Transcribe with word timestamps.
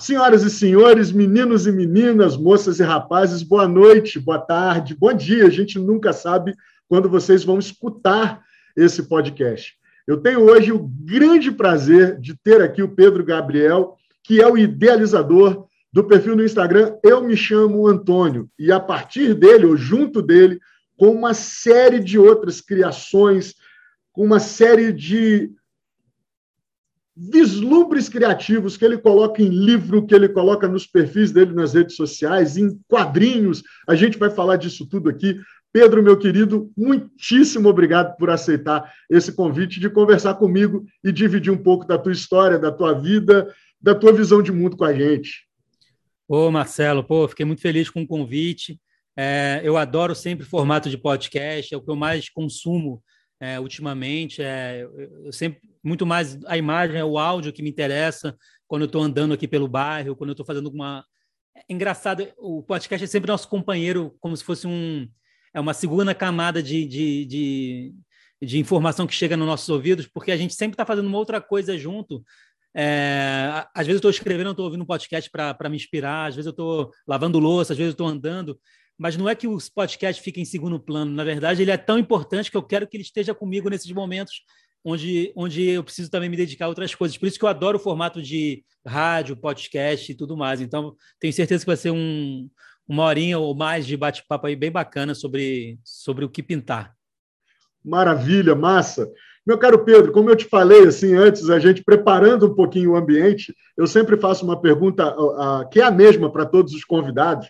Senhoras 0.00 0.42
e 0.42 0.48
senhores, 0.48 1.12
meninos 1.12 1.66
e 1.66 1.72
meninas, 1.72 2.34
moças 2.34 2.80
e 2.80 2.82
rapazes, 2.82 3.42
boa 3.42 3.68
noite, 3.68 4.18
boa 4.18 4.38
tarde, 4.38 4.96
bom 4.98 5.12
dia. 5.12 5.46
A 5.46 5.50
gente 5.50 5.78
nunca 5.78 6.10
sabe 6.10 6.54
quando 6.88 7.06
vocês 7.06 7.44
vão 7.44 7.58
escutar 7.58 8.42
esse 8.74 9.02
podcast. 9.02 9.74
Eu 10.06 10.16
tenho 10.16 10.40
hoje 10.40 10.72
o 10.72 10.78
grande 10.78 11.52
prazer 11.52 12.18
de 12.18 12.34
ter 12.34 12.62
aqui 12.62 12.82
o 12.82 12.94
Pedro 12.94 13.22
Gabriel, 13.22 13.94
que 14.24 14.40
é 14.40 14.50
o 14.50 14.56
idealizador 14.56 15.66
do 15.92 16.02
perfil 16.04 16.34
no 16.34 16.44
Instagram 16.44 16.94
Eu 17.04 17.22
Me 17.22 17.36
Chamo 17.36 17.86
Antônio. 17.86 18.48
E 18.58 18.72
a 18.72 18.80
partir 18.80 19.34
dele, 19.34 19.66
ou 19.66 19.76
junto 19.76 20.22
dele, 20.22 20.58
com 20.96 21.10
uma 21.10 21.34
série 21.34 22.00
de 22.00 22.18
outras 22.18 22.62
criações, 22.62 23.54
com 24.12 24.24
uma 24.24 24.40
série 24.40 24.94
de 24.94 25.50
vislumbres 27.22 28.08
criativos 28.08 28.78
que 28.78 28.84
ele 28.84 28.96
coloca 28.96 29.42
em 29.42 29.48
livro, 29.48 30.06
que 30.06 30.14
ele 30.14 30.28
coloca 30.28 30.66
nos 30.66 30.86
perfis 30.86 31.30
dele 31.30 31.52
nas 31.52 31.74
redes 31.74 31.94
sociais, 31.94 32.56
em 32.56 32.80
quadrinhos. 32.88 33.62
A 33.86 33.94
gente 33.94 34.16
vai 34.16 34.30
falar 34.30 34.56
disso 34.56 34.88
tudo 34.88 35.10
aqui. 35.10 35.38
Pedro, 35.70 36.02
meu 36.02 36.16
querido, 36.16 36.72
muitíssimo 36.76 37.68
obrigado 37.68 38.16
por 38.16 38.30
aceitar 38.30 38.90
esse 39.10 39.32
convite 39.32 39.78
de 39.78 39.90
conversar 39.90 40.34
comigo 40.34 40.84
e 41.04 41.12
dividir 41.12 41.52
um 41.52 41.62
pouco 41.62 41.86
da 41.86 41.98
tua 41.98 42.12
história, 42.12 42.58
da 42.58 42.72
tua 42.72 42.94
vida, 42.94 43.54
da 43.80 43.94
tua 43.94 44.12
visão 44.12 44.42
de 44.42 44.50
mundo 44.50 44.76
com 44.76 44.84
a 44.84 44.94
gente. 44.94 45.46
Ô, 46.26 46.50
Marcelo, 46.50 47.04
pô, 47.04 47.28
fiquei 47.28 47.44
muito 47.44 47.60
feliz 47.60 47.90
com 47.90 48.02
o 48.02 48.06
convite. 48.06 48.80
É, 49.16 49.60
eu 49.62 49.76
adoro 49.76 50.14
sempre 50.14 50.46
formato 50.46 50.88
de 50.88 50.96
podcast, 50.96 51.74
é 51.74 51.76
o 51.76 51.82
que 51.82 51.90
eu 51.90 51.96
mais 51.96 52.30
consumo 52.30 53.02
é, 53.40 53.58
ultimamente. 53.58 54.42
É, 54.42 54.86
eu 55.24 55.32
sempre 55.32 55.60
muito 55.82 56.04
mais 56.04 56.38
a 56.44 56.56
imagem, 56.58 56.96
é 56.96 57.04
o 57.04 57.18
áudio 57.18 57.52
que 57.52 57.62
me 57.62 57.70
interessa 57.70 58.36
quando 58.68 58.82
eu 58.82 58.86
estou 58.86 59.02
andando 59.02 59.32
aqui 59.32 59.48
pelo 59.48 59.66
bairro, 59.66 60.14
quando 60.14 60.30
eu 60.30 60.34
estou 60.34 60.46
fazendo 60.46 60.68
uma. 60.68 61.04
É 61.56 61.64
engraçado, 61.68 62.28
o 62.38 62.62
podcast 62.62 63.02
é 63.02 63.06
sempre 63.06 63.30
nosso 63.30 63.48
companheiro, 63.48 64.14
como 64.20 64.36
se 64.36 64.44
fosse 64.44 64.66
um, 64.66 65.08
é 65.52 65.58
uma 65.58 65.74
segunda 65.74 66.14
camada 66.14 66.62
de, 66.62 66.86
de, 66.86 67.24
de, 67.24 67.94
de 68.40 68.58
informação 68.58 69.06
que 69.06 69.14
chega 69.14 69.36
nos 69.36 69.46
nossos 69.46 69.68
ouvidos, 69.68 70.06
porque 70.06 70.30
a 70.30 70.36
gente 70.36 70.54
sempre 70.54 70.74
está 70.74 70.86
fazendo 70.86 71.08
uma 71.08 71.18
outra 71.18 71.40
coisa 71.40 71.76
junto. 71.76 72.22
É, 72.72 73.66
às 73.74 73.84
vezes 73.84 73.94
eu 73.94 74.08
estou 74.08 74.10
escrevendo, 74.10 74.50
estou 74.50 74.66
ouvindo 74.66 74.82
um 74.82 74.86
podcast 74.86 75.28
para 75.28 75.68
me 75.68 75.76
inspirar, 75.76 76.26
às 76.26 76.36
vezes 76.36 76.46
eu 76.46 76.52
estou 76.52 76.92
lavando 77.06 77.40
louça, 77.40 77.72
às 77.72 77.78
vezes 77.78 77.90
eu 77.90 77.94
estou 77.94 78.06
andando 78.06 78.56
mas 79.00 79.16
não 79.16 79.26
é 79.26 79.34
que 79.34 79.48
os 79.48 79.70
podcasts 79.70 80.22
fiquem 80.22 80.42
em 80.42 80.46
segundo 80.46 80.78
plano. 80.78 81.10
Na 81.10 81.24
verdade, 81.24 81.62
ele 81.62 81.70
é 81.70 81.78
tão 81.78 81.98
importante 81.98 82.50
que 82.50 82.56
eu 82.56 82.62
quero 82.62 82.86
que 82.86 82.98
ele 82.98 83.02
esteja 83.02 83.34
comigo 83.34 83.70
nesses 83.70 83.90
momentos 83.90 84.42
onde, 84.84 85.32
onde 85.34 85.70
eu 85.70 85.82
preciso 85.82 86.10
também 86.10 86.28
me 86.28 86.36
dedicar 86.36 86.66
a 86.66 86.68
outras 86.68 86.94
coisas. 86.94 87.16
Por 87.16 87.26
isso 87.26 87.38
que 87.38 87.44
eu 87.46 87.48
adoro 87.48 87.78
o 87.78 87.80
formato 87.80 88.20
de 88.20 88.62
rádio, 88.86 89.38
podcast 89.38 90.12
e 90.12 90.14
tudo 90.14 90.36
mais. 90.36 90.60
Então, 90.60 90.94
tenho 91.18 91.32
certeza 91.32 91.64
que 91.64 91.66
vai 91.70 91.78
ser 91.78 91.90
um, 91.90 92.46
uma 92.86 93.04
horinha 93.04 93.38
ou 93.38 93.54
mais 93.54 93.86
de 93.86 93.96
bate-papo 93.96 94.46
aí 94.46 94.54
bem 94.54 94.70
bacana 94.70 95.14
sobre, 95.14 95.78
sobre 95.82 96.26
o 96.26 96.28
que 96.28 96.42
pintar. 96.42 96.94
Maravilha, 97.82 98.54
massa. 98.54 99.10
Meu 99.46 99.56
caro 99.56 99.82
Pedro, 99.82 100.12
como 100.12 100.28
eu 100.28 100.36
te 100.36 100.44
falei 100.44 100.86
assim 100.86 101.14
antes, 101.14 101.48
a 101.48 101.58
gente 101.58 101.82
preparando 101.82 102.48
um 102.48 102.54
pouquinho 102.54 102.90
o 102.90 102.96
ambiente, 102.96 103.56
eu 103.78 103.86
sempre 103.86 104.18
faço 104.18 104.44
uma 104.44 104.60
pergunta 104.60 105.16
que 105.72 105.80
é 105.80 105.84
a 105.84 105.90
mesma 105.90 106.30
para 106.30 106.44
todos 106.44 106.74
os 106.74 106.84
convidados, 106.84 107.48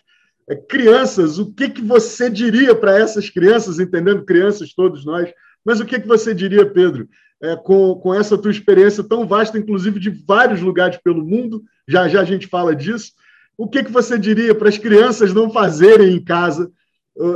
crianças, 0.67 1.39
o 1.39 1.53
que, 1.53 1.69
que 1.69 1.81
você 1.81 2.29
diria 2.29 2.75
para 2.75 2.97
essas 2.97 3.29
crianças, 3.29 3.79
entendendo 3.79 4.25
crianças, 4.25 4.73
todos 4.73 5.05
nós, 5.05 5.31
mas 5.63 5.79
o 5.79 5.85
que, 5.85 5.99
que 5.99 6.07
você 6.07 6.33
diria, 6.33 6.65
Pedro, 6.65 7.07
é, 7.41 7.55
com, 7.55 7.95
com 7.95 8.13
essa 8.13 8.37
tua 8.37 8.51
experiência 8.51 9.03
tão 9.03 9.27
vasta, 9.27 9.57
inclusive 9.57 9.99
de 9.99 10.09
vários 10.09 10.61
lugares 10.61 10.97
pelo 11.03 11.25
mundo, 11.25 11.63
já 11.87 12.07
já 12.07 12.21
a 12.21 12.25
gente 12.25 12.47
fala 12.47 12.75
disso, 12.75 13.13
o 13.57 13.67
que, 13.67 13.83
que 13.83 13.91
você 13.91 14.17
diria 14.17 14.55
para 14.55 14.69
as 14.69 14.77
crianças 14.77 15.33
não 15.33 15.51
fazerem 15.51 16.15
em 16.15 16.23
casa, 16.23 16.71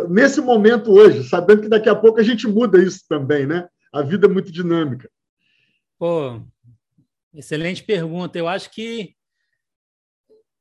nesse 0.09 0.41
momento 0.41 0.91
hoje, 0.91 1.23
sabendo 1.23 1.63
que 1.63 1.69
daqui 1.69 1.89
a 1.89 1.95
pouco 1.95 2.19
a 2.19 2.23
gente 2.23 2.47
muda 2.47 2.81
isso 2.81 3.03
também, 3.07 3.45
né? 3.45 3.67
A 3.91 4.01
vida 4.01 4.27
é 4.27 4.29
muito 4.29 4.51
dinâmica. 4.51 5.09
Pô, 5.97 6.41
excelente 7.33 7.83
pergunta. 7.83 8.37
Eu 8.37 8.47
acho 8.47 8.71
que 8.71 9.14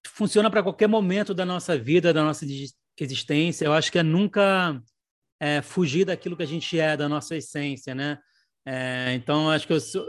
funciona 0.06 0.50
para 0.50 0.62
qualquer 0.62 0.88
momento 0.88 1.34
da 1.34 1.44
nossa 1.44 1.76
vida, 1.78 2.12
da 2.12 2.22
nossa 2.22 2.44
existência. 2.98 3.64
Eu 3.64 3.72
acho 3.72 3.90
que 3.90 3.98
é 3.98 4.02
nunca 4.02 4.80
é, 5.40 5.62
fugir 5.62 6.04
daquilo 6.04 6.36
que 6.36 6.42
a 6.42 6.46
gente 6.46 6.78
é, 6.78 6.96
da 6.96 7.08
nossa 7.08 7.36
essência, 7.36 7.94
né? 7.94 8.18
É, 8.66 9.12
então, 9.14 9.50
acho 9.50 9.66
que 9.66 9.72
eu 9.72 9.80
sou... 9.80 10.06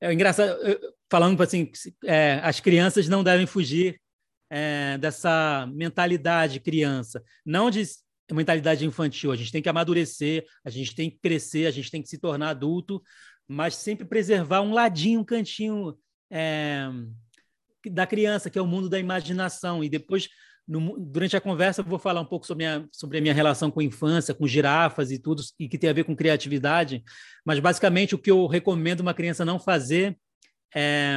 É 0.00 0.12
engraçado, 0.12 0.58
falando 1.10 1.40
assim, 1.42 1.70
é, 2.04 2.40
as 2.42 2.60
crianças 2.60 3.08
não 3.08 3.24
devem 3.24 3.46
fugir 3.46 4.00
é, 4.50 4.98
dessa 4.98 5.66
mentalidade 5.72 6.60
criança, 6.60 7.22
não 7.44 7.70
de 7.70 7.82
mentalidade 8.30 8.84
infantil. 8.84 9.32
A 9.32 9.36
gente 9.36 9.52
tem 9.52 9.62
que 9.62 9.68
amadurecer, 9.68 10.44
a 10.64 10.70
gente 10.70 10.94
tem 10.94 11.10
que 11.10 11.18
crescer, 11.18 11.66
a 11.66 11.70
gente 11.70 11.90
tem 11.90 12.02
que 12.02 12.08
se 12.08 12.18
tornar 12.18 12.50
adulto, 12.50 13.02
mas 13.48 13.74
sempre 13.76 14.04
preservar 14.04 14.60
um 14.60 14.72
ladinho, 14.72 15.20
um 15.20 15.24
cantinho 15.24 15.96
é, 16.30 16.88
da 17.90 18.06
criança, 18.06 18.50
que 18.50 18.58
é 18.58 18.62
o 18.62 18.66
mundo 18.66 18.88
da 18.88 18.98
imaginação. 18.98 19.82
E 19.82 19.88
depois, 19.88 20.28
no, 20.66 20.98
durante 20.98 21.36
a 21.36 21.40
conversa, 21.40 21.80
eu 21.80 21.84
vou 21.84 21.98
falar 21.98 22.20
um 22.20 22.26
pouco 22.26 22.46
sobre 22.46 22.64
a, 22.64 22.84
sobre 22.92 23.18
a 23.18 23.20
minha 23.20 23.34
relação 23.34 23.70
com 23.70 23.80
a 23.80 23.84
infância, 23.84 24.34
com 24.34 24.46
girafas 24.46 25.10
e 25.10 25.18
tudo, 25.18 25.42
e 25.58 25.68
que 25.68 25.78
tem 25.78 25.90
a 25.90 25.92
ver 25.92 26.04
com 26.04 26.16
criatividade. 26.16 27.02
Mas, 27.44 27.58
basicamente, 27.58 28.14
o 28.14 28.18
que 28.18 28.30
eu 28.30 28.46
recomendo 28.46 29.00
uma 29.00 29.14
criança 29.14 29.44
não 29.44 29.58
fazer 29.58 30.18
é, 30.74 31.16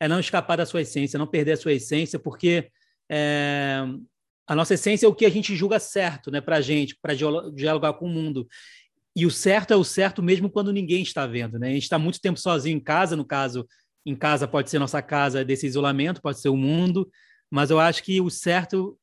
é 0.00 0.08
não 0.08 0.20
escapar 0.20 0.56
da 0.56 0.66
sua 0.66 0.82
essência, 0.82 1.18
não 1.18 1.26
perder 1.26 1.52
a 1.52 1.56
sua 1.56 1.72
essência, 1.72 2.18
porque 2.18 2.70
é, 3.10 3.82
a 4.46 4.54
nossa 4.56 4.74
essência 4.74 5.06
é 5.06 5.08
o 5.08 5.14
que 5.14 5.24
a 5.24 5.30
gente 5.30 5.54
julga 5.54 5.78
certo 5.78 6.30
né, 6.30 6.40
para 6.40 6.56
a 6.56 6.60
gente, 6.60 6.96
para 7.00 7.14
dialogar 7.54 7.92
com 7.92 8.06
o 8.06 8.08
mundo. 8.08 8.48
E 9.14 9.26
o 9.26 9.30
certo 9.30 9.72
é 9.72 9.76
o 9.76 9.84
certo 9.84 10.22
mesmo 10.22 10.48
quando 10.50 10.72
ninguém 10.72 11.02
está 11.02 11.26
vendo. 11.26 11.58
Né? 11.58 11.68
A 11.68 11.72
gente 11.72 11.82
está 11.82 11.98
muito 11.98 12.20
tempo 12.20 12.38
sozinho 12.38 12.76
em 12.76 12.80
casa, 12.80 13.16
no 13.16 13.24
caso, 13.24 13.66
em 14.04 14.14
casa 14.14 14.48
pode 14.48 14.70
ser 14.70 14.78
nossa 14.78 15.02
casa 15.02 15.44
desse 15.44 15.66
isolamento, 15.66 16.22
pode 16.22 16.40
ser 16.40 16.48
o 16.48 16.56
mundo, 16.56 17.10
mas 17.50 17.70
eu 17.70 17.78
acho 17.78 18.02
que 18.02 18.20
o 18.20 18.30
certo 18.30 18.98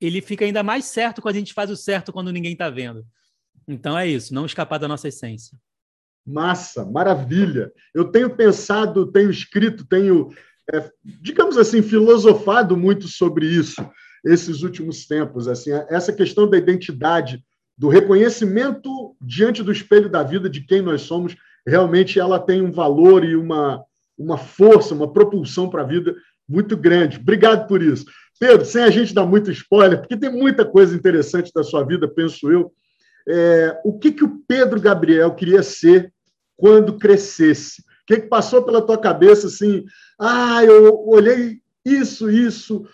ele 0.00 0.22
fica 0.22 0.44
ainda 0.44 0.62
mais 0.62 0.86
certo 0.86 1.20
quando 1.20 1.34
a 1.34 1.38
gente 1.38 1.52
faz 1.52 1.70
o 1.70 1.76
certo 1.76 2.12
quando 2.12 2.32
ninguém 2.32 2.52
está 2.52 2.70
vendo. 2.70 3.04
Então 3.68 3.96
é 3.96 4.06
isso, 4.06 4.34
não 4.34 4.46
escapar 4.46 4.78
da 4.78 4.88
nossa 4.88 5.08
essência. 5.08 5.56
Massa, 6.26 6.84
maravilha. 6.84 7.72
Eu 7.94 8.10
tenho 8.10 8.34
pensado, 8.34 9.10
tenho 9.10 9.30
escrito, 9.30 9.86
tenho, 9.86 10.30
é, 10.72 10.90
digamos 11.04 11.56
assim, 11.56 11.82
filosofado 11.82 12.76
muito 12.76 13.08
sobre 13.08 13.46
isso 13.46 13.86
esses 14.24 14.62
últimos 14.62 15.06
tempos. 15.06 15.48
Assim, 15.48 15.70
essa 15.88 16.12
questão 16.12 16.48
da 16.48 16.56
identidade, 16.56 17.42
do 17.76 17.88
reconhecimento 17.88 19.16
diante 19.20 19.62
do 19.62 19.72
espelho 19.72 20.10
da 20.10 20.22
vida 20.22 20.48
de 20.48 20.60
quem 20.60 20.82
nós 20.82 21.02
somos, 21.02 21.36
realmente 21.66 22.18
ela 22.18 22.38
tem 22.38 22.60
um 22.60 22.70
valor 22.70 23.24
e 23.24 23.34
uma, 23.36 23.82
uma 24.20 24.36
força, 24.36 24.94
uma 24.94 25.10
propulsão 25.10 25.70
para 25.70 25.82
a 25.82 25.86
vida 25.86 26.14
muito 26.46 26.76
grande. 26.76 27.18
Obrigado 27.18 27.66
por 27.66 27.82
isso. 27.82 28.04
Pedro, 28.38 28.64
sem 28.64 28.82
a 28.82 28.90
gente 28.90 29.14
dar 29.14 29.24
muito 29.24 29.50
spoiler, 29.50 29.98
porque 29.98 30.16
tem 30.16 30.30
muita 30.30 30.64
coisa 30.64 30.94
interessante 30.94 31.50
da 31.54 31.62
sua 31.62 31.84
vida, 31.84 32.06
penso 32.06 32.50
eu. 32.50 32.72
É, 33.26 33.80
o 33.84 33.98
que, 33.98 34.12
que 34.12 34.24
o 34.24 34.40
Pedro 34.46 34.80
Gabriel 34.80 35.34
queria 35.34 35.62
ser 35.62 36.12
quando 36.56 36.98
crescesse? 36.98 37.82
O 37.82 37.84
que, 38.06 38.20
que 38.22 38.28
passou 38.28 38.62
pela 38.62 38.82
tua 38.82 38.98
cabeça 38.98 39.46
assim? 39.46 39.84
Ah, 40.18 40.64
eu 40.64 41.02
olhei 41.06 41.60
isso, 41.84 42.30
isso. 42.30 42.86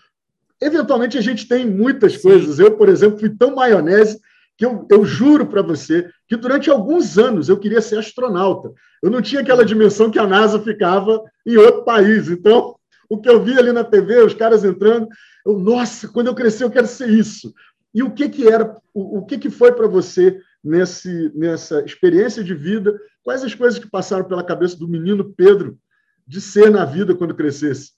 Eventualmente 0.61 1.17
a 1.19 1.21
gente 1.21 1.49
tem 1.49 1.67
muitas 1.67 2.15
Sim. 2.15 2.23
coisas. 2.23 2.59
Eu, 2.59 2.77
por 2.77 2.89
exemplo, 2.89 3.19
fui 3.19 3.31
tão 3.31 3.55
maionese 3.55 4.21
que 4.57 4.65
eu, 4.65 4.87
eu 4.91 5.05
juro 5.05 5.47
para 5.47 5.63
você 5.63 6.11
que 6.27 6.37
durante 6.37 6.71
alguns 6.71 7.19
anos 7.19 7.49
eu 7.49 7.59
queria 7.59 7.81
ser 7.81 7.99
astronauta. 7.99 8.73
Eu 9.03 9.11
não 9.11 9.21
tinha 9.21 9.43
aquela 9.43 9.65
dimensão 9.65 10.11
que 10.11 10.19
a 10.19 10.27
NASA 10.27 10.59
ficava 10.61 11.23
em 11.47 11.57
outro 11.57 11.85
país. 11.85 12.29
Então, 12.29 12.75
o 13.09 13.19
que 13.19 13.29
eu 13.29 13.43
vi 13.43 13.59
ali 13.59 13.73
na 13.73 13.85
TV, 13.85 14.23
os 14.23 14.35
caras 14.35 14.65
entrando, 14.65 15.09
eu, 15.45 15.59
nossa, 15.59 16.09
quando 16.09 16.29
eu 16.29 16.35
crescer 16.35 16.65
eu 16.65 16.71
quero 16.71 16.87
ser 16.87 17.09
isso. 17.09 17.53
E 17.95 18.03
o 18.03 18.11
que 18.11 18.29
que 18.29 18.49
era, 18.49 18.77
o, 18.93 19.19
o 19.19 19.27
que 19.27 19.39
que 19.39 19.51
foi 19.51 19.73
para 19.73 19.87
você 19.87 20.41
nesse, 20.63 21.31
nessa 21.35 21.83
experiência 21.83 22.43
de 22.43 22.55
vida? 22.55 22.99
Quais 23.23 23.45
as 23.45 23.55
coisas 23.55 23.79
que 23.79 23.91
passaram 23.91 24.25
pela 24.25 24.45
cabeça 24.45 24.77
do 24.77 24.89
menino 24.89 25.33
Pedro 25.37 25.79
de 26.27 26.41
ser 26.41 26.71
na 26.71 26.85
vida 26.85 27.15
quando 27.15 27.35
crescesse? 27.35 27.93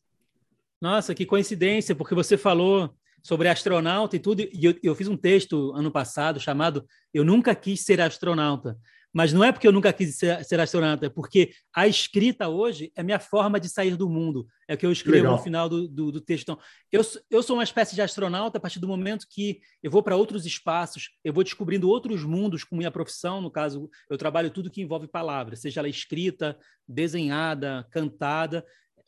Nossa, 0.80 1.14
que 1.14 1.26
coincidência, 1.26 1.94
porque 1.94 2.14
você 2.14 2.36
falou 2.36 2.94
sobre 3.22 3.48
astronauta 3.48 4.16
e 4.16 4.18
tudo. 4.18 4.40
E 4.40 4.64
eu, 4.64 4.74
eu, 4.82 4.94
fiz 4.94 5.08
um 5.08 5.16
texto 5.16 5.72
ano 5.74 5.90
passado 5.90 6.40
chamado 6.40 6.86
Eu 7.12 7.24
Nunca 7.24 7.54
Quis 7.54 7.84
Ser 7.84 8.00
Astronauta. 8.00 8.76
Mas 9.12 9.32
não 9.32 9.42
é 9.42 9.50
porque 9.50 9.66
eu 9.66 9.72
nunca 9.72 9.90
quis 9.90 10.16
ser, 10.16 10.44
ser 10.44 10.60
astronauta, 10.60 11.06
é 11.06 11.08
porque 11.08 11.50
a 11.74 11.88
escrita 11.88 12.46
hoje 12.46 12.92
é 12.94 13.02
minha 13.02 13.18
forma 13.18 13.58
de 13.58 13.66
sair 13.68 13.96
do 13.96 14.08
mundo. 14.08 14.46
É 14.68 14.74
o 14.74 14.76
que 14.76 14.84
eu 14.84 14.92
escrevo 14.92 15.22
Legal. 15.22 15.36
no 15.36 15.42
final 15.42 15.66
do, 15.66 15.88
do, 15.88 16.12
do, 16.12 16.20
texto. 16.20 16.42
Então, 16.42 16.58
eu, 16.92 17.00
eu 17.30 17.42
sou 17.42 17.56
uma 17.56 17.64
espécie 17.64 17.94
de 17.94 18.02
astronauta 18.02 18.58
a 18.58 18.60
partir 18.60 18.78
do 18.78 18.86
momento 18.86 19.26
que 19.28 19.60
eu 19.82 19.90
vou 19.90 20.02
para 20.02 20.14
outros 20.14 20.44
espaços, 20.44 21.08
eu 21.24 21.32
vou 21.32 21.42
descobrindo 21.42 21.88
outros 21.88 22.22
mundos 22.22 22.64
com 22.64 22.76
minha 22.76 22.90
profissão. 22.90 23.40
No 23.40 23.50
caso, 23.50 23.88
eu 24.10 24.18
trabalho 24.18 24.50
tudo 24.50 24.70
que 24.70 24.82
envolve 24.82 25.08
palavras, 25.08 25.60
seja 25.60 25.80
ela 25.80 25.88
escrita, 25.88 26.58
desenhada, 26.86 27.88
cantada 27.90 28.62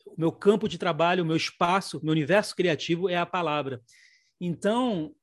o 0.05 0.15
meu 0.17 0.31
campo 0.31 0.67
de 0.67 0.77
trabalho, 0.77 1.23
o 1.23 1.27
meu 1.27 1.35
espaço, 1.35 1.99
meu 2.03 2.11
universo 2.11 2.55
criativo 2.55 3.09
é 3.09 3.17
a 3.17 3.25
palavra. 3.25 3.81
Então, 4.41 5.13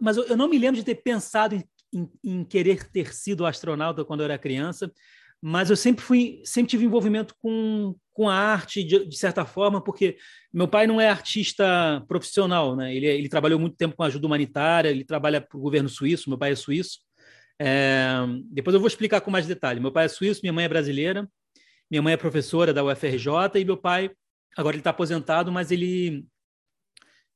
mas 0.00 0.16
eu, 0.16 0.24
eu 0.24 0.36
não 0.36 0.48
me 0.48 0.58
lembro 0.58 0.76
de 0.76 0.84
ter 0.84 0.94
pensado 0.94 1.54
em, 1.54 1.64
em, 1.92 2.10
em, 2.24 2.44
querer 2.44 2.88
ter 2.90 3.14
sido 3.14 3.44
astronauta 3.44 4.04
quando 4.04 4.20
eu 4.20 4.24
era 4.24 4.38
criança, 4.38 4.90
mas 5.40 5.68
eu 5.68 5.76
sempre 5.76 6.02
fui, 6.02 6.40
sempre 6.42 6.70
tive 6.70 6.86
envolvimento 6.86 7.34
com, 7.38 7.94
com 8.14 8.30
a 8.30 8.34
arte 8.34 8.82
de, 8.82 9.04
de 9.04 9.16
certa 9.18 9.44
forma, 9.44 9.84
porque 9.84 10.16
meu 10.50 10.66
pai 10.66 10.86
não 10.86 10.98
é 10.98 11.10
artista 11.10 12.02
profissional, 12.08 12.74
né? 12.74 12.94
Ele, 12.94 13.06
ele 13.06 13.28
trabalhou 13.28 13.60
muito 13.60 13.76
tempo 13.76 13.94
com 13.94 14.02
ajuda 14.02 14.26
humanitária, 14.26 14.88
ele 14.88 15.04
trabalha 15.04 15.42
para 15.42 15.58
o 15.58 15.60
governo 15.60 15.88
suíço, 15.88 16.30
meu 16.30 16.38
pai 16.38 16.52
é 16.52 16.56
suíço. 16.56 17.00
É, 17.60 18.14
depois 18.50 18.72
eu 18.72 18.80
vou 18.80 18.88
explicar 18.88 19.20
com 19.20 19.30
mais 19.30 19.46
detalhe. 19.46 19.80
Meu 19.80 19.92
pai 19.92 20.06
é 20.06 20.08
suíço, 20.08 20.40
minha 20.42 20.52
mãe 20.52 20.64
é 20.64 20.68
brasileira, 20.68 21.28
minha 21.90 22.00
mãe 22.00 22.14
é 22.14 22.16
professora 22.16 22.72
da 22.72 22.82
UFRJ 22.82 23.60
e 23.60 23.64
meu 23.66 23.76
pai 23.76 24.10
agora 24.56 24.74
ele 24.74 24.80
está 24.80 24.90
aposentado, 24.90 25.52
mas 25.52 25.70
ele, 25.70 26.26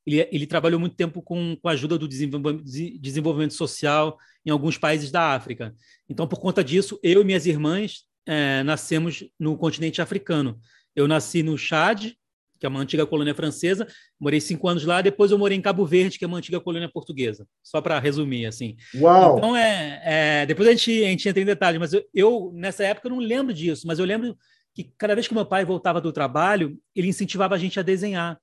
ele, 0.08 0.28
ele 0.32 0.46
trabalhou 0.46 0.80
muito 0.80 0.96
tempo 0.96 1.20
com, 1.20 1.56
com 1.56 1.68
a 1.68 1.72
ajuda 1.72 1.98
do 1.98 2.08
desenvolvimento 2.08 3.54
social 3.54 4.16
em 4.44 4.50
alguns 4.50 4.78
países 4.78 5.10
da 5.10 5.34
África. 5.34 5.74
Então, 6.08 6.26
por 6.26 6.40
conta 6.40 6.64
disso, 6.64 6.98
eu 7.02 7.20
e 7.20 7.24
minhas 7.24 7.44
irmãs 7.44 8.04
é, 8.26 8.62
nascemos 8.62 9.24
no 9.38 9.56
continente 9.56 10.00
africano. 10.00 10.58
Eu 10.96 11.06
nasci 11.06 11.42
no 11.42 11.58
Chad, 11.58 12.12
que 12.58 12.66
é 12.66 12.68
uma 12.68 12.80
antiga 12.80 13.06
colônia 13.06 13.34
francesa, 13.34 13.86
morei 14.18 14.40
cinco 14.40 14.66
anos 14.66 14.84
lá, 14.84 15.00
depois 15.00 15.30
eu 15.30 15.38
morei 15.38 15.56
em 15.56 15.62
Cabo 15.62 15.86
Verde, 15.86 16.18
que 16.18 16.24
é 16.24 16.28
uma 16.28 16.38
antiga 16.38 16.58
colônia 16.58 16.90
portuguesa, 16.90 17.46
só 17.62 17.80
para 17.80 18.00
resumir, 18.00 18.46
assim. 18.46 18.76
Uau! 18.96 19.38
Então, 19.38 19.56
é, 19.56 20.02
é, 20.04 20.46
depois 20.46 20.66
a 20.68 20.72
gente, 20.72 20.90
a 21.04 21.08
gente 21.08 21.28
entra 21.28 21.42
em 21.42 21.46
detalhes, 21.46 21.78
mas 21.78 21.92
eu, 21.92 22.04
eu, 22.12 22.52
nessa 22.54 22.82
época, 22.82 23.06
eu 23.06 23.12
não 23.12 23.18
lembro 23.18 23.54
disso, 23.54 23.86
mas 23.86 23.98
eu 23.98 24.04
lembro 24.04 24.36
que 24.74 24.90
cada 24.98 25.14
vez 25.14 25.28
que 25.28 25.34
meu 25.34 25.46
pai 25.46 25.64
voltava 25.64 26.00
do 26.00 26.12
trabalho, 26.12 26.76
ele 26.96 27.08
incentivava 27.08 27.54
a 27.54 27.58
gente 27.58 27.78
a 27.78 27.82
desenhar. 27.82 28.38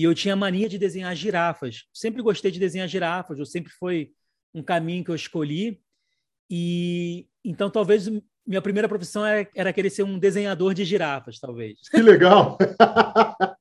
E 0.00 0.02
eu 0.02 0.14
tinha 0.14 0.34
mania 0.34 0.66
de 0.66 0.78
desenhar 0.78 1.14
girafas. 1.14 1.84
Sempre 1.92 2.22
gostei 2.22 2.50
de 2.50 2.58
desenhar 2.58 2.88
girafas, 2.88 3.38
eu 3.38 3.44
sempre 3.44 3.70
foi 3.70 4.12
um 4.54 4.62
caminho 4.62 5.04
que 5.04 5.10
eu 5.10 5.14
escolhi. 5.14 5.78
E 6.48 7.26
então 7.44 7.68
talvez 7.68 8.08
minha 8.46 8.62
primeira 8.62 8.88
profissão 8.88 9.26
era, 9.26 9.46
era 9.54 9.72
querer 9.74 9.90
ser 9.90 10.04
um 10.04 10.18
desenhador 10.18 10.72
de 10.72 10.86
girafas, 10.86 11.38
talvez. 11.38 11.80
Que 11.90 12.00
legal! 12.00 12.56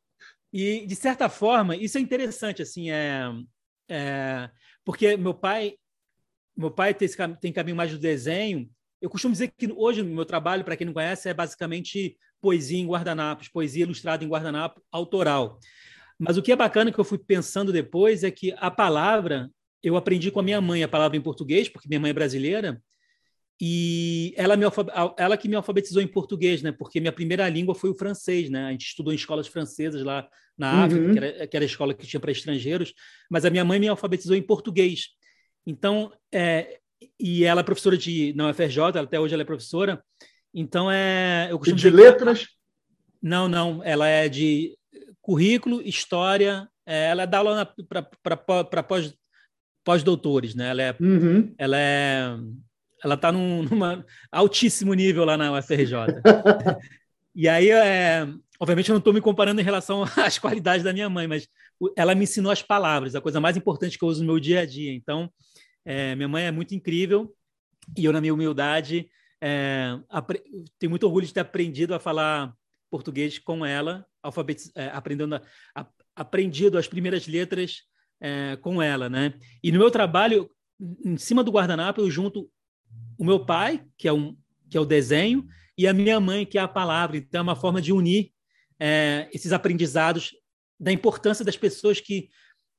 e 0.53 0.87
de 0.87 0.95
certa 0.95 1.27
forma, 1.27 1.75
isso 1.75 1.97
é 1.97 2.01
interessante, 2.01 2.61
assim, 2.61 2.89
é, 2.89 3.25
é 3.89 4.49
porque 4.85 5.17
meu 5.17 5.33
pai, 5.33 5.73
meu 6.55 6.71
pai 6.71 6.93
tem, 6.93 7.05
esse, 7.05 7.17
tem 7.41 7.51
caminho 7.51 7.75
mais 7.75 7.91
do 7.91 7.99
desenho 7.99 8.69
eu 9.01 9.09
costumo 9.09 9.31
dizer 9.31 9.51
que 9.57 9.71
hoje 9.71 10.01
o 10.01 10.05
meu 10.05 10.25
trabalho, 10.25 10.63
para 10.63 10.75
quem 10.75 10.85
não 10.85 10.93
conhece, 10.93 11.29
é 11.29 11.33
basicamente 11.33 12.17
poesia 12.41 12.79
em 12.79 12.87
guardanapos, 12.87 13.47
poesia 13.47 13.83
ilustrada 13.83 14.23
em 14.23 14.27
guardanapo, 14.27 14.81
autoral. 14.91 15.57
Mas 16.19 16.37
o 16.37 16.41
que 16.41 16.51
é 16.51 16.55
bacana 16.55 16.91
que 16.91 16.99
eu 16.99 17.03
fui 17.03 17.17
pensando 17.17 17.71
depois 17.71 18.23
é 18.23 18.31
que 18.31 18.53
a 18.57 18.69
palavra, 18.69 19.49
eu 19.81 19.95
aprendi 19.95 20.29
com 20.29 20.39
a 20.39 20.43
minha 20.43 20.59
mãe 20.59 20.83
a 20.83 20.87
palavra 20.87 21.17
em 21.17 21.21
português, 21.21 21.69
porque 21.69 21.87
minha 21.87 21.99
mãe 21.99 22.11
é 22.11 22.13
brasileira, 22.13 22.81
e 23.61 24.33
ela, 24.37 24.55
me, 24.55 24.65
ela 25.17 25.37
que 25.37 25.47
me 25.49 25.55
alfabetizou 25.55 26.01
em 26.01 26.07
português, 26.07 26.61
né? 26.61 26.71
Porque 26.71 26.99
minha 26.99 27.11
primeira 27.11 27.47
língua 27.49 27.75
foi 27.75 27.89
o 27.89 27.95
francês, 27.95 28.49
né? 28.49 28.67
A 28.67 28.71
gente 28.71 28.85
estudou 28.85 29.11
em 29.11 29.17
escolas 29.17 29.47
francesas 29.47 30.01
lá 30.01 30.27
na 30.57 30.73
uhum. 30.73 30.83
África, 30.83 31.11
que, 31.11 31.17
era, 31.17 31.47
que 31.47 31.57
era 31.57 31.65
a 31.65 31.67
escola 31.67 31.93
que 31.93 32.07
tinha 32.07 32.19
para 32.19 32.31
estrangeiros, 32.31 32.93
mas 33.29 33.43
a 33.43 33.49
minha 33.49 33.65
mãe 33.65 33.79
me 33.79 33.87
alfabetizou 33.87 34.35
em 34.35 34.41
português. 34.41 35.09
Então, 35.65 36.11
é, 36.31 36.79
e 37.19 37.43
ela 37.43 37.61
é 37.61 37.63
professora 37.63 37.97
de 37.97 38.33
na 38.33 38.49
UFRJ, 38.49 38.97
até 38.97 39.19
hoje 39.19 39.33
ela 39.33 39.43
é 39.43 39.45
professora. 39.45 40.03
Então 40.53 40.89
é, 40.89 41.47
eu 41.51 41.59
costumo 41.59 41.77
e 41.77 41.81
de 41.81 41.89
letras? 41.89 42.47
Não, 43.21 43.49
não, 43.49 43.83
ela 43.83 44.07
é 44.07 44.29
de 44.29 44.77
currículo, 45.29 45.79
história, 45.83 46.67
é, 46.87 47.09
ela 47.09 47.27
dá 47.27 47.37
aula 47.37 47.71
para 48.23 48.81
pós 48.81 49.13
pós-doutores, 49.85 50.55
né? 50.55 50.69
Ela 50.69 50.81
é, 50.81 50.95
uhum. 50.99 51.53
ela 51.55 51.77
é, 51.77 52.35
ela 53.03 53.13
está 53.13 53.31
num 53.31 53.61
numa 53.61 54.03
altíssimo 54.31 54.93
nível 54.95 55.25
lá 55.25 55.37
na 55.37 55.55
UFRJ. 55.57 55.93
e 57.35 57.47
aí, 57.47 57.69
é, 57.69 58.27
obviamente, 58.59 58.89
eu 58.89 58.93
não 58.93 58.99
estou 58.99 59.13
me 59.13 59.21
comparando 59.21 59.61
em 59.61 59.63
relação 59.63 60.03
às 60.17 60.39
qualidades 60.39 60.83
da 60.83 60.91
minha 60.91 61.09
mãe, 61.09 61.27
mas 61.27 61.47
ela 61.95 62.15
me 62.15 62.23
ensinou 62.23 62.51
as 62.51 62.63
palavras, 62.63 63.13
a 63.13 63.21
coisa 63.21 63.39
mais 63.39 63.55
importante 63.55 63.97
que 63.97 64.03
eu 64.03 64.09
uso 64.09 64.21
no 64.21 64.31
meu 64.31 64.39
dia 64.39 64.61
a 64.61 64.65
dia. 64.65 64.91
Então, 64.91 65.31
é, 65.85 66.15
minha 66.15 66.27
mãe 66.27 66.45
é 66.45 66.51
muito 66.51 66.73
incrível 66.73 67.31
e 67.95 68.03
eu, 68.03 68.11
na 68.11 68.19
minha 68.19 68.33
humildade, 68.33 69.07
é, 69.41 69.95
tenho 70.79 70.89
muito 70.89 71.05
orgulho 71.05 71.27
de 71.27 71.33
ter 71.33 71.41
aprendido 71.41 71.93
a 71.93 71.99
falar 71.99 72.51
português 72.89 73.37
com 73.37 73.63
ela, 73.63 74.05
é, 74.75 74.87
aprendendo 74.87 75.35
a, 75.35 75.41
a, 75.75 75.87
aprendido 76.15 76.77
as 76.77 76.87
primeiras 76.87 77.27
letras 77.27 77.83
é, 78.21 78.57
com 78.57 78.81
ela, 78.81 79.09
né? 79.09 79.33
E 79.63 79.71
no 79.71 79.79
meu 79.79 79.89
trabalho, 79.89 80.49
em 81.05 81.17
cima 81.17 81.43
do 81.43 81.51
guardanapo, 81.51 82.01
eu 82.01 82.11
junto 82.11 82.49
o 83.17 83.25
meu 83.25 83.45
pai, 83.45 83.85
que 83.97 84.07
é, 84.07 84.13
um, 84.13 84.35
que 84.69 84.77
é 84.77 84.79
o 84.79 84.85
desenho, 84.85 85.47
e 85.77 85.87
a 85.87 85.93
minha 85.93 86.19
mãe, 86.19 86.45
que 86.45 86.57
é 86.57 86.61
a 86.61 86.67
palavra. 86.67 87.17
Então, 87.17 87.39
é 87.39 87.41
uma 87.41 87.55
forma 87.55 87.81
de 87.81 87.93
unir 87.93 88.31
é, 88.79 89.29
esses 89.33 89.51
aprendizados 89.51 90.35
da 90.79 90.91
importância 90.91 91.43
das 91.43 91.57
pessoas 91.57 91.99
que, 91.99 92.29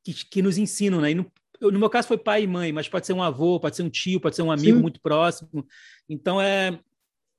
que, 0.05 0.13
que 0.13 0.43
nos 0.43 0.59
ensinam, 0.59 1.01
né? 1.01 1.13
No, 1.15 1.31
no 1.61 1.79
meu 1.79 1.91
caso 1.91 2.09
foi 2.09 2.17
pai 2.17 2.45
e 2.45 2.47
mãe, 2.47 2.73
mas 2.73 2.89
pode 2.89 3.07
ser 3.07 3.13
um 3.13 3.23
avô, 3.23 3.61
pode 3.61 3.77
ser 3.77 3.83
um 3.83 3.91
tio, 3.91 4.21
pode 4.21 4.35
ser 4.35 4.43
um 4.43 4.51
amigo 4.51 4.77
Sim. 4.77 4.83
muito 4.83 5.01
próximo. 5.01 5.67
Então, 6.09 6.41
é, 6.41 6.79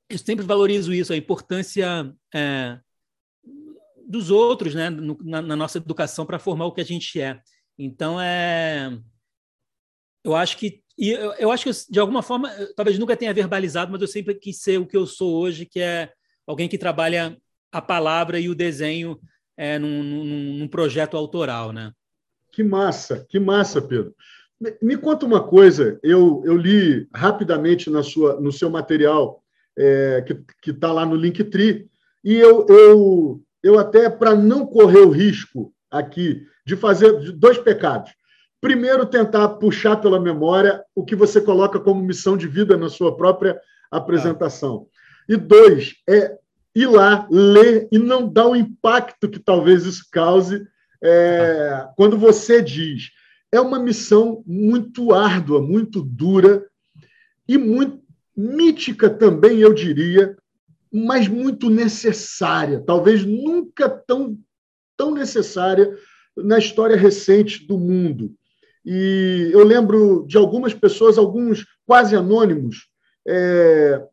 eu 0.10 0.18
sempre 0.18 0.46
valorizo 0.46 0.94
isso, 0.94 1.14
a 1.14 1.18
importância 1.18 2.14
é, 2.34 2.80
dos 4.12 4.30
outros 4.30 4.76
né, 4.76 4.90
no, 4.90 5.18
na, 5.24 5.42
na, 5.42 5.56
nossa 5.56 5.78
educação 5.78 6.26
para 6.26 6.38
formar 6.38 6.66
o 6.66 6.72
que 6.72 6.82
a 6.82 6.86
gente 6.86 7.20
é. 7.20 7.40
Então, 7.78 8.20
é, 8.20 8.98
eu 10.24 10.36
acho 10.36 10.58
que 10.58 10.82
e 10.98 11.10
eu, 11.10 11.34
eu 11.34 11.52
acho 11.52 11.64
que 11.64 11.92
de 11.92 12.00
alguma 12.00 12.22
forma, 12.22 12.50
talvez 12.76 13.00
nunca 13.00 13.18
tenha 13.18 13.34
verbalizado, 13.34 13.92
mas 13.92 14.02
eu 14.02 14.08
sempre 14.08 14.36
quis 14.36 14.62
ser 14.62 14.80
o 14.80 14.86
que 14.86 14.96
eu 14.96 15.08
sou 15.08 15.42
hoje, 15.42 15.66
que 15.66 15.80
é 15.80 16.12
alguém 16.46 16.70
que 16.70 16.78
trabalha 16.78 17.38
a 17.72 17.82
palavra 17.82 18.40
e 18.40 18.50
o 18.50 18.56
desenho 18.56 19.20
é, 19.58 19.80
num, 19.80 20.04
num, 20.04 20.54
num 20.60 20.68
projeto 20.68 21.16
autoral, 21.18 21.72
né? 21.72 21.92
Que 22.52 22.64
massa, 22.64 23.26
que 23.30 23.40
massa, 23.40 23.82
Pedro. 23.82 24.14
Me 24.82 24.96
conta 24.96 25.26
uma 25.26 25.42
coisa, 25.42 26.00
eu, 26.04 26.44
eu 26.46 26.56
li 26.56 27.08
rapidamente 27.14 27.90
na 27.90 28.04
sua, 28.04 28.40
no 28.40 28.52
seu 28.52 28.70
material, 28.70 29.44
é, 29.76 30.24
que 30.62 30.70
está 30.70 30.92
lá 30.92 31.06
no 31.06 31.16
Linktree, 31.16 31.90
e 32.24 32.36
eu, 32.36 32.68
eu, 32.68 33.42
eu 33.64 33.78
até, 33.80 34.10
para 34.10 34.36
não 34.36 34.66
correr 34.66 35.00
o 35.00 35.10
risco 35.10 35.74
aqui 35.90 36.46
de 36.66 36.76
fazer 36.76 37.32
dois 37.34 37.58
pecados. 37.58 38.12
Primeiro, 38.60 39.06
tentar 39.06 39.50
puxar 39.50 39.98
pela 39.98 40.20
memória 40.20 40.84
o 40.96 41.04
que 41.04 41.16
você 41.16 41.42
coloca 41.42 41.80
como 41.80 42.04
missão 42.04 42.38
de 42.38 42.48
vida 42.48 42.78
na 42.78 42.90
sua 42.90 43.16
própria 43.16 43.60
apresentação. 43.90 44.88
E 45.28 45.36
dois, 45.36 45.96
é 46.08 46.38
ir 46.76 46.88
lá, 46.88 47.28
ler 47.30 47.88
e 47.92 47.98
não 47.98 48.32
dar 48.32 48.48
o 48.48 48.56
impacto 48.56 49.30
que 49.30 49.40
talvez 49.40 49.86
isso 49.86 50.06
cause 50.12 50.66
é, 51.04 51.88
quando 51.98 52.18
você 52.18 52.62
diz 52.62 53.10
é 53.52 53.60
uma 53.60 53.80
missão 53.80 54.44
muito 54.46 55.14
árdua, 55.14 55.62
muito 55.62 56.02
dura 56.02 56.66
e 57.48 57.58
muito 57.58 58.02
mítica 58.36 59.10
também, 59.10 59.60
eu 59.60 59.74
diria, 59.74 60.38
mas 60.92 61.28
muito 61.28 61.70
necessária, 61.70 62.84
talvez 62.86 63.26
nunca 63.26 63.90
tão, 63.90 64.38
tão 64.98 65.14
necessária 65.14 65.96
na 66.36 66.58
história 66.58 66.98
recente 66.98 67.66
do 67.66 67.78
mundo. 67.78 68.34
E 68.86 69.50
eu 69.54 69.64
lembro 69.64 70.26
de 70.28 70.38
algumas 70.38 70.74
pessoas, 70.74 71.18
alguns 71.18 71.66
quase 71.86 72.16
anônimos, 72.16 72.88
é, 73.28 74.04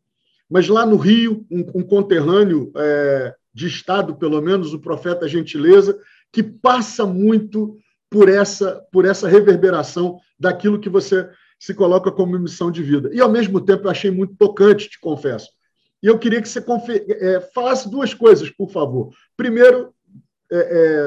mas 0.49 0.68
lá 0.68 0.87
no 0.87 0.97
Rio, 0.97 1.44
um, 1.50 1.80
um 1.80 1.82
conterrâneo 1.82 2.70
é, 2.76 3.35
de 3.52 3.66
Estado, 3.66 4.14
pelo 4.16 4.40
menos, 4.40 4.73
o 4.73 4.78
profeta 4.78 5.28
Gentileza, 5.28 5.99
que 6.32 6.42
passa 6.42 7.04
muito 7.04 7.76
por 8.11 8.28
essa, 8.28 8.82
por 8.92 9.04
essa 9.04 9.28
reverberação 9.28 10.18
daquilo 10.38 10.78
que 10.78 10.88
você 10.88 11.28
se 11.58 11.75
coloca 11.75 12.11
como 12.11 12.38
missão 12.38 12.70
de 12.70 12.82
vida. 12.82 13.11
E, 13.12 13.20
ao 13.20 13.30
mesmo 13.30 13.61
tempo, 13.61 13.87
eu 13.87 13.90
achei 13.90 14.11
muito 14.11 14.37
tocante, 14.37 14.88
te 14.88 15.00
confesso. 15.00 15.50
E 16.02 16.07
eu 16.07 16.19
queria 16.19 16.40
que 16.40 16.49
você 16.49 16.64
é, 17.09 17.40
falasse 17.52 17.90
duas 17.90 18.14
coisas, 18.14 18.50
por 18.50 18.71
favor. 18.71 19.12
Primeiro, 19.37 19.93
é, 20.50 20.59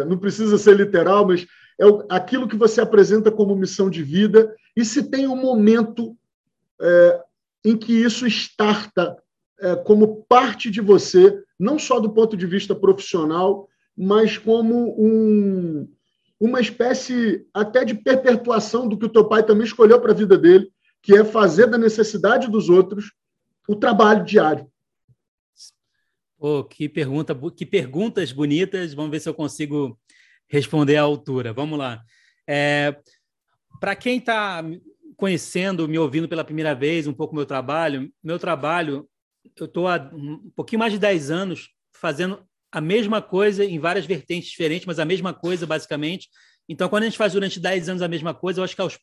é, 0.02 0.06
não 0.06 0.18
precisa 0.18 0.58
ser 0.58 0.76
literal, 0.76 1.26
mas 1.28 1.46
é 1.80 1.86
aquilo 2.10 2.48
que 2.48 2.56
você 2.56 2.82
apresenta 2.82 3.32
como 3.32 3.56
missão 3.56 3.90
de 3.90 4.04
vida 4.04 4.54
e 4.76 4.86
se 4.86 5.10
tem 5.10 5.28
um 5.28 5.36
momento 5.36 6.16
é, 6.80 7.22
em 7.66 7.78
que 7.78 7.94
isso 7.94 8.28
starta 8.28 9.18
é, 9.60 9.76
como 9.76 10.24
parte 10.28 10.70
de 10.70 10.82
você, 10.82 11.42
não 11.60 11.80
só 11.80 12.00
do 12.00 12.12
ponto 12.12 12.36
de 12.36 12.46
vista 12.46 12.76
profissional, 12.76 13.68
mas 13.98 14.38
como 14.38 14.96
um, 15.00 15.88
uma 16.40 16.60
espécie 16.60 17.46
até 17.54 17.86
de 17.86 17.94
perpetuação 17.94 18.88
do 18.88 18.98
que 18.98 19.06
o 19.06 19.10
teu 19.10 19.26
pai 19.26 19.44
também 19.44 19.66
escolheu 19.66 20.00
para 20.02 20.12
a 20.12 20.16
vida 20.16 20.38
dele, 20.38 20.72
que 21.02 21.16
é 21.16 21.24
fazer 21.24 21.68
da 21.68 21.78
necessidade 21.78 22.50
dos 22.50 22.70
outros 22.70 23.12
o 23.68 23.76
trabalho 23.76 24.24
diário. 24.24 24.68
Oh, 26.44 26.64
que 26.64 26.90
pergunta, 26.90 27.38
que 27.56 27.68
perguntas 27.68 28.32
bonitas. 28.32 28.96
Vamos 28.96 29.12
ver 29.12 29.20
se 29.20 29.30
eu 29.30 29.34
consigo 29.34 29.96
responder 30.50 30.98
à 30.98 31.04
altura. 31.04 31.54
Vamos 31.54 31.78
lá. 31.78 32.02
É, 32.50 32.96
Para 33.80 33.96
quem 33.96 34.18
está 34.18 34.64
conhecendo, 35.16 35.88
me 35.88 36.00
ouvindo 36.00 36.28
pela 36.28 36.44
primeira 36.44 36.74
vez, 36.74 37.06
um 37.06 37.14
pouco 37.14 37.36
meu 37.36 37.46
trabalho, 37.46 38.12
meu 38.24 38.40
trabalho, 38.40 39.08
eu 39.56 39.68
estou 39.68 39.88
há 39.88 39.98
um 40.12 40.50
pouquinho 40.56 40.80
mais 40.80 40.92
de 40.92 40.98
10 40.98 41.30
anos 41.30 41.70
fazendo 41.94 42.44
a 42.72 42.82
mesma 42.82 43.22
coisa 43.22 43.64
em 43.64 43.78
várias 43.78 44.08
vertentes 44.08 44.50
diferentes, 44.50 44.88
mas 44.88 44.98
a 44.98 45.06
mesma 45.06 45.36
coisa, 45.36 45.68
basicamente. 45.68 46.28
Então, 46.68 46.90
quando 46.90 47.04
a 47.04 47.06
gente 47.06 47.20
faz 47.20 47.34
durante 47.34 47.60
10 47.60 47.88
anos 47.88 48.02
a 48.02 48.08
mesma 48.08 48.34
coisa, 48.34 48.62
eu 48.62 48.64
acho 48.64 48.74
que 48.76 48.82
aos, 48.82 48.98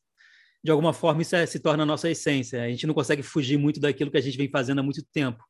de 0.65 0.73
alguma 0.73 0.93
forma 0.93 1.23
isso 1.23 1.37
é, 1.37 1.47
se 1.47 1.61
torna 1.61 1.85
a 1.85 1.87
nossa 1.87 2.11
essência. 2.11 2.65
A 2.65 2.69
gente 2.69 2.85
não 2.85 2.95
consegue 2.95 3.23
fugir 3.23 3.57
muito 3.57 3.79
daquilo 3.79 4.11
que 4.11 4.19
a 4.19 4.21
gente 4.21 4.37
vem 4.37 4.51
fazendo 4.51 4.81
há 4.81 4.83
muito 4.83 5.05
tempo. 5.13 5.45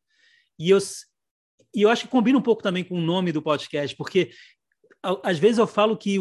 E 0.59 0.69
eu, 0.69 0.79
e 1.75 1.83
eu 1.83 1.91
acho 1.91 2.05
que 2.05 2.11
combina 2.11 2.39
um 2.39 2.43
pouco 2.43 2.63
também 2.63 2.85
com 2.85 2.97
o 2.97 3.01
nome 3.01 3.33
do 3.33 3.43
podcast, 3.43 3.97
porque 3.97 4.31
às 5.23 5.39
vezes 5.39 5.59
eu 5.59 5.67
falo 5.67 5.97
que 5.97 6.19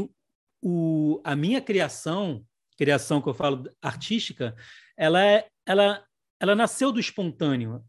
o, 0.62 1.22
a 1.24 1.36
minha 1.36 1.62
criação, 1.62 2.44
criação 2.78 3.22
que 3.22 3.30
eu 3.30 3.34
falo 3.34 3.70
artística, 3.82 4.56
ela 4.98 5.24
é, 5.24 5.48
ela, 5.66 6.04
ela 6.40 6.56
nasceu 6.56 6.92
do 6.92 7.00
espontâneo. 7.00 7.84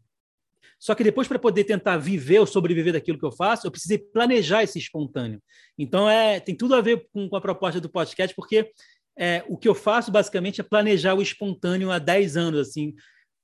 Só 0.79 0.95
que 0.95 1.03
depois, 1.03 1.27
para 1.27 1.37
poder 1.37 1.65
tentar 1.65 1.97
viver 1.97 2.39
ou 2.39 2.47
sobreviver 2.47 2.93
daquilo 2.93 3.19
que 3.19 3.25
eu 3.25 3.31
faço, 3.31 3.67
eu 3.67 3.71
precisei 3.71 3.97
planejar 3.97 4.63
esse 4.63 4.79
espontâneo. 4.79 5.41
Então, 5.77 6.09
é, 6.09 6.39
tem 6.39 6.55
tudo 6.55 6.73
a 6.73 6.81
ver 6.81 7.05
com, 7.11 7.27
com 7.27 7.35
a 7.35 7.41
proposta 7.41 7.81
do 7.81 7.89
podcast, 7.89 8.33
porque 8.33 8.71
é, 9.17 9.43
o 9.49 9.57
que 9.57 9.67
eu 9.67 9.75
faço, 9.75 10.09
basicamente, 10.09 10.61
é 10.61 10.63
planejar 10.63 11.15
o 11.15 11.21
espontâneo 11.21 11.91
há 11.91 11.99
10 11.99 12.37
anos. 12.37 12.69
assim 12.69 12.93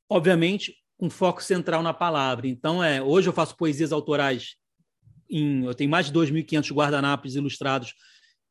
Obviamente, 0.09 0.73
um 0.99 1.09
foco 1.09 1.43
central 1.43 1.83
na 1.83 1.93
palavra. 1.93 2.47
Então, 2.47 2.83
é, 2.83 3.01
hoje 3.01 3.27
eu 3.27 3.33
faço 3.33 3.55
poesias 3.55 3.91
autorais. 3.91 4.55
Em, 5.29 5.65
eu 5.65 5.73
tenho 5.73 5.89
mais 5.89 6.07
de 6.07 6.13
2.500 6.13 6.73
guardanapos 6.73 7.35
ilustrados, 7.35 7.93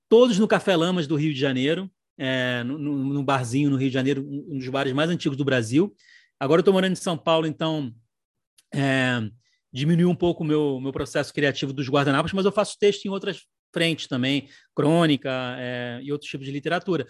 todos 0.08 0.38
no 0.38 0.48
Café 0.48 0.76
Lamas 0.76 1.06
do 1.06 1.16
Rio 1.16 1.32
de 1.32 1.40
Janeiro, 1.40 1.90
é, 2.18 2.62
no, 2.64 3.22
barzinho 3.22 3.70
no 3.70 3.76
Rio 3.76 3.88
de 3.88 3.94
Janeiro, 3.94 4.24
um 4.48 4.58
dos 4.58 4.68
bares 4.68 4.92
mais 4.92 5.10
antigos 5.10 5.36
do 5.36 5.44
Brasil. 5.44 5.94
Agora 6.38 6.58
eu 6.58 6.62
estou 6.62 6.74
morando 6.74 6.92
em 6.92 6.96
São 6.96 7.16
Paulo, 7.16 7.46
então 7.46 7.92
é, 8.72 9.20
diminuiu 9.72 10.10
um 10.10 10.14
pouco 10.14 10.44
o 10.44 10.46
meu, 10.46 10.80
meu 10.80 10.92
processo 10.92 11.32
criativo 11.32 11.72
dos 11.72 11.88
guardanapos, 11.88 12.32
mas 12.32 12.44
eu 12.44 12.52
faço 12.52 12.78
texto 12.78 13.06
em 13.06 13.08
outras 13.08 13.44
frentes 13.72 14.06
também, 14.06 14.48
crônica 14.74 15.30
é, 15.58 16.00
e 16.02 16.12
outros 16.12 16.30
tipos 16.30 16.46
de 16.46 16.52
literatura. 16.52 17.06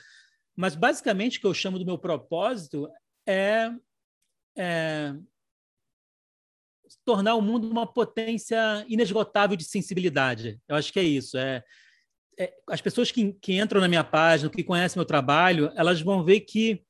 Mas 0.57 0.75
basicamente 0.75 1.38
o 1.38 1.41
que 1.41 1.47
eu 1.47 1.55
chamo 1.55 1.79
do 1.79 1.85
meu 1.85 1.99
propósito 1.99 2.88
é 3.26 3.71
é, 4.56 5.14
tornar 7.04 7.34
o 7.34 7.42
mundo 7.42 7.70
uma 7.70 7.87
potência 7.87 8.84
inesgotável 8.88 9.56
de 9.56 9.64
sensibilidade. 9.64 10.61
Eu 10.68 10.76
acho 10.76 10.92
que 10.92 10.99
é 10.99 11.02
isso. 11.02 11.37
É, 11.37 11.62
é, 12.38 12.52
as 12.68 12.80
pessoas 12.80 13.11
que, 13.11 13.32
que 13.34 13.58
entram 13.58 13.80
na 13.80 13.88
minha 13.88 14.04
página, 14.04 14.50
que 14.50 14.64
conhecem 14.64 14.99
meu 14.99 15.06
trabalho, 15.06 15.70
elas 15.76 16.00
vão 16.00 16.25
ver 16.25 16.40
que 16.40 16.82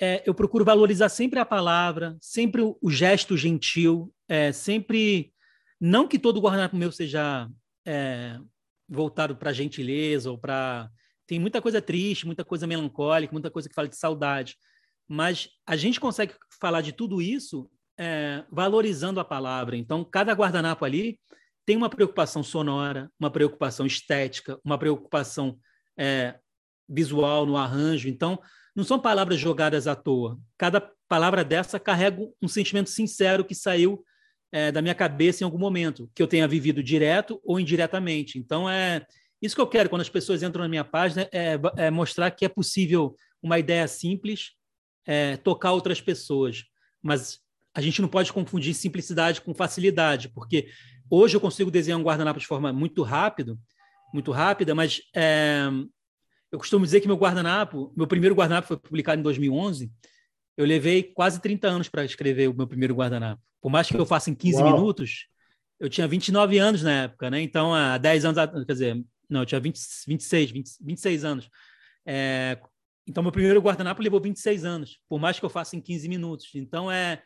é, 0.00 0.22
eu 0.26 0.34
procuro 0.34 0.64
valorizar 0.64 1.08
sempre 1.08 1.38
a 1.38 1.44
palavra, 1.44 2.16
sempre 2.20 2.60
o, 2.60 2.76
o 2.82 2.90
gesto 2.90 3.36
gentil, 3.36 4.12
é, 4.28 4.52
sempre. 4.52 5.32
Não 5.80 6.08
que 6.08 6.18
todo 6.18 6.40
guardanapo 6.40 6.76
meu 6.76 6.90
seja 6.90 7.48
é, 7.86 8.38
voltado 8.88 9.36
para 9.36 9.52
gentileza 9.52 10.30
ou 10.30 10.38
para. 10.38 10.90
Tem 11.26 11.38
muita 11.38 11.60
coisa 11.62 11.80
triste, 11.80 12.26
muita 12.26 12.44
coisa 12.44 12.66
melancólica, 12.66 13.32
muita 13.32 13.50
coisa 13.50 13.68
que 13.68 13.74
fala 13.74 13.88
de 13.88 13.96
saudade. 13.96 14.56
Mas 15.08 15.48
a 15.66 15.76
gente 15.76 16.00
consegue 16.00 16.34
falar 16.60 16.80
de 16.80 16.92
tudo 16.92 17.20
isso 17.20 17.70
é, 17.98 18.44
valorizando 18.50 19.20
a 19.20 19.24
palavra. 19.24 19.76
Então, 19.76 20.04
cada 20.04 20.32
guardanapo 20.32 20.84
ali 20.84 21.18
tem 21.66 21.76
uma 21.76 21.88
preocupação 21.88 22.42
sonora, 22.42 23.10
uma 23.18 23.30
preocupação 23.30 23.86
estética, 23.86 24.58
uma 24.64 24.78
preocupação 24.78 25.58
é, 25.98 26.38
visual 26.88 27.46
no 27.46 27.56
arranjo. 27.56 28.08
Então, 28.08 28.38
não 28.74 28.84
são 28.84 28.98
palavras 28.98 29.38
jogadas 29.38 29.86
à 29.86 29.94
toa. 29.94 30.38
Cada 30.58 30.80
palavra 31.08 31.44
dessa 31.44 31.78
carrega 31.78 32.20
um 32.42 32.48
sentimento 32.48 32.90
sincero 32.90 33.44
que 33.44 33.54
saiu 33.54 34.04
é, 34.52 34.70
da 34.70 34.82
minha 34.82 34.94
cabeça 34.94 35.42
em 35.42 35.46
algum 35.46 35.58
momento, 35.58 36.10
que 36.14 36.22
eu 36.22 36.26
tenha 36.26 36.46
vivido 36.46 36.82
direto 36.82 37.40
ou 37.44 37.58
indiretamente. 37.58 38.38
Então, 38.38 38.68
é 38.68 39.04
isso 39.40 39.54
que 39.54 39.60
eu 39.60 39.66
quero 39.66 39.88
quando 39.88 40.02
as 40.02 40.08
pessoas 40.08 40.42
entram 40.42 40.62
na 40.62 40.68
minha 40.68 40.84
página, 40.84 41.28
é, 41.32 41.58
é 41.76 41.90
mostrar 41.90 42.30
que 42.30 42.44
é 42.44 42.48
possível 42.48 43.14
uma 43.42 43.58
ideia 43.58 43.86
simples 43.86 44.52
é, 45.06 45.36
tocar 45.36 45.72
outras 45.72 46.00
pessoas. 46.00 46.64
Mas 47.02 47.40
a 47.74 47.80
gente 47.80 48.00
não 48.00 48.08
pode 48.08 48.32
confundir 48.32 48.74
simplicidade 48.74 49.40
com 49.40 49.54
facilidade, 49.54 50.28
porque 50.28 50.68
hoje 51.10 51.36
eu 51.36 51.40
consigo 51.40 51.70
desenhar 51.70 51.98
um 51.98 52.04
guardanapo 52.04 52.40
de 52.40 52.46
forma 52.46 52.72
muito 52.72 53.02
rápido, 53.02 53.58
muito 54.12 54.30
rápida, 54.30 54.74
mas 54.74 55.02
é, 55.14 55.68
eu 56.52 56.58
costumo 56.58 56.84
dizer 56.84 57.00
que 57.00 57.08
meu 57.08 57.16
guardanapo, 57.16 57.92
meu 57.96 58.06
primeiro 58.06 58.34
guardanapo 58.34 58.68
foi 58.68 58.76
publicado 58.76 59.18
em 59.18 59.24
2011, 59.24 59.90
eu 60.56 60.64
levei 60.64 61.02
quase 61.02 61.40
30 61.40 61.66
anos 61.66 61.88
para 61.88 62.04
escrever 62.04 62.48
o 62.48 62.54
meu 62.54 62.66
primeiro 62.66 62.94
guardanapo. 62.94 63.42
Por 63.60 63.70
mais 63.70 63.88
que 63.88 63.96
eu 63.96 64.06
faça 64.06 64.30
em 64.30 64.34
15 64.34 64.62
Uau. 64.62 64.72
minutos, 64.72 65.26
eu 65.80 65.88
tinha 65.88 66.06
29 66.06 66.58
anos 66.58 66.82
na 66.82 67.04
época, 67.04 67.28
né? 67.28 67.40
Então, 67.40 67.74
há 67.74 67.98
10 67.98 68.24
anos, 68.24 68.64
quer 68.64 68.72
dizer, 68.72 69.04
não, 69.28 69.40
eu 69.40 69.46
tinha 69.46 69.60
20, 69.60 69.80
26, 70.06 70.50
20, 70.52 70.70
26 70.80 71.24
anos. 71.24 71.50
É, 72.06 72.58
então, 73.06 73.22
meu 73.22 73.32
primeiro 73.32 73.60
guardanapo 73.60 74.02
levou 74.02 74.20
26 74.20 74.64
anos, 74.64 74.98
por 75.08 75.20
mais 75.20 75.38
que 75.38 75.44
eu 75.44 75.50
faça 75.50 75.76
em 75.76 75.80
15 75.80 76.08
minutos. 76.08 76.50
Então, 76.54 76.90
é, 76.90 77.22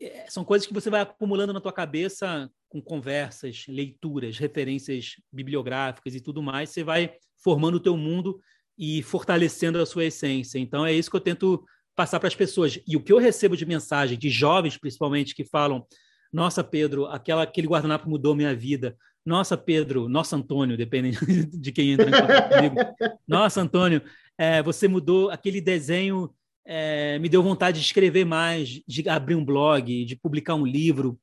é, 0.00 0.26
são 0.28 0.44
coisas 0.44 0.66
que 0.66 0.74
você 0.74 0.90
vai 0.90 1.00
acumulando 1.00 1.52
na 1.52 1.60
tua 1.60 1.72
cabeça 1.72 2.50
com 2.68 2.82
conversas, 2.82 3.64
leituras, 3.66 4.38
referências 4.38 5.16
bibliográficas 5.32 6.14
e 6.14 6.20
tudo 6.20 6.42
mais. 6.42 6.70
Você 6.70 6.84
vai 6.84 7.14
formando 7.42 7.76
o 7.76 7.80
teu 7.80 7.96
mundo 7.96 8.40
e 8.78 9.02
fortalecendo 9.02 9.80
a 9.80 9.86
sua 9.86 10.04
essência. 10.04 10.58
Então, 10.58 10.84
é 10.84 10.92
isso 10.92 11.10
que 11.10 11.16
eu 11.16 11.20
tento 11.20 11.64
passar 11.96 12.20
para 12.20 12.28
as 12.28 12.34
pessoas. 12.34 12.78
E 12.86 12.96
o 12.96 13.02
que 13.02 13.12
eu 13.12 13.18
recebo 13.18 13.56
de 13.56 13.64
mensagem, 13.64 14.18
de 14.18 14.28
jovens 14.28 14.76
principalmente, 14.76 15.34
que 15.34 15.44
falam: 15.44 15.86
Nossa, 16.30 16.62
Pedro, 16.62 17.06
aquela, 17.06 17.42
aquele 17.42 17.66
guardanapo 17.66 18.08
mudou 18.08 18.36
minha 18.36 18.54
vida. 18.54 18.96
Nossa, 19.24 19.56
Pedro, 19.56 20.08
nossa, 20.08 20.36
Antônio, 20.36 20.76
dependendo 20.76 21.18
de 21.52 21.72
quem 21.72 21.92
entra 21.92 22.08
em 22.08 22.12
contato 22.12 22.54
comigo. 22.54 22.76
Nossa, 23.28 23.60
Antônio, 23.60 24.02
é, 24.40 24.62
você 24.62 24.88
mudou 24.88 25.28
aquele 25.28 25.60
desenho, 25.60 26.34
é, 26.64 27.18
me 27.18 27.28
deu 27.28 27.42
vontade 27.42 27.78
de 27.78 27.84
escrever 27.84 28.24
mais, 28.24 28.80
de 28.88 29.06
abrir 29.06 29.34
um 29.34 29.44
blog, 29.44 30.02
de 30.06 30.16
publicar 30.16 30.54
um 30.54 30.64
livro. 30.64 31.20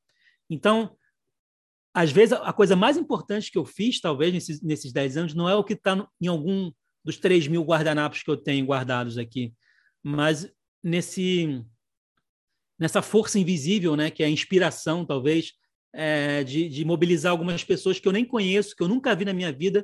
Então, 0.47 0.95
às 1.95 2.12
vezes, 2.12 2.33
a 2.33 2.53
coisa 2.53 2.75
mais 2.75 2.95
importante 2.95 3.51
que 3.51 3.57
eu 3.57 3.65
fiz, 3.65 4.00
talvez, 4.00 4.31
nesses, 4.31 4.62
nesses 4.62 4.93
10 4.93 5.17
anos, 5.17 5.33
não 5.33 5.50
é 5.50 5.55
o 5.55 5.63
que 5.63 5.74
está 5.74 6.07
em 6.21 6.27
algum 6.27 6.71
dos 7.03 7.17
3 7.17 7.47
mil 7.47 7.63
guardanapos 7.63 8.21
que 8.21 8.29
eu 8.29 8.38
tenho 8.38 8.67
guardados 8.67 9.17
aqui, 9.17 9.51
mas 10.03 10.47
nesse 10.83 11.65
nessa 12.77 13.01
força 13.01 13.39
invisível, 13.39 13.95
né, 13.95 14.12
que 14.12 14.21
é 14.21 14.27
a 14.27 14.29
inspiração, 14.29 15.03
talvez, 15.03 15.53
é, 15.91 16.43
de, 16.43 16.69
de, 16.69 16.86
mobilizar 16.86 17.31
algumas 17.31 17.63
pessoas 17.63 18.00
que 18.00 18.07
eu 18.07 18.12
nem 18.12 18.24
conheço, 18.24 18.75
que 18.75 18.83
eu 18.83 18.88
nunca 18.88 19.15
vi 19.15 19.25
na 19.25 19.33
minha 19.33 19.51
vida, 19.51 19.83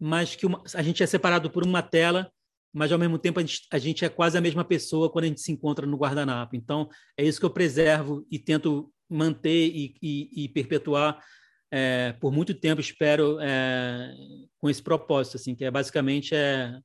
mas 0.00 0.34
que 0.34 0.44
uma, 0.44 0.60
a 0.74 0.82
gente 0.82 1.00
é 1.00 1.06
separado 1.06 1.48
por 1.48 1.64
uma 1.64 1.80
tela 1.80 2.28
mas 2.76 2.92
ao 2.92 2.98
mesmo 2.98 3.18
tempo 3.18 3.40
a 3.40 3.42
gente, 3.42 3.66
a 3.72 3.78
gente, 3.78 4.04
é 4.04 4.08
quase 4.10 4.36
a 4.36 4.40
mesma 4.40 4.62
pessoa 4.62 5.10
quando 5.10 5.24
a 5.24 5.28
gente 5.28 5.40
se 5.40 5.50
encontra 5.50 5.86
no 5.86 5.96
guardanapo. 5.96 6.54
Então, 6.54 6.90
é 7.16 7.24
isso 7.24 7.40
que 7.40 7.46
eu 7.46 7.50
preservo 7.50 8.26
e 8.30 8.38
tento 8.38 8.92
manter 9.08 9.68
e, 9.74 9.94
e, 10.02 10.44
e 10.44 10.48
perpetuar 10.50 11.24
é, 11.70 12.12
por 12.20 12.30
muito 12.30 12.52
tempo, 12.52 12.78
espero, 12.78 13.38
é, 13.40 14.14
com 14.58 14.68
esse 14.68 14.82
propósito, 14.82 15.38
assim, 15.38 15.54
que 15.54 15.64
é 15.64 15.70
basicamente 15.70 16.34
é, 16.34 16.78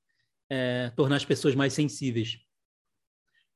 é, 0.49 0.91
tornar 0.95 1.17
as 1.17 1.25
pessoas 1.25 1.55
mais 1.55 1.73
sensíveis. 1.73 2.37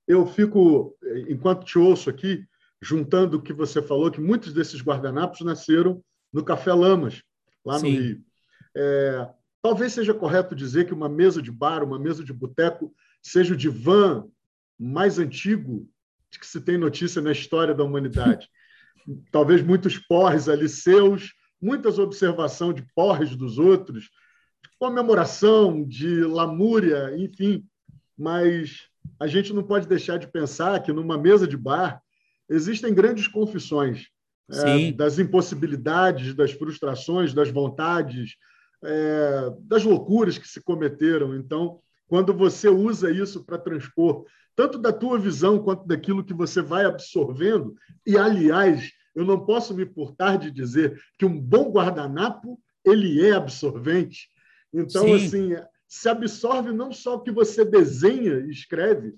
Eu 0.06 0.28
fico, 0.28 0.94
enquanto 1.30 1.64
te 1.64 1.80
ouço 1.80 2.10
aqui, 2.10 2.46
juntando 2.82 3.38
o 3.38 3.42
que 3.42 3.54
você 3.54 3.82
falou, 3.82 4.12
que 4.12 4.20
muitos 4.20 4.52
desses 4.52 4.82
guardanapos 4.82 5.40
nasceram 5.40 6.04
no 6.34 6.44
Café 6.44 6.74
Lamas, 6.74 7.24
lá 7.66 7.80
Sim. 7.80 7.92
no 7.94 8.02
Rio. 8.02 8.26
É, 8.76 9.30
Talvez 9.66 9.94
seja 9.94 10.14
correto 10.14 10.54
dizer 10.54 10.86
que 10.86 10.94
uma 10.94 11.10
mesa 11.10 11.42
de 11.42 11.52
bar, 11.52 11.84
uma 11.84 11.98
mesa 11.98 12.24
de 12.24 12.32
boteco, 12.32 12.94
seja 13.20 13.56
o 13.56 13.58
divã 13.58 14.24
mais 14.80 15.18
antigo 15.18 15.90
de 16.30 16.38
que 16.38 16.46
se 16.46 16.62
tem 16.62 16.78
notícia 16.78 17.20
na 17.20 17.32
história 17.32 17.74
da 17.74 17.84
humanidade. 17.84 18.48
Talvez 19.32 19.64
muitos 19.64 19.98
porres 19.98 20.48
ali 20.48 20.70
seus, 20.70 21.34
muitas 21.60 21.98
observações 21.98 22.76
de 22.76 22.86
porres 22.94 23.36
dos 23.36 23.58
outros, 23.58 24.04
de 24.04 24.70
comemoração, 24.78 25.84
de 25.84 26.22
lamúria, 26.22 27.18
enfim. 27.18 27.66
Mas 28.16 28.84
a 29.20 29.26
gente 29.26 29.52
não 29.52 29.64
pode 29.64 29.88
deixar 29.88 30.20
de 30.20 30.28
pensar 30.28 30.80
que 30.84 30.94
numa 30.94 31.18
mesa 31.18 31.48
de 31.48 31.58
bar 31.58 32.04
existem 32.48 32.94
grandes 32.94 33.28
confissões 33.28 34.10
é, 34.48 34.92
das 34.92 35.18
impossibilidades, 35.18 36.36
das 36.36 36.52
frustrações, 36.52 37.34
das 37.34 37.50
vontades, 37.50 38.36
é, 38.86 39.54
das 39.62 39.84
loucuras 39.84 40.38
que 40.38 40.48
se 40.48 40.62
cometeram. 40.62 41.36
Então, 41.36 41.80
quando 42.08 42.34
você 42.34 42.70
usa 42.70 43.12
isso 43.12 43.44
para 43.44 43.58
transpor 43.58 44.26
tanto 44.56 44.78
da 44.78 44.94
tua 44.94 45.20
visão 45.20 45.60
quanto 45.60 45.86
daquilo 45.86 46.24
que 46.24 46.34
você 46.34 46.62
vai 46.62 46.86
absorvendo, 46.86 47.76
e 48.08 48.18
aliás, 48.18 48.90
eu 49.14 49.26
não 49.26 49.46
posso 49.46 49.76
me 49.76 49.86
portar 49.86 50.38
de 50.38 50.50
dizer 50.50 50.98
que 51.20 51.26
um 51.26 51.40
bom 51.40 51.72
guardanapo 51.72 52.60
ele 52.84 53.26
é 53.26 53.34
absorvente. 53.34 54.30
Então, 54.74 55.04
Sim. 55.04 55.16
assim, 55.16 55.50
se 55.88 56.08
absorve 56.08 56.72
não 56.72 56.92
só 56.92 57.16
o 57.16 57.22
que 57.22 57.32
você 57.32 57.66
desenha 57.66 58.40
e 58.40 58.50
escreve, 58.50 59.16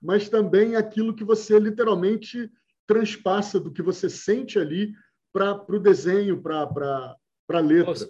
mas 0.00 0.28
também 0.28 0.76
aquilo 0.76 1.14
que 1.14 1.24
você 1.24 1.58
literalmente 1.58 2.50
transpassa 2.86 3.58
do 3.58 3.72
que 3.72 3.82
você 3.82 4.08
sente 4.08 4.58
ali 4.58 4.92
para 5.32 5.64
o 5.68 5.80
desenho, 5.80 6.40
para 6.40 7.16
a 7.48 7.60
letra. 7.60 7.86
Posso, 7.86 8.08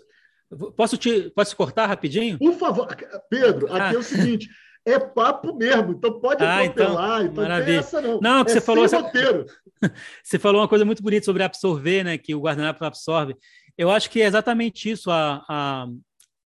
posso, 0.77 0.97
te, 0.97 1.31
posso 1.31 1.57
cortar 1.57 1.87
rapidinho? 1.87 2.39
Por 2.39 2.55
favor. 2.55 2.87
Pedro, 3.29 3.67
aqui 3.67 3.81
ah. 3.81 3.93
é 3.95 3.99
o 3.99 4.03
seguinte, 4.03 4.49
é 4.85 4.99
papo 4.99 5.55
mesmo, 5.57 5.93
então 5.93 6.21
pode 6.21 6.45
ah, 6.45 6.61
atropelar, 6.61 7.23
então, 7.23 7.33
então 7.33 7.43
maravilha. 7.43 7.79
essa 7.79 8.01
não. 8.01 8.21
Não, 8.21 8.45
que 8.45 8.53
é 8.53 8.55
você 8.55 8.61
falou 8.61 8.85
essa... 8.85 9.03
você 10.23 10.39
falou 10.39 10.61
uma 10.61 10.69
coisa 10.69 10.85
muito 10.85 11.03
bonita 11.03 11.25
sobre 11.25 11.43
absorver, 11.43 12.05
né, 12.05 12.17
que 12.17 12.35
o 12.35 12.41
guardanapo 12.41 12.85
absorve. 12.85 13.37
Eu 13.77 13.91
acho 13.91 14.09
que 14.09 14.23
é 14.23 14.27
exatamente 14.27 14.91
isso, 14.91 15.11
a, 15.11 15.45
a, 15.49 15.87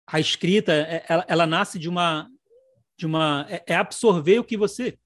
a 0.07 0.21
escrita, 0.21 0.73
é, 0.73 1.05
ela, 1.09 1.25
ela 1.29 1.47
nasce 1.47 1.79
de 1.79 1.89
uma 1.89 2.29
de 2.97 3.07
uma 3.07 3.47
é, 3.49 3.63
é 3.67 3.75
absorver 3.77 4.39
o 4.39 4.45
que 4.45 4.57
você 4.57 4.97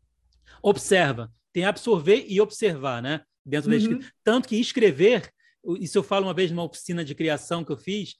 observa. 0.60 1.30
Tem 1.52 1.64
absorver 1.64 2.26
e 2.28 2.40
observar, 2.40 3.00
né? 3.00 3.22
Dentro 3.46 3.70
uhum. 3.70 3.76
da 3.76 3.82
escrita. 3.82 4.12
Tanto 4.24 4.48
que 4.48 4.56
escrever, 4.56 5.30
isso 5.78 5.96
eu 5.96 6.02
falo 6.02 6.26
uma 6.26 6.34
vez 6.34 6.50
numa 6.50 6.64
oficina 6.64 7.04
de 7.04 7.14
criação 7.14 7.64
que 7.64 7.70
eu 7.70 7.76
fiz, 7.76 8.16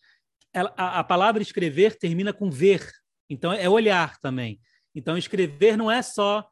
ela, 0.55 0.73
a, 0.77 1.01
a 1.01 1.05
palavra 1.05 1.43
escrever 1.43 1.99
termina 1.99 2.33
com 2.33 2.51
ver. 2.51 2.89
Então 3.29 3.53
é 3.53 3.69
olhar 3.69 4.19
também. 4.19 4.61
Então, 4.95 5.19
escrever 5.19 5.77
não 5.77 5.91
é 5.91 6.01
só 6.01 6.49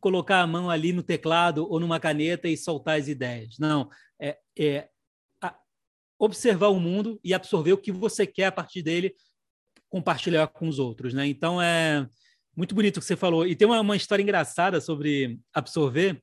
colocar 0.00 0.40
a 0.40 0.46
mão 0.46 0.68
ali 0.68 0.92
no 0.92 1.02
teclado 1.02 1.70
ou 1.70 1.78
numa 1.78 2.00
caneta 2.00 2.48
e 2.48 2.56
soltar 2.56 2.98
as 2.98 3.08
ideias. 3.08 3.56
Não, 3.58 3.88
é, 4.20 4.36
é 4.58 4.88
observar 6.18 6.68
o 6.68 6.80
mundo 6.80 7.20
e 7.22 7.34
absorver 7.34 7.72
o 7.72 7.78
que 7.78 7.92
você 7.92 8.26
quer 8.26 8.46
a 8.46 8.52
partir 8.52 8.82
dele, 8.82 9.14
compartilhar 9.88 10.46
com 10.48 10.66
os 10.66 10.78
outros, 10.78 11.12
né? 11.12 11.26
Então 11.26 11.60
é 11.60 12.08
muito 12.56 12.74
bonito 12.74 12.96
o 12.96 13.00
que 13.00 13.06
você 13.06 13.16
falou. 13.16 13.46
E 13.46 13.54
tem 13.54 13.68
uma, 13.68 13.80
uma 13.80 13.96
história 13.96 14.22
engraçada 14.22 14.80
sobre 14.80 15.38
absorver, 15.52 16.20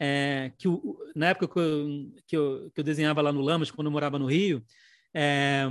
é, 0.00 0.52
que 0.58 0.68
o, 0.68 0.98
na 1.14 1.28
época 1.28 1.48
que 1.48 1.58
eu, 1.58 2.12
que 2.26 2.36
eu, 2.36 2.70
que, 2.74 2.80
eu, 2.80 2.84
desenhava 2.84 3.22
lá 3.22 3.32
no 3.32 3.40
Lamas, 3.40 3.70
quando 3.70 3.86
eu 3.86 3.92
morava 3.92 4.18
no 4.18 4.26
Rio, 4.26 4.62
é, 5.14 5.64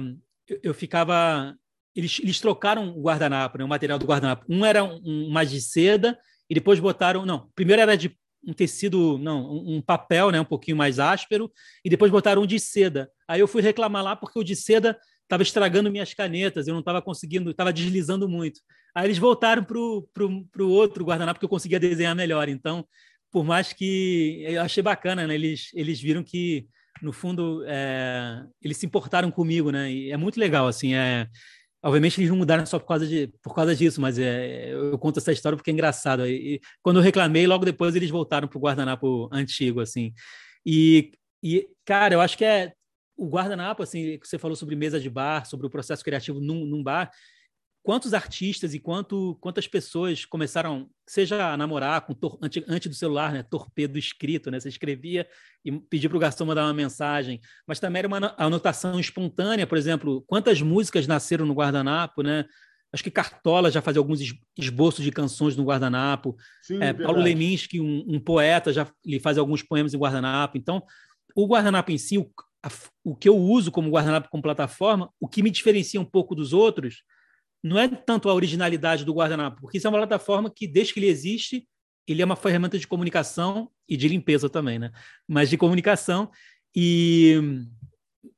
eu, 0.48 0.60
eu, 0.64 0.74
ficava 0.74 1.56
eles, 1.96 2.20
eles 2.22 2.40
trocaram 2.40 2.90
o 2.90 3.02
guardanapo, 3.02 3.58
né, 3.58 3.64
o 3.64 3.68
material 3.68 3.98
do 3.98 4.06
guardanapo. 4.06 4.46
Um 4.50 4.66
era 4.66 4.84
um, 4.84 5.30
mais 5.30 5.50
de 5.50 5.62
seda 5.62 6.18
e 6.50 6.54
depois 6.54 6.80
botaram, 6.80 7.26
não, 7.26 7.50
primeiro 7.56 7.82
era 7.82 7.96
de 7.96 8.16
um 8.46 8.54
tecido, 8.54 9.18
não, 9.18 9.52
um, 9.52 9.82
papel, 9.82 10.30
né, 10.30 10.40
um 10.40 10.46
pouquinho 10.46 10.78
mais 10.78 11.00
áspero, 11.00 11.52
e 11.84 11.90
depois 11.90 12.12
botaram 12.12 12.44
um 12.44 12.46
de 12.46 12.60
seda. 12.60 13.10
Aí 13.28 13.40
eu 13.40 13.48
fui 13.48 13.62
reclamar 13.62 14.04
lá 14.04 14.16
porque 14.16 14.38
o 14.38 14.44
de 14.44 14.56
seda 14.56 14.96
estava 15.24 15.42
estragando 15.42 15.92
minhas 15.92 16.14
canetas, 16.14 16.68
eu 16.68 16.74
não 16.74 16.82
estava 16.82 17.02
conseguindo, 17.02 17.50
estava 17.50 17.74
deslizando 17.74 18.30
muito. 18.30 18.60
Aí 18.94 19.08
eles 19.08 19.18
voltaram 19.18 19.64
para 19.64 19.78
o 19.78 20.70
outro 20.70 21.04
guardanapo 21.04 21.40
que 21.40 21.46
eu 21.46 21.50
conseguia 21.50 21.80
desenhar 21.80 22.16
melhor. 22.16 22.48
Então, 22.48 22.88
por 23.32 23.44
mais 23.44 23.74
que 23.74 24.46
eu 24.48 24.62
achei 24.62 24.84
bacana, 24.84 25.26
né? 25.26 25.34
Eles, 25.34 25.72
eles 25.74 26.00
viram 26.00 26.24
que, 26.24 26.68
no 27.02 27.12
fundo, 27.12 27.64
é, 27.68 28.44
eles 28.62 28.78
se 28.78 28.86
importaram 28.86 29.30
comigo, 29.32 29.72
né? 29.72 29.92
E 29.92 30.12
é 30.12 30.18
muito 30.18 30.40
legal, 30.40 30.68
assim, 30.68 30.96
é, 30.96 31.28
Obviamente 31.86 32.20
eles 32.20 32.32
não 32.32 32.38
mudaram 32.38 32.66
só 32.66 32.80
por 32.80 32.88
causa, 32.88 33.06
de, 33.06 33.28
por 33.44 33.54
causa 33.54 33.76
disso, 33.76 34.02
mas 34.02 34.18
é, 34.18 34.74
eu 34.74 34.98
conto 34.98 35.20
essa 35.20 35.32
história 35.32 35.56
porque 35.56 35.70
é 35.70 35.74
engraçado. 35.74 36.26
E, 36.26 36.60
quando 36.82 36.98
eu 36.98 37.04
reclamei, 37.04 37.46
logo 37.46 37.64
depois 37.64 37.96
eles 37.96 38.10
voltaram 38.10 38.48
para 38.48 38.58
o 38.58 38.62
guardanapo 38.62 39.30
antigo, 39.32 39.80
assim. 39.80 40.12
E, 40.66 41.12
e, 41.44 41.68
cara, 41.86 42.16
eu 42.16 42.22
acho 42.22 42.40
que 42.40 42.44
é 42.44 42.74
o 43.16 43.28
guardanapo, 43.28 43.84
assim, 43.84 44.18
que 44.18 44.28
você 44.28 44.40
falou 44.40 44.56
sobre 44.56 44.76
mesa 44.76 45.00
de 45.00 45.12
bar, 45.12 45.46
sobre 45.46 45.68
o 45.68 45.70
processo 45.70 46.04
criativo 46.04 46.40
num, 46.40 46.66
num 46.66 46.82
bar, 46.82 47.12
quantos 47.86 48.16
artistas 48.16 48.74
e 48.74 48.80
quanto, 48.80 49.38
quantas 49.40 49.68
pessoas 49.68 50.26
começaram, 50.26 50.90
seja 51.06 51.54
a 51.54 51.56
namorar 51.56 52.02
com 52.02 52.16
antes, 52.42 52.64
antes 52.68 52.90
do 52.90 52.96
celular, 52.96 53.32
né, 53.32 53.44
torpedo 53.44 54.00
escrito, 54.00 54.50
né, 54.50 54.60
você 54.60 54.70
escrevia 54.70 55.28
e 55.64 55.72
pedia 55.72 56.10
para 56.10 56.18
o 56.18 56.20
garçom 56.20 56.46
mandar 56.46 56.64
uma 56.64 56.74
mensagem, 56.74 57.40
mas 57.68 57.80
também 57.80 58.00
era 58.00 58.08
uma 58.08 58.34
anotação 58.40 59.00
espontânea, 59.00 59.68
por 59.68 59.78
exemplo, 59.78 60.24
quantas 60.26 60.64
músicas 60.64 61.06
nasceram 61.06 61.46
no 61.46 61.54
guardanapo, 61.54 62.24
né? 62.24 62.46
Acho 62.92 63.04
que 63.04 63.12
Cartola 63.12 63.70
já 63.70 63.84
fazia 63.84 64.00
alguns 64.00 64.20
esboços 64.58 65.04
de 65.04 65.12
canções 65.12 65.56
no 65.56 65.66
guardanapo. 65.66 66.36
Sim, 66.64 66.82
é, 66.82 66.94
Paulo 66.94 67.22
Leminski, 67.22 67.80
um, 67.80 68.04
um, 68.08 68.20
poeta, 68.20 68.74
já 68.74 68.88
ele 69.06 69.20
faz 69.20 69.38
alguns 69.38 69.62
poemas 69.62 69.94
em 69.94 69.98
guardanapo. 69.98 70.58
Então, 70.58 70.82
o 71.36 71.46
guardanapo 71.46 71.92
em 71.92 71.98
si, 71.98 72.18
o, 72.18 72.32
a, 72.64 72.70
o 73.04 73.16
que 73.16 73.28
eu 73.28 73.38
uso 73.38 73.70
como 73.70 73.92
guardanapo 73.92 74.30
como 74.30 74.42
plataforma, 74.42 75.10
o 75.20 75.28
que 75.28 75.44
me 75.44 75.52
diferencia 75.52 76.00
um 76.00 76.06
pouco 76.06 76.34
dos 76.34 76.54
outros 76.54 77.04
não 77.66 77.80
é 77.80 77.88
tanto 77.88 78.30
a 78.30 78.34
originalidade 78.34 79.04
do 79.04 79.12
guardanapo, 79.12 79.60
porque 79.62 79.80
isso 79.80 79.88
é 79.88 79.90
uma 79.90 79.98
plataforma 79.98 80.52
que, 80.52 80.68
desde 80.68 80.94
que 80.94 81.00
ele 81.00 81.08
existe, 81.08 81.68
ele 82.08 82.22
é 82.22 82.26
uma 82.26 82.36
ferramenta 82.36 82.78
de 82.78 82.88
comunicação 82.88 83.72
e 83.90 83.98
de 83.98 84.08
limpeza 84.08 84.48
também, 84.48 84.78
né? 84.78 84.92
Mas 85.28 85.50
de 85.50 85.58
comunicação. 85.58 86.30
E 86.76 87.66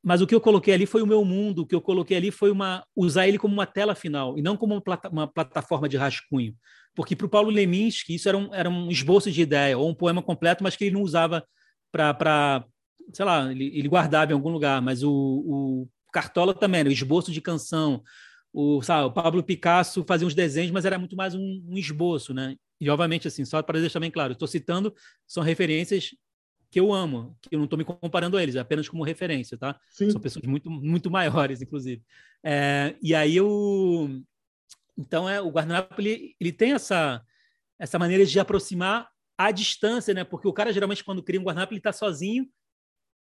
mas 0.01 0.21
o 0.21 0.27
que 0.27 0.33
eu 0.33 0.39
coloquei 0.39 0.73
ali 0.73 0.85
foi 0.85 1.01
o 1.01 1.07
meu 1.07 1.25
mundo, 1.25 1.63
o 1.63 1.67
que 1.67 1.75
eu 1.75 1.81
coloquei 1.81 2.15
ali 2.15 2.31
foi 2.31 2.51
uma 2.51 2.85
usar 2.95 3.27
ele 3.27 3.37
como 3.37 3.53
uma 3.53 3.65
tela 3.65 3.93
final 3.93 4.37
e 4.37 4.41
não 4.41 4.55
como 4.55 4.73
uma, 4.73 4.81
plata, 4.81 5.09
uma 5.09 5.27
plataforma 5.27 5.89
de 5.89 5.97
rascunho. 5.97 6.55
Porque 6.95 7.13
para 7.13 7.25
o 7.25 7.29
Paulo 7.29 7.49
Leminski 7.49 8.15
isso 8.15 8.29
era 8.29 8.37
um, 8.37 8.53
era 8.53 8.69
um 8.69 8.89
esboço 8.89 9.29
de 9.29 9.41
ideia 9.41 9.77
ou 9.77 9.89
um 9.89 9.93
poema 9.93 10.21
completo, 10.21 10.63
mas 10.63 10.77
que 10.77 10.85
ele 10.85 10.95
não 10.95 11.01
usava 11.01 11.45
para, 11.91 12.65
sei 13.11 13.25
lá, 13.25 13.51
ele, 13.51 13.77
ele, 13.77 13.89
guardava 13.89 14.31
em 14.31 14.35
algum 14.35 14.49
lugar. 14.49 14.81
Mas 14.81 15.03
o, 15.03 15.11
o 15.11 15.89
Cartola 16.13 16.53
também, 16.53 16.83
o 16.83 16.91
esboço 16.91 17.31
de 17.31 17.41
canção, 17.41 18.01
o, 18.59 18.81
sabe, 18.81 19.05
o 19.05 19.11
Pablo 19.11 19.43
Picasso 19.43 20.03
fazia 20.03 20.25
uns 20.25 20.33
desenhos, 20.33 20.71
mas 20.71 20.83
era 20.83 20.97
muito 20.97 21.15
mais 21.15 21.35
um, 21.35 21.63
um 21.67 21.77
esboço, 21.77 22.33
né? 22.33 22.55
E, 22.81 22.89
obviamente, 22.89 23.27
assim, 23.27 23.45
só 23.45 23.61
para 23.61 23.79
deixar 23.79 23.99
bem 23.99 24.09
claro, 24.09 24.33
estou 24.33 24.47
citando, 24.47 24.95
são 25.27 25.43
referências 25.43 26.15
que 26.71 26.79
eu 26.79 26.91
amo, 26.91 27.37
que 27.39 27.53
eu 27.53 27.59
não 27.59 27.65
estou 27.65 27.77
me 27.77 27.85
comparando 27.85 28.35
a 28.35 28.41
eles, 28.41 28.55
é 28.55 28.59
apenas 28.59 28.89
como 28.89 29.03
referência, 29.03 29.59
tá? 29.59 29.79
Sim. 29.91 30.09
São 30.09 30.19
pessoas 30.19 30.47
muito, 30.47 30.71
muito 30.71 31.11
maiores, 31.11 31.61
inclusive. 31.61 32.01
É, 32.43 32.95
e 32.99 33.13
aí 33.13 33.35
eu... 33.35 34.23
Então, 34.97 35.29
é, 35.29 35.39
o 35.39 35.51
guardanapo, 35.51 36.01
ele, 36.01 36.35
ele 36.39 36.51
tem 36.51 36.71
essa, 36.71 37.23
essa 37.77 37.99
maneira 37.99 38.25
de 38.25 38.39
aproximar 38.39 39.07
à 39.37 39.51
distância, 39.51 40.15
né? 40.15 40.23
Porque 40.23 40.47
o 40.47 40.53
cara, 40.53 40.73
geralmente, 40.73 41.03
quando 41.03 41.21
cria 41.21 41.39
um 41.39 41.43
guardanapo, 41.43 41.73
ele 41.73 41.79
está 41.79 41.93
sozinho. 41.93 42.49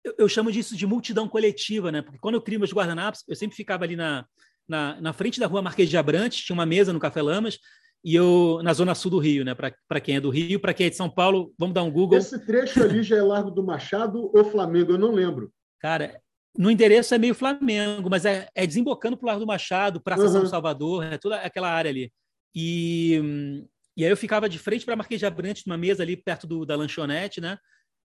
Eu, 0.02 0.14
eu, 0.16 0.28
chamo 0.30 0.50
disso 0.50 0.74
de 0.74 0.86
multidão 0.86 1.28
coletiva, 1.28 1.92
né? 1.92 2.00
Porque 2.00 2.18
quando 2.18 2.36
eu 2.36 2.40
crio 2.40 2.58
meus 2.58 2.72
guardanapos, 2.72 3.22
eu 3.28 3.36
sempre 3.36 3.54
ficava 3.54 3.84
ali 3.84 3.96
na, 3.96 4.26
na, 4.70 5.00
na 5.00 5.12
frente 5.12 5.40
da 5.40 5.48
rua 5.48 5.60
Marquês 5.60 5.90
de 5.90 5.96
Abrantes, 5.96 6.44
tinha 6.44 6.54
uma 6.54 6.64
mesa 6.64 6.92
no 6.92 7.00
Café 7.00 7.20
Lamas, 7.20 7.58
e 8.04 8.14
eu 8.14 8.60
na 8.62 8.72
zona 8.72 8.94
sul 8.94 9.10
do 9.10 9.18
Rio, 9.18 9.44
né? 9.44 9.52
Para 9.54 10.00
quem 10.00 10.16
é 10.16 10.20
do 10.20 10.30
Rio, 10.30 10.60
para 10.60 10.72
quem 10.72 10.86
é 10.86 10.90
de 10.90 10.96
São 10.96 11.10
Paulo, 11.10 11.52
vamos 11.58 11.74
dar 11.74 11.82
um 11.82 11.90
Google. 11.90 12.16
Esse 12.16 12.38
trecho 12.46 12.82
ali 12.82 13.02
já 13.02 13.16
é 13.16 13.22
Largo 13.22 13.50
do 13.50 13.64
Machado 13.64 14.30
ou 14.32 14.44
Flamengo? 14.44 14.92
Eu 14.92 14.98
não 14.98 15.10
lembro. 15.10 15.52
Cara, 15.80 16.20
no 16.56 16.70
endereço 16.70 17.14
é 17.14 17.18
meio 17.18 17.34
Flamengo, 17.34 18.08
mas 18.08 18.24
é, 18.24 18.48
é 18.54 18.64
desembocando 18.64 19.16
para 19.16 19.24
o 19.24 19.26
Largo 19.26 19.40
do 19.40 19.46
Machado, 19.46 20.00
Praça 20.00 20.22
uhum. 20.22 20.30
São 20.30 20.46
Salvador, 20.46 21.04
é 21.04 21.18
toda 21.18 21.36
aquela 21.36 21.68
área 21.68 21.90
ali. 21.90 22.12
E, 22.54 23.66
e 23.96 24.04
aí 24.04 24.10
eu 24.10 24.16
ficava 24.16 24.48
de 24.48 24.58
frente 24.58 24.84
para 24.84 24.96
Marquês 24.96 25.18
de 25.18 25.26
Abrantes, 25.26 25.64
numa 25.66 25.76
mesa 25.76 26.02
ali 26.02 26.16
perto 26.16 26.46
do, 26.46 26.64
da 26.64 26.76
lanchonete, 26.76 27.40
né? 27.40 27.58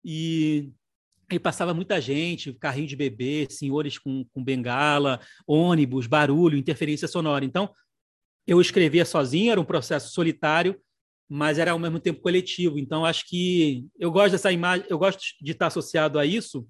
E 0.03 0.73
e 1.31 1.39
passava 1.39 1.75
muita 1.75 2.01
gente, 2.01 2.53
carrinho 2.55 2.87
de 2.87 2.97
bebê, 2.97 3.47
senhores 3.51 3.99
com, 3.99 4.25
com 4.33 4.45
bengala, 4.45 5.21
ônibus, 5.47 6.07
barulho, 6.07 6.59
interferência 6.59 7.09
sonora. 7.09 7.45
Então, 7.45 7.71
eu 8.47 8.61
escrevia 8.61 9.05
sozinho, 9.05 9.53
era 9.53 9.61
um 9.61 9.65
processo 9.65 10.13
solitário, 10.13 10.79
mas 11.29 11.59
era 11.59 11.73
ao 11.73 11.79
mesmo 11.79 11.99
tempo 11.99 12.21
coletivo. 12.21 12.79
Então, 12.79 13.05
acho 13.05 13.27
que 13.27 13.87
eu 13.99 14.11
gosto 14.11 14.33
dessa 14.33 14.53
imagem, 14.53 14.87
eu 14.89 14.99
gosto 14.99 15.21
de 15.41 15.53
estar 15.53 15.69
associado 15.69 16.19
a 16.19 16.27
isso. 16.27 16.67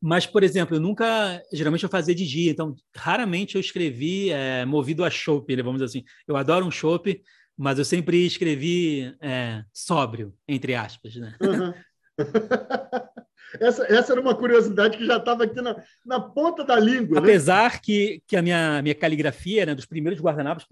Mas, 0.00 0.26
por 0.26 0.42
exemplo, 0.42 0.76
eu 0.76 0.80
nunca, 0.80 1.42
geralmente 1.52 1.82
eu 1.82 1.90
fazia 1.90 2.14
de 2.14 2.24
dia, 2.24 2.52
então 2.52 2.74
raramente 2.94 3.56
eu 3.56 3.60
escrevi 3.60 4.30
é, 4.30 4.64
movido 4.64 5.04
a 5.04 5.10
chope, 5.10 5.56
né, 5.56 5.62
vamos 5.62 5.80
dizer 5.80 5.98
assim. 5.98 6.06
Eu 6.26 6.36
adoro 6.36 6.64
um 6.64 6.70
chope, 6.70 7.20
mas 7.56 7.78
eu 7.78 7.84
sempre 7.84 8.24
escrevi 8.24 9.12
é, 9.20 9.64
sóbrio, 9.74 10.32
entre 10.46 10.76
aspas, 10.76 11.16
né? 11.16 11.36
Uhum. 11.42 11.74
Essa, 13.60 13.84
essa 13.84 14.12
era 14.12 14.20
uma 14.20 14.34
curiosidade 14.34 14.98
que 14.98 15.06
já 15.06 15.16
estava 15.16 15.44
aqui 15.44 15.60
na, 15.60 15.82
na 16.04 16.20
ponta 16.20 16.64
da 16.64 16.78
língua. 16.78 17.20
Né? 17.20 17.28
Apesar 17.28 17.72
né? 17.72 17.80
que, 17.82 18.22
que 18.26 18.36
a 18.36 18.42
minha, 18.42 18.82
minha 18.82 18.94
caligrafia, 18.94 19.64
né, 19.64 19.74
dos 19.74 19.86
primeiros 19.86 20.20
guardanapos, 20.20 20.66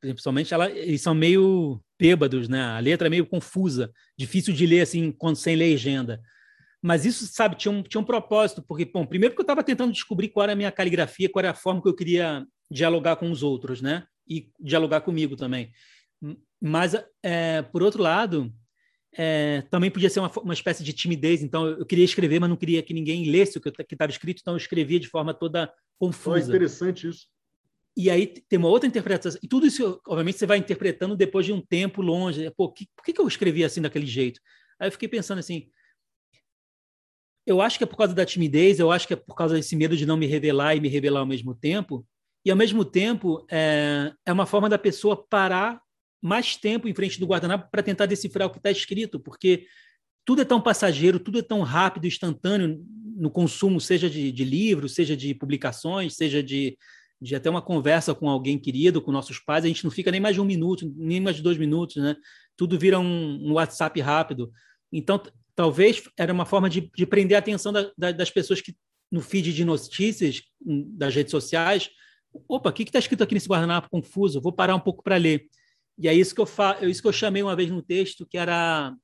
principalmente, 0.00 0.54
ela, 0.54 0.70
eles 0.70 1.02
são 1.02 1.14
meio 1.14 1.80
bêbados, 1.98 2.48
né? 2.48 2.62
A 2.62 2.78
letra 2.78 3.08
é 3.08 3.10
meio 3.10 3.26
confusa, 3.26 3.90
difícil 4.16 4.54
de 4.54 4.64
ler 4.64 4.82
assim, 4.82 5.10
quando, 5.10 5.36
sem 5.36 5.56
legenda. 5.56 6.20
Mas 6.80 7.04
isso, 7.04 7.26
sabe, 7.26 7.56
tinha 7.56 7.72
um, 7.72 7.82
tinha 7.82 8.00
um 8.00 8.04
propósito, 8.04 8.62
porque, 8.62 8.84
bom, 8.84 9.04
primeiro 9.04 9.34
que 9.34 9.40
eu 9.40 9.44
estava 9.44 9.62
tentando 9.62 9.92
descobrir 9.92 10.28
qual 10.28 10.44
era 10.44 10.52
a 10.52 10.56
minha 10.56 10.72
caligrafia, 10.72 11.28
qual 11.28 11.40
era 11.40 11.50
a 11.50 11.54
forma 11.54 11.82
que 11.82 11.88
eu 11.88 11.96
queria 11.96 12.46
dialogar 12.70 13.16
com 13.16 13.30
os 13.30 13.42
outros, 13.42 13.82
né? 13.82 14.04
E 14.26 14.48
dialogar 14.58 15.00
comigo 15.00 15.36
também. 15.36 15.72
Mas, 16.60 16.94
é, 17.22 17.62
por 17.62 17.82
outro 17.82 18.02
lado, 18.02 18.52
é, 19.16 19.62
também 19.70 19.90
podia 19.90 20.08
ser 20.08 20.20
uma, 20.20 20.30
uma 20.42 20.54
espécie 20.54 20.84
de 20.84 20.92
timidez. 20.92 21.42
Então, 21.42 21.66
eu 21.66 21.86
queria 21.86 22.04
escrever, 22.04 22.40
mas 22.40 22.48
não 22.48 22.56
queria 22.56 22.82
que 22.82 22.94
ninguém 22.94 23.30
lesse 23.30 23.58
o 23.58 23.60
que 23.60 23.68
estava 23.68 24.10
escrito, 24.10 24.40
então 24.40 24.54
eu 24.54 24.58
escrevia 24.58 25.00
de 25.00 25.08
forma 25.08 25.34
toda 25.34 25.72
confusa. 25.98 26.38
É 26.38 26.48
interessante 26.48 27.08
isso. 27.08 27.26
E 27.96 28.08
aí 28.08 28.26
tem 28.26 28.58
uma 28.58 28.68
outra 28.68 28.88
interpretação. 28.88 29.38
E 29.42 29.48
tudo 29.48 29.66
isso, 29.66 30.00
obviamente, 30.06 30.38
você 30.38 30.46
vai 30.46 30.58
interpretando 30.58 31.16
depois 31.16 31.44
de 31.44 31.52
um 31.52 31.60
tempo 31.60 32.00
longe. 32.00 32.50
Pô, 32.56 32.72
que, 32.72 32.86
por 32.96 33.04
que, 33.04 33.12
que 33.12 33.20
eu 33.20 33.26
escrevi 33.26 33.64
assim 33.64 33.82
daquele 33.82 34.06
jeito? 34.06 34.40
Aí 34.78 34.88
eu 34.88 34.92
fiquei 34.92 35.08
pensando 35.08 35.38
assim. 35.38 35.68
Eu 37.46 37.60
acho 37.60 37.78
que 37.78 37.84
é 37.84 37.86
por 37.86 37.96
causa 37.96 38.14
da 38.14 38.24
timidez, 38.24 38.78
eu 38.78 38.92
acho 38.92 39.08
que 39.08 39.14
é 39.14 39.16
por 39.16 39.34
causa 39.34 39.56
desse 39.56 39.74
medo 39.74 39.96
de 39.96 40.06
não 40.06 40.16
me 40.16 40.26
revelar 40.26 40.76
e 40.76 40.80
me 40.80 40.88
revelar 40.88 41.20
ao 41.20 41.26
mesmo 41.26 41.54
tempo. 41.54 42.06
E, 42.44 42.50
ao 42.50 42.56
mesmo 42.56 42.84
tempo, 42.84 43.44
é, 43.50 44.12
é 44.24 44.32
uma 44.32 44.46
forma 44.46 44.68
da 44.68 44.78
pessoa 44.78 45.26
parar 45.28 45.82
mais 46.20 46.56
tempo 46.56 46.88
em 46.88 46.94
frente 46.94 47.18
do 47.18 47.26
guardanapo 47.26 47.68
para 47.70 47.82
tentar 47.82 48.06
decifrar 48.06 48.48
o 48.48 48.50
que 48.50 48.58
está 48.58 48.70
escrito, 48.70 49.18
porque 49.18 49.66
tudo 50.24 50.42
é 50.42 50.44
tão 50.44 50.60
passageiro, 50.60 51.18
tudo 51.18 51.38
é 51.38 51.42
tão 51.42 51.62
rápido, 51.62 52.06
instantâneo 52.06 52.84
no 53.16 53.30
consumo, 53.30 53.80
seja 53.80 54.08
de, 54.08 54.30
de 54.30 54.44
livros, 54.44 54.94
seja 54.94 55.16
de 55.16 55.34
publicações, 55.34 56.14
seja 56.14 56.42
de, 56.42 56.76
de 57.20 57.34
até 57.34 57.50
uma 57.50 57.62
conversa 57.62 58.14
com 58.14 58.28
alguém 58.28 58.58
querido, 58.58 59.02
com 59.02 59.12
nossos 59.12 59.38
pais, 59.38 59.64
a 59.64 59.68
gente 59.68 59.84
não 59.84 59.90
fica 59.90 60.10
nem 60.10 60.20
mais 60.20 60.34
de 60.34 60.40
um 60.40 60.44
minuto, 60.44 60.92
nem 60.96 61.20
mais 61.20 61.36
de 61.36 61.42
dois 61.42 61.58
minutos, 61.58 61.96
né? 61.96 62.16
Tudo 62.56 62.78
vira 62.78 62.98
um, 62.98 63.48
um 63.48 63.52
WhatsApp 63.54 64.00
rápido. 64.00 64.50
Então, 64.92 65.20
talvez 65.54 66.02
era 66.18 66.32
uma 66.32 66.46
forma 66.46 66.70
de, 66.70 66.90
de 66.94 67.06
prender 67.06 67.36
a 67.36 67.40
atenção 67.40 67.72
da, 67.72 67.90
da, 67.96 68.12
das 68.12 68.30
pessoas 68.30 68.60
que 68.60 68.74
no 69.10 69.20
feed 69.20 69.52
de 69.52 69.64
notícias 69.64 70.42
hum, 70.64 70.86
das 70.96 71.14
redes 71.14 71.30
sociais, 71.30 71.90
opa, 72.48 72.70
o 72.70 72.72
que 72.72 72.84
está 72.84 72.98
escrito 72.98 73.22
aqui 73.22 73.34
nesse 73.34 73.48
guardanapo 73.48 73.90
confuso? 73.90 74.40
Vou 74.40 74.52
parar 74.52 74.74
um 74.74 74.80
pouco 74.80 75.02
para 75.02 75.16
ler. 75.16 75.46
E 76.00 76.08
é 76.08 76.14
isso 76.14 76.34
que 76.34 76.40
eu 76.40 76.46
fa... 76.46 76.78
É 76.80 76.88
isso 76.88 77.02
que 77.02 77.08
eu 77.08 77.12
chamei 77.12 77.42
uma 77.42 77.54
vez 77.54 77.70
no 77.70 77.82
texto, 77.82 78.26
que 78.26 78.38
era 78.38 78.94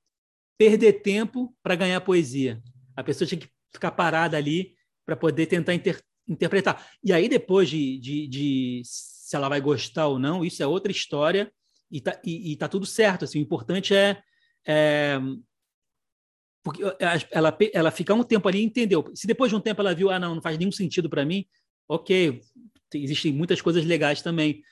perder 0.58 0.94
tempo 1.02 1.54
para 1.62 1.76
ganhar 1.76 2.00
poesia. 2.00 2.60
A 2.96 3.04
pessoa 3.04 3.28
tinha 3.28 3.38
que 3.38 3.48
ficar 3.72 3.90
parada 3.90 4.36
ali 4.36 4.74
para 5.04 5.14
poder 5.14 5.46
tentar 5.46 5.74
inter... 5.74 6.02
interpretar. 6.26 6.88
E 7.04 7.12
aí, 7.12 7.28
depois 7.28 7.68
de, 7.68 7.98
de, 7.98 8.26
de, 8.26 8.82
se 8.84 9.36
ela 9.36 9.48
vai 9.48 9.60
gostar 9.60 10.08
ou 10.08 10.18
não, 10.18 10.44
isso 10.44 10.62
é 10.62 10.66
outra 10.66 10.90
história 10.90 11.52
e 11.90 12.00
tá, 12.00 12.18
e, 12.24 12.52
e 12.52 12.56
tá 12.56 12.66
tudo 12.66 12.86
certo. 12.86 13.24
Assim, 13.24 13.38
o 13.38 13.42
importante 13.42 13.94
é, 13.94 14.22
é 14.66 15.20
porque 16.64 16.82
ela, 17.30 17.56
ela 17.72 17.90
ficar 17.92 18.14
um 18.14 18.24
tempo 18.24 18.48
ali 18.48 18.58
e 18.58 18.64
entendeu. 18.64 19.12
Se 19.14 19.26
depois 19.26 19.50
de 19.50 19.56
um 19.56 19.60
tempo 19.60 19.80
ela 19.82 19.94
viu, 19.94 20.10
ah, 20.10 20.18
não, 20.18 20.34
não 20.34 20.42
faz 20.42 20.58
nenhum 20.58 20.72
sentido 20.72 21.08
para 21.08 21.24
mim, 21.24 21.46
ok, 21.88 22.40
existem 22.92 23.32
muitas 23.32 23.60
coisas 23.60 23.84
legais 23.84 24.20
também. 24.20 24.62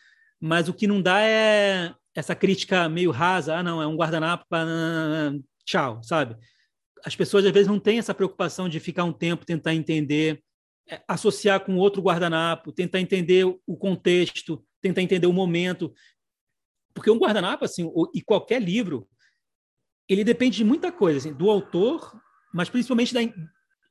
Mas 0.46 0.68
o 0.68 0.74
que 0.74 0.87
não 0.87 1.00
dá 1.00 1.22
é 1.22 1.94
essa 2.14 2.35
crítica 2.35 2.87
meio 2.87 3.11
rasa, 3.11 3.57
ah, 3.57 3.62
não, 3.62 3.80
é 3.80 3.87
um 3.87 3.96
guardanapo 3.96 4.44
para 4.46 4.66
tchau, 5.64 6.02
sabe? 6.02 6.37
As 7.02 7.16
pessoas 7.16 7.46
às 7.46 7.50
vezes 7.50 7.66
não 7.66 7.80
têm 7.80 7.98
essa 7.98 8.12
preocupação 8.12 8.68
de 8.68 8.78
ficar 8.78 9.04
um 9.04 9.12
tempo 9.12 9.46
tentar 9.46 9.74
entender, 9.74 10.44
é, 10.87 11.02
associar 11.09 11.64
com 11.64 11.78
outro 11.78 12.02
guardanapo, 12.02 12.72
tentar 12.72 13.00
entender 13.00 13.46
o 13.66 13.74
contexto, 13.74 14.62
tentar 14.83 15.00
entender 15.00 15.26
o 15.26 15.33
momento, 15.33 15.94
porque 16.92 17.11
um 17.11 17.18
guardanapo 17.18 17.64
assim, 17.64 17.90
e 18.14 18.20
qualquer 18.20 18.61
livro, 18.61 19.09
ele 20.07 20.24
depende 20.24 20.59
de 20.59 20.64
muita 20.64 20.92
coisa, 20.92 21.20
assim, 21.20 21.33
do 21.33 21.48
autor, 21.48 22.20
mas 22.52 22.68
principalmente 22.68 23.14
da, 23.14 23.20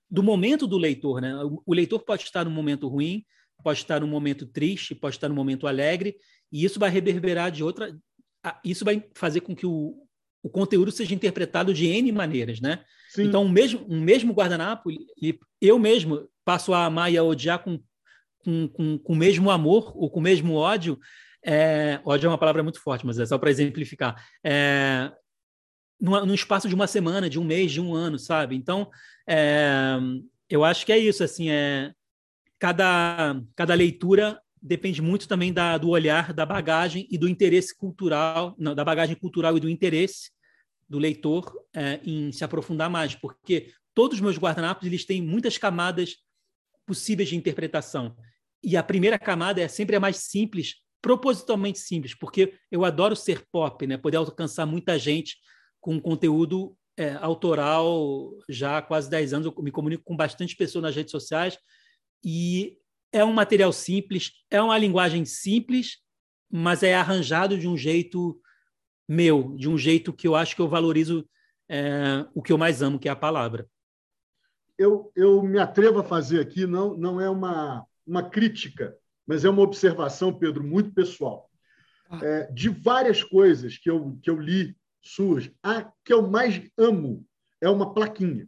do 0.08 0.22
momento 0.22 0.68
do 0.68 0.78
leitor, 0.78 1.20
né? 1.20 1.34
O 1.66 1.74
leitor 1.74 1.98
pode 2.06 2.22
estar 2.22 2.46
num 2.46 2.52
momento 2.52 2.88
ruim, 2.88 3.26
pode 3.64 3.80
estar 3.80 4.02
num 4.02 4.08
momento 4.08 4.46
triste, 4.46 4.94
pode 4.94 5.16
estar 5.16 5.30
num 5.30 5.36
momento 5.36 5.66
alegre, 5.66 6.16
e 6.54 6.64
isso 6.64 6.80
vai 6.80 6.90
reverberar 6.90 7.52
de 7.52 7.64
outra 7.64 7.94
isso 8.64 8.84
vai 8.84 9.04
fazer 9.16 9.42
com 9.42 9.56
que 9.56 9.66
o, 9.66 9.96
o 10.42 10.50
conteúdo 10.50 10.92
seja 10.92 11.16
interpretado 11.16 11.74
de 11.74 11.88
N 11.88 12.12
maneiras, 12.12 12.60
né? 12.60 12.84
Sim. 13.10 13.24
Então, 13.24 13.44
um 13.44 13.50
mesmo, 13.50 13.86
um 13.88 14.02
mesmo 14.02 14.34
guardanapo, 14.34 14.90
eu 15.62 15.80
mesmo 15.80 16.28
passo 16.44 16.74
a 16.74 16.86
amar 16.86 17.12
e 17.12 17.18
a 17.18 17.24
odiar 17.24 17.60
com, 17.60 17.80
com, 18.40 18.68
com, 18.68 18.98
com 18.98 19.14
o 19.14 19.16
mesmo 19.16 19.50
amor 19.50 19.94
ou 19.96 20.10
com 20.10 20.20
o 20.20 20.24
mesmo 20.24 20.56
ódio. 20.56 21.00
É, 21.46 22.02
ódio 22.04 22.28
é 22.28 22.30
uma 22.30 22.38
palavra 22.38 22.64
muito 22.64 22.82
forte, 22.82 23.06
mas 23.06 23.20
é 23.20 23.26
só 23.26 23.38
para 23.38 23.52
exemplificar. 23.52 24.22
É, 24.44 25.12
no, 26.00 26.26
no, 26.26 26.34
espaço 26.34 26.68
de 26.68 26.76
uma 26.76 26.88
semana, 26.88 27.30
de 27.30 27.40
um 27.40 27.44
mês, 27.44 27.72
de 27.72 27.80
um 27.80 27.94
ano, 27.94 28.20
sabe? 28.20 28.56
Então, 28.56 28.90
é, 29.28 29.98
eu 30.50 30.64
acho 30.66 30.86
que 30.86 30.92
é 30.92 30.98
isso, 30.98 31.24
assim, 31.24 31.50
é, 31.50 31.94
cada, 32.60 33.40
cada 33.56 33.74
leitura 33.74 34.42
depende 34.64 35.02
muito 35.02 35.28
também 35.28 35.52
da, 35.52 35.78
do 35.78 35.90
olhar, 35.90 36.32
da 36.32 36.46
bagagem 36.46 37.06
e 37.12 37.18
do 37.18 37.28
interesse 37.28 37.78
cultural, 37.78 38.56
não, 38.58 38.74
da 38.74 38.86
bagagem 38.86 39.16
cultural 39.16 39.58
e 39.58 39.60
do 39.60 39.70
interesse 39.70 40.32
do 40.88 40.98
leitor 40.98 41.54
é, 41.76 42.00
em 42.06 42.32
se 42.32 42.46
aprofundar 42.46 42.90
mais, 42.90 43.14
porque 43.14 43.74
todos 43.94 44.16
os 44.16 44.22
meus 44.22 44.38
guardanapos 44.38 44.88
eles 44.88 45.04
têm 45.04 45.22
muitas 45.22 45.58
camadas 45.58 46.16
possíveis 46.86 47.28
de 47.28 47.36
interpretação. 47.36 48.16
E 48.64 48.78
a 48.78 48.84
primeira 48.84 49.20
camada 49.20 49.62
é 49.62 49.68
sempre 49.68 49.98
a 49.98 50.00
mais 50.00 50.18
simples, 50.18 50.76
propositalmente 51.02 51.80
simples, 51.80 52.16
porque 52.16 52.54
eu 52.72 52.86
adoro 52.86 53.16
ser 53.16 53.46
pop, 53.52 53.86
né? 53.86 53.98
poder 53.98 54.18
alcançar 54.18 54.66
muita 54.66 54.98
gente 54.98 55.38
com 55.82 56.00
conteúdo 56.00 56.78
é, 56.96 57.14
autoral 57.16 58.32
já 58.48 58.78
há 58.78 58.82
quase 58.82 59.10
10 59.10 59.34
anos. 59.34 59.46
Eu 59.46 59.64
me 59.64 59.72
comunico 59.72 60.04
com 60.06 60.16
bastante 60.16 60.56
pessoas 60.56 60.84
nas 60.84 60.96
redes 60.96 61.12
sociais 61.12 61.58
e 62.24 62.78
é 63.14 63.24
um 63.24 63.32
material 63.32 63.72
simples, 63.72 64.32
é 64.50 64.62
uma 64.62 64.78
linguagem 64.78 65.24
simples, 65.24 66.00
mas 66.52 66.84
é 66.84 66.96
arranjado 66.96 67.58
de 67.58 67.68
um 67.68 67.78
jeito 67.78 68.40
meu, 69.08 69.56
de 69.56 69.70
um 69.70 69.78
jeito 69.78 70.12
que 70.12 70.28
eu 70.28 70.36
acho 70.36 70.56
que 70.56 70.62
eu 70.62 70.68
valorizo 70.68 71.28
é, 71.70 72.26
o 72.34 72.42
que 72.42 72.52
eu 72.52 72.58
mais 72.58 72.82
amo, 72.82 73.00
que 73.00 73.08
é 73.08 73.12
a 73.12 73.16
palavra. 73.16 73.68
Eu, 74.78 75.12
eu 75.16 75.44
me 75.44 75.60
atrevo 75.60 76.00
a 76.00 76.04
fazer 76.04 76.40
aqui, 76.40 76.66
não, 76.66 76.98
não 76.98 77.22
é 77.22 77.30
uma, 77.30 77.86
uma 78.06 78.28
crítica, 78.28 78.98
mas 79.26 79.46
é 79.46 79.50
uma 79.50 79.62
observação, 79.62 80.34
Pedro, 80.34 80.64
muito 80.64 80.92
pessoal. 80.92 81.50
Ah. 82.10 82.20
É, 82.22 82.52
de 82.52 82.70
várias 82.70 83.24
coisas 83.24 83.78
que 83.78 83.90
eu, 83.90 84.18
que 84.22 84.30
eu 84.30 84.40
li 84.40 84.76
suas, 85.02 85.52
a 85.62 85.84
que 86.04 86.14
eu 86.14 86.28
mais 86.28 86.62
amo 86.78 87.26
é 87.62 87.70
uma 87.70 87.94
plaquinha. 87.94 88.48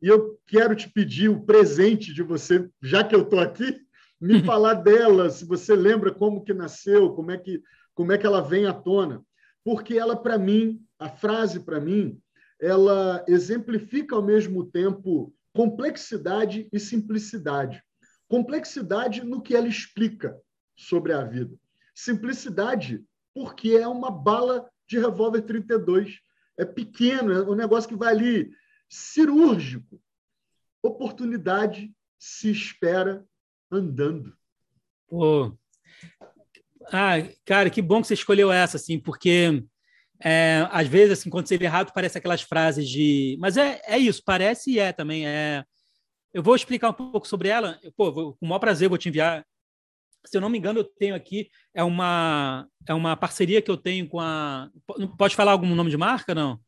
E 0.00 0.08
eu 0.08 0.38
quero 0.46 0.74
te 0.76 0.88
pedir 0.88 1.28
o 1.28 1.44
presente 1.44 2.12
de 2.12 2.22
você, 2.22 2.68
já 2.82 3.02
que 3.02 3.14
eu 3.14 3.22
estou 3.22 3.40
aqui, 3.40 3.80
me 4.20 4.42
falar 4.44 4.74
dela, 4.74 5.30
se 5.30 5.44
você 5.44 5.74
lembra 5.74 6.12
como 6.12 6.44
que 6.44 6.54
nasceu, 6.54 7.12
como 7.12 7.30
é 7.30 7.38
que, 7.38 7.62
como 7.94 8.12
é 8.12 8.18
que 8.18 8.26
ela 8.26 8.40
vem 8.40 8.66
à 8.66 8.72
tona. 8.72 9.22
Porque 9.64 9.98
ela, 9.98 10.16
para 10.16 10.38
mim, 10.38 10.80
a 10.98 11.08
frase, 11.08 11.60
para 11.60 11.80
mim, 11.80 12.20
ela 12.60 13.24
exemplifica 13.28 14.14
ao 14.14 14.22
mesmo 14.22 14.64
tempo 14.64 15.34
complexidade 15.52 16.68
e 16.72 16.78
simplicidade. 16.78 17.82
Complexidade 18.28 19.24
no 19.24 19.42
que 19.42 19.54
ela 19.56 19.68
explica 19.68 20.36
sobre 20.76 21.12
a 21.12 21.24
vida. 21.24 21.54
Simplicidade 21.94 23.04
porque 23.34 23.70
é 23.70 23.86
uma 23.86 24.10
bala 24.10 24.68
de 24.86 24.98
revólver 24.98 25.42
32. 25.42 26.18
É 26.56 26.64
pequeno, 26.64 27.32
é 27.32 27.42
um 27.42 27.54
negócio 27.54 27.88
que 27.88 27.96
vai 27.96 28.12
ali 28.12 28.50
cirúrgico. 28.88 30.00
Oportunidade 30.82 31.92
se 32.18 32.50
espera 32.50 33.24
andando. 33.70 34.36
Pô. 35.08 35.56
Ah, 36.92 37.16
cara, 37.44 37.70
que 37.70 37.82
bom 37.82 38.00
que 38.00 38.08
você 38.08 38.14
escolheu 38.14 38.50
essa, 38.50 38.76
assim, 38.76 38.98
porque 38.98 39.62
é, 40.22 40.66
às 40.70 40.88
vezes, 40.88 41.18
assim, 41.18 41.30
quando 41.30 41.46
você 41.46 41.56
lê 41.56 41.64
errado, 41.64 41.92
parece 41.94 42.18
aquelas 42.18 42.42
frases 42.42 42.88
de. 42.88 43.36
Mas 43.40 43.56
é, 43.56 43.80
é 43.86 43.98
isso, 43.98 44.22
parece 44.24 44.72
e 44.72 44.78
é 44.78 44.92
também. 44.92 45.26
É... 45.26 45.64
Eu 46.32 46.42
vou 46.42 46.56
explicar 46.56 46.90
um 46.90 46.94
pouco 46.94 47.26
sobre 47.26 47.48
ela. 47.48 47.78
Pô, 47.96 48.12
vou, 48.12 48.34
com 48.34 48.46
o 48.46 48.48
maior 48.48 48.58
prazer, 48.58 48.88
vou 48.88 48.98
te 48.98 49.08
enviar 49.08 49.44
se 50.28 50.36
eu 50.36 50.40
não 50.40 50.48
me 50.48 50.58
engano, 50.58 50.80
eu 50.80 50.84
tenho 50.84 51.14
aqui, 51.14 51.48
é 51.74 51.82
uma, 51.82 52.68
é 52.86 52.94
uma 52.94 53.16
parceria 53.16 53.62
que 53.62 53.70
eu 53.70 53.76
tenho 53.76 54.08
com 54.08 54.20
a. 54.20 54.70
Pode 55.16 55.34
falar 55.34 55.52
algum 55.52 55.74
nome 55.74 55.90
de 55.90 55.96
marca, 55.96 56.34
não? 56.34 56.58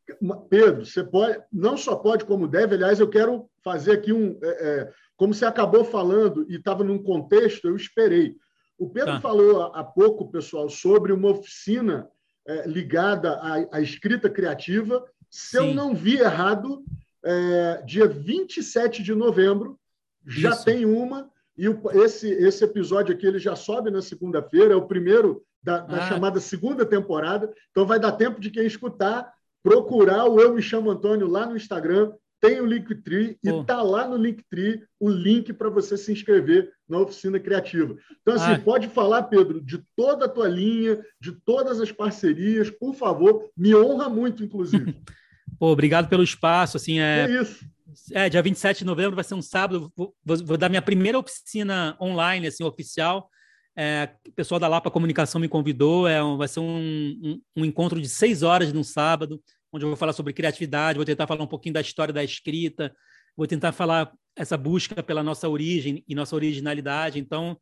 Pedro, 0.49 0.85
você 0.85 1.05
pode, 1.05 1.38
não 1.53 1.77
só 1.77 1.96
pode, 1.96 2.25
como 2.25 2.49
deve. 2.49 2.75
Aliás, 2.75 3.01
eu 3.01 3.09
quero 3.09 3.49
fazer 3.62 3.92
aqui 3.92 4.12
um. 4.12 4.38
É, 4.42 4.49
é, 4.49 4.92
como 5.16 5.35
você 5.35 5.44
acabou 5.44 5.85
falando 5.85 6.46
e 6.49 6.57
estava 6.57 6.83
num 6.83 7.03
contexto, 7.03 7.68
eu 7.68 7.77
esperei. 7.77 8.35
O 8.79 8.88
Pedro 8.88 9.12
tá. 9.12 9.20
falou 9.20 9.62
há 9.75 9.85
pouco, 9.85 10.31
pessoal, 10.31 10.68
sobre 10.70 11.12
uma 11.12 11.29
oficina 11.29 12.09
é, 12.46 12.66
ligada 12.66 13.35
à, 13.35 13.77
à, 13.77 13.81
escrita 13.83 14.31
criativa. 14.31 15.05
Se 15.31 15.59
Sim. 15.59 15.68
eu 15.68 15.75
não 15.75 15.94
vi 15.94 16.18
errado, 16.18 16.83
é, 17.23 17.83
dia 17.85 18.09
27 18.09 19.03
de 19.03 19.14
novembro 19.14 19.79
já 20.27 20.51
Isso. 20.51 20.64
tem 20.64 20.87
uma 20.87 21.31
e 21.61 21.68
o, 21.68 21.79
esse, 22.03 22.29
esse 22.29 22.64
episódio 22.64 23.14
aqui 23.14 23.27
ele 23.27 23.38
já 23.38 23.55
sobe 23.55 23.90
na 23.90 24.01
segunda-feira, 24.01 24.73
é 24.73 24.77
o 24.77 24.87
primeiro 24.87 25.42
da, 25.62 25.81
da 25.81 26.05
ah. 26.05 26.09
chamada 26.09 26.40
segunda 26.40 26.87
temporada. 26.87 27.53
Então 27.70 27.87
vai 27.87 28.01
dar 28.01 28.12
tempo 28.12 28.40
de 28.40 28.51
quem 28.51 28.66
escutar 28.66 29.31
procurar 29.62 30.25
o 30.25 30.40
Eu 30.40 30.55
Me 30.55 30.62
Chamo 30.62 30.90
Antônio 30.90 31.29
lá 31.29 31.44
no 31.44 31.55
Instagram 31.55 32.12
tem 32.40 32.59
o 32.59 32.66
Linktree 32.66 33.37
e 33.44 33.51
está 33.51 33.83
lá 33.83 34.09
no 34.09 34.16
Linktree 34.16 34.83
o 34.99 35.11
link 35.11 35.53
para 35.53 35.68
você 35.68 35.96
se 35.96 36.11
inscrever 36.11 36.73
na 36.88 36.99
oficina 36.99 37.38
criativa. 37.38 37.94
Então, 38.23 38.35
assim, 38.35 38.53
ah. 38.53 38.59
pode 38.59 38.88
falar, 38.88 39.25
Pedro, 39.25 39.61
de 39.61 39.85
toda 39.94 40.25
a 40.25 40.29
tua 40.29 40.49
linha, 40.49 40.99
de 41.20 41.33
todas 41.33 41.81
as 41.81 41.92
parcerias, 41.92 42.70
por 42.70 42.94
favor, 42.94 43.51
me 43.55 43.75
honra 43.75 44.09
muito, 44.09 44.42
inclusive. 44.42 44.96
Pô, 45.59 45.70
obrigado 45.70 46.09
pelo 46.09 46.23
espaço. 46.23 46.79
Assim, 46.79 46.99
é, 46.99 47.27
é 47.27 47.42
isso. 47.42 47.66
É, 48.12 48.29
dia 48.29 48.42
27 48.42 48.79
de 48.79 48.85
novembro 48.85 49.14
vai 49.14 49.24
ser 49.24 49.35
um 49.35 49.42
sábado. 49.42 49.92
Vou, 49.96 50.14
vou 50.24 50.57
dar 50.57 50.68
minha 50.68 50.83
primeira 50.83 51.18
oficina 51.18 51.96
online, 52.00 52.46
assim, 52.46 52.64
oficial. 52.64 53.29
É, 53.76 54.11
o 54.29 54.33
pessoal 54.33 54.59
da 54.59 54.68
Lapa 54.68 54.90
Comunicação 54.90 55.40
me 55.40 55.48
convidou. 55.48 56.07
É, 56.07 56.20
vai 56.37 56.48
ser 56.48 56.61
um, 56.61 56.79
um, 57.22 57.40
um 57.57 57.64
encontro 57.64 58.00
de 58.00 58.09
seis 58.09 58.42
horas 58.42 58.72
no 58.72 58.85
sábado 58.85 59.40
onde 59.72 59.85
eu 59.85 59.88
vou 59.88 59.96
falar 59.96 60.12
sobre 60.12 60.33
criatividade, 60.33 60.98
vou 60.98 61.05
tentar 61.05 61.26
falar 61.26 61.42
um 61.42 61.46
pouquinho 61.46 61.74
da 61.74 61.81
história 61.81 62.12
da 62.12 62.24
escrita, 62.24 62.94
vou 63.37 63.46
tentar 63.46 63.72
falar 63.72 64.12
essa 64.37 64.57
busca 64.57 65.03
pela 65.03 65.22
nossa 65.22 65.48
origem 65.48 66.05
e 66.09 66.14
nossa 66.14 66.35
originalidade. 66.35 67.18
Então, 67.18 67.59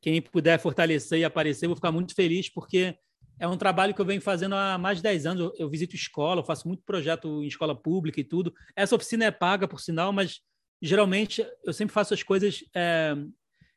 quem 0.00 0.20
puder 0.20 0.58
fortalecer 0.58 1.20
e 1.20 1.24
aparecer, 1.24 1.66
vou 1.66 1.76
ficar 1.76 1.92
muito 1.92 2.14
feliz, 2.14 2.48
porque 2.52 2.96
é 3.38 3.46
um 3.46 3.56
trabalho 3.56 3.94
que 3.94 4.00
eu 4.00 4.04
venho 4.04 4.20
fazendo 4.20 4.54
há 4.54 4.76
mais 4.76 4.98
de 4.98 5.02
10 5.02 5.26
anos. 5.26 5.52
Eu, 5.58 5.68
visito 5.68 5.94
escola, 5.94 6.40
eu 6.40 6.44
faço 6.44 6.66
muito 6.66 6.82
projeto 6.82 7.42
em 7.42 7.46
escola 7.46 7.74
pública 7.74 8.20
e 8.20 8.24
tudo. 8.24 8.52
Essa 8.74 8.96
oficina 8.96 9.24
é 9.24 9.30
paga, 9.30 9.68
por 9.68 9.80
sinal, 9.80 10.12
mas 10.12 10.40
geralmente 10.82 11.46
eu 11.64 11.72
sempre 11.72 11.94
faço 11.94 12.14
as 12.14 12.22
coisas 12.22 12.64
é, 12.74 13.14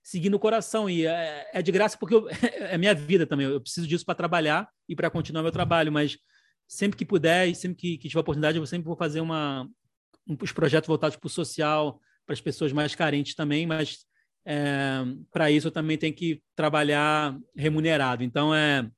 seguindo 0.03 0.33
o 0.35 0.39
coração. 0.39 0.89
E 0.89 1.05
é, 1.05 1.49
é 1.53 1.61
de 1.61 1.71
graça 1.71 1.97
porque 1.97 2.15
eu, 2.15 2.27
é 2.59 2.77
minha 2.77 2.95
vida 2.95 3.27
também. 3.27 3.47
Eu 3.47 3.61
preciso 3.61 3.87
disso 3.87 4.05
para 4.05 4.15
trabalhar 4.15 4.67
e 4.89 4.95
para 4.95 5.09
continuar 5.09 5.43
meu 5.43 5.51
trabalho, 5.51 5.91
mas 5.91 6.17
sempre 6.67 6.97
que 6.97 7.05
puder 7.05 7.47
e 7.47 7.55
sempre 7.55 7.77
que, 7.77 7.97
que 7.97 8.07
tiver 8.07 8.21
oportunidade, 8.21 8.57
eu 8.57 8.65
sempre 8.65 8.87
vou 8.87 8.95
fazer 8.95 9.21
uma, 9.21 9.69
um, 10.27 10.37
os 10.41 10.51
projetos 10.51 10.87
voltados 10.87 11.17
para 11.17 11.27
o 11.27 11.29
social, 11.29 11.99
para 12.25 12.33
as 12.33 12.41
pessoas 12.41 12.71
mais 12.71 12.95
carentes 12.95 13.35
também, 13.35 13.67
mas 13.67 14.05
é, 14.45 15.03
para 15.31 15.51
isso 15.51 15.67
eu 15.67 15.71
também 15.71 15.97
tenho 15.97 16.13
que 16.13 16.41
trabalhar 16.55 17.37
remunerado. 17.55 18.23
Então, 18.23 18.55
é, 18.55 18.89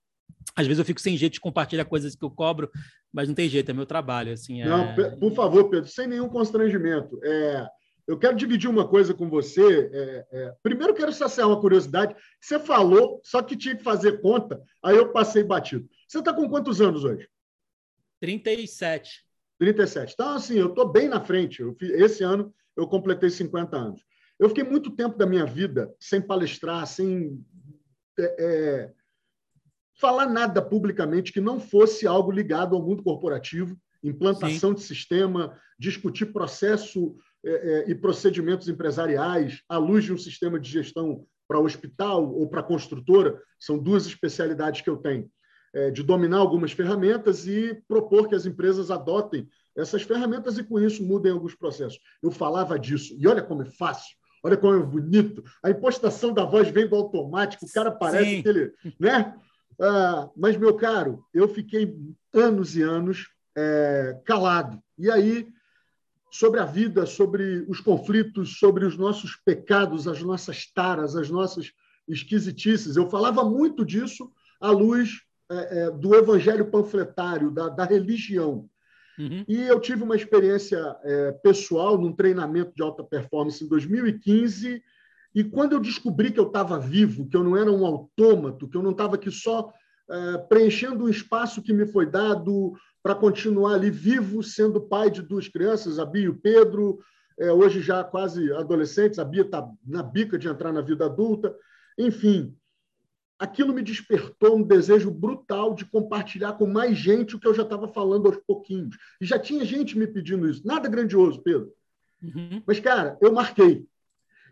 às 0.55 0.67
vezes 0.67 0.79
eu 0.79 0.85
fico 0.85 1.01
sem 1.01 1.17
jeito 1.17 1.33
de 1.33 1.41
compartilhar 1.41 1.85
coisas 1.85 2.15
que 2.15 2.23
eu 2.23 2.29
cobro, 2.29 2.69
mas 3.11 3.27
não 3.27 3.35
tem 3.35 3.49
jeito, 3.49 3.69
é 3.69 3.73
meu 3.73 3.85
trabalho. 3.85 4.33
Assim, 4.33 4.61
é... 4.61 4.65
Não, 4.65 4.95
por 5.19 5.33
favor, 5.33 5.69
Pedro, 5.69 5.89
sem 5.89 6.07
nenhum 6.07 6.29
constrangimento. 6.29 7.19
É, 7.23 7.67
eu 8.07 8.17
quero 8.17 8.35
dividir 8.35 8.69
uma 8.69 8.87
coisa 8.87 9.13
com 9.13 9.29
você. 9.29 9.89
É, 9.91 10.25
é, 10.31 10.53
primeiro, 10.61 10.93
quero 10.93 11.13
saciar 11.13 11.47
uma 11.47 11.59
curiosidade. 11.59 12.15
Você 12.39 12.59
falou, 12.59 13.21
só 13.23 13.41
que 13.41 13.55
tinha 13.55 13.75
que 13.75 13.83
fazer 13.83 14.21
conta, 14.21 14.61
aí 14.83 14.95
eu 14.97 15.11
passei 15.11 15.43
batido. 15.43 15.87
Você 16.07 16.19
está 16.19 16.33
com 16.33 16.49
quantos 16.49 16.81
anos 16.81 17.03
hoje? 17.03 17.27
37. 18.19 19.23
37. 19.59 20.13
Então, 20.13 20.35
assim, 20.35 20.55
eu 20.55 20.67
estou 20.67 20.91
bem 20.91 21.07
na 21.07 21.23
frente. 21.23 21.61
Eu, 21.61 21.75
esse 21.79 22.23
ano 22.23 22.53
eu 22.75 22.87
completei 22.87 23.29
50 23.29 23.75
anos. 23.75 24.01
Eu 24.39 24.49
fiquei 24.49 24.63
muito 24.63 24.91
tempo 24.91 25.17
da 25.17 25.25
minha 25.25 25.45
vida 25.45 25.93
sem 25.99 26.21
palestrar, 26.21 26.85
sem 26.85 27.41
é, 28.19 28.35
é, 28.39 28.91
falar 29.99 30.27
nada 30.27 30.61
publicamente 30.61 31.31
que 31.31 31.41
não 31.41 31.59
fosse 31.59 32.07
algo 32.07 32.31
ligado 32.31 32.75
ao 32.75 32.81
mundo 32.81 33.03
corporativo, 33.03 33.77
implantação 34.03 34.71
Sim. 34.71 34.75
de 34.75 34.81
sistema, 34.81 35.57
discutir 35.79 36.27
processo 36.27 37.15
é, 37.45 37.51
é, 37.51 37.89
e 37.89 37.95
procedimentos 37.95 38.67
empresariais 38.67 39.61
à 39.67 39.77
luz 39.77 40.03
de 40.05 40.13
um 40.13 40.17
sistema 40.17 40.59
de 40.59 40.69
gestão 40.69 41.25
para 41.47 41.59
hospital 41.59 42.33
ou 42.33 42.47
para 42.47 42.63
construtora. 42.63 43.41
São 43.59 43.77
duas 43.77 44.05
especialidades 44.05 44.81
que 44.81 44.89
eu 44.89 44.97
tenho 44.97 45.29
é, 45.73 45.89
de 45.89 46.03
dominar 46.03 46.37
algumas 46.37 46.71
ferramentas 46.71 47.47
e 47.47 47.81
propor 47.87 48.29
que 48.29 48.35
as 48.35 48.45
empresas 48.45 48.91
adotem 48.91 49.47
essas 49.75 50.03
ferramentas 50.03 50.57
e, 50.57 50.63
com 50.63 50.79
isso, 50.79 51.03
mudem 51.03 51.31
alguns 51.31 51.55
processos. 51.55 51.99
Eu 52.21 52.31
falava 52.31 52.77
disso, 52.77 53.15
e 53.17 53.27
olha 53.27 53.41
como 53.41 53.63
é 53.63 53.65
fácil, 53.65 54.15
olha 54.43 54.55
como 54.55 54.75
é 54.75 54.85
bonito. 54.85 55.43
A 55.63 55.71
impostação 55.71 56.31
da 56.31 56.45
voz 56.45 56.69
vem 56.69 56.87
do 56.87 56.95
automático, 56.95 57.65
o 57.65 57.71
cara 57.71 57.91
parece 57.91 58.29
Sim. 58.29 58.43
que 58.43 58.49
ele. 58.49 58.71
Né? 58.99 59.35
Ah, 59.79 60.29
mas, 60.35 60.57
meu 60.57 60.75
caro, 60.75 61.25
eu 61.33 61.47
fiquei 61.47 61.97
anos 62.33 62.75
e 62.75 62.81
anos 62.81 63.29
é, 63.55 64.19
calado. 64.25 64.81
E 64.97 65.09
aí, 65.09 65.47
sobre 66.31 66.59
a 66.59 66.65
vida, 66.65 67.05
sobre 67.05 67.65
os 67.67 67.79
conflitos, 67.79 68.57
sobre 68.57 68.85
os 68.85 68.97
nossos 68.97 69.35
pecados, 69.35 70.07
as 70.07 70.21
nossas 70.21 70.65
taras, 70.65 71.15
as 71.15 71.29
nossas 71.29 71.71
esquisitices, 72.07 72.95
eu 72.95 73.09
falava 73.09 73.43
muito 73.43 73.85
disso 73.85 74.31
à 74.59 74.71
luz 74.71 75.21
é, 75.49 75.83
é, 75.83 75.91
do 75.91 76.15
evangelho 76.15 76.71
panfletário, 76.71 77.51
da, 77.51 77.69
da 77.69 77.85
religião. 77.85 78.69
Uhum. 79.19 79.45
E 79.47 79.61
eu 79.61 79.79
tive 79.79 80.03
uma 80.03 80.15
experiência 80.15 80.95
é, 81.03 81.31
pessoal 81.33 81.97
num 81.97 82.11
treinamento 82.11 82.73
de 82.75 82.81
alta 82.81 83.03
performance 83.03 83.63
em 83.63 83.67
2015. 83.67 84.81
E 85.33 85.43
quando 85.43 85.73
eu 85.73 85.79
descobri 85.79 86.31
que 86.31 86.39
eu 86.39 86.47
estava 86.47 86.79
vivo, 86.79 87.27
que 87.27 87.35
eu 87.35 87.43
não 87.43 87.57
era 87.57 87.71
um 87.71 87.85
autômato, 87.85 88.67
que 88.67 88.77
eu 88.77 88.83
não 88.83 88.91
estava 88.91 89.15
aqui 89.15 89.31
só 89.31 89.73
é, 90.09 90.37
preenchendo 90.37 91.05
um 91.05 91.09
espaço 91.09 91.61
que 91.61 91.73
me 91.73 91.85
foi 91.85 92.05
dado 92.05 92.73
para 93.01 93.15
continuar 93.15 93.75
ali 93.75 93.89
vivo, 93.89 94.43
sendo 94.43 94.79
pai 94.81 95.09
de 95.09 95.21
duas 95.21 95.47
crianças, 95.47 95.99
a 95.99 96.05
Bia 96.05 96.23
e 96.23 96.29
o 96.29 96.39
Pedro, 96.39 96.99
é, 97.37 97.51
hoje 97.51 97.81
já 97.81 98.03
quase 98.03 98.51
adolescentes, 98.53 99.19
a 99.19 99.25
Bia 99.25 99.41
está 99.41 99.67
na 99.85 100.03
bica 100.03 100.37
de 100.37 100.47
entrar 100.47 100.71
na 100.71 100.81
vida 100.81 101.05
adulta. 101.05 101.55
Enfim, 101.97 102.55
aquilo 103.39 103.73
me 103.73 103.81
despertou 103.81 104.57
um 104.57 104.63
desejo 104.63 105.11
brutal 105.11 105.73
de 105.73 105.85
compartilhar 105.85 106.53
com 106.53 106.67
mais 106.67 106.97
gente 106.97 107.35
o 107.35 107.39
que 107.39 107.47
eu 107.47 107.53
já 107.53 107.63
estava 107.63 107.87
falando 107.87 108.27
aos 108.27 108.37
pouquinhos. 108.37 108.95
E 109.19 109.25
já 109.25 109.37
tinha 109.39 109.65
gente 109.65 109.97
me 109.97 110.07
pedindo 110.07 110.47
isso. 110.49 110.65
Nada 110.65 110.87
grandioso, 110.87 111.41
Pedro. 111.41 111.71
Uhum. 112.21 112.63
Mas, 112.65 112.79
cara, 112.79 113.17
eu 113.21 113.33
marquei. 113.33 113.85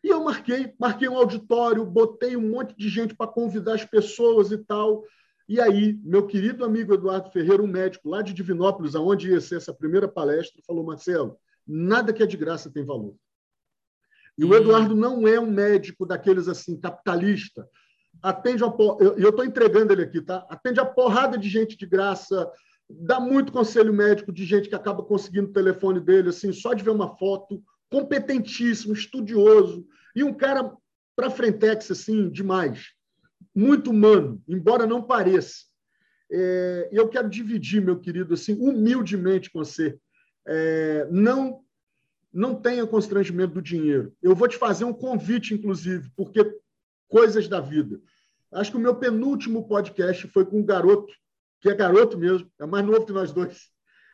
E 0.04 0.10
eu 0.10 0.24
marquei, 0.24 0.74
marquei 0.80 1.08
um 1.08 1.18
auditório, 1.18 1.86
botei 1.86 2.36
um 2.36 2.50
monte 2.50 2.76
de 2.76 2.90
gente 2.90 3.16
para 3.16 3.28
convidar 3.28 3.76
as 3.76 3.86
pessoas 3.86 4.52
e 4.52 4.58
tal. 4.58 5.04
E 5.48 5.60
aí, 5.60 6.00
meu 6.04 6.26
querido 6.26 6.64
amigo 6.66 6.94
Eduardo 6.94 7.30
Ferreira, 7.30 7.62
um 7.62 7.68
médico 7.68 8.10
lá 8.10 8.22
de 8.22 8.34
Divinópolis, 8.34 8.96
aonde 8.96 9.30
ia 9.30 9.42
ser 9.42 9.58
essa 9.58 9.74
primeira 9.74 10.08
palestra, 10.08 10.62
falou: 10.66 10.84
Marcelo, 10.84 11.38
nada 11.68 12.14
que 12.14 12.24
é 12.24 12.26
de 12.26 12.38
graça 12.38 12.72
tem 12.72 12.86
valor. 12.86 13.16
E 14.38 14.46
o. 14.46 14.56
Eduardo 14.56 14.96
não 14.96 15.28
é 15.28 15.40
um 15.40 15.52
médico 15.52 16.06
daqueles 16.06 16.48
assim, 16.48 16.80
capitalista, 16.80 17.68
atende 18.22 18.64
uma 18.64 18.76
eu 19.18 19.30
estou 19.30 19.46
entregando 19.46 19.94
ele 19.94 20.04
aqui, 20.04 20.22
tá? 20.22 20.46
Atende 20.50 20.80
a 20.80 20.86
porrada 20.86 21.38
de 21.38 21.50
gente 21.50 21.78
de 21.78 21.86
graça, 21.86 22.50
dá 22.90 23.20
muito 23.20 23.52
conselho 23.52 23.94
médico 23.94 24.32
de 24.32 24.46
gente 24.46 24.70
que 24.70 24.76
acaba 24.76 25.04
conseguindo 25.04 25.50
o 25.50 25.54
telefone 25.54 26.00
dele, 26.00 26.30
assim, 26.30 26.52
só 26.52 26.74
de 26.74 26.84
ver 26.84 26.92
uma 26.92 27.16
foto, 27.18 27.62
competentíssimo, 27.92 28.94
estudioso, 28.94 29.86
e 30.16 30.24
um 30.24 30.34
cara 30.34 30.74
para 31.16 31.30
frentex, 31.30 31.92
assim, 31.92 32.30
demais. 32.30 32.92
Muito 33.54 33.92
humano, 33.92 34.42
embora 34.48 34.88
não 34.88 35.04
pareça. 35.04 35.66
É, 36.32 36.90
eu 36.92 37.10
quero 37.10 37.30
dividir, 37.30 37.82
meu 37.82 38.00
querido, 38.00 38.34
assim, 38.34 38.54
humildemente 38.54 39.52
com 39.52 39.60
você. 39.60 40.00
É, 40.48 41.08
não 41.12 41.62
não 42.34 42.56
tenha 42.56 42.88
constrangimento 42.88 43.56
do 43.56 43.62
dinheiro. 43.62 44.16
Eu 44.24 44.34
vou 44.34 44.48
te 44.48 44.56
fazer 44.56 44.86
um 44.86 44.94
convite, 44.94 45.54
inclusive, 45.54 46.10
porque 46.16 46.50
coisas 47.10 47.50
da 47.50 47.60
vida. 47.60 48.00
Acho 48.54 48.72
que 48.72 48.78
o 48.78 48.80
meu 48.80 48.96
penúltimo 48.96 49.68
podcast 49.68 50.26
foi 50.30 50.46
com 50.46 50.60
um 50.60 50.66
garoto, 50.66 51.14
que 51.60 51.68
é 51.68 51.76
garoto 51.76 52.18
mesmo, 52.18 52.50
é 52.58 52.66
mais 52.66 52.86
novo 52.86 53.06
que 53.06 53.12
nós 53.12 53.34
dois. 53.34 53.70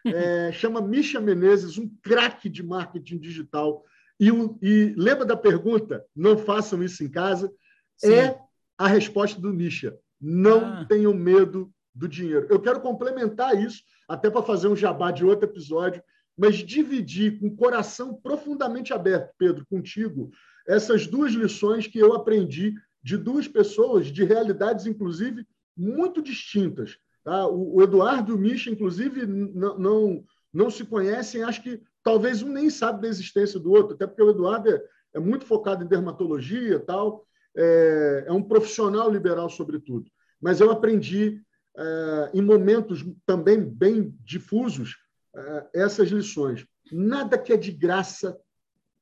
É, 0.05 0.51
chama 0.51 0.81
Misha 0.81 1.19
Menezes, 1.19 1.77
um 1.77 1.89
craque 2.01 2.49
de 2.49 2.63
marketing 2.63 3.17
digital. 3.17 3.83
E, 4.19 4.29
e, 4.61 4.93
lembra 4.97 5.25
da 5.25 5.35
pergunta? 5.35 6.05
Não 6.15 6.37
façam 6.37 6.81
isso 6.83 7.03
em 7.03 7.09
casa. 7.09 7.51
Sim. 7.97 8.13
É 8.13 8.39
a 8.77 8.87
resposta 8.87 9.39
do 9.39 9.53
Misha. 9.53 9.97
Não 10.19 10.65
ah. 10.65 10.85
tenham 10.85 11.13
medo 11.13 11.71
do 11.93 12.07
dinheiro. 12.07 12.47
Eu 12.49 12.59
quero 12.59 12.79
complementar 12.79 13.59
isso, 13.59 13.81
até 14.07 14.29
para 14.29 14.43
fazer 14.43 14.67
um 14.67 14.75
jabá 14.75 15.11
de 15.11 15.25
outro 15.25 15.49
episódio, 15.49 16.01
mas 16.37 16.57
dividir 16.57 17.39
com 17.39 17.47
o 17.47 17.55
coração 17.55 18.13
profundamente 18.13 18.93
aberto, 18.93 19.33
Pedro, 19.37 19.65
contigo, 19.67 20.31
essas 20.67 21.07
duas 21.07 21.31
lições 21.31 21.87
que 21.87 21.97
eu 21.97 22.13
aprendi 22.13 22.75
de 23.01 23.17
duas 23.17 23.47
pessoas 23.47 24.07
de 24.07 24.23
realidades, 24.23 24.85
inclusive, 24.85 25.45
muito 25.75 26.21
distintas. 26.21 26.97
Tá? 27.27 27.45
O, 27.45 27.83
Eduardo 27.83 28.31
e 28.31 28.35
o 28.35 28.37
Misha, 28.37 28.69
inclusive, 28.69 29.25
não, 29.25 30.23
não, 30.53 30.69
se 30.69 30.85
conhecem, 30.85 31.43
acho 31.43 31.61
que 31.61 31.83
talvez 32.01 32.41
um 32.41 32.47
nem 32.47 32.69
sabe 32.69 33.01
da 33.01 33.09
existência 33.09 33.59
do 33.59 33.69
outro, 33.69 33.95
até 33.95 34.07
porque 34.07 34.23
o 34.23 34.29
Eduardo 34.29 34.69
é, 34.69 34.81
é 35.13 35.19
muito 35.19 35.43
focado 35.43 35.83
em 35.83 35.87
dermatologia 35.87 36.79
tal, 36.79 37.27
é, 37.53 38.23
é, 38.27 38.31
um 38.31 38.41
profissional 38.41 39.11
liberal, 39.11 39.49
sobretudo. 39.49 40.09
Mas 40.39 40.61
eu 40.61 40.71
aprendi, 40.71 41.41
é, 41.75 42.31
em 42.33 42.41
momentos 42.41 43.05
também 43.25 43.61
bem 43.61 44.15
difusos, 44.23 44.95
é, 45.35 45.67
essas 45.81 46.07
lições. 46.07 46.65
Nada 46.89 47.37
que 47.37 47.51
é 47.51 47.57
de 47.57 47.73
graça 47.73 48.39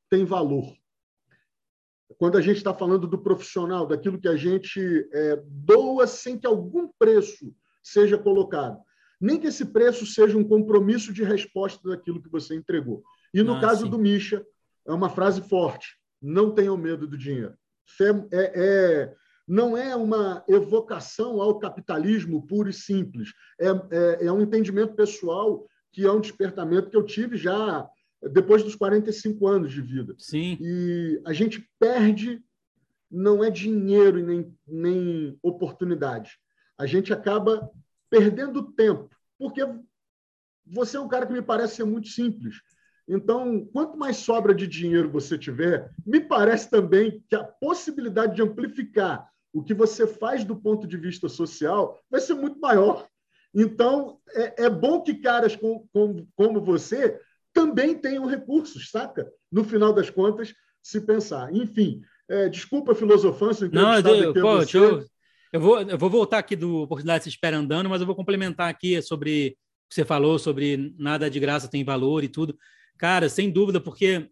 tem 0.09 0.25
valor 0.25 0.73
quando 2.17 2.38
a 2.38 2.41
gente 2.41 2.57
está 2.57 2.73
falando 2.73 3.07
do 3.07 3.17
profissional, 3.17 3.85
daquilo 3.85 4.19
que 4.19 4.27
a 4.27 4.38
gente 4.38 4.79
é, 5.11 5.43
doa 5.45 6.07
sem 6.07 6.39
que 6.39 6.47
algum 6.47 6.88
preço 6.97 7.53
seja 7.86 8.17
colocado. 8.17 8.80
Nem 9.19 9.39
que 9.39 9.48
esse 9.48 9.65
preço 9.65 10.06
seja 10.06 10.38
um 10.38 10.43
compromisso 10.43 11.13
de 11.13 11.24
resposta 11.24 11.88
daquilo 11.88 12.21
que 12.21 12.30
você 12.30 12.56
entregou. 12.56 13.04
E 13.34 13.41
no 13.41 13.56
ah, 13.56 13.62
caso 13.62 13.86
sim. 13.86 13.89
do 13.89 13.98
Misha, 13.98 14.45
é 14.86 14.91
uma 14.91 15.10
frase 15.10 15.41
forte: 15.41 15.98
não 16.21 16.52
tenham 16.54 16.76
medo 16.76 17.08
do 17.08 17.17
dinheiro. 17.17 17.56
É, 18.02 18.38
é, 18.38 18.52
é, 18.56 19.15
não 19.48 19.78
é 19.78 19.95
uma 19.95 20.43
evocação 20.48 21.41
ao 21.41 21.60
capitalismo 21.60 22.45
puro 22.45 22.69
e 22.69 22.74
simples. 22.74 23.32
É, 23.60 23.67
é, 23.67 24.26
é 24.26 24.32
um 24.32 24.41
entendimento 24.41 24.95
pessoal 24.95 25.65
que 25.93 26.04
é 26.04 26.12
um 26.12 26.19
despertamento 26.19 26.89
que 26.89 26.98
eu 26.98 27.06
tive 27.06 27.38
já 27.38 27.88
depois 28.34 28.63
dos 28.63 28.76
45 28.76 29.48
anos 29.48 29.71
de 29.71 29.82
vida. 29.82 30.15
Sim. 30.17 30.58
E 30.60 31.21
a 31.26 31.32
gente 31.32 31.69
perde 31.80 32.43
não 33.10 33.43
é 33.43 33.50
dinheiro 33.50 34.19
e 34.19 34.24
nem, 34.24 34.58
nem 34.67 35.39
oportunidade. 35.41 36.38
A 36.77 36.85
gente 36.85 37.13
acaba 37.13 37.69
perdendo 38.09 38.71
tempo, 38.73 39.09
porque 39.38 39.61
você 40.65 40.97
é 40.97 40.99
um 40.99 41.07
cara 41.07 41.25
que 41.25 41.33
me 41.33 41.41
parece 41.41 41.75
ser 41.75 41.85
muito 41.85 42.07
simples. 42.07 42.55
Então, 43.07 43.65
quanto 43.71 43.97
mais 43.97 44.17
sobra 44.17 44.53
de 44.53 44.65
dinheiro 44.67 45.11
você 45.11 45.38
tiver, 45.38 45.91
me 46.05 46.19
parece 46.19 46.69
também 46.69 47.23
que 47.29 47.35
a 47.35 47.43
possibilidade 47.43 48.35
de 48.35 48.41
amplificar 48.41 49.29
o 49.53 49.63
que 49.63 49.73
você 49.73 50.07
faz 50.07 50.43
do 50.43 50.55
ponto 50.55 50.88
de 50.88 50.97
vista 50.97 51.29
social 51.29 51.99
vai 52.09 52.19
ser 52.19 52.33
muito 52.33 52.59
maior. 52.59 53.07
Então, 53.53 54.19
é, 54.33 54.65
é 54.65 54.69
bom 54.69 55.01
que 55.01 55.13
caras 55.15 55.55
com, 55.55 55.88
com, 55.93 56.27
como 56.35 56.59
você 56.59 57.19
também 57.53 57.95
tenham 57.95 58.25
recursos, 58.25 58.89
saca? 58.91 59.31
No 59.49 59.63
final 59.63 59.93
das 59.93 60.09
contas, 60.09 60.53
se 60.81 60.99
pensar. 60.99 61.55
Enfim, 61.55 62.01
é, 62.27 62.49
desculpa 62.49 62.93
filosofância. 62.93 63.69
Não, 63.71 63.93
eu, 64.23 64.33
pô, 64.33 64.61
eu, 64.77 65.05
eu, 65.51 65.60
vou, 65.60 65.81
eu 65.81 65.97
vou 65.97 66.10
voltar 66.10 66.39
aqui 66.39 66.55
do 66.55 66.84
Oportunidade 66.84 67.23
Se 67.23 67.29
Espera 67.29 67.58
Andando, 67.58 67.89
mas 67.89 68.01
eu 68.01 68.08
vou 68.08 68.15
complementar 68.15 68.69
aqui 68.69 69.01
sobre 69.01 69.58
o 69.86 69.89
que 69.89 69.95
você 69.95 70.05
falou, 70.05 70.38
sobre 70.39 70.93
nada 70.97 71.29
de 71.29 71.39
graça 71.39 71.67
tem 71.67 71.84
valor 71.84 72.23
e 72.23 72.27
tudo. 72.27 72.58
Cara, 72.97 73.29
sem 73.29 73.51
dúvida, 73.51 73.79
porque 73.79 74.29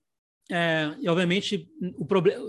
é, 0.52 0.96
obviamente 1.08 1.70
o 1.98 2.06
problema 2.06 2.46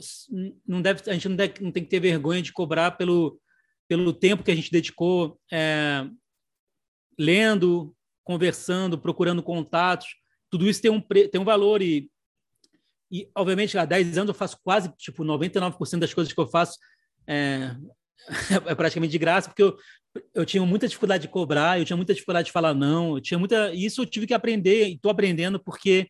não 0.66 0.83
deve 0.83 1.09
a 1.09 1.12
gente 1.12 1.29
não, 1.29 1.37
deve, 1.37 1.55
não, 1.61 1.70
tem 1.70 1.85
que 1.85 1.90
ter 1.90 2.00
vergonha 2.00 2.42
de 2.42 2.53
cobrar 2.53 2.92
pelo 2.92 3.40
pelo 3.87 4.12
tempo 4.12 4.42
que 4.42 4.50
a 4.50 4.55
gente 4.55 4.70
dedicou 4.70 5.38
é, 5.53 6.07
lendo, 7.18 7.94
conversando, 8.24 8.98
procurando 8.98 9.42
contatos. 9.42 10.09
Tudo 10.50 10.68
isso 10.68 10.81
tem 10.83 10.90
um 10.90 11.00
tem 11.00 11.40
um 11.40 11.44
valor 11.44 11.83
e 11.83 12.11
e 13.12 13.31
obviamente 13.37 13.79
há 13.79 13.85
10 13.85 14.18
anos 14.18 14.29
eu 14.29 14.35
faço 14.35 14.59
quase 14.64 14.88
tipo 14.96 15.22
99% 15.22 15.98
das 15.98 16.12
coisas 16.12 16.33
que 16.33 16.40
eu 16.40 16.48
faço 16.48 16.79
é, 17.29 17.77
é 18.66 18.74
praticamente 18.74 19.12
de 19.12 19.18
graça, 19.18 19.48
porque 19.48 19.62
eu, 19.62 19.77
eu 20.35 20.44
tinha 20.44 20.64
muita 20.64 20.88
dificuldade 20.88 21.22
de 21.22 21.29
cobrar, 21.29 21.79
eu 21.79 21.85
tinha 21.85 21.96
muita 21.96 22.14
dificuldade 22.14 22.46
de 22.46 22.53
falar 22.53 22.74
não, 22.74 23.16
eu 23.16 23.20
tinha 23.20 23.38
muita. 23.38 23.72
Isso 23.74 24.03
eu 24.03 24.07
tive 24.07 24.27
que 24.27 24.35
aprender, 24.35 24.88
e 24.88 24.94
estou 24.94 25.11
aprendendo, 25.11 25.59
porque 25.59 26.09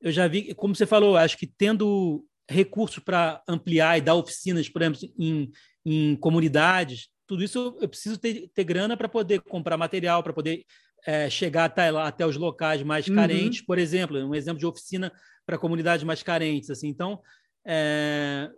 eu 0.00 0.12
já 0.12 0.28
vi, 0.28 0.54
como 0.54 0.74
você 0.74 0.86
falou, 0.86 1.16
acho 1.16 1.38
que 1.38 1.46
tendo 1.46 2.24
recursos 2.48 3.02
para 3.02 3.42
ampliar 3.48 3.98
e 3.98 4.00
dar 4.00 4.14
oficinas, 4.14 4.68
por 4.68 4.82
exemplo, 4.82 5.00
em, 5.18 5.50
em 5.84 6.16
comunidades, 6.16 7.08
tudo 7.26 7.42
isso 7.42 7.76
eu 7.80 7.88
preciso 7.88 8.18
ter, 8.18 8.48
ter 8.54 8.64
grana 8.64 8.96
para 8.96 9.08
poder 9.08 9.40
comprar 9.40 9.76
material, 9.76 10.22
para 10.22 10.32
poder 10.32 10.64
é, 11.06 11.28
chegar 11.28 11.64
até, 11.64 11.90
lá, 11.90 12.06
até 12.06 12.26
os 12.26 12.36
locais 12.36 12.82
mais 12.82 13.08
uhum. 13.08 13.14
carentes, 13.14 13.60
por 13.60 13.78
exemplo, 13.78 14.18
um 14.18 14.34
exemplo 14.34 14.58
de 14.58 14.66
oficina 14.66 15.12
para 15.44 15.58
comunidades 15.58 16.04
mais 16.04 16.22
carentes, 16.22 16.70
assim. 16.70 16.88
Então, 16.88 17.20
é, 17.66 18.48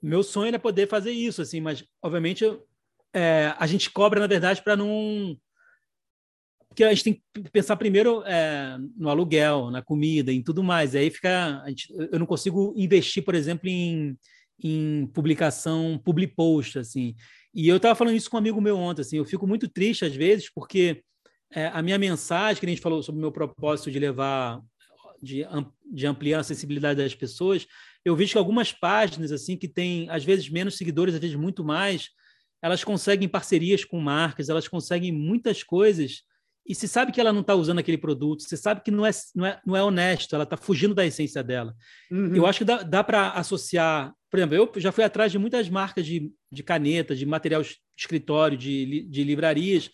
meu 0.00 0.22
sonho 0.22 0.54
é 0.54 0.58
poder 0.58 0.88
fazer 0.88 1.10
isso, 1.10 1.42
assim, 1.42 1.60
mas 1.60 1.84
obviamente 2.02 2.44
é, 3.12 3.54
a 3.58 3.66
gente 3.66 3.90
cobra 3.90 4.20
na 4.20 4.26
verdade 4.26 4.62
para 4.62 4.76
não 4.76 5.36
porque 6.68 6.84
a 6.84 6.94
gente 6.94 7.04
tem 7.04 7.22
que 7.34 7.50
pensar 7.50 7.76
primeiro 7.76 8.22
é, 8.24 8.78
no 8.96 9.08
aluguel, 9.08 9.70
na 9.70 9.82
comida, 9.82 10.32
em 10.32 10.42
tudo 10.42 10.62
mais. 10.62 10.94
Aí 10.94 11.10
fica, 11.10 11.64
gente, 11.66 11.92
eu 12.12 12.18
não 12.20 12.26
consigo 12.26 12.72
investir, 12.76 13.24
por 13.24 13.34
exemplo, 13.34 13.68
em, 13.68 14.16
em 14.62 15.06
publicação, 15.08 16.00
public 16.04 16.36
post, 16.36 16.78
assim. 16.78 17.16
E 17.52 17.68
eu 17.68 17.78
estava 17.78 17.96
falando 17.96 18.14
isso 18.14 18.30
com 18.30 18.36
um 18.36 18.38
amigo 18.38 18.60
meu 18.60 18.76
ontem, 18.76 19.00
assim. 19.00 19.16
Eu 19.16 19.24
fico 19.24 19.44
muito 19.44 19.66
triste 19.66 20.04
às 20.04 20.14
vezes 20.14 20.52
porque 20.54 21.02
é, 21.52 21.66
a 21.66 21.82
minha 21.82 21.98
mensagem 21.98 22.60
que 22.60 22.66
a 22.66 22.68
gente 22.68 22.82
falou 22.82 23.02
sobre 23.02 23.18
o 23.18 23.22
meu 23.22 23.32
propósito 23.32 23.90
de 23.90 23.98
levar, 23.98 24.60
de, 25.22 25.44
de 25.92 26.06
ampliar 26.06 26.38
a 26.38 26.40
acessibilidade 26.40 27.02
das 27.02 27.14
pessoas, 27.14 27.66
eu 28.04 28.16
vejo 28.16 28.32
que 28.32 28.38
algumas 28.38 28.72
páginas 28.72 29.32
assim 29.32 29.56
que 29.56 29.68
têm 29.68 30.08
às 30.10 30.24
vezes 30.24 30.48
menos 30.48 30.76
seguidores, 30.76 31.14
às 31.14 31.20
vezes 31.20 31.36
muito 31.36 31.64
mais, 31.64 32.08
elas 32.62 32.82
conseguem 32.82 33.28
parcerias 33.28 33.84
com 33.84 34.00
marcas, 34.00 34.48
elas 34.48 34.66
conseguem 34.66 35.12
muitas 35.12 35.62
coisas 35.62 36.22
e 36.68 36.74
se 36.74 36.86
sabe 36.86 37.12
que 37.12 37.20
ela 37.20 37.32
não 37.32 37.40
está 37.40 37.54
usando 37.54 37.78
aquele 37.78 37.96
produto, 37.96 38.42
você 38.42 38.56
sabe 38.56 38.82
que 38.82 38.90
não 38.90 39.06
é, 39.06 39.10
não 39.34 39.46
é, 39.46 39.60
não 39.64 39.74
é 39.74 39.82
honesto, 39.82 40.34
ela 40.34 40.44
está 40.44 40.56
fugindo 40.56 40.94
da 40.94 41.06
essência 41.06 41.42
dela. 41.42 41.74
Uhum. 42.10 42.36
Eu 42.36 42.46
acho 42.46 42.58
que 42.58 42.64
dá, 42.64 42.82
dá 42.82 43.02
para 43.02 43.30
associar. 43.30 44.12
Por 44.30 44.38
exemplo, 44.38 44.72
eu 44.74 44.80
já 44.80 44.92
fui 44.92 45.02
atrás 45.02 45.32
de 45.32 45.38
muitas 45.38 45.70
marcas 45.70 46.04
de, 46.04 46.30
de 46.52 46.62
caneta, 46.62 47.16
de 47.16 47.24
material 47.24 47.62
de 47.62 47.78
escritório, 47.96 48.58
de, 48.58 49.08
de 49.08 49.24
livrarias, 49.24 49.90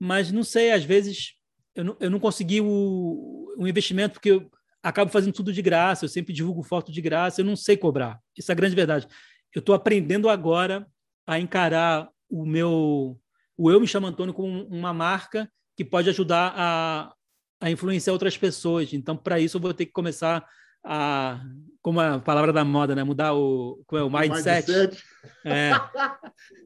mas 0.00 0.32
não 0.32 0.42
sei, 0.42 0.72
às 0.72 0.84
vezes 0.84 1.34
eu 1.74 1.84
não, 1.84 1.96
eu 2.00 2.10
não 2.10 2.18
consegui 2.18 2.62
o, 2.62 3.54
o 3.58 3.68
investimento, 3.68 4.14
porque 4.14 4.30
eu 4.30 4.50
acabo 4.86 5.10
fazendo 5.10 5.32
tudo 5.32 5.52
de 5.52 5.60
graça, 5.60 6.04
eu 6.04 6.08
sempre 6.08 6.32
divulgo 6.32 6.62
foto 6.62 6.92
de 6.92 7.00
graça, 7.00 7.40
eu 7.40 7.44
não 7.44 7.56
sei 7.56 7.76
cobrar. 7.76 8.20
Isso 8.36 8.50
é 8.50 8.54
a 8.54 8.56
grande 8.56 8.76
verdade. 8.76 9.08
Eu 9.54 9.58
estou 9.58 9.74
aprendendo 9.74 10.28
agora 10.28 10.86
a 11.26 11.40
encarar 11.40 12.08
o 12.30 12.46
meu. 12.46 13.18
O 13.58 13.70
Eu 13.70 13.80
Me 13.80 13.86
Chamo 13.86 14.06
Antônio 14.06 14.34
como 14.34 14.64
uma 14.68 14.92
marca 14.92 15.50
que 15.76 15.84
pode 15.84 16.08
ajudar 16.08 16.52
a, 16.56 17.12
a 17.60 17.70
influenciar 17.70 18.12
outras 18.12 18.36
pessoas. 18.36 18.92
Então, 18.92 19.16
para 19.16 19.40
isso, 19.40 19.56
eu 19.56 19.60
vou 19.60 19.74
ter 19.74 19.86
que 19.86 19.92
começar 19.92 20.46
a, 20.84 21.40
como 21.82 22.00
a 22.00 22.20
palavra 22.20 22.52
da 22.52 22.64
moda, 22.64 22.94
né? 22.94 23.02
Mudar 23.02 23.34
o, 23.34 23.82
é, 23.92 24.02
o 24.02 24.10
mindset. 24.10 24.70
mindset. 24.70 25.04
É, 25.44 25.70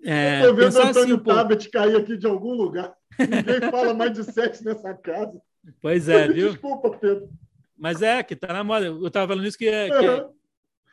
é, 0.04 0.40
Estou 0.40 0.56
vendo 0.56 0.74
o 0.74 0.82
Antônio 0.82 1.14
assim, 1.14 1.24
Tabet 1.24 1.70
cair 1.70 1.96
aqui 1.96 2.18
de 2.18 2.26
algum 2.26 2.52
lugar. 2.52 2.92
Ninguém 3.18 3.70
fala 3.70 3.94
mindset 3.94 4.62
nessa 4.64 4.92
casa. 4.94 5.40
Pois 5.80 6.08
é, 6.08 6.28
viu? 6.28 6.50
Desculpa, 6.50 6.90
Pedro. 6.90 7.30
Mas 7.80 8.02
é, 8.02 8.22
que 8.22 8.36
tá 8.36 8.52
na 8.52 8.62
moda. 8.62 8.86
Eu 8.86 9.06
estava 9.06 9.26
falando 9.28 9.46
isso 9.46 9.56
que 9.56 9.66
é, 9.66 9.88
que, 9.88 10.06
é, 10.06 10.28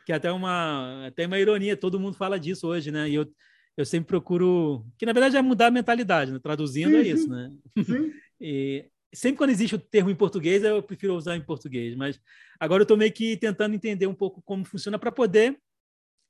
que 0.06 0.12
é 0.14 0.16
até 0.16 0.32
uma, 0.32 1.06
até 1.08 1.28
uma 1.28 1.38
ironia, 1.38 1.76
todo 1.76 2.00
mundo 2.00 2.16
fala 2.16 2.40
disso 2.40 2.66
hoje, 2.66 2.92
né? 2.92 3.10
E 3.10 3.16
eu, 3.16 3.30
eu 3.76 3.86
sempre 3.86 4.08
procuro, 4.08 4.86
que 4.98 5.06
na 5.06 5.12
verdade 5.12 5.36
é 5.36 5.42
mudar 5.42 5.68
a 5.68 5.72
mentalidade, 5.72 6.32
né? 6.32 6.40
traduzindo 6.42 6.92
sim, 6.92 6.96
é 6.96 7.02
isso, 7.02 7.30
né? 7.30 7.52
Sim. 7.84 8.14
e 8.40 8.86
sempre 9.14 9.38
quando 9.38 9.50
existe 9.50 9.76
o 9.76 9.80
termo 9.80 10.10
em 10.10 10.16
português, 10.16 10.64
eu 10.64 10.82
prefiro 10.82 11.14
usar 11.14 11.36
em 11.36 11.42
português, 11.44 11.94
mas 11.94 12.18
agora 12.58 12.82
eu 12.82 12.86
estou 12.86 12.96
meio 12.96 13.12
que 13.12 13.36
tentando 13.36 13.76
entender 13.76 14.08
um 14.08 14.16
pouco 14.16 14.42
como 14.42 14.64
funciona 14.64 14.98
para 14.98 15.12
poder 15.12 15.60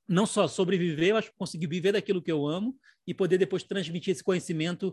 não 0.08 0.26
só 0.26 0.48
sobreviver, 0.48 1.14
mas 1.14 1.30
conseguir 1.36 1.68
viver 1.68 1.92
daquilo 1.92 2.20
que 2.20 2.32
eu 2.32 2.48
amo 2.48 2.76
e 3.06 3.14
poder 3.14 3.38
depois 3.38 3.62
transmitir 3.62 4.10
esse 4.10 4.24
conhecimento 4.24 4.92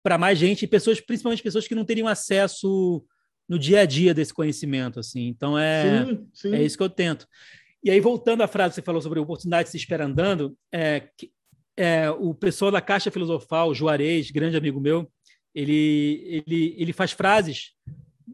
para 0.00 0.16
mais 0.16 0.38
gente, 0.38 0.66
pessoas, 0.66 1.00
principalmente 1.00 1.42
pessoas 1.42 1.66
que 1.66 1.74
não 1.74 1.84
teriam 1.84 2.06
acesso 2.06 3.04
no 3.48 3.58
dia 3.58 3.80
a 3.80 3.86
dia 3.86 4.14
desse 4.14 4.32
conhecimento, 4.32 5.00
assim. 5.00 5.28
Então 5.28 5.58
é 5.58 6.04
sim, 6.04 6.28
sim. 6.32 6.54
é 6.54 6.62
isso 6.62 6.76
que 6.76 6.82
eu 6.82 6.90
tento. 6.90 7.26
E 7.82 7.90
aí, 7.90 8.00
voltando 8.00 8.42
à 8.42 8.48
frase 8.48 8.70
que 8.70 8.74
você 8.76 8.82
falou 8.82 9.02
sobre 9.02 9.18
oportunidade 9.20 9.66
de 9.66 9.72
se 9.72 9.76
espera 9.76 10.06
andando, 10.06 10.56
é, 10.72 11.08
é, 11.76 12.10
o 12.10 12.32
pessoal 12.32 12.70
da 12.70 12.80
Caixa 12.80 13.10
Filosofal, 13.10 13.74
Juarez, 13.74 14.30
grande 14.30 14.56
amigo 14.56 14.80
meu, 14.80 15.10
ele, 15.54 16.42
ele, 16.46 16.74
ele 16.78 16.92
faz 16.94 17.12
frases 17.12 17.72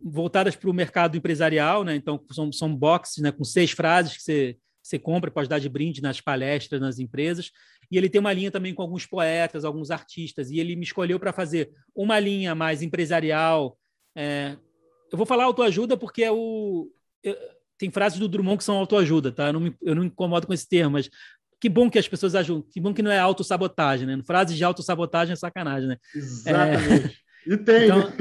voltadas 0.02 0.54
para 0.54 0.70
o 0.70 0.74
mercado 0.74 1.16
empresarial, 1.16 1.82
né? 1.82 1.96
Então, 1.96 2.24
são, 2.30 2.52
são 2.52 2.74
boxes 2.74 3.18
né, 3.22 3.32
com 3.32 3.42
seis 3.42 3.72
frases 3.72 4.16
que 4.16 4.22
você, 4.22 4.56
você 4.80 4.98
compra, 4.98 5.30
pode 5.30 5.48
dar 5.48 5.58
de 5.58 5.68
brinde 5.68 6.00
nas 6.00 6.20
palestras, 6.20 6.80
nas 6.80 7.00
empresas. 7.00 7.50
E 7.90 7.98
ele 7.98 8.08
tem 8.08 8.20
uma 8.20 8.32
linha 8.32 8.52
também 8.52 8.72
com 8.72 8.82
alguns 8.82 9.04
poetas, 9.04 9.64
alguns 9.64 9.90
artistas. 9.90 10.50
E 10.50 10.60
ele 10.60 10.76
me 10.76 10.84
escolheu 10.84 11.18
para 11.18 11.32
fazer 11.32 11.72
uma 11.94 12.20
linha 12.20 12.54
mais 12.54 12.82
empresarial. 12.82 13.76
É, 14.16 14.56
eu 15.10 15.16
vou 15.16 15.26
falar 15.26 15.44
autoajuda 15.44 15.96
porque 15.96 16.22
é 16.22 16.32
o. 16.32 16.90
Eu, 17.22 17.36
tem 17.78 17.90
frases 17.90 18.18
do 18.18 18.28
Drummond 18.28 18.58
que 18.58 18.64
são 18.64 18.76
autoajuda, 18.76 19.32
tá? 19.32 19.48
Eu 19.48 19.52
não, 19.54 19.60
me, 19.60 19.76
eu 19.82 19.94
não 19.94 20.02
me 20.02 20.08
incomodo 20.08 20.46
com 20.46 20.52
esse 20.52 20.68
termo, 20.68 20.92
mas 20.92 21.08
que 21.58 21.68
bom 21.68 21.90
que 21.90 21.98
as 21.98 22.08
pessoas 22.08 22.34
ajudam, 22.34 22.62
que 22.70 22.80
bom 22.80 22.92
que 22.92 23.02
não 23.02 23.10
é 23.10 23.18
autossabotagem, 23.18 24.06
né? 24.06 24.20
Frases 24.26 24.56
de 24.56 24.64
autossabotagem 24.64 25.32
é 25.32 25.36
sacanagem, 25.36 25.88
né? 25.88 25.96
Exatamente. 26.14 27.06
É... 27.06 27.30
E 27.46 27.56
tem. 27.56 27.84
Então, 27.84 27.98
né? 27.98 28.16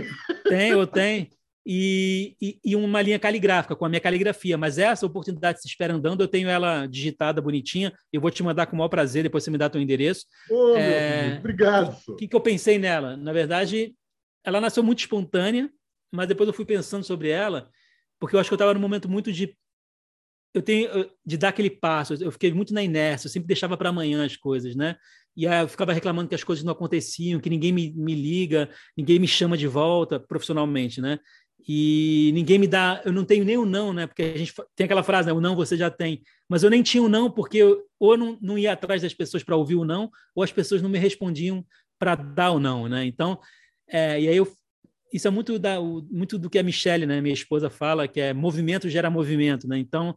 Tem, 0.47 0.75
ou 0.75 0.88
tem. 0.88 1.30
E, 1.65 2.36
e, 2.41 2.60
e, 2.65 2.75
uma 2.75 3.02
linha 3.02 3.19
caligráfica, 3.19 3.75
com 3.75 3.86
a 3.86 3.89
minha 3.89 3.99
caligrafia. 3.99 4.58
Mas 4.58 4.78
essa 4.78 5.06
oportunidade 5.06 5.62
se 5.62 5.67
espera 5.67 5.94
andando, 5.94 6.21
eu 6.21 6.27
tenho 6.27 6.50
ela 6.50 6.87
digitada 6.87 7.42
bonitinha. 7.42 7.94
Eu 8.12 8.21
vou 8.21 8.31
te 8.31 8.42
mandar 8.42 8.65
com 8.65 8.75
o 8.75 8.77
maior 8.79 8.90
prazer, 8.90 9.23
depois 9.23 9.44
você 9.44 9.52
me 9.52 9.58
dá 9.58 9.69
teu 9.69 9.81
endereço. 9.81 10.25
Oh, 10.50 10.75
é... 10.75 11.37
Obrigado. 11.37 11.96
O 12.08 12.15
que, 12.15 12.27
que 12.27 12.35
eu 12.35 12.42
pensei 12.42 12.79
nela? 12.79 13.15
Na 13.15 13.31
verdade, 13.31 13.94
ela 14.44 14.62
nasceu 14.62 14.81
muito 14.81 15.00
espontânea, 15.00 15.69
mas 16.12 16.27
depois 16.27 16.47
eu 16.47 16.53
fui 16.53 16.65
pensando 16.65 17.03
sobre 17.03 17.29
ela 17.29 17.69
porque 18.19 18.35
eu 18.35 18.39
acho 18.39 18.49
que 18.49 18.53
eu 18.53 18.57
estava 18.57 18.73
num 18.73 18.79
momento 18.79 19.07
muito 19.07 19.31
de 19.31 19.55
eu 20.53 20.62
tenho 20.62 20.89
de 21.23 21.37
dar 21.37 21.49
aquele 21.49 21.69
passo. 21.69 22.15
Eu 22.15 22.31
fiquei 22.31 22.51
muito 22.51 22.73
na 22.73 22.83
inércia, 22.83 23.27
eu 23.27 23.31
sempre 23.31 23.47
deixava 23.47 23.77
para 23.77 23.89
amanhã 23.89 24.25
as 24.25 24.35
coisas, 24.35 24.75
né? 24.75 24.95
E 25.37 25.47
aí 25.47 25.62
eu 25.62 25.67
ficava 25.67 25.93
reclamando 25.93 26.27
que 26.27 26.35
as 26.35 26.43
coisas 26.43 26.65
não 26.65 26.73
aconteciam, 26.73 27.39
que 27.39 27.49
ninguém 27.49 27.71
me, 27.71 27.93
me 27.93 28.15
liga, 28.15 28.69
ninguém 28.97 29.19
me 29.19 29.27
chama 29.27 29.55
de 29.55 29.67
volta 29.67 30.19
profissionalmente, 30.19 30.99
né? 30.99 31.19
e 31.67 32.31
ninguém 32.33 32.57
me 32.57 32.67
dá, 32.67 33.01
eu 33.05 33.12
não 33.12 33.25
tenho 33.25 33.43
nem 33.43 33.57
o 33.57 33.65
não, 33.65 33.91
né? 33.91 34.07
Porque 34.07 34.23
a 34.23 34.37
gente 34.37 34.53
tem 34.75 34.85
aquela 34.85 35.03
frase, 35.03 35.27
né? 35.27 35.33
o 35.33 35.41
não 35.41 35.55
você 35.55 35.75
já 35.75 35.89
tem, 35.89 36.21
mas 36.47 36.63
eu 36.63 36.69
nem 36.69 36.81
tinha 36.81 37.03
o 37.03 37.10
não 37.10 37.29
porque 37.29 37.57
eu, 37.57 37.83
ou 37.99 38.17
não, 38.17 38.37
não 38.41 38.57
ia 38.57 38.73
atrás 38.73 39.01
das 39.01 39.13
pessoas 39.13 39.43
para 39.43 39.55
ouvir 39.55 39.75
o 39.75 39.85
não, 39.85 40.10
ou 40.33 40.43
as 40.43 40.51
pessoas 40.51 40.81
não 40.81 40.89
me 40.89 40.97
respondiam 40.97 41.65
para 41.99 42.15
dar 42.15 42.51
o 42.51 42.60
não, 42.60 42.87
né? 42.87 43.05
Então, 43.05 43.39
é, 43.87 44.21
e 44.21 44.27
aí 44.29 44.37
eu, 44.37 44.47
isso 45.12 45.27
é 45.27 45.31
muito 45.31 45.57
da, 45.57 45.79
muito 45.81 46.37
do 46.37 46.49
que 46.49 46.60
a 46.60 46.63
Michelle, 46.63 47.05
né, 47.05 47.21
minha 47.21 47.33
esposa 47.33 47.69
fala, 47.69 48.07
que 48.07 48.19
é 48.19 48.33
movimento 48.33 48.89
gera 48.89 49.10
movimento, 49.10 49.67
né? 49.67 49.77
Então, 49.77 50.15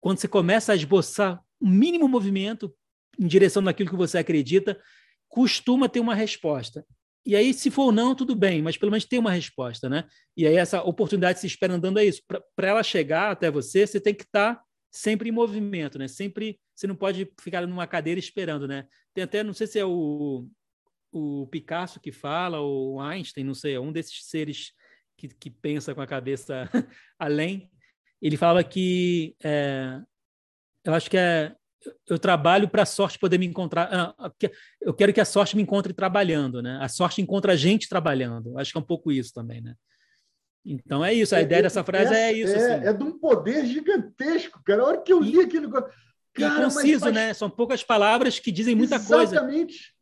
quando 0.00 0.18
você 0.18 0.28
começa 0.28 0.72
a 0.72 0.76
esboçar 0.76 1.40
o 1.60 1.66
um 1.66 1.70
mínimo 1.70 2.08
movimento 2.08 2.74
em 3.18 3.26
direção 3.26 3.62
daquilo 3.62 3.90
que 3.90 3.96
você 3.96 4.18
acredita, 4.18 4.78
costuma 5.28 5.88
ter 5.88 6.00
uma 6.00 6.14
resposta. 6.14 6.84
E 7.26 7.34
aí, 7.34 7.54
se 7.54 7.70
for 7.70 7.90
não, 7.90 8.14
tudo 8.14 8.34
bem, 8.34 8.60
mas 8.60 8.76
pelo 8.76 8.92
menos 8.92 9.06
tem 9.06 9.18
uma 9.18 9.30
resposta, 9.30 9.88
né? 9.88 10.04
E 10.36 10.46
aí, 10.46 10.56
essa 10.56 10.82
oportunidade 10.82 11.40
se 11.40 11.46
espera 11.46 11.74
andando 11.74 11.98
é 11.98 12.04
isso. 12.04 12.22
Para 12.26 12.68
ela 12.68 12.82
chegar 12.82 13.30
até 13.30 13.50
você, 13.50 13.86
você 13.86 13.98
tem 13.98 14.14
que 14.14 14.24
estar 14.24 14.56
tá 14.56 14.62
sempre 14.90 15.30
em 15.30 15.32
movimento, 15.32 15.98
né? 15.98 16.06
Sempre, 16.06 16.60
você 16.74 16.86
não 16.86 16.94
pode 16.94 17.26
ficar 17.40 17.66
numa 17.66 17.86
cadeira 17.86 18.20
esperando, 18.20 18.68
né? 18.68 18.86
Tem 19.14 19.24
até, 19.24 19.42
não 19.42 19.54
sei 19.54 19.66
se 19.66 19.78
é 19.78 19.84
o, 19.84 20.46
o 21.14 21.46
Picasso 21.46 22.00
que 22.00 22.10
fala, 22.10 22.58
ou 22.58 23.00
Einstein, 23.00 23.44
não 23.44 23.54
sei, 23.54 23.74
é 23.74 23.80
um 23.80 23.92
desses 23.92 24.26
seres 24.26 24.72
que, 25.16 25.28
que 25.28 25.48
pensa 25.48 25.94
com 25.94 26.00
a 26.00 26.06
cabeça 26.06 26.68
além. 27.18 27.70
Ele 28.20 28.36
fala 28.36 28.64
que, 28.64 29.36
é, 29.42 30.00
eu 30.84 30.92
acho 30.92 31.08
que 31.08 31.16
é 31.16 31.54
eu 32.08 32.18
trabalho 32.18 32.66
para 32.66 32.82
a 32.82 32.86
sorte 32.86 33.18
poder 33.18 33.38
me 33.38 33.46
encontrar. 33.46 33.88
Ah, 33.92 34.14
ah, 34.18 34.32
eu 34.80 34.94
quero 34.94 35.12
que 35.12 35.20
a 35.20 35.24
sorte 35.24 35.54
me 35.54 35.62
encontre 35.62 35.92
trabalhando, 35.92 36.62
né? 36.62 36.78
A 36.80 36.88
sorte 36.88 37.20
encontra 37.20 37.52
a 37.52 37.56
gente 37.56 37.90
trabalhando. 37.90 38.58
Acho 38.58 38.72
que 38.72 38.78
é 38.78 38.80
um 38.80 38.84
pouco 38.84 39.12
isso 39.12 39.34
também, 39.34 39.60
né? 39.60 39.74
Então 40.64 41.04
é 41.04 41.12
isso. 41.12 41.34
A 41.34 41.40
é, 41.40 41.42
ideia 41.42 41.62
dessa 41.62 41.84
frase 41.84 42.14
é, 42.14 42.30
é 42.30 42.32
isso. 42.32 42.54
É, 42.54 42.74
assim. 42.76 42.86
é 42.86 42.92
de 42.92 43.04
um 43.04 43.18
poder 43.18 43.66
gigantesco, 43.66 44.62
cara. 44.64 44.82
A 44.82 44.86
hora 44.86 45.02
que 45.02 45.12
eu 45.12 45.20
li 45.20 45.40
aquele. 45.40 45.68
Cara, 45.68 45.92
e 46.32 46.64
conciso, 46.64 47.00
faz... 47.00 47.14
né? 47.14 47.34
São 47.34 47.50
poucas 47.50 47.84
palavras 47.84 48.38
que 48.38 48.50
dizem 48.50 48.74
muita 48.74 48.96
Exatamente. 48.96 49.28
coisa. 49.28 49.36
Exatamente. 49.36 49.93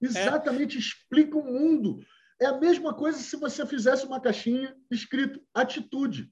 Exatamente. 0.00 0.78
Explica 0.78 1.36
o 1.36 1.44
mundo. 1.44 2.00
É 2.40 2.46
a 2.46 2.58
mesma 2.58 2.94
coisa 2.94 3.18
se 3.18 3.36
você 3.36 3.66
fizesse 3.66 4.06
uma 4.06 4.20
caixinha 4.20 4.74
escrito 4.90 5.40
atitude. 5.54 6.30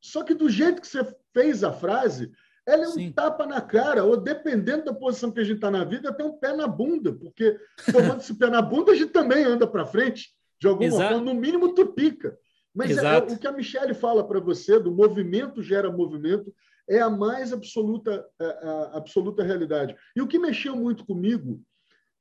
Só 0.00 0.22
que 0.22 0.34
do 0.34 0.48
jeito 0.48 0.80
que 0.80 0.88
você 0.88 1.16
fez 1.32 1.64
a 1.64 1.72
frase, 1.72 2.32
ela 2.66 2.84
é 2.84 2.88
um 2.88 2.92
Sim. 2.92 3.12
tapa 3.12 3.46
na 3.46 3.60
cara, 3.60 4.04
ou 4.04 4.16
dependendo 4.16 4.86
da 4.86 4.94
posição 4.94 5.30
que 5.30 5.40
a 5.40 5.44
gente 5.44 5.56
está 5.56 5.70
na 5.70 5.84
vida, 5.84 6.12
tem 6.12 6.26
um 6.26 6.36
pé 6.36 6.54
na 6.54 6.66
bunda, 6.66 7.12
porque 7.12 7.58
tomando 7.92 8.20
esse 8.20 8.34
pé 8.34 8.48
na 8.48 8.62
bunda, 8.62 8.92
a 8.92 8.94
gente 8.94 9.12
também 9.12 9.44
anda 9.44 9.66
para 9.66 9.86
frente, 9.86 10.34
de 10.60 10.66
alguma 10.66 10.88
Exato. 10.88 11.14
forma, 11.14 11.32
no 11.32 11.38
mínimo 11.38 11.74
tu 11.74 11.86
pica. 11.86 12.38
Mas 12.74 12.96
é, 12.96 13.14
é, 13.14 13.18
o 13.18 13.38
que 13.38 13.46
a 13.46 13.52
Michelle 13.52 13.94
fala 13.94 14.26
para 14.26 14.40
você, 14.40 14.80
do 14.80 14.90
movimento 14.90 15.62
gera 15.62 15.90
movimento, 15.90 16.52
é 16.88 17.00
a 17.00 17.08
mais 17.08 17.52
absoluta, 17.52 18.26
a, 18.40 18.44
é, 18.44 18.48
a 18.48 18.96
absoluta 18.96 19.42
realidade. 19.42 19.94
E 20.16 20.20
o 20.20 20.26
que 20.26 20.38
mexeu 20.38 20.74
muito 20.74 21.04
comigo, 21.04 21.62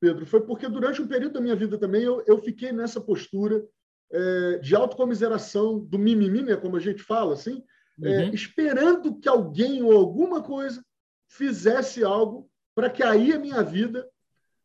Pedro, 0.03 0.25
foi 0.25 0.41
porque 0.41 0.67
durante 0.67 1.01
um 1.01 1.07
período 1.07 1.35
da 1.35 1.39
minha 1.39 1.55
vida 1.55 1.77
também 1.77 2.03
eu, 2.03 2.21
eu 2.27 2.37
fiquei 2.37 2.73
nessa 2.73 2.99
postura 2.99 3.65
é, 4.11 4.57
de 4.57 4.75
autocomiseração, 4.75 5.79
do 5.79 5.97
mimimi, 5.97 6.41
né, 6.41 6.57
como 6.57 6.75
a 6.75 6.79
gente 6.81 7.01
fala, 7.01 7.35
assim, 7.35 7.63
é, 8.03 8.09
uhum. 8.09 8.15
é, 8.15 8.35
esperando 8.35 9.17
que 9.17 9.29
alguém 9.29 9.81
ou 9.81 9.93
alguma 9.93 10.43
coisa 10.43 10.83
fizesse 11.29 12.03
algo 12.03 12.49
para 12.75 12.89
que 12.89 13.01
aí 13.01 13.31
a 13.31 13.39
minha 13.39 13.63
vida 13.63 14.05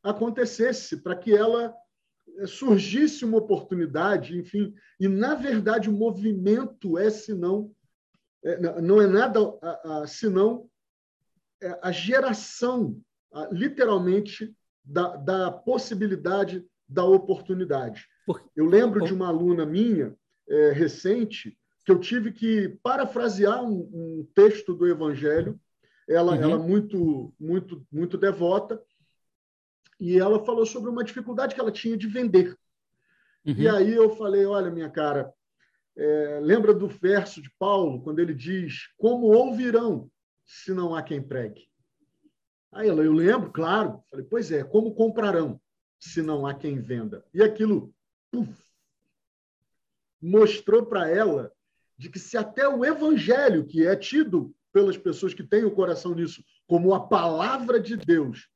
acontecesse, 0.02 0.96
para 0.96 1.14
que 1.14 1.32
ela 1.32 1.72
é, 2.38 2.46
surgisse 2.48 3.24
uma 3.24 3.38
oportunidade, 3.38 4.36
enfim. 4.36 4.74
E, 4.98 5.06
na 5.06 5.36
verdade, 5.36 5.88
o 5.88 5.92
movimento 5.92 6.98
é 6.98 7.10
senão, 7.10 7.70
é, 8.42 8.80
não 8.82 9.00
é 9.00 9.06
nada 9.06 9.38
a, 9.62 10.00
a, 10.00 10.06
senão 10.08 10.68
é, 11.62 11.78
a 11.80 11.92
geração, 11.92 13.00
a, 13.32 13.48
literalmente, 13.52 14.52
da, 14.88 15.16
da 15.16 15.50
possibilidade 15.50 16.64
da 16.88 17.04
oportunidade. 17.04 18.06
Eu 18.56 18.66
lembro 18.66 19.04
de 19.04 19.12
uma 19.12 19.28
aluna 19.28 19.66
minha, 19.66 20.16
é, 20.48 20.72
recente, 20.72 21.56
que 21.84 21.92
eu 21.92 21.98
tive 21.98 22.32
que 22.32 22.78
parafrasear 22.82 23.62
um, 23.62 23.80
um 23.92 24.28
texto 24.34 24.74
do 24.74 24.86
Evangelho. 24.86 25.60
Ela, 26.08 26.32
uhum. 26.32 26.42
ela 26.42 26.58
muito, 26.58 27.34
muito, 27.38 27.86
muito 27.92 28.16
devota, 28.16 28.82
e 30.00 30.18
ela 30.18 30.42
falou 30.44 30.64
sobre 30.64 30.88
uma 30.88 31.04
dificuldade 31.04 31.54
que 31.54 31.60
ela 31.60 31.72
tinha 31.72 31.96
de 31.96 32.06
vender. 32.06 32.56
Uhum. 33.44 33.54
E 33.54 33.68
aí 33.68 33.94
eu 33.94 34.16
falei, 34.16 34.46
olha, 34.46 34.70
minha 34.70 34.88
cara, 34.88 35.32
é, 35.96 36.40
lembra 36.42 36.72
do 36.72 36.88
verso 36.88 37.42
de 37.42 37.50
Paulo, 37.58 38.00
quando 38.00 38.20
ele 38.20 38.32
diz, 38.32 38.88
como 38.96 39.26
ouvirão 39.26 40.10
se 40.46 40.72
não 40.72 40.94
há 40.94 41.02
quem 41.02 41.20
pregue? 41.20 41.67
Aí 42.72 42.88
ela, 42.88 43.02
eu 43.02 43.12
lembro, 43.12 43.50
claro. 43.50 44.02
Falei, 44.10 44.26
pois 44.28 44.52
é, 44.52 44.62
como 44.62 44.94
comprarão 44.94 45.60
se 45.98 46.22
não 46.22 46.46
há 46.46 46.54
quem 46.54 46.78
venda? 46.78 47.24
E 47.32 47.42
aquilo 47.42 47.92
puf, 48.30 48.52
mostrou 50.20 50.84
para 50.86 51.08
ela 51.08 51.52
de 51.96 52.08
que 52.08 52.18
se 52.18 52.36
até 52.36 52.68
o 52.68 52.84
evangelho, 52.84 53.66
que 53.66 53.86
é 53.86 53.96
tido 53.96 54.54
pelas 54.72 54.96
pessoas 54.96 55.34
que 55.34 55.42
têm 55.42 55.64
o 55.64 55.70
coração 55.70 56.14
nisso 56.14 56.44
como 56.66 56.94
a 56.94 57.08
palavra 57.08 57.80
de 57.80 57.96
Deus, 57.96 58.48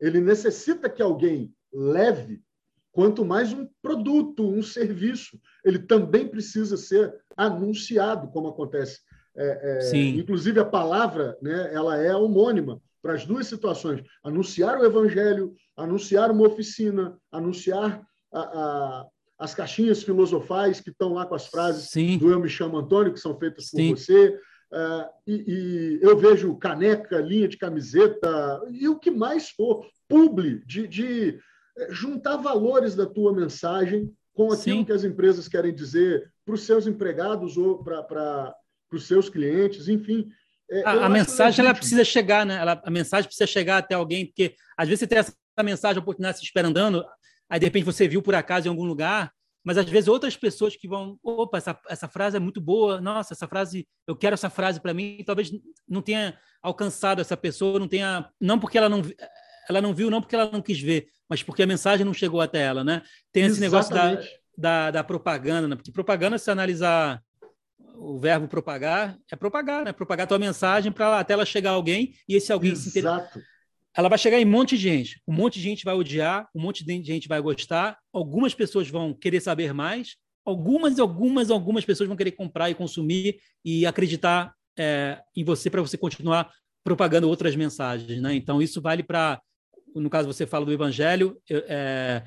ele 0.00 0.20
necessita 0.20 0.90
que 0.90 1.00
alguém 1.00 1.54
leve, 1.72 2.42
quanto 2.90 3.24
mais 3.24 3.52
um 3.52 3.68
produto, 3.80 4.46
um 4.46 4.62
serviço, 4.62 5.40
ele 5.64 5.78
também 5.78 6.26
precisa 6.26 6.76
ser 6.76 7.14
anunciado, 7.36 8.28
como 8.28 8.48
acontece. 8.48 9.00
É, 9.36 9.90
é, 9.92 9.96
inclusive 9.96 10.58
a 10.58 10.64
palavra, 10.64 11.38
né, 11.40 11.72
ela 11.72 11.96
é 11.96 12.14
homônima 12.14 12.82
para 13.02 13.14
as 13.14 13.24
duas 13.24 13.46
situações: 13.46 14.02
anunciar 14.22 14.78
o 14.78 14.84
evangelho, 14.84 15.54
anunciar 15.76 16.30
uma 16.30 16.46
oficina, 16.46 17.18
anunciar 17.32 18.02
a, 18.32 18.40
a 18.40 19.06
as 19.40 19.54
caixinhas 19.54 20.02
filosofais 20.02 20.80
que 20.80 20.90
estão 20.90 21.14
lá 21.14 21.24
com 21.24 21.34
as 21.34 21.46
frases 21.46 21.88
Sim. 21.88 22.18
do 22.18 22.30
Eu 22.30 22.38
Me 22.38 22.48
Chamo 22.48 22.76
Antônio, 22.76 23.12
que 23.12 23.18
são 23.18 23.38
feitas 23.38 23.68
Sim. 23.68 23.88
por 23.88 23.98
você. 23.98 24.38
Uh, 24.70 25.08
e, 25.26 25.34
e, 25.48 25.98
eu 26.02 26.16
vejo 26.16 26.54
caneca, 26.56 27.18
linha 27.18 27.48
de 27.48 27.56
camiseta 27.56 28.62
e 28.70 28.86
o 28.86 28.98
que 28.98 29.10
mais 29.10 29.48
for, 29.48 29.84
publi, 30.06 30.62
de, 30.64 30.86
de 30.86 31.40
eh, 31.78 31.88
juntar 31.90 32.36
valores 32.36 32.94
da 32.94 33.06
tua 33.06 33.32
mensagem 33.32 34.12
com 34.32 34.52
aquilo 34.52 34.78
Sim. 34.78 34.84
que 34.84 34.92
as 34.92 35.02
empresas 35.02 35.48
querem 35.48 35.74
dizer 35.74 36.30
para 36.44 36.54
os 36.54 36.62
seus 36.62 36.86
empregados 36.86 37.56
ou 37.56 37.82
para 37.82 38.54
os 38.92 39.06
seus 39.06 39.28
clientes, 39.28 39.88
enfim. 39.88 40.28
É, 40.70 40.82
a, 40.84 41.06
a 41.06 41.08
mensagem 41.08 41.64
ela 41.64 41.74
precisa 41.74 42.04
chegar, 42.04 42.46
né? 42.46 42.56
Ela, 42.56 42.80
a 42.84 42.90
mensagem 42.90 43.26
precisa 43.26 43.46
chegar 43.46 43.78
até 43.78 43.94
alguém, 43.94 44.26
porque 44.26 44.54
às 44.76 44.88
vezes 44.88 45.00
você 45.00 45.06
tem 45.06 45.18
essa 45.18 45.34
mensagem, 45.62 45.98
a 45.98 46.02
oportunidade 46.02 46.38
se 46.38 46.44
esperando, 46.44 47.04
aí 47.48 47.58
de 47.58 47.66
repente 47.66 47.84
você 47.84 48.06
viu 48.06 48.22
por 48.22 48.34
acaso 48.34 48.66
em 48.66 48.70
algum 48.70 48.84
lugar, 48.84 49.32
mas 49.64 49.76
às 49.76 49.88
vezes 49.88 50.08
outras 50.08 50.36
pessoas 50.36 50.76
que 50.76 50.88
vão, 50.88 51.18
opa, 51.22 51.58
essa, 51.58 51.78
essa 51.88 52.08
frase 52.08 52.36
é 52.36 52.40
muito 52.40 52.60
boa, 52.60 53.00
nossa, 53.00 53.34
essa 53.34 53.46
frase, 53.46 53.86
eu 54.06 54.16
quero 54.16 54.34
essa 54.34 54.48
frase 54.48 54.80
para 54.80 54.94
mim, 54.94 55.22
talvez 55.26 55.50
não 55.88 56.00
tenha 56.00 56.38
alcançado 56.62 57.20
essa 57.20 57.36
pessoa, 57.36 57.78
não 57.78 57.88
tenha, 57.88 58.30
não 58.40 58.58
porque 58.58 58.78
ela 58.78 58.88
não 58.88 59.02
ela 59.68 59.80
não 59.80 59.94
viu, 59.94 60.10
não 60.10 60.20
porque 60.20 60.34
ela 60.34 60.50
não 60.50 60.60
quis 60.60 60.80
ver, 60.80 61.06
mas 61.28 61.42
porque 61.42 61.62
a 61.62 61.66
mensagem 61.66 62.04
não 62.04 62.12
chegou 62.14 62.40
até 62.40 62.60
ela, 62.60 62.82
né? 62.82 63.02
Tem 63.32 63.44
esse 63.44 63.62
Exatamente. 63.62 63.94
negócio 63.94 63.94
da, 63.94 64.30
da, 64.56 64.90
da, 64.90 65.04
propaganda, 65.04 65.68
né? 65.68 65.76
porque 65.76 65.92
propaganda, 65.92 66.38
se 66.38 66.50
analisar 66.50 67.22
o 68.00 68.18
verbo 68.18 68.48
propagar, 68.48 69.18
é 69.30 69.36
propagar, 69.36 69.84
né? 69.84 69.92
Propagar 69.92 70.24
a 70.24 70.26
tua 70.26 70.38
mensagem 70.38 70.90
para 70.90 71.18
até 71.18 71.34
ela 71.34 71.44
chegar 71.44 71.70
a 71.70 71.74
alguém 71.74 72.14
e 72.28 72.34
esse 72.34 72.52
alguém 72.52 72.72
Exato. 72.72 72.90
se 72.90 72.98
interessar 72.98 73.30
ela 73.96 74.08
vai 74.08 74.18
chegar 74.18 74.40
em 74.40 74.44
um 74.44 74.50
monte 74.50 74.76
de 74.76 74.82
gente. 74.82 75.20
Um 75.26 75.32
monte 75.32 75.54
de 75.54 75.62
gente 75.62 75.84
vai 75.84 75.94
odiar, 75.94 76.48
um 76.54 76.60
monte 76.60 76.84
de 76.84 77.02
gente 77.02 77.28
vai 77.28 77.40
gostar, 77.40 77.98
algumas 78.12 78.54
pessoas 78.54 78.88
vão 78.88 79.12
querer 79.12 79.40
saber 79.40 79.72
mais, 79.72 80.16
algumas, 80.44 80.98
algumas, 80.98 81.50
algumas 81.50 81.84
pessoas 81.84 82.08
vão 82.08 82.16
querer 82.16 82.32
comprar 82.32 82.70
e 82.70 82.74
consumir 82.74 83.40
e 83.64 83.84
acreditar 83.84 84.54
é, 84.78 85.20
em 85.36 85.44
você 85.44 85.68
para 85.68 85.82
você 85.82 85.98
continuar 85.98 86.50
propagando 86.84 87.28
outras 87.28 87.56
mensagens. 87.56 88.22
Né? 88.22 88.34
Então, 88.34 88.62
isso 88.62 88.80
vale 88.80 89.02
para, 89.02 89.40
no 89.94 90.08
caso, 90.08 90.32
você 90.32 90.46
fala 90.46 90.64
do 90.64 90.72
evangelho, 90.72 91.36
é, 91.50 92.22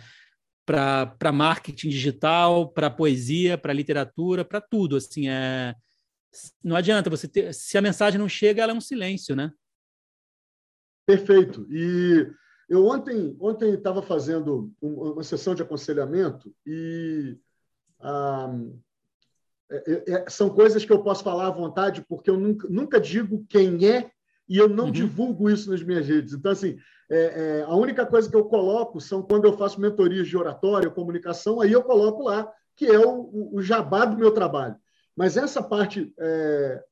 para 0.65 1.31
marketing 1.31 1.89
digital, 1.89 2.69
para 2.69 2.89
poesia, 2.89 3.57
para 3.57 3.73
literatura, 3.73 4.45
para 4.45 4.61
tudo. 4.61 4.95
Assim, 4.95 5.27
é, 5.27 5.75
não 6.63 6.75
adianta 6.75 7.09
você 7.09 7.27
ter, 7.27 7.53
se 7.53 7.77
a 7.77 7.81
mensagem 7.81 8.19
não 8.19 8.29
chega, 8.29 8.61
ela 8.61 8.71
é 8.71 8.75
um 8.75 8.81
silêncio, 8.81 9.35
né? 9.35 9.51
Perfeito. 11.05 11.67
E 11.69 12.31
eu 12.69 12.85
ontem 12.85 13.35
ontem 13.39 13.73
estava 13.73 14.01
fazendo 14.01 14.73
uma 14.81 15.23
sessão 15.23 15.53
de 15.53 15.61
aconselhamento 15.61 16.53
e 16.65 17.37
ah, 17.99 18.53
é, 19.69 20.13
é, 20.13 20.29
são 20.29 20.49
coisas 20.49 20.85
que 20.85 20.91
eu 20.91 21.03
posso 21.03 21.23
falar 21.23 21.47
à 21.47 21.51
vontade 21.51 22.05
porque 22.07 22.29
eu 22.29 22.39
nunca, 22.39 22.67
nunca 22.69 22.99
digo 23.01 23.45
quem 23.49 23.85
é 23.85 24.09
e 24.53 24.57
eu 24.59 24.69
não 24.69 24.85
uhum. 24.85 24.91
divulgo 24.91 25.49
isso 25.49 25.71
nas 25.71 25.81
minhas 25.81 26.07
redes. 26.07 26.31
Então, 26.31 26.51
assim, 26.51 26.77
é, 27.09 27.17
é, 27.17 27.61
a 27.63 27.73
única 27.75 28.05
coisa 28.05 28.29
que 28.29 28.35
eu 28.35 28.45
coloco 28.45 29.01
são 29.01 29.23
quando 29.23 29.45
eu 29.45 29.57
faço 29.57 29.81
mentorias 29.81 30.27
de 30.27 30.37
oratória, 30.37 30.91
comunicação, 30.91 31.59
aí 31.59 31.71
eu 31.71 31.81
coloco 31.81 32.21
lá, 32.21 32.47
que 32.75 32.85
é 32.85 32.99
o, 32.99 33.49
o 33.51 33.63
jabá 33.63 34.05
do 34.05 34.15
meu 34.15 34.29
trabalho. 34.31 34.75
Mas 35.17 35.37
essa 35.37 35.63
parte 35.63 36.13
é, 36.19 36.83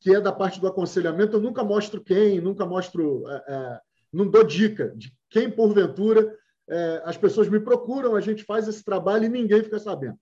que 0.00 0.14
é 0.14 0.18
da 0.18 0.32
parte 0.32 0.58
do 0.58 0.66
aconselhamento, 0.66 1.36
eu 1.36 1.42
nunca 1.42 1.62
mostro 1.62 2.02
quem, 2.02 2.40
nunca 2.40 2.64
mostro, 2.64 3.28
é, 3.28 3.44
é, 3.48 3.80
não 4.10 4.26
dou 4.26 4.42
dica 4.42 4.94
de 4.96 5.14
quem, 5.28 5.50
porventura, 5.50 6.34
é, 6.70 7.02
as 7.04 7.18
pessoas 7.18 7.50
me 7.50 7.60
procuram, 7.60 8.16
a 8.16 8.22
gente 8.22 8.44
faz 8.44 8.66
esse 8.66 8.82
trabalho 8.82 9.26
e 9.26 9.28
ninguém 9.28 9.62
fica 9.62 9.78
sabendo. 9.78 10.18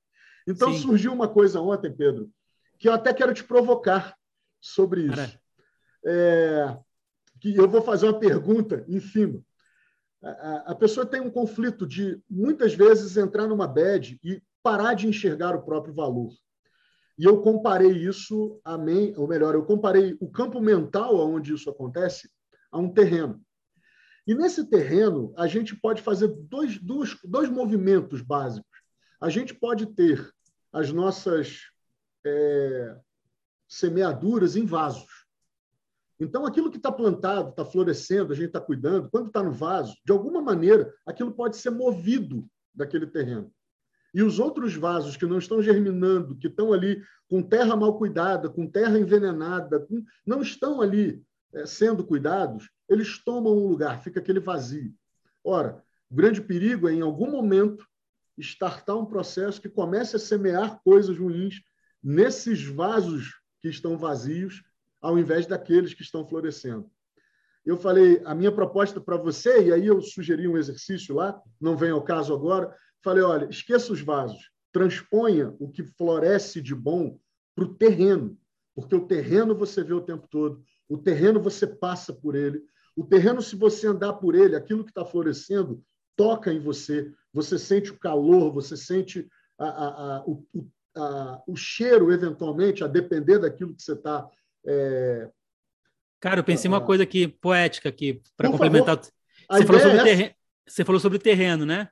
Então, 0.48 0.72
Sim. 0.72 0.80
surgiu 0.80 1.12
uma 1.12 1.28
coisa 1.28 1.60
ontem, 1.60 1.92
Pedro, 1.92 2.28
que 2.76 2.88
eu 2.88 2.92
até 2.92 3.14
quero 3.14 3.32
te 3.32 3.44
provocar 3.44 4.16
sobre 4.60 5.02
isso. 5.02 5.38
É, 6.04 6.76
que 7.40 7.54
eu 7.54 7.68
vou 7.68 7.82
fazer 7.82 8.06
uma 8.06 8.18
pergunta 8.18 8.84
em 8.88 9.00
cima. 9.00 9.42
A, 10.22 10.72
a, 10.72 10.74
pessoa 10.74 11.06
tem 11.06 11.20
um 11.20 11.30
conflito 11.30 11.86
de, 11.86 12.20
muitas 12.28 12.74
vezes, 12.74 13.16
entrar 13.16 13.46
numa 13.46 13.68
bed 13.68 14.18
e 14.22 14.42
parar 14.62 14.94
de 14.94 15.06
enxergar 15.06 15.54
o 15.54 15.62
próprio 15.62 15.94
valor. 15.94 16.32
E 17.16 17.24
eu 17.24 17.40
comparei 17.40 17.90
isso, 17.90 18.60
a 18.64 18.76
ou 19.16 19.26
melhor, 19.26 19.54
eu 19.54 19.64
comparei 19.64 20.16
o 20.20 20.30
campo 20.30 20.60
mental 20.60 21.16
onde 21.16 21.52
isso 21.52 21.68
acontece 21.70 22.28
a 22.70 22.78
um 22.78 22.88
terreno. 22.92 23.40
E 24.26 24.34
nesse 24.34 24.64
terreno, 24.68 25.32
a 25.36 25.46
gente 25.46 25.74
pode 25.74 26.02
fazer 26.02 26.28
dois, 26.28 26.78
dois, 26.78 27.16
dois 27.24 27.48
movimentos 27.48 28.20
básicos. 28.20 28.78
A 29.20 29.30
gente 29.30 29.54
pode 29.54 29.86
ter 29.86 30.30
as 30.72 30.92
nossas 30.92 31.62
é, 32.26 32.96
semeaduras 33.66 34.54
em 34.54 34.66
vasos. 34.66 35.17
Então, 36.20 36.44
aquilo 36.44 36.70
que 36.70 36.78
está 36.78 36.90
plantado, 36.90 37.50
está 37.50 37.64
florescendo, 37.64 38.32
a 38.32 38.36
gente 38.36 38.48
está 38.48 38.60
cuidando, 38.60 39.08
quando 39.10 39.28
está 39.28 39.42
no 39.42 39.52
vaso, 39.52 39.94
de 40.04 40.12
alguma 40.12 40.42
maneira, 40.42 40.92
aquilo 41.06 41.32
pode 41.32 41.56
ser 41.56 41.70
movido 41.70 42.48
daquele 42.74 43.06
terreno. 43.06 43.52
E 44.12 44.22
os 44.22 44.38
outros 44.38 44.74
vasos 44.74 45.16
que 45.16 45.26
não 45.26 45.38
estão 45.38 45.62
germinando, 45.62 46.36
que 46.36 46.48
estão 46.48 46.72
ali 46.72 47.02
com 47.28 47.42
terra 47.42 47.76
mal 47.76 47.96
cuidada, 47.98 48.48
com 48.48 48.66
terra 48.66 48.98
envenenada, 48.98 49.86
não 50.26 50.40
estão 50.40 50.80
ali 50.80 51.22
é, 51.52 51.66
sendo 51.66 52.04
cuidados, 52.04 52.68
eles 52.88 53.18
tomam 53.22 53.56
um 53.56 53.68
lugar, 53.68 54.02
fica 54.02 54.18
aquele 54.18 54.40
vazio. 54.40 54.92
Ora, 55.44 55.82
o 56.10 56.14
grande 56.14 56.40
perigo 56.40 56.88
é, 56.88 56.92
em 56.92 57.02
algum 57.02 57.30
momento, 57.30 57.86
startar 58.36 58.96
um 58.96 59.06
processo 59.06 59.60
que 59.60 59.68
comece 59.68 60.16
a 60.16 60.18
semear 60.18 60.80
coisas 60.82 61.18
ruins 61.18 61.60
nesses 62.02 62.64
vasos 62.64 63.40
que 63.60 63.68
estão 63.68 63.98
vazios, 63.98 64.62
ao 65.00 65.18
invés 65.18 65.46
daqueles 65.46 65.94
que 65.94 66.02
estão 66.02 66.26
florescendo. 66.26 66.90
Eu 67.64 67.76
falei, 67.76 68.22
a 68.24 68.34
minha 68.34 68.52
proposta 68.52 69.00
para 69.00 69.16
você, 69.16 69.66
e 69.66 69.72
aí 69.72 69.86
eu 69.86 70.00
sugeri 70.00 70.48
um 70.48 70.56
exercício 70.56 71.14
lá, 71.14 71.40
não 71.60 71.76
vem 71.76 71.90
ao 71.90 72.02
caso 72.02 72.32
agora, 72.32 72.74
falei, 73.02 73.22
olha, 73.22 73.48
esqueça 73.50 73.92
os 73.92 74.00
vasos, 74.00 74.50
transponha 74.72 75.54
o 75.58 75.70
que 75.70 75.82
floresce 75.82 76.62
de 76.62 76.74
bom 76.74 77.18
para 77.54 77.64
o 77.64 77.74
terreno, 77.74 78.38
porque 78.74 78.94
o 78.94 79.06
terreno 79.06 79.54
você 79.54 79.82
vê 79.82 79.92
o 79.92 80.00
tempo 80.00 80.26
todo, 80.30 80.62
o 80.88 80.96
terreno 80.96 81.40
você 81.40 81.66
passa 81.66 82.12
por 82.12 82.34
ele, 82.34 82.62
o 82.98 83.04
terreno, 83.04 83.40
se 83.40 83.54
você 83.54 83.86
andar 83.86 84.14
por 84.14 84.34
ele, 84.34 84.56
aquilo 84.56 84.82
que 84.82 84.90
está 84.90 85.04
florescendo 85.04 85.80
toca 86.16 86.52
em 86.52 86.58
você, 86.58 87.12
você 87.32 87.56
sente 87.56 87.92
o 87.92 87.98
calor, 87.98 88.52
você 88.52 88.76
sente 88.76 89.28
a, 89.56 89.68
a, 89.68 90.16
a, 90.16 90.24
o, 90.26 90.44
o 91.46 91.54
cheiro, 91.54 92.12
eventualmente, 92.12 92.82
a 92.82 92.88
depender 92.88 93.38
daquilo 93.38 93.72
que 93.72 93.82
você 93.84 93.92
está. 93.92 94.28
É... 94.66 95.28
Cara, 96.20 96.40
eu 96.40 96.44
pensei 96.44 96.68
uma 96.68 96.80
coisa 96.80 97.04
aqui, 97.04 97.28
poética 97.28 97.88
aqui, 97.88 98.20
para 98.36 98.50
complementar. 98.50 98.98
Você 98.98 99.64
falou, 99.64 99.80
sobre 99.80 99.98
é 99.98 100.04
terreno, 100.04 100.34
você 100.66 100.84
falou 100.84 101.00
sobre 101.00 101.18
o 101.18 101.20
terreno, 101.20 101.64
né? 101.64 101.88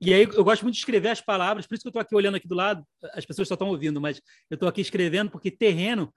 E 0.00 0.12
aí 0.12 0.22
eu 0.22 0.44
gosto 0.44 0.62
muito 0.62 0.74
de 0.74 0.80
escrever 0.80 1.10
as 1.10 1.20
palavras, 1.20 1.66
por 1.66 1.74
isso 1.74 1.82
que 1.82 1.88
eu 1.88 1.90
estou 1.90 2.02
aqui 2.02 2.14
olhando 2.14 2.36
aqui 2.36 2.48
do 2.48 2.54
lado, 2.54 2.84
as 3.12 3.24
pessoas 3.24 3.46
só 3.46 3.54
estão 3.54 3.68
ouvindo, 3.68 4.00
mas 4.00 4.20
eu 4.50 4.54
estou 4.54 4.68
aqui 4.68 4.80
escrevendo, 4.80 5.30
porque 5.30 5.50
terreno, 5.50 6.12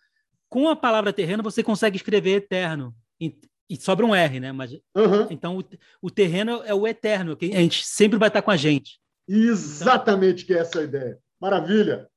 com 0.50 0.68
a 0.68 0.76
palavra 0.76 1.14
terreno, 1.14 1.44
você 1.44 1.62
consegue 1.62 1.98
escrever 1.98 2.38
eterno. 2.38 2.96
E 3.70 3.76
sobra 3.76 4.06
um 4.06 4.16
R, 4.16 4.40
né? 4.40 4.52
Mas, 4.52 4.72
uhum. 4.72 5.28
Então, 5.30 5.58
o, 5.58 5.64
o, 6.02 6.10
terreno 6.10 6.62
é 6.64 6.74
o 6.74 6.88
eterno, 6.88 7.36
que 7.36 7.54
a 7.54 7.60
gente 7.60 7.86
sempre 7.86 8.18
vai 8.18 8.30
estar 8.30 8.42
com 8.42 8.52
a 8.52 8.56
gente. 8.56 9.00
Exatamente 9.28 10.44
então, 10.44 10.48
que 10.48 10.54
é 10.54 10.62
essa 10.62 10.80
a 10.80 10.84
ideia. 10.84 11.20
Maravilha. 11.40 12.08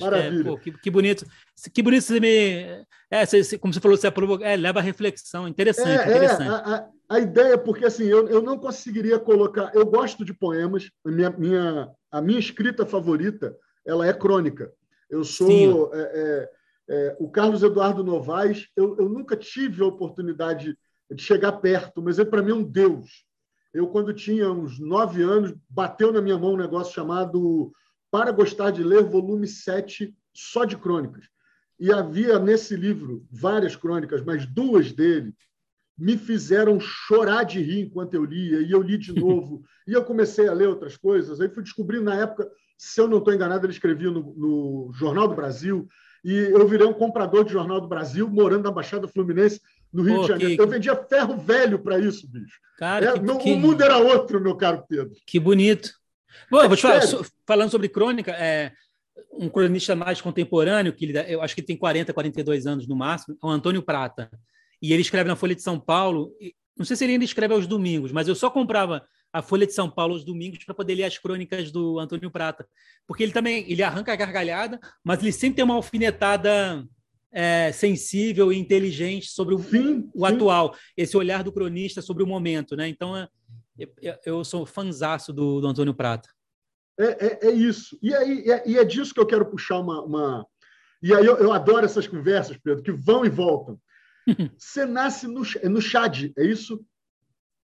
Maravilha. 0.00 0.40
É, 0.40 0.44
pô, 0.44 0.58
que, 0.58 0.72
que, 0.72 0.90
bonito. 0.90 1.26
Que 1.72 1.82
bonito 1.82 2.02
você 2.02 2.20
me. 2.20 2.84
É, 3.10 3.26
você, 3.26 3.58
como 3.58 3.72
você 3.72 3.80
falou, 3.80 3.96
você 3.96 4.08
é, 4.42 4.56
leva 4.56 4.78
a 4.78 4.82
reflexão. 4.82 5.46
Interessante. 5.46 5.88
É, 5.88 6.16
interessante. 6.16 6.42
É, 6.42 6.48
a, 6.48 6.56
a, 6.56 6.88
a, 7.16 7.20
ideia, 7.20 7.58
porque 7.58 7.84
assim, 7.84 8.04
eu, 8.04 8.28
eu 8.28 8.42
não 8.42 8.58
conseguiria 8.58 9.18
colocar. 9.18 9.70
Eu 9.74 9.86
gosto 9.86 10.24
de 10.24 10.32
poemas, 10.32 10.90
a 11.04 11.10
minha, 11.10 11.30
minha, 11.30 11.90
a 12.10 12.20
minha 12.20 12.38
escrita 12.38 12.86
favorita 12.86 13.56
ela 13.84 14.06
é 14.06 14.12
crônica. 14.12 14.72
Eu 15.10 15.24
sou. 15.24 15.90
É, 15.94 16.50
é, 16.88 17.16
o 17.18 17.30
Carlos 17.30 17.62
Eduardo 17.62 18.04
Novaes, 18.04 18.68
eu, 18.76 18.96
eu 18.98 19.08
nunca 19.08 19.36
tive 19.36 19.82
a 19.82 19.86
oportunidade 19.86 20.76
de 21.10 21.22
chegar 21.22 21.52
perto, 21.52 22.02
mas 22.02 22.18
ele, 22.18 22.28
para 22.28 22.42
mim, 22.42 22.50
é 22.50 22.54
um 22.54 22.62
deus. 22.62 23.24
Eu, 23.72 23.88
quando 23.88 24.12
tinha 24.12 24.50
uns 24.50 24.78
nove 24.78 25.22
anos, 25.22 25.54
bateu 25.68 26.12
na 26.12 26.20
minha 26.20 26.36
mão 26.36 26.52
um 26.52 26.58
negócio 26.58 26.92
chamado 26.92 27.72
Para 28.12 28.30
Gostar 28.30 28.70
de 28.70 28.84
Ler, 28.84 29.02
volume 29.04 29.48
7, 29.48 30.14
só 30.34 30.66
de 30.66 30.76
crônicas. 30.76 31.24
E 31.80 31.90
havia 31.90 32.38
nesse 32.38 32.76
livro 32.76 33.26
várias 33.30 33.74
crônicas, 33.74 34.22
mas 34.22 34.44
duas 34.44 34.92
dele 34.92 35.34
me 35.96 36.18
fizeram 36.18 36.78
chorar 36.78 37.44
de 37.44 37.62
rir 37.62 37.86
enquanto 37.86 38.12
eu 38.12 38.22
lia, 38.22 38.60
e 38.60 38.70
eu 38.70 38.82
li 38.82 38.98
de 38.98 39.14
novo, 39.18 39.64
e 39.88 39.94
eu 39.94 40.04
comecei 40.04 40.46
a 40.46 40.52
ler 40.52 40.68
outras 40.68 40.94
coisas. 40.94 41.40
Aí 41.40 41.48
fui 41.48 41.62
descobrindo, 41.62 42.04
na 42.04 42.16
época, 42.16 42.50
se 42.76 43.00
eu 43.00 43.08
não 43.08 43.16
estou 43.16 43.32
enganado, 43.32 43.64
ele 43.64 43.72
escrevia 43.72 44.10
no, 44.10 44.34
no 44.36 44.90
Jornal 44.92 45.26
do 45.26 45.34
Brasil, 45.34 45.88
e 46.22 46.34
eu 46.34 46.68
virei 46.68 46.86
um 46.86 46.92
comprador 46.92 47.44
de 47.44 47.52
Jornal 47.52 47.80
do 47.80 47.88
Brasil, 47.88 48.28
morando 48.28 48.64
na 48.64 48.70
Baixada 48.70 49.08
Fluminense, 49.08 49.58
no 49.90 50.02
Rio 50.02 50.16
Pô, 50.16 50.22
de 50.22 50.28
Janeiro. 50.28 50.54
Que... 50.54 50.60
Eu 50.60 50.68
vendia 50.68 50.96
ferro 50.96 51.38
velho 51.38 51.78
para 51.78 51.98
isso, 51.98 52.28
bicho. 52.28 52.60
Cara, 52.78 53.06
é, 53.06 53.12
que, 53.14 53.20
no, 53.20 53.38
que... 53.38 53.52
O 53.52 53.56
mundo 53.56 53.82
era 53.82 53.96
outro, 53.96 54.38
meu 54.38 54.54
caro 54.54 54.84
Pedro. 54.86 55.12
Que 55.26 55.40
bonito. 55.40 55.90
Bom, 56.50 56.62
é 56.62 56.68
vou 56.68 56.76
te 56.76 56.82
falar, 56.82 57.00
falando 57.52 57.70
sobre 57.70 57.88
crônica, 57.88 58.32
é, 58.32 58.72
um 59.30 59.48
cronista 59.48 59.94
mais 59.94 60.22
contemporâneo, 60.22 60.92
que 60.92 61.04
ele, 61.04 61.18
eu 61.28 61.42
acho 61.42 61.54
que 61.54 61.62
tem 61.62 61.76
40, 61.76 62.12
42 62.14 62.66
anos 62.66 62.88
no 62.88 62.96
máximo, 62.96 63.36
é 63.42 63.46
o 63.46 63.50
Antônio 63.50 63.82
Prata. 63.82 64.30
E 64.80 64.90
ele 64.90 65.02
escreve 65.02 65.28
na 65.28 65.36
Folha 65.36 65.54
de 65.54 65.60
São 65.60 65.78
Paulo, 65.78 66.32
não 66.76 66.86
sei 66.86 66.96
se 66.96 67.04
ele 67.04 67.12
ainda 67.12 67.24
escreve 67.24 67.52
aos 67.52 67.66
domingos, 67.66 68.10
mas 68.10 68.26
eu 68.26 68.34
só 68.34 68.50
comprava 68.50 69.06
a 69.30 69.42
Folha 69.42 69.66
de 69.66 69.74
São 69.74 69.90
Paulo 69.90 70.14
aos 70.14 70.24
domingos 70.24 70.64
para 70.64 70.74
poder 70.74 70.94
ler 70.94 71.04
as 71.04 71.18
crônicas 71.18 71.70
do 71.70 71.98
Antônio 71.98 72.30
Prata. 72.30 72.66
Porque 73.06 73.22
ele 73.22 73.32
também 73.32 73.70
ele 73.70 73.82
arranca 73.82 74.14
a 74.14 74.16
gargalhada, 74.16 74.80
mas 75.04 75.20
ele 75.20 75.32
sempre 75.32 75.56
tem 75.56 75.64
uma 75.64 75.74
alfinetada 75.74 76.86
é, 77.30 77.70
sensível 77.70 78.50
e 78.50 78.58
inteligente 78.58 79.26
sobre 79.26 79.54
o, 79.54 79.58
sim, 79.58 80.08
o 80.14 80.26
sim. 80.26 80.34
atual, 80.34 80.74
esse 80.96 81.16
olhar 81.18 81.42
do 81.42 81.52
cronista 81.52 82.00
sobre 82.00 82.22
o 82.22 82.26
momento. 82.26 82.74
Né? 82.76 82.88
Então, 82.88 83.14
é, 83.14 83.28
eu, 83.78 84.16
eu 84.24 84.44
sou 84.44 84.64
fanzaço 84.64 85.34
do, 85.34 85.60
do 85.60 85.66
Antônio 85.66 85.94
Prata. 85.94 86.30
É, 86.98 87.04
é, 87.26 87.48
é 87.48 87.50
isso. 87.50 87.98
E, 88.02 88.14
aí, 88.14 88.50
é, 88.50 88.68
e 88.68 88.78
é 88.78 88.84
disso 88.84 89.14
que 89.14 89.20
eu 89.20 89.26
quero 89.26 89.46
puxar 89.46 89.78
uma. 89.78 90.02
uma... 90.02 90.46
E 91.02 91.12
aí 91.14 91.24
eu, 91.24 91.36
eu 91.36 91.52
adoro 91.52 91.84
essas 91.84 92.06
conversas, 92.06 92.56
Pedro, 92.56 92.82
que 92.82 92.92
vão 92.92 93.24
e 93.24 93.28
voltam. 93.28 93.78
Você 94.56 94.84
nasce 94.84 95.26
no, 95.26 95.42
no 95.64 95.82
Chad, 95.82 96.30
é 96.36 96.44
isso? 96.44 96.84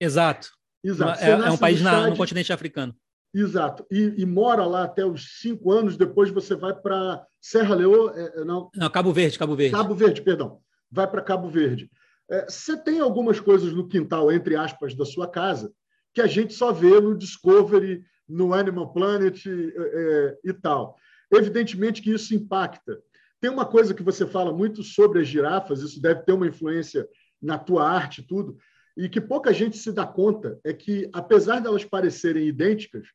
Exato. 0.00 0.48
Exato. 0.82 1.22
É, 1.22 1.30
é, 1.30 1.50
um 1.50 1.58
país 1.58 1.80
no, 1.80 1.84
na, 1.84 2.10
no 2.10 2.16
continente 2.16 2.52
africano. 2.52 2.94
Exato. 3.34 3.84
E, 3.90 4.14
e, 4.16 4.24
mora 4.24 4.64
lá 4.64 4.84
até 4.84 5.04
os 5.04 5.40
cinco 5.40 5.70
anos, 5.70 5.96
depois 5.96 6.30
você 6.30 6.54
vai 6.54 6.74
para 6.74 7.26
Serra 7.40 7.74
Leoa. 7.74 8.14
É, 8.16 8.40
é, 8.40 8.44
não... 8.44 8.70
não, 8.74 8.90
Cabo 8.90 9.12
Verde, 9.12 9.38
Cabo 9.38 9.54
Verde. 9.54 9.72
Cabo 9.74 9.94
Verde, 9.94 10.22
perdão. 10.22 10.60
Vai 10.90 11.06
para 11.06 11.20
Cabo 11.20 11.50
Verde. 11.50 11.90
É, 12.30 12.46
você 12.48 12.76
tem 12.76 13.00
algumas 13.00 13.38
coisas 13.38 13.72
no 13.74 13.88
quintal, 13.88 14.32
entre 14.32 14.56
aspas, 14.56 14.94
da 14.94 15.04
sua 15.04 15.28
casa, 15.28 15.70
que 16.14 16.20
a 16.20 16.26
gente 16.26 16.54
só 16.54 16.72
vê 16.72 16.98
no 17.00 17.16
Discovery, 17.16 18.02
no 18.28 18.52
Animal 18.52 18.92
Planet 18.92 19.46
é, 19.46 20.38
e 20.44 20.52
tal. 20.52 20.96
Evidentemente 21.32 22.02
que 22.02 22.10
isso 22.10 22.34
impacta. 22.34 23.00
Tem 23.40 23.50
uma 23.50 23.66
coisa 23.66 23.94
que 23.94 24.02
você 24.02 24.26
fala 24.26 24.52
muito 24.52 24.82
sobre 24.82 25.20
as 25.20 25.28
girafas, 25.28 25.80
isso 25.80 26.00
deve 26.00 26.22
ter 26.22 26.32
uma 26.32 26.46
influência 26.46 27.06
na 27.40 27.58
tua 27.58 27.88
arte 27.88 28.22
tudo, 28.22 28.56
e 28.96 29.08
que 29.08 29.20
pouca 29.20 29.52
gente 29.52 29.76
se 29.76 29.92
dá 29.92 30.06
conta 30.06 30.58
é 30.64 30.72
que, 30.72 31.08
apesar 31.12 31.60
delas 31.60 31.84
parecerem 31.84 32.48
idênticas, 32.48 33.08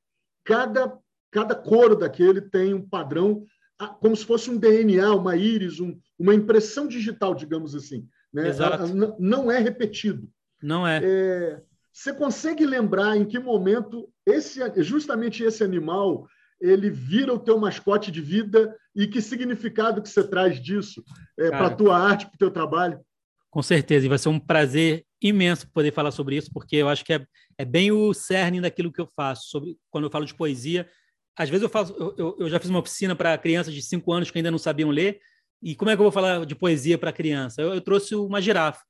cada, 0.43 0.95
cada 1.31 1.55
couro 1.55 1.95
daquele 1.95 2.39
tem 2.39 2.73
um 2.73 2.87
padrão, 2.87 3.45
como 3.99 4.15
se 4.15 4.23
fosse 4.23 4.49
um 4.51 4.57
DNA, 4.57 5.11
uma 5.15 5.35
íris, 5.35 5.79
um, 5.79 5.99
uma 6.19 6.35
impressão 6.35 6.87
digital, 6.87 7.33
digamos 7.33 7.73
assim. 7.73 8.07
Né? 8.31 8.49
Exato. 8.49 8.93
Não 9.19 9.51
é 9.51 9.57
repetido. 9.57 10.29
Não 10.61 10.87
é. 10.87 11.01
é. 11.03 11.61
Você 11.91 12.13
consegue 12.13 12.65
lembrar 12.65 13.17
em 13.17 13.25
que 13.25 13.39
momento 13.39 14.09
esse, 14.25 14.59
justamente 14.81 15.43
esse 15.43 15.63
animal 15.63 16.27
ele 16.59 16.89
vira 16.89 17.33
o 17.33 17.39
teu 17.39 17.57
mascote 17.57 18.11
de 18.11 18.21
vida 18.21 18.75
e 18.95 19.07
que 19.07 19.21
significado 19.21 20.01
que 20.01 20.09
você 20.09 20.23
traz 20.23 20.61
disso 20.61 21.03
é, 21.37 21.49
para 21.49 21.67
a 21.67 21.75
tua 21.75 21.97
arte, 21.97 22.27
para 22.27 22.35
o 22.35 22.37
teu 22.37 22.51
trabalho? 22.51 22.99
Com 23.49 23.63
certeza, 23.63 24.05
e 24.05 24.09
vai 24.09 24.17
ser 24.17 24.29
um 24.29 24.39
prazer 24.39 25.05
imenso 25.21 25.69
poder 25.71 25.91
falar 25.91 26.11
sobre 26.11 26.37
isso, 26.37 26.51
porque 26.53 26.77
eu 26.77 26.87
acho 26.87 27.03
que 27.03 27.13
é, 27.13 27.25
é 27.57 27.65
bem 27.65 27.91
o 27.91 28.13
cerne 28.13 28.61
daquilo 28.61 28.91
que 28.91 29.01
eu 29.01 29.07
faço. 29.07 29.49
Sobre, 29.49 29.77
quando 29.89 30.05
eu 30.05 30.11
falo 30.11 30.25
de 30.25 30.35
poesia, 30.35 30.87
às 31.35 31.49
vezes 31.49 31.63
eu 31.63 31.69
faço, 31.69 31.93
eu, 32.17 32.37
eu 32.39 32.49
já 32.49 32.59
fiz 32.59 32.69
uma 32.69 32.79
oficina 32.79 33.15
para 33.15 33.37
crianças 33.37 33.73
de 33.73 33.81
5 33.81 34.11
anos 34.13 34.31
que 34.31 34.37
ainda 34.37 34.51
não 34.51 34.57
sabiam 34.57 34.89
ler, 34.89 35.19
e 35.61 35.75
como 35.75 35.91
é 35.91 35.95
que 35.95 35.99
eu 35.99 36.05
vou 36.05 36.11
falar 36.11 36.45
de 36.45 36.55
poesia 36.55 36.97
para 36.97 37.11
criança? 37.11 37.61
Eu, 37.61 37.73
eu, 37.73 37.81
trouxe 37.81 38.15
uma 38.15 38.41
girafa, 38.41 38.81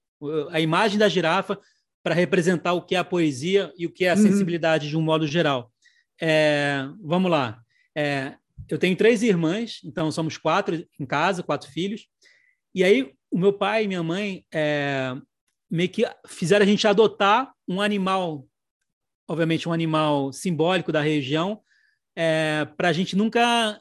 a 0.51 0.59
imagem 0.59 0.97
da 0.97 1.09
girafa 1.09 1.59
para 2.03 2.15
representar 2.15 2.73
o 2.73 2.81
que 2.81 2.95
é 2.95 2.97
a 2.97 3.03
poesia 3.03 3.71
e 3.77 3.85
o 3.85 3.91
que 3.91 4.05
é 4.05 4.11
a 4.11 4.15
uhum. 4.15 4.21
sensibilidade 4.21 4.89
de 4.89 4.97
um 4.97 5.01
modo 5.01 5.27
geral. 5.27 5.71
É, 6.19 6.87
vamos 7.01 7.29
lá. 7.29 7.61
É, 7.95 8.35
eu 8.69 8.77
tenho 8.77 8.95
três 8.95 9.21
irmãs, 9.21 9.81
então 9.83 10.11
somos 10.11 10.37
quatro 10.37 10.87
em 10.99 11.05
casa, 11.05 11.43
quatro 11.43 11.69
filhos. 11.69 12.07
E 12.73 12.83
aí 12.83 13.13
o 13.29 13.37
meu 13.37 13.53
pai 13.53 13.83
e 13.83 13.87
minha 13.87 14.03
mãe 14.03 14.45
é, 14.53 15.15
meio 15.69 15.89
que 15.89 16.05
fizeram 16.27 16.63
a 16.63 16.67
gente 16.67 16.87
adotar 16.87 17.53
um 17.67 17.81
animal, 17.81 18.45
obviamente 19.27 19.67
um 19.67 19.73
animal 19.73 20.33
simbólico 20.33 20.91
da 20.91 21.01
região, 21.01 21.61
é, 22.15 22.65
para 22.77 22.89
a 22.89 22.93
gente 22.93 23.15
nunca 23.15 23.79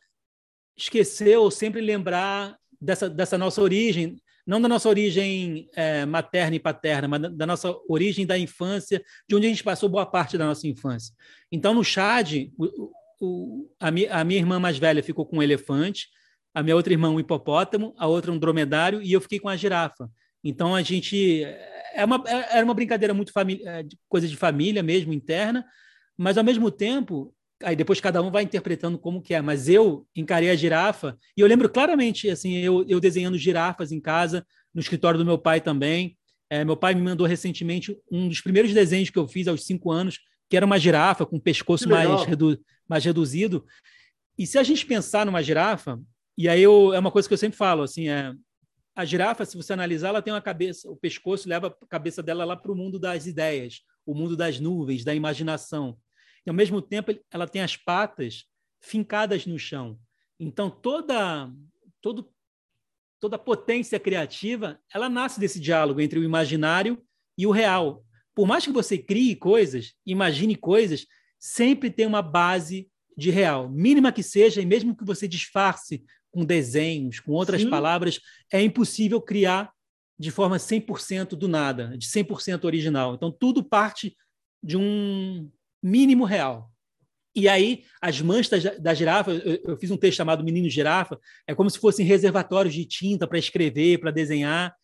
esquecer 0.77 1.37
ou 1.37 1.51
sempre 1.51 1.81
lembrar 1.81 2.57
dessa, 2.81 3.09
dessa 3.09 3.37
nossa 3.37 3.61
origem, 3.61 4.17
não 4.51 4.61
da 4.61 4.69
nossa 4.69 4.89
origem 4.89 5.69
é, 5.77 6.05
materna 6.05 6.57
e 6.57 6.59
paterna, 6.59 7.07
mas 7.07 7.21
da, 7.21 7.47
nossa 7.47 7.73
origem 7.89 8.27
da 8.27 8.37
infância, 8.37 9.01
de 9.29 9.37
onde 9.37 9.47
a 9.47 9.49
gente 9.49 9.63
passou 9.63 9.89
boa 9.89 10.05
parte 10.05 10.37
da 10.37 10.45
nossa 10.45 10.67
infância. 10.67 11.15
Então, 11.53 11.73
no 11.73 11.85
Chad, 11.85 12.51
o, 12.59 12.91
o, 13.21 13.71
a, 13.79 13.93
mi, 13.93 14.09
a, 14.09 14.25
minha 14.25 14.41
irmã 14.41 14.59
mais 14.59 14.77
velha 14.77 15.05
ficou 15.05 15.25
com 15.25 15.37
um 15.39 15.43
elefante, 15.43 16.09
a 16.53 16.65
minha 16.65 16.75
outra 16.75 16.93
irmã 16.93 17.11
um 17.11 17.21
hipopótamo, 17.21 17.95
a 17.97 18.09
outra 18.09 18.33
um 18.33 18.39
dromedário, 18.41 19.01
e 19.01 19.13
eu 19.13 19.21
fiquei 19.21 19.39
com 19.39 19.49
a 19.49 19.57
girafa. 19.57 20.11
Então, 20.43 20.75
a 20.75 20.83
gente... 20.83 21.45
É 21.95 22.05
uma, 22.05 22.21
é, 22.27 22.57
era 22.57 22.65
uma 22.65 22.75
brincadeira 22.75 23.15
muito 23.15 23.33
é, 23.39 23.85
coisa 24.09 24.27
de 24.27 24.37
família 24.37 24.83
mesmo, 24.83 25.13
interna, 25.13 25.65
mas, 26.19 26.37
ao 26.37 26.43
mesmo 26.43 26.73
tempo, 26.73 27.33
aí 27.63 27.77
depois 27.77 28.01
cada 28.01 28.23
um 28.23 28.31
vai 28.31 28.43
interpretando 28.43 28.99
como 28.99 29.21
que 29.21 29.35
é, 29.35 29.41
mas 29.41 29.69
eu 29.69 30.07
encarei 30.15 30.51
a 30.51 30.57
girafa 30.57 31.19
e 31.37 31.41
eu 31.41 31.47
lembro 31.47 31.69
claramente, 31.69 32.29
assim, 32.29 32.57
eu, 32.57 32.85
eu 32.89 33.01
desenhando 33.01 33.37
girafas 33.39 33.93
em 33.93 34.01
casa, 34.01 34.47
no 34.75 34.81
escritório 34.81 35.19
do 35.19 35.25
meu 35.25 35.39
pai 35.39 35.61
também. 35.61 36.17
É, 36.49 36.65
meu 36.65 36.77
pai 36.77 36.95
me 36.95 37.03
mandou 37.03 37.27
recentemente 37.27 37.97
um 38.11 38.29
dos 38.29 38.41
primeiros 38.41 38.73
desenhos 38.73 39.11
que 39.11 39.19
eu 39.19 39.29
fiz 39.29 39.47
aos 39.47 39.65
cinco 39.65 39.91
anos, 39.91 40.19
que 40.49 40.57
era 40.57 40.67
uma 40.67 40.79
girafa 40.79 41.25
com 41.25 41.37
o 41.37 41.41
pescoço 41.41 41.89
mais, 41.89 42.25
redu 42.25 42.59
mais 42.89 43.05
reduzido. 43.05 43.65
E 44.37 44.47
se 44.47 44.59
a 44.59 44.63
gente 44.63 44.85
pensar 44.85 45.25
numa 45.25 45.43
girafa, 45.43 46.01
e 46.37 46.49
aí 46.49 46.61
eu, 46.61 46.93
é 46.93 46.99
uma 46.99 47.11
coisa 47.11 47.29
que 47.29 47.35
eu 47.35 47.39
sempre 47.39 47.57
falo, 47.57 47.83
assim, 47.83 48.09
é 48.09 48.33
a 48.97 49.05
girafa, 49.05 49.45
se 49.45 49.57
você 49.57 49.73
analisar, 49.73 50.09
ela 50.09 50.23
tem 50.23 50.33
uma 50.33 50.41
cabeça, 50.41 50.91
o 50.91 50.97
pescoço 50.97 51.49
leva 51.49 51.69
a 51.69 51.87
cabeça 51.87 52.23
dela 52.23 52.45
lá 52.45 52.57
para 52.57 52.73
o 52.73 52.75
mundo 52.75 52.99
das 52.99 53.27
ideias, 53.27 53.83
o 54.05 54.15
mundo 54.15 54.37
das 54.37 54.59
nuvens, 54.59 55.05
da 55.05 55.15
imaginação 55.15 55.97
e 56.47 56.51
ao 56.51 56.55
mesmo 56.55 56.81
tempo 56.81 57.13
ela 57.31 57.47
tem 57.47 57.63
as 57.63 57.77
patas 57.77 58.45
fincadas 58.81 59.47
no 59.47 59.59
chão. 59.59 59.99
Então 60.39 60.71
toda 60.71 61.53
todo, 62.01 62.33
toda 63.21 63.39
potência 63.39 64.01
criativa 64.01 64.81
ela 64.93 65.09
nasce 65.09 65.39
desse 65.39 65.61
diálogo 65.61 66.01
entre 66.01 66.19
o 66.19 66.25
imaginário 66.25 67.03
e 67.37 67.47
o 67.47 67.51
real. 67.51 68.05
Por 68.35 68.47
mais 68.47 68.65
que 68.65 68.73
você 68.73 68.97
crie 68.97 69.37
coisas, 69.37 69.95
imagine 70.07 70.57
coisas, 70.57 71.07
sempre 71.39 71.91
tem 71.91 72.07
uma 72.07 72.23
base 72.23 72.89
de 73.17 73.31
real, 73.31 73.69
mínima 73.69 74.13
que 74.13 74.23
seja, 74.23 74.63
e 74.63 74.67
mesmo 74.67 74.97
que 74.97 75.05
você 75.05 75.29
disfarce 75.29 76.03
com 76.31 76.45
desenhos, 76.45 77.21
com 77.21 77.33
outras 77.33 77.63
Sim. 77.63 77.71
palavras, 77.71 78.21
é 78.53 78.63
impossível 78.63 79.21
criar 79.21 79.73
de 80.19 80.31
forma 80.31 80.59
100% 80.59 81.31
do 81.31 81.49
nada, 81.49 81.97
de 81.99 82.07
100% 82.07 82.65
original. 82.65 83.15
Então, 83.15 83.31
tudo 83.31 83.65
parte 83.65 84.17
de 84.63 84.77
um, 84.77 85.51
mínimo 85.83 86.25
real. 86.25 86.71
E 87.35 87.49
aí, 87.49 87.85
as 88.01 88.21
manchas 88.21 88.63
da, 88.63 88.75
da 88.75 88.95
girafa, 88.95 89.31
eu, 89.31 89.61
eu, 89.65 89.77
fiz 89.77 89.91
um 89.91 89.97
texto 89.97 90.17
chamado 90.17 90.43
Menino 90.43 90.69
Girafa, 90.69 91.19
é 91.47 91.55
como 91.55 91.71
se 91.71 91.79
fossem 91.79 92.05
reservatórios 92.05 92.75
de 92.75 92.85
tinta 92.85 93.27
para 93.27 93.39
escrever, 93.39 93.99
para 93.99 94.11
desenhar. 94.11 94.75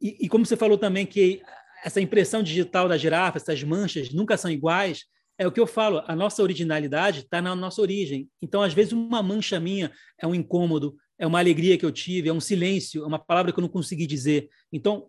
E, 0.00 0.26
e, 0.26 0.28
como 0.28 0.44
você 0.44 0.56
falou 0.56 0.76
também 0.76 1.06
que 1.06 1.40
essa 1.82 2.00
impressão 2.00 2.42
digital 2.42 2.88
da 2.88 2.96
girafa, 2.96 3.38
essas 3.38 3.62
manchas 3.62 4.12
nunca 4.12 4.36
são 4.36 4.50
iguais, 4.50 5.04
é 5.38 5.46
o 5.46 5.52
que 5.52 5.60
eu 5.60 5.66
falo, 5.66 6.02
a 6.06 6.14
nossa 6.14 6.42
originalidade 6.42 7.20
está 7.20 7.40
na 7.40 7.54
nossa 7.54 7.80
origem. 7.80 8.28
Então, 8.42 8.60
às 8.60 8.74
vezes, 8.74 8.92
uma 8.92 9.22
mancha 9.22 9.58
minha 9.58 9.90
é 10.20 10.26
um 10.26 10.34
incômodo, 10.34 10.96
é 11.16 11.26
uma 11.26 11.38
alegria 11.38 11.78
que 11.78 11.86
eu 11.86 11.92
tive, 11.92 12.28
é 12.28 12.32
um 12.32 12.40
silêncio, 12.40 13.02
é 13.02 13.06
uma 13.06 13.18
palavra 13.18 13.52
que 13.52 13.58
eu 13.58 13.62
não 13.62 13.68
consegui 13.68 14.06
dizer. 14.06 14.48
Então, 14.72 15.08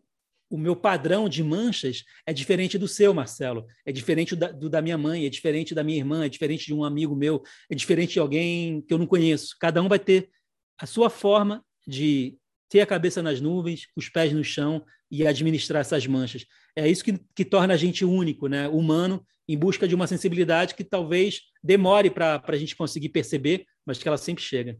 o 0.49 0.57
meu 0.57 0.75
padrão 0.75 1.29
de 1.29 1.43
manchas 1.43 2.03
é 2.25 2.33
diferente 2.33 2.77
do 2.77 2.87
seu, 2.87 3.13
Marcelo. 3.13 3.67
É 3.85 3.91
diferente 3.91 4.35
do 4.35 4.69
da, 4.69 4.81
minha 4.81 4.97
mãe, 4.97 5.25
é 5.25 5.29
diferente 5.29 5.75
da 5.75 5.83
minha 5.83 5.97
irmã, 5.97 6.25
é 6.25 6.29
diferente 6.29 6.65
de 6.65 6.73
um 6.73 6.83
amigo 6.83 7.15
meu, 7.15 7.43
é 7.69 7.75
diferente 7.75 8.13
de 8.13 8.19
alguém 8.19 8.81
que 8.81 8.93
eu 8.93 8.97
não 8.97 9.05
conheço. 9.05 9.55
Cada 9.59 9.81
um 9.81 9.87
vai 9.87 9.99
ter 9.99 10.29
a 10.77 10.85
sua 10.85 11.09
forma 11.09 11.63
de 11.87 12.37
ter 12.67 12.81
a 12.81 12.85
cabeça 12.85 13.21
nas 13.21 13.39
nuvens, 13.39 13.87
os 13.95 14.09
pés 14.09 14.33
no 14.33 14.43
chão 14.43 14.83
e 15.11 15.25
administrar 15.25 15.81
essas 15.81 16.05
manchas. 16.07 16.45
É 16.75 16.87
isso 16.87 17.03
que, 17.03 17.19
que 17.35 17.45
torna 17.45 17.73
a 17.73 17.77
gente 17.77 18.05
único, 18.05 18.47
né? 18.47 18.67
humano, 18.67 19.25
em 19.47 19.57
busca 19.57 19.87
de 19.87 19.95
uma 19.95 20.07
sensibilidade 20.07 20.75
que 20.75 20.83
talvez 20.83 21.41
demore 21.63 22.09
para 22.09 22.41
a 22.45 22.55
gente 22.55 22.75
conseguir 22.75 23.09
perceber, 23.09 23.65
mas 23.85 23.97
que 23.97 24.07
ela 24.07 24.17
sempre 24.17 24.43
chega. 24.43 24.77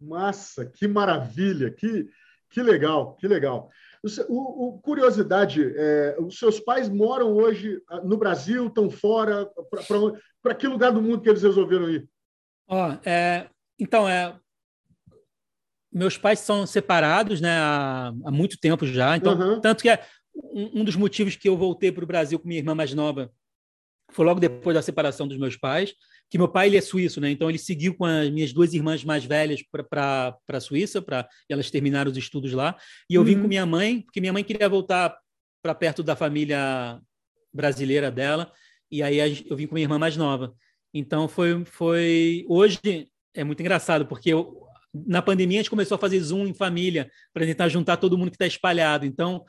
Massa, 0.00 0.66
que 0.66 0.88
maravilha, 0.88 1.70
que, 1.70 2.06
que 2.50 2.62
legal, 2.62 3.16
que 3.16 3.28
legal. 3.28 3.70
O, 4.28 4.68
o, 4.68 4.78
curiosidade, 4.80 5.72
é, 5.76 6.16
os 6.20 6.38
seus 6.38 6.60
pais 6.60 6.88
moram 6.88 7.32
hoje 7.32 7.80
ah, 7.88 8.00
no 8.00 8.16
Brasil, 8.16 8.66
estão 8.66 8.90
fora? 8.90 9.50
Para 10.42 10.54
que 10.54 10.66
lugar 10.66 10.92
do 10.92 11.02
mundo 11.02 11.20
que 11.20 11.28
eles 11.28 11.42
resolveram 11.42 11.90
ir? 11.90 12.08
Oh, 12.68 12.96
é, 13.04 13.48
então, 13.78 14.08
é, 14.08 14.38
meus 15.92 16.18
pais 16.18 16.40
são 16.40 16.66
separados 16.66 17.40
né, 17.40 17.58
há, 17.58 18.12
há 18.24 18.30
muito 18.30 18.58
tempo 18.58 18.86
já. 18.86 19.16
Então, 19.16 19.38
uhum. 19.38 19.60
Tanto 19.60 19.82
que 19.82 19.88
é 19.88 20.04
um, 20.34 20.80
um 20.80 20.84
dos 20.84 20.96
motivos 20.96 21.36
que 21.36 21.48
eu 21.48 21.56
voltei 21.56 21.90
para 21.90 22.04
o 22.04 22.06
Brasil 22.06 22.38
com 22.38 22.48
minha 22.48 22.60
irmã 22.60 22.74
mais 22.74 22.92
nova 22.92 23.30
foi 24.12 24.24
logo 24.24 24.40
depois 24.40 24.74
da 24.74 24.82
separação 24.82 25.26
dos 25.26 25.38
meus 25.38 25.56
pais 25.56 25.94
que 26.28 26.38
meu 26.38 26.48
pai 26.48 26.66
ele 26.66 26.76
é 26.76 26.80
suíço, 26.80 27.20
né? 27.20 27.30
Então 27.30 27.48
ele 27.48 27.58
seguiu 27.58 27.94
com 27.94 28.04
as 28.04 28.30
minhas 28.30 28.52
duas 28.52 28.74
irmãs 28.74 29.04
mais 29.04 29.24
velhas 29.24 29.60
para 29.88 30.36
a 30.48 30.60
Suíça, 30.60 31.00
para 31.00 31.28
elas 31.48 31.70
terminaram 31.70 32.10
os 32.10 32.16
estudos 32.16 32.52
lá. 32.52 32.76
E 33.08 33.14
eu 33.14 33.20
uhum. 33.20 33.26
vim 33.26 33.42
com 33.42 33.48
minha 33.48 33.66
mãe, 33.66 34.02
porque 34.02 34.20
minha 34.20 34.32
mãe 34.32 34.42
queria 34.42 34.68
voltar 34.68 35.16
para 35.62 35.74
perto 35.74 36.02
da 36.02 36.16
família 36.16 37.00
brasileira 37.52 38.10
dela. 38.10 38.52
E 38.90 39.02
aí 39.02 39.44
eu 39.48 39.56
vim 39.56 39.66
com 39.66 39.74
minha 39.74 39.84
irmã 39.84 39.98
mais 39.98 40.16
nova. 40.16 40.54
Então 40.92 41.28
foi 41.28 41.64
foi 41.64 42.44
hoje 42.48 42.78
é 43.34 43.44
muito 43.44 43.60
engraçado 43.60 44.06
porque 44.06 44.32
eu, 44.32 44.62
na 44.92 45.20
pandemia 45.20 45.58
a 45.58 45.62
gente 45.62 45.70
começou 45.70 45.96
a 45.96 45.98
fazer 45.98 46.18
zoom 46.20 46.46
em 46.46 46.54
família 46.54 47.10
para 47.32 47.44
tentar 47.44 47.68
juntar 47.68 47.98
todo 47.98 48.16
mundo 48.16 48.30
que 48.30 48.36
está 48.36 48.46
espalhado. 48.46 49.04
Então 49.04 49.44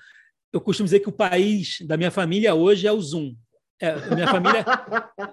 eu 0.51 0.61
costumo 0.61 0.85
dizer 0.85 0.99
que 0.99 1.09
o 1.09 1.13
país 1.13 1.79
da 1.81 1.97
minha 1.97 2.11
família 2.11 2.53
hoje 2.53 2.87
é 2.87 2.91
o 2.91 3.01
Zoom. 3.01 3.35
É, 3.79 4.15
minha 4.15 4.27
família, 4.27 4.65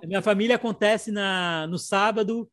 minha 0.04 0.22
família 0.22 0.56
acontece 0.56 1.10
na, 1.10 1.66
no 1.66 1.78
sábado 1.78 2.48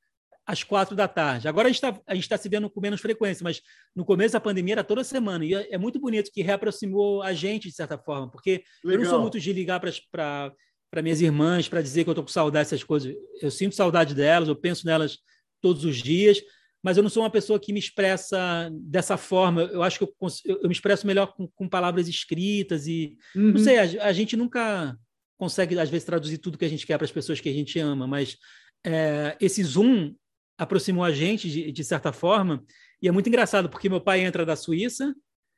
às 0.46 0.64
quatro 0.64 0.96
da 0.96 1.08
tarde. 1.08 1.48
Agora 1.48 1.68
a 1.68 1.72
gente 1.72 1.84
está 1.84 2.38
tá 2.38 2.42
se 2.42 2.50
vendo 2.50 2.70
com 2.70 2.82
menos 2.82 3.02
frequência, 3.02 3.44
mas 3.44 3.62
no 3.96 4.04
começo 4.04 4.34
da 4.34 4.39
pandemia 4.39 4.76
era 4.76 4.84
toda 4.84 5.04
semana. 5.04 5.46
E 5.46 5.54
é, 5.54 5.76
é 5.76 5.78
muito 5.78 6.00
bonito 6.00 6.32
que 6.32 6.42
reaproximou 6.42 7.22
a 7.22 7.34
gente, 7.34 7.70
de 7.70 7.76
certa 7.76 7.98
forma, 7.98 8.30
porque 8.30 8.64
Legal. 8.84 9.00
eu 9.00 9.04
não 9.04 9.10
sou 9.10 9.22
muito 9.22 9.39
de 9.39 9.54
ligar 9.54 9.80
para 9.80 11.02
minhas 11.02 11.22
irmãs 11.22 11.68
para 11.70 11.82
dizer 11.82 12.04
que 12.04 12.10
eu 12.10 12.14
estou 12.14 12.24
com 12.24 12.32
saudade 12.32 12.66
dessas 12.66 12.84
coisas. 12.84 13.14
Eu 13.42 13.52
sinto 13.52 13.76
saudade 13.76 14.16
delas, 14.16 14.50
eu 14.50 14.56
penso 14.56 14.86
nelas 14.86 15.20
todos 15.62 15.86
os 15.86 15.98
dias, 15.98 16.42
mas 16.84 16.98
eu 16.98 17.04
não 17.04 17.10
sou 17.10 17.24
uma 17.24 17.30
pessoa 17.30 17.60
que 17.60 17.72
me 17.72 17.80
expressa 17.80 18.70
dessa 18.74 19.16
forma. 19.16 19.64
Eu 19.64 19.84
acho 19.84 20.00
que 20.00 20.04
eu, 20.04 20.14
eu, 20.46 20.68
me 20.68 20.74
expresso 20.74 21.06
melhor 21.06 21.28
com, 21.28 21.48
com 21.48 21.70
palavras 21.70 22.08
escritas 22.08 22.88
e 22.88 23.16
uhum. 23.36 23.52
não 23.52 23.58
sei. 23.60 23.78
A, 23.78 24.08
a 24.08 24.14
gente 24.14 24.36
nunca 24.36 24.98
consegue, 25.42 25.80
às 25.80 25.89
vezes, 25.89 26.06
traduzir 26.06 26.38
tudo 26.38 26.56
que 26.56 26.66
a 26.66 26.70
gente 26.70 26.86
quer 26.86 27.00
para 27.00 27.06
as 27.06 27.12
pessoas 27.12 27.42
que 27.42 27.50
a 27.50 27.52
gente 27.52 27.80
ama, 27.80 28.06
mas 28.06 28.38
é, 28.86 29.36
esse 29.42 29.64
Zoom 29.64 30.14
aproximou 30.56 31.04
a 31.04 31.12
gente, 31.12 31.50
de, 31.50 31.72
de, 31.72 31.84
certa 31.84 32.14
forma, 32.14 32.64
e 33.02 33.08
é 33.08 33.12
muito 33.12 33.28
engraçado, 33.28 33.68
porque 33.68 33.89
meu 33.89 34.00
pai 34.00 34.22
entra 34.22 34.46
da 34.46 34.56
Suíça, 34.56 35.16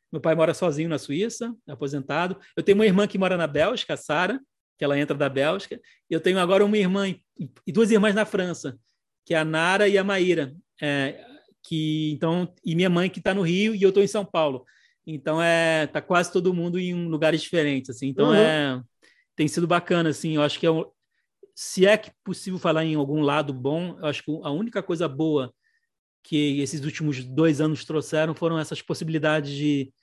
meu 0.09 0.21
pai 0.21 0.35
mora 0.35 0.53
sozinho 0.53 0.87
na 0.87 0.97
Suíça, 0.97 1.53
aposentado. 1.67 2.39
Eu 2.55 2.63
tenho 2.63 2.77
uma 2.77 2.85
irmã 2.85 3.05
que 3.05 3.17
mora 3.17 3.35
na 3.35 3.45
Bélgica, 3.45 3.95
a 3.95 3.97
Sara, 3.97 4.39
que 4.77 4.85
ela 4.85 4.97
entra 4.97 5.17
da 5.17 5.27
Bélgica. 5.27 5.77
Eu 6.09 6.21
tenho 6.21 6.39
agora 6.39 6.63
uma 6.63 6.77
irmã 6.77 7.13
e 7.67 7.71
duas 7.73 7.91
irmãs 7.91 8.15
na 8.15 8.23
França, 8.23 8.79
que 9.25 9.33
é 9.33 9.37
a 9.37 9.43
Nara 9.43 9.89
e 9.89 9.97
a 9.97 10.03
Maíra, 10.03 10.55
é, 10.81 11.25
que 11.61 12.13
então 12.13 12.53
e 12.63 12.73
minha 12.73 12.89
mãe 12.89 13.09
que 13.09 13.19
está 13.19 13.33
no 13.33 13.41
Rio 13.41 13.75
e 13.75 13.83
eu 13.83 13.89
estou 13.89 14.01
em 14.01 14.07
São 14.07 14.23
Paulo. 14.23 14.63
Então 15.05 15.43
é 15.43 15.87
tá 15.87 16.01
quase 16.01 16.31
todo 16.31 16.53
mundo 16.53 16.79
em 16.79 16.93
lugares 17.09 17.41
diferentes, 17.41 17.89
assim. 17.89 18.07
Então 18.07 18.27
uhum. 18.27 18.35
é 18.35 18.81
tem 19.35 19.47
sido 19.47 19.67
bacana, 19.67 20.09
assim, 20.09 20.35
eu 20.35 20.41
acho 20.41 20.59
que 20.59 20.65
é 20.65 20.71
um, 20.71 20.85
se 21.55 21.85
é 21.85 21.97
que 21.97 22.11
possível 22.23 22.59
falar 22.59 22.83
em 22.83 22.95
algum 22.95 23.21
lado 23.21 23.53
bom, 23.53 23.97
eu 23.99 24.05
acho 24.05 24.23
que 24.23 24.31
a 24.43 24.49
única 24.49 24.81
coisa 24.81 25.07
boa 25.07 25.53
que 26.23 26.59
esses 26.61 26.83
últimos 26.83 27.23
dois 27.23 27.59
anos 27.59 27.83
trouxeram 27.83 28.33
foram 28.33 28.57
essas 28.57 28.81
possibilidades 28.81 29.51
de, 29.51 29.93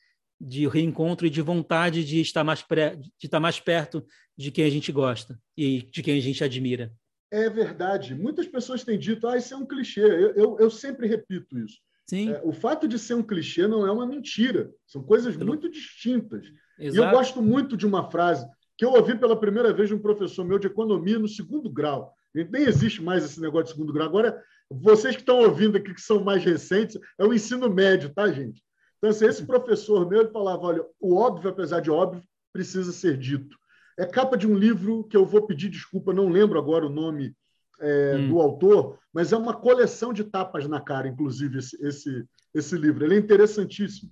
de 0.41 0.68
reencontro 0.68 1.26
e 1.26 1.31
de 1.31 1.41
vontade 1.41 2.05
de 2.05 2.20
estar 2.20 2.45
mais 2.45 2.62
pré, 2.62 2.97
de 2.97 3.11
estar 3.26 3.41
mais 3.41 3.59
perto 3.59 4.05
de 4.37 4.51
quem 4.51 4.64
a 4.64 4.70
gente 4.70 4.93
gosta 4.93 5.41
e 5.57 5.83
de 5.83 6.03
quem 6.03 6.18
a 6.18 6.20
gente 6.20 6.45
admira. 6.45 6.93
É 7.33 7.49
verdade. 7.49 8.14
Muitas 8.14 8.47
pessoas 8.47 8.85
têm 8.85 8.99
dito, 8.99 9.26
ah, 9.26 9.37
isso 9.37 9.55
é 9.55 9.57
um 9.57 9.66
clichê. 9.66 10.01
Eu, 10.01 10.35
eu, 10.35 10.57
eu 10.59 10.70
sempre 10.70 11.07
repito 11.07 11.59
isso. 11.59 11.78
Sim. 12.07 12.33
É, 12.33 12.41
o 12.45 12.53
fato 12.53 12.89
de 12.89 12.99
ser 12.99 13.14
um 13.14 13.22
clichê 13.22 13.66
não 13.66 13.87
é 13.87 13.93
uma 13.93 14.07
mentira. 14.07 14.70
São 14.87 15.03
coisas 15.03 15.37
muito 15.37 15.70
distintas. 15.70 16.45
Exato. 16.78 16.97
E 16.97 16.97
eu 16.97 17.11
gosto 17.11 17.41
muito 17.41 17.76
de 17.76 17.87
uma 17.87 18.11
frase 18.11 18.47
que 18.81 18.85
eu 18.87 18.95
ouvi 18.95 19.14
pela 19.14 19.39
primeira 19.39 19.74
vez 19.74 19.91
de 19.91 19.95
um 19.95 19.99
professor 19.99 20.43
meu 20.43 20.59
de 20.59 20.66
economia 20.66 21.18
no 21.18 21.28
segundo 21.28 21.68
grau. 21.68 22.14
Nem 22.35 22.62
existe 22.62 23.03
mais 23.03 23.22
esse 23.22 23.39
negócio 23.39 23.66
de 23.66 23.72
segundo 23.72 23.93
grau. 23.93 24.09
Agora, 24.09 24.43
vocês 24.70 25.14
que 25.14 25.20
estão 25.20 25.41
ouvindo 25.41 25.76
aqui, 25.76 25.93
que 25.93 26.01
são 26.01 26.24
mais 26.24 26.43
recentes, 26.43 26.99
é 27.18 27.24
o 27.26 27.35
ensino 27.35 27.68
médio, 27.68 28.09
tá, 28.09 28.33
gente? 28.33 28.62
Então, 28.97 29.11
assim, 29.11 29.26
esse 29.26 29.45
professor 29.45 30.09
meu 30.09 30.22
ele 30.22 30.31
falava: 30.31 30.62
olha, 30.62 30.83
o 30.99 31.14
óbvio, 31.14 31.51
apesar 31.51 31.81
de 31.81 31.91
óbvio, 31.91 32.22
precisa 32.55 32.91
ser 32.91 33.18
dito. 33.18 33.55
É 33.99 34.07
capa 34.07 34.35
de 34.35 34.47
um 34.47 34.55
livro 34.57 35.05
que 35.05 35.16
eu 35.16 35.26
vou 35.26 35.47
pedir 35.47 35.68
desculpa, 35.68 36.14
não 36.14 36.31
lembro 36.31 36.59
agora 36.59 36.87
o 36.87 36.91
nome 36.91 37.37
é, 37.83 38.16
hum. 38.16 38.28
do 38.31 38.41
autor, 38.41 38.99
mas 39.12 39.31
é 39.31 39.37
uma 39.37 39.53
coleção 39.53 40.11
de 40.11 40.24
tapas 40.24 40.66
na 40.66 40.81
cara, 40.81 41.07
inclusive, 41.07 41.59
esse, 41.59 41.76
esse, 41.87 42.24
esse 42.55 42.78
livro. 42.78 43.05
Ele 43.05 43.16
é 43.16 43.18
interessantíssimo. 43.18 44.11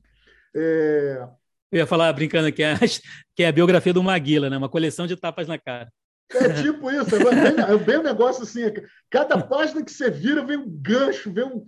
É, 0.54 1.26
eu 1.70 1.78
ia 1.78 1.86
falar 1.86 2.12
brincando 2.12 2.52
que 2.52 2.62
é, 2.62 2.74
que 3.34 3.42
é 3.42 3.48
a 3.48 3.52
biografia 3.52 3.92
do 3.92 4.02
Maguila, 4.02 4.48
né? 4.50 4.56
Uma 4.56 4.68
coleção 4.68 5.06
de 5.06 5.16
tapas 5.16 5.46
na 5.46 5.58
cara. 5.58 5.90
É 6.30 6.62
tipo 6.62 6.90
isso, 6.90 7.16
é 7.16 7.78
bem, 7.78 7.94
é 7.94 7.98
um 7.98 8.02
negócio 8.02 8.42
assim. 8.42 8.62
É 8.62 8.74
cada 9.10 9.40
página 9.40 9.82
que 9.82 9.90
você 9.90 10.10
vira 10.10 10.44
vem 10.44 10.58
um 10.58 10.68
gancho, 10.68 11.32
vem 11.32 11.44
um, 11.44 11.64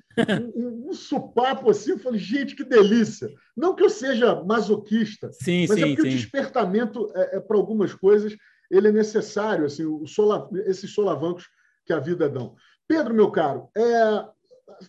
um, 0.55 0.91
um 0.91 0.93
supapo 0.93 1.71
assim. 1.71 1.93
Eu 1.93 1.99
falei, 1.99 2.21
gente, 2.21 2.55
que 2.55 2.63
delícia. 2.63 3.31
Não 3.57 3.75
que 3.75 3.83
eu 3.83 3.89
seja 3.89 4.43
masoquista, 4.45 5.31
sim, 5.33 5.67
mas 5.67 5.79
sim, 5.79 5.85
é 5.85 5.87
porque 5.89 6.03
sim. 6.03 6.09
o 6.09 6.19
despertamento 6.19 7.11
é, 7.15 7.37
é 7.37 7.41
para 7.41 7.57
algumas 7.57 7.95
coisas 7.95 8.37
ele 8.71 8.89
é 8.89 8.93
necessário, 8.93 9.65
assim, 9.65 9.85
o 9.85 10.07
sola, 10.07 10.49
esses 10.67 10.95
solavancos 10.95 11.49
que 11.85 11.93
a 11.93 11.99
vida 11.99 12.29
dão. 12.29 12.55
Pedro, 12.87 13.13
meu 13.13 13.31
caro, 13.31 13.69
é, 13.77 14.25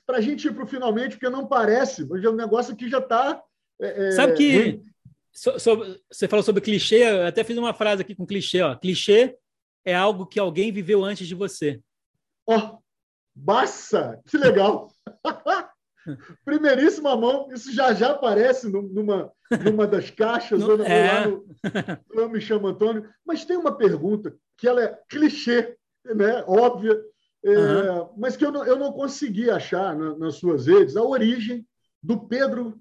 para 0.06 0.18
a 0.18 0.22
gente 0.22 0.48
ir 0.48 0.54
para 0.54 0.64
o 0.64 0.68
finalmente, 0.68 1.16
porque 1.16 1.30
não 1.30 1.48
parece, 1.48 2.06
mas 2.06 2.24
é 2.24 2.30
um 2.30 2.36
negócio 2.36 2.76
que 2.76 2.88
já 2.88 3.00
está. 3.00 3.42
É, 3.82 4.12
Sabe 4.12 4.34
que 4.34 4.82
so, 5.32 5.60
so, 5.60 6.00
você 6.12 6.28
falou 6.28 6.44
sobre 6.44 6.62
clichê, 6.62 7.10
eu 7.10 7.26
até 7.26 7.44
fiz 7.44 7.58
uma 7.58 7.74
frase 7.74 8.02
aqui 8.02 8.16
com 8.16 8.26
clichê. 8.26 8.62
Ó. 8.62 8.76
Clichê 8.76 9.36
é 9.86 9.96
algo 9.96 10.26
que 10.26 10.40
alguém 10.40 10.72
viveu 10.72 11.04
antes 11.04 11.28
de 11.28 11.36
você. 11.36 11.82
Ó, 12.46 12.58
oh! 12.58 12.82
Que 14.28 14.38
legal! 14.38 14.92
Primeiríssima 16.44 17.16
mão, 17.16 17.48
isso 17.54 17.72
já 17.74 17.94
já 17.94 18.12
aparece 18.12 18.68
numa, 18.70 19.32
numa 19.64 19.88
das 19.88 20.10
caixas, 20.10 20.60
no, 20.60 20.72
ou 20.72 20.84
é. 20.84 21.12
lá 21.12 21.28
no, 21.28 21.46
no 22.14 22.30
Me 22.30 22.42
Chama 22.42 22.70
Antônio. 22.70 23.08
Mas 23.26 23.46
tem 23.46 23.56
uma 23.56 23.76
pergunta 23.76 24.36
que 24.58 24.68
ela 24.68 24.84
é 24.84 25.00
clichê, 25.08 25.78
né? 26.04 26.44
óbvia, 26.48 27.00
é, 27.44 27.50
uhum. 27.50 28.14
mas 28.18 28.36
que 28.36 28.46
eu 28.46 28.52
não, 28.52 28.66
eu 28.66 28.78
não 28.78 28.92
consegui 28.92 29.50
achar 29.50 29.96
na, 29.96 30.18
nas 30.18 30.36
suas 30.36 30.68
redes 30.68 30.96
a 30.96 31.04
origem 31.04 31.66
do 32.02 32.20
Pedro 32.28 32.80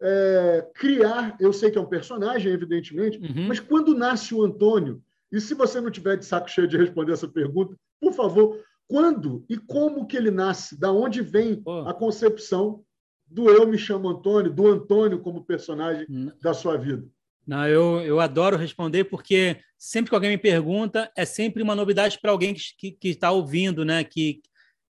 é, 0.00 0.66
criar. 0.74 1.36
Eu 1.38 1.52
sei 1.52 1.70
que 1.70 1.78
é 1.78 1.80
um 1.80 1.86
personagem, 1.86 2.52
evidentemente, 2.52 3.18
uhum. 3.18 3.46
mas 3.46 3.60
quando 3.60 3.94
nasce 3.94 4.34
o 4.34 4.44
Antônio, 4.44 5.02
e 5.30 5.40
se 5.40 5.54
você 5.54 5.80
não 5.80 5.90
tiver 5.90 6.16
de 6.16 6.24
saco 6.24 6.50
cheio 6.50 6.66
de 6.66 6.76
responder 6.76 7.12
essa 7.12 7.28
pergunta, 7.28 7.76
por 8.00 8.12
favor, 8.12 8.58
quando 8.88 9.44
e 9.48 9.56
como 9.56 10.06
que 10.06 10.16
ele 10.16 10.30
nasce? 10.30 10.78
Da 10.78 10.90
onde 10.90 11.22
vem 11.22 11.56
Pô. 11.56 11.82
a 11.82 11.94
concepção 11.94 12.82
do 13.26 13.48
eu 13.48 13.66
me 13.66 13.78
chamo 13.78 14.08
Antônio, 14.08 14.52
do 14.52 14.66
Antônio 14.66 15.20
como 15.20 15.44
personagem 15.44 16.04
não. 16.08 16.32
da 16.42 16.52
sua 16.52 16.76
vida? 16.76 17.06
Não, 17.46 17.66
eu, 17.66 18.00
eu 18.00 18.20
adoro 18.20 18.56
responder 18.56 19.04
porque 19.04 19.58
sempre 19.78 20.10
que 20.10 20.14
alguém 20.14 20.30
me 20.30 20.38
pergunta 20.38 21.10
é 21.16 21.24
sempre 21.24 21.62
uma 21.62 21.76
novidade 21.76 22.18
para 22.20 22.32
alguém 22.32 22.54
que 22.54 22.96
está 23.02 23.30
ouvindo, 23.30 23.84
né? 23.84 24.02
Que 24.02 24.40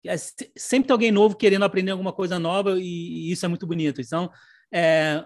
é, 0.06 0.16
sempre 0.18 0.88
tem 0.88 0.94
alguém 0.94 1.12
novo 1.12 1.36
querendo 1.36 1.66
aprender 1.66 1.92
alguma 1.92 2.14
coisa 2.14 2.38
nova 2.40 2.80
e, 2.80 2.84
e 2.84 3.32
isso 3.32 3.46
é 3.46 3.50
muito 3.50 3.66
bonito. 3.66 4.00
Então, 4.00 4.30
é, 4.74 5.24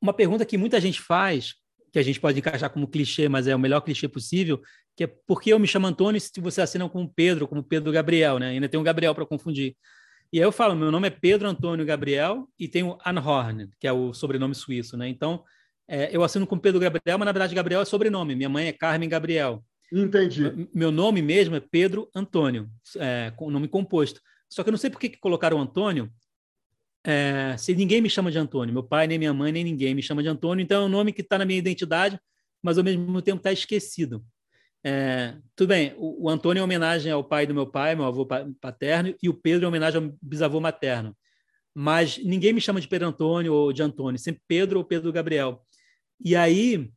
uma 0.00 0.12
pergunta 0.12 0.44
que 0.44 0.58
muita 0.58 0.80
gente 0.80 1.00
faz 1.00 1.54
que 1.92 1.98
a 1.98 2.02
gente 2.02 2.20
pode 2.20 2.38
encaixar 2.38 2.70
como 2.70 2.86
clichê, 2.86 3.28
mas 3.28 3.46
é 3.46 3.54
o 3.54 3.58
melhor 3.58 3.80
clichê 3.80 4.08
possível, 4.08 4.60
que 4.96 5.04
é 5.04 5.06
por 5.06 5.40
que 5.40 5.50
eu 5.50 5.58
me 5.58 5.66
chamo 5.66 5.86
Antônio 5.86 6.20
se 6.20 6.40
você 6.40 6.60
assina 6.60 6.88
como 6.88 7.12
Pedro, 7.12 7.48
como 7.48 7.62
Pedro 7.62 7.90
Gabriel, 7.92 8.38
né? 8.38 8.50
Ainda 8.50 8.68
tem 8.68 8.78
um 8.78 8.82
Gabriel 8.82 9.14
para 9.14 9.26
confundir. 9.26 9.76
E 10.32 10.38
aí 10.38 10.44
eu 10.44 10.52
falo, 10.52 10.76
meu 10.76 10.90
nome 10.90 11.08
é 11.08 11.10
Pedro 11.10 11.48
Antônio 11.48 11.86
Gabriel 11.86 12.46
e 12.58 12.68
tenho 12.68 12.98
Anhorn, 13.04 13.70
que 13.80 13.86
é 13.86 13.92
o 13.92 14.12
sobrenome 14.12 14.54
suíço, 14.54 14.96
né? 14.96 15.08
Então, 15.08 15.42
é, 15.88 16.14
eu 16.14 16.22
assino 16.22 16.46
como 16.46 16.60
Pedro 16.60 16.80
Gabriel, 16.80 17.18
mas 17.18 17.26
na 17.26 17.32
verdade 17.32 17.54
Gabriel 17.54 17.80
é 17.80 17.84
sobrenome. 17.84 18.36
Minha 18.36 18.48
mãe 18.48 18.66
é 18.66 18.72
Carmen 18.72 19.08
Gabriel. 19.08 19.64
Entendi. 19.90 20.68
Meu 20.74 20.92
nome 20.92 21.22
mesmo 21.22 21.56
é 21.56 21.60
Pedro 21.60 22.10
Antônio, 22.14 22.68
é, 22.96 23.32
com 23.36 23.50
nome 23.50 23.68
composto. 23.68 24.20
Só 24.50 24.62
que 24.62 24.68
eu 24.68 24.72
não 24.72 24.78
sei 24.78 24.90
por 24.90 25.00
que 25.00 25.16
colocaram 25.16 25.60
Antônio, 25.60 26.10
é, 27.08 27.56
se 27.56 27.74
ninguém 27.74 28.02
me 28.02 28.10
chama 28.10 28.30
de 28.30 28.38
Antônio, 28.38 28.74
meu 28.74 28.82
pai, 28.82 29.06
nem 29.06 29.18
minha 29.18 29.32
mãe, 29.32 29.50
nem 29.50 29.64
ninguém 29.64 29.94
me 29.94 30.02
chama 30.02 30.22
de 30.22 30.28
Antônio, 30.28 30.62
então 30.62 30.82
é 30.82 30.84
um 30.84 30.90
nome 30.90 31.10
que 31.10 31.22
está 31.22 31.38
na 31.38 31.46
minha 31.46 31.58
identidade, 31.58 32.20
mas 32.62 32.76
ao 32.76 32.84
mesmo 32.84 33.22
tempo 33.22 33.38
está 33.38 33.50
esquecido. 33.50 34.22
É, 34.84 35.34
tudo 35.56 35.68
bem, 35.68 35.94
o, 35.96 36.26
o, 36.26 36.28
Antônio 36.28 36.60
é 36.60 36.62
homenagem 36.62 37.10
ao 37.10 37.24
pai 37.24 37.46
do 37.46 37.54
meu 37.54 37.66
pai, 37.66 37.94
meu 37.94 38.04
avô 38.04 38.26
paterno, 38.60 39.14
e 39.22 39.28
o 39.30 39.32
Pedro 39.32 39.64
é 39.64 39.68
homenagem 39.68 40.02
ao 40.02 40.14
bisavô 40.20 40.60
materno. 40.60 41.16
Mas 41.74 42.18
ninguém 42.18 42.52
me 42.52 42.60
chama 42.60 42.78
de 42.78 42.86
Pedro 42.86 43.08
Antônio 43.08 43.54
ou 43.54 43.72
de 43.72 43.82
Antônio, 43.82 44.18
sempre 44.18 44.42
Pedro 44.46 44.78
ou 44.78 44.84
Pedro 44.84 45.10
Gabriel. 45.10 45.64
E 46.22 46.36
aí, 46.36 46.90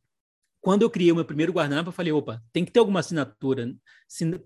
quando 0.60 0.82
eu 0.82 0.90
criei 0.90 1.10
o 1.10 1.14
meu 1.14 1.24
primeiro 1.24 1.54
guardanapo, 1.54 1.88
eu 1.88 1.92
falei, 1.92 2.12
opa, 2.12 2.42
tem 2.52 2.66
que 2.66 2.70
ter 2.70 2.80
alguma 2.80 3.00
assinatura, 3.00 3.74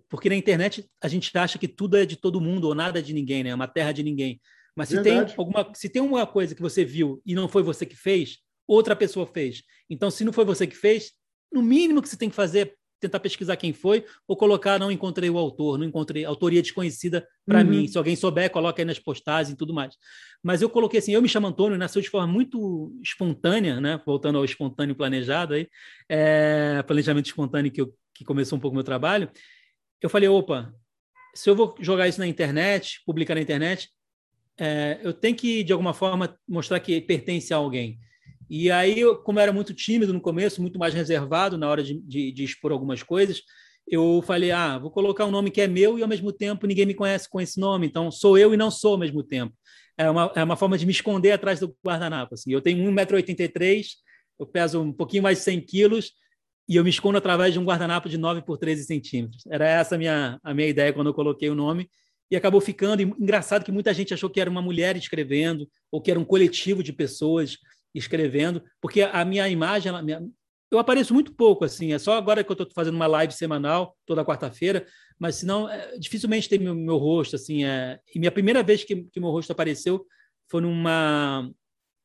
porque 0.08 0.28
na 0.28 0.36
internet 0.36 0.88
a 1.02 1.08
gente 1.08 1.36
acha 1.36 1.58
que 1.58 1.66
tudo 1.66 1.96
é 1.96 2.06
de 2.06 2.14
todo 2.14 2.40
mundo 2.40 2.68
ou 2.68 2.74
nada 2.74 3.00
é 3.00 3.02
de 3.02 3.12
ninguém, 3.12 3.42
né? 3.42 3.50
É 3.50 3.54
uma 3.54 3.66
terra 3.66 3.90
de 3.90 4.04
ninguém. 4.04 4.40
Mas 4.76 4.90
se 4.90 5.02
tem, 5.02 5.18
alguma, 5.36 5.72
se 5.74 5.88
tem 5.88 6.02
uma 6.02 6.26
coisa 6.26 6.54
que 6.54 6.60
você 6.60 6.84
viu 6.84 7.22
e 7.24 7.34
não 7.34 7.48
foi 7.48 7.62
você 7.62 7.86
que 7.86 7.96
fez, 7.96 8.38
outra 8.68 8.94
pessoa 8.94 9.26
fez. 9.26 9.62
Então, 9.88 10.10
se 10.10 10.22
não 10.22 10.32
foi 10.32 10.44
você 10.44 10.66
que 10.66 10.76
fez, 10.76 11.12
no 11.50 11.62
mínimo 11.62 12.02
que 12.02 12.08
você 12.08 12.16
tem 12.16 12.28
que 12.28 12.36
fazer 12.36 12.66
é 12.66 12.72
tentar 12.98 13.20
pesquisar 13.20 13.56
quem 13.56 13.72
foi 13.72 14.04
ou 14.26 14.36
colocar 14.36 14.78
não 14.78 14.90
encontrei 14.90 15.28
o 15.28 15.38
autor, 15.38 15.78
não 15.78 15.86
encontrei 15.86 16.24
autoria 16.24 16.62
desconhecida 16.62 17.26
para 17.44 17.60
uhum. 17.60 17.66
mim. 17.66 17.88
Se 17.88 17.96
alguém 17.96 18.16
souber, 18.16 18.50
coloca 18.50 18.80
aí 18.80 18.86
nas 18.86 18.98
postagens 18.98 19.52
e 19.52 19.56
tudo 19.56 19.74
mais. 19.74 19.94
Mas 20.42 20.62
eu 20.62 20.70
coloquei 20.70 20.98
assim, 20.98 21.12
eu 21.12 21.22
me 21.22 21.28
chamo 21.28 21.46
Antônio, 21.46 21.78
nasceu 21.78 22.00
de 22.00 22.10
forma 22.10 22.26
muito 22.26 22.94
espontânea, 23.02 23.80
né? 23.80 24.00
Voltando 24.04 24.38
ao 24.38 24.44
espontâneo 24.44 24.94
planejado 24.94 25.54
aí, 25.54 25.68
é, 26.08 26.82
planejamento 26.86 27.26
espontâneo 27.26 27.70
que, 27.70 27.80
eu, 27.80 27.94
que 28.14 28.24
começou 28.24 28.56
um 28.56 28.60
pouco 28.60 28.74
o 28.74 28.76
meu 28.76 28.84
trabalho. 28.84 29.30
Eu 30.00 30.08
falei, 30.08 30.28
opa, 30.28 30.74
se 31.34 31.50
eu 31.50 31.54
vou 31.54 31.74
jogar 31.80 32.08
isso 32.08 32.18
na 32.18 32.26
internet, 32.26 33.02
publicar 33.04 33.34
na 33.34 33.42
internet, 33.42 33.90
é, 34.58 34.98
eu 35.02 35.12
tenho 35.12 35.36
que, 35.36 35.62
de 35.62 35.72
alguma 35.72 35.92
forma, 35.92 36.38
mostrar 36.48 36.80
que 36.80 37.00
pertence 37.00 37.52
a 37.52 37.56
alguém. 37.56 37.98
E 38.48 38.70
aí, 38.70 39.00
eu, 39.00 39.16
como 39.16 39.38
eu 39.38 39.42
era 39.42 39.52
muito 39.52 39.74
tímido 39.74 40.12
no 40.12 40.20
começo, 40.20 40.62
muito 40.62 40.78
mais 40.78 40.94
reservado 40.94 41.58
na 41.58 41.68
hora 41.68 41.82
de, 41.82 42.00
de, 42.00 42.32
de, 42.32 42.44
expor 42.44 42.72
algumas 42.72 43.02
coisas, 43.02 43.42
eu 43.86 44.22
falei, 44.22 44.50
ah, 44.52 44.78
vou 44.78 44.90
colocar 44.90 45.26
um 45.26 45.30
nome 45.30 45.50
que 45.50 45.60
é 45.60 45.66
meu 45.66 45.98
e, 45.98 46.02
ao 46.02 46.08
mesmo 46.08 46.32
tempo, 46.32 46.66
ninguém 46.66 46.86
me 46.86 46.94
conhece 46.94 47.28
com 47.28 47.40
esse 47.40 47.58
nome. 47.60 47.86
Então, 47.86 48.10
sou 48.10 48.38
eu 48.38 48.54
e 48.54 48.56
não 48.56 48.70
sou 48.70 48.92
ao 48.92 48.98
mesmo 48.98 49.22
tempo. 49.22 49.54
É 49.98 50.08
uma, 50.10 50.32
é 50.34 50.44
uma 50.44 50.56
forma 50.56 50.78
de 50.78 50.86
me 50.86 50.92
esconder 50.92 51.32
atrás 51.32 51.60
do 51.60 51.74
guardanapo. 51.84 52.34
Assim. 52.34 52.52
Eu 52.52 52.60
tenho 52.60 52.84
1,83m, 52.90 53.86
eu 54.38 54.46
peso 54.46 54.80
um 54.80 54.92
pouquinho 54.92 55.22
mais 55.22 55.38
de 55.38 55.44
100 55.44 55.60
quilos 55.62 56.12
e 56.68 56.76
eu 56.76 56.84
me 56.84 56.90
escondo 56.90 57.18
através 57.18 57.52
de 57.52 57.58
um 57.58 57.64
guardanapo 57.64 58.08
de 58.08 58.18
9 58.18 58.42
por 58.42 58.58
13 58.58 58.84
centímetros. 58.84 59.44
Era 59.46 59.66
essa 59.68 59.94
a 59.94 59.98
minha, 59.98 60.38
a 60.42 60.52
minha 60.52 60.68
ideia 60.68 60.92
quando 60.92 61.08
eu 61.08 61.14
coloquei 61.14 61.48
o 61.48 61.54
nome 61.54 61.88
e 62.30 62.36
acabou 62.36 62.60
ficando. 62.60 63.02
E, 63.02 63.04
engraçado 63.04 63.64
que 63.64 63.72
muita 63.72 63.92
gente 63.94 64.12
achou 64.14 64.30
que 64.30 64.40
era 64.40 64.50
uma 64.50 64.62
mulher 64.62 64.96
escrevendo, 64.96 65.68
ou 65.90 66.00
que 66.00 66.10
era 66.10 66.20
um 66.20 66.24
coletivo 66.24 66.82
de 66.82 66.92
pessoas 66.92 67.56
escrevendo, 67.94 68.62
porque 68.80 69.02
a 69.02 69.24
minha 69.24 69.48
imagem, 69.48 69.90
minha, 70.02 70.22
eu 70.70 70.78
apareço 70.78 71.14
muito 71.14 71.32
pouco, 71.32 71.64
assim, 71.64 71.92
é 71.92 71.98
só 71.98 72.14
agora 72.14 72.42
que 72.44 72.50
eu 72.50 72.54
estou 72.54 72.68
fazendo 72.74 72.94
uma 72.94 73.06
live 73.06 73.32
semanal, 73.32 73.96
toda 74.04 74.24
quarta-feira, 74.24 74.86
mas 75.18 75.36
senão 75.36 75.68
é, 75.68 75.96
dificilmente 75.98 76.48
tem 76.48 76.58
meu, 76.58 76.74
meu 76.74 76.96
rosto, 76.96 77.36
assim, 77.36 77.64
é, 77.64 77.98
e 78.14 78.18
minha 78.18 78.32
primeira 78.32 78.62
vez 78.62 78.84
que, 78.84 79.04
que 79.04 79.20
meu 79.20 79.30
rosto 79.30 79.52
apareceu 79.52 80.04
foi 80.50 80.60
numa, 80.60 81.50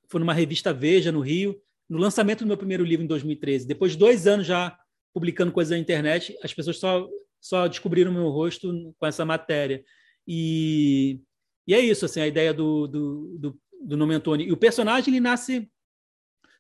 foi 0.09 0.19
numa 0.19 0.34
revista 0.34 0.74
Veja, 0.74 1.11
no 1.11 1.19
Rio, 1.19 1.59
no 1.89 1.97
lançamento 1.97 2.39
do 2.39 2.47
meu 2.47 2.57
primeiro 2.57 2.86
livro 2.86 3.03
em 3.03 3.07
2013. 3.07 3.67
Depois 3.67 3.91
de 3.91 3.97
dois 3.97 4.26
anos 4.28 4.47
já 4.47 4.78
publicando 5.13 5.51
coisas 5.51 5.72
na 5.72 5.78
internet, 5.78 6.38
as 6.41 6.53
pessoas 6.53 6.78
só, 6.78 7.07
só 7.41 7.67
descobriram 7.67 8.13
meu 8.13 8.30
rosto 8.30 8.95
com 8.97 9.05
essa 9.05 9.26
matéria. 9.26 9.84
E, 10.28 11.19
e 11.67 11.74
é 11.74 11.80
isso, 11.80 12.05
assim, 12.05 12.22
a 12.22 12.28
ideia 12.28 12.53
do, 12.53 12.88
do, 12.88 13.38
do, 13.39 13.59
do 13.86 13.97
nome 13.97 14.13
Antônio. 14.13 14.47
E 14.47 14.51
o 14.51 14.57
personagem, 14.57 15.13
ele 15.13 15.19
nasce 15.19 15.69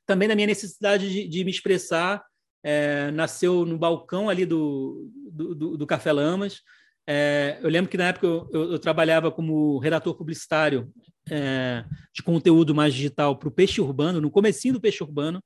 também 0.05 0.27
na 0.27 0.35
minha 0.35 0.47
necessidade 0.47 1.09
de, 1.09 1.27
de 1.27 1.43
me 1.43 1.51
expressar. 1.51 2.23
É, 2.63 3.09
nasceu 3.11 3.65
no 3.65 3.77
balcão 3.77 4.29
ali 4.29 4.45
do, 4.45 5.09
do, 5.31 5.77
do 5.77 5.87
Café 5.87 6.11
Lamas. 6.11 6.61
É, 7.07 7.59
eu 7.61 7.69
lembro 7.69 7.89
que 7.89 7.97
na 7.97 8.09
época 8.09 8.27
eu, 8.27 8.49
eu, 8.53 8.71
eu 8.73 8.79
trabalhava 8.79 9.31
como 9.31 9.79
redator 9.79 10.15
publicitário 10.15 10.91
é, 11.29 11.83
de 12.13 12.21
conteúdo 12.21 12.75
mais 12.75 12.93
digital 12.93 13.37
para 13.37 13.47
o 13.47 13.51
Peixe 13.51 13.81
Urbano, 13.81 14.21
no 14.21 14.29
comecinho 14.29 14.75
do 14.75 14.81
Peixe 14.81 15.03
Urbano, 15.03 15.43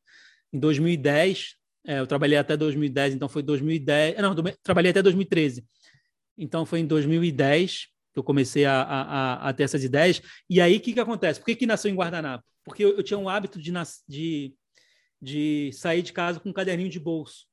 em 0.51 0.59
2010. 0.59 1.55
É, 1.87 1.99
eu 1.99 2.07
trabalhei 2.07 2.37
até 2.37 2.57
2010, 2.57 3.13
então 3.13 3.29
foi 3.29 3.43
2010. 3.43 4.17
Não, 4.17 4.35
trabalhei 4.63 4.91
até 4.91 5.01
2013. 5.01 5.63
Então 6.37 6.65
foi 6.65 6.79
em 6.79 6.85
2010 6.85 7.87
que 8.15 8.19
eu 8.19 8.23
comecei 8.23 8.63
a, 8.63 8.81
a, 8.81 9.49
a 9.49 9.53
ter 9.53 9.63
essas 9.63 9.83
ideias. 9.83 10.21
E 10.49 10.61
aí, 10.61 10.77
o 10.77 10.79
que, 10.79 10.93
que 10.93 10.99
acontece? 11.01 11.39
Por 11.39 11.47
que, 11.47 11.55
que 11.57 11.65
nasceu 11.65 11.91
em 11.91 11.95
Guardanapo? 11.95 12.45
Porque 12.63 12.83
eu, 12.83 12.95
eu 12.95 13.03
tinha 13.03 13.17
um 13.17 13.27
hábito 13.27 13.59
de, 13.61 13.73
de, 14.07 14.55
de 15.21 15.71
sair 15.73 16.01
de 16.01 16.13
casa 16.13 16.39
com 16.39 16.49
um 16.49 16.53
caderninho 16.53 16.89
de 16.89 16.99
bolso. 16.99 17.45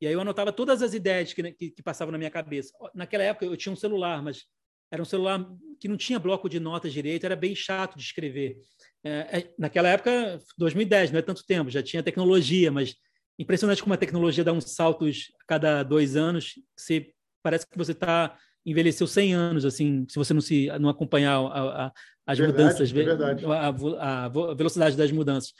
E 0.00 0.06
aí 0.06 0.12
eu 0.12 0.20
anotava 0.20 0.52
todas 0.52 0.82
as 0.82 0.92
ideias 0.92 1.32
que, 1.32 1.42
que, 1.52 1.70
que, 1.70 1.82
passavam 1.82 2.12
na 2.12 2.18
minha 2.18 2.30
cabeça. 2.30 2.70
Naquela 2.94 3.24
época 3.24 3.46
eu 3.46 3.56
tinha 3.56 3.72
um 3.72 3.76
celular, 3.76 4.22
mas 4.22 4.44
era 4.90 5.00
um 5.00 5.06
celular 5.06 5.42
que 5.80 5.88
não 5.88 5.96
tinha 5.96 6.18
bloco 6.18 6.50
de 6.50 6.60
notas 6.60 6.92
direito, 6.92 7.24
era 7.24 7.34
bem 7.34 7.54
chato 7.54 7.96
de 7.96 8.02
escrever. 8.04 8.58
É, 9.02 9.38
é, 9.38 9.54
naquela 9.58 9.88
época, 9.88 10.38
2010, 10.58 11.12
não 11.12 11.18
é 11.18 11.22
tanto 11.22 11.46
tempo, 11.46 11.70
já 11.70 11.82
tinha 11.82 12.02
tecnologia, 12.02 12.70
mas 12.70 12.94
impressionante 13.38 13.82
como 13.82 13.94
a 13.94 13.98
tecnologia 13.98 14.44
dá 14.44 14.52
uns 14.52 14.70
saltos 14.72 15.32
a 15.40 15.44
cada 15.46 15.82
dois 15.82 16.14
anos. 16.14 16.54
Você, 16.76 17.10
parece 17.42 17.66
que 17.66 17.78
você 17.78 17.92
está 17.92 18.36
envelheceu 18.64 19.06
100 19.06 19.34
anos, 19.34 19.64
assim, 19.64 20.06
se 20.08 20.16
você 20.16 20.32
não 20.32 20.40
se 20.40 20.68
não 20.80 20.88
acompanhar 20.88 21.38
a, 21.38 21.86
a, 21.86 21.92
as 22.26 22.38
verdade, 22.38 22.62
mudanças, 22.62 22.92
é 22.96 24.00
a, 24.00 24.24
a, 24.24 24.28
velocidade 24.54 24.96
das 24.96 25.12
mudanças. 25.12 25.52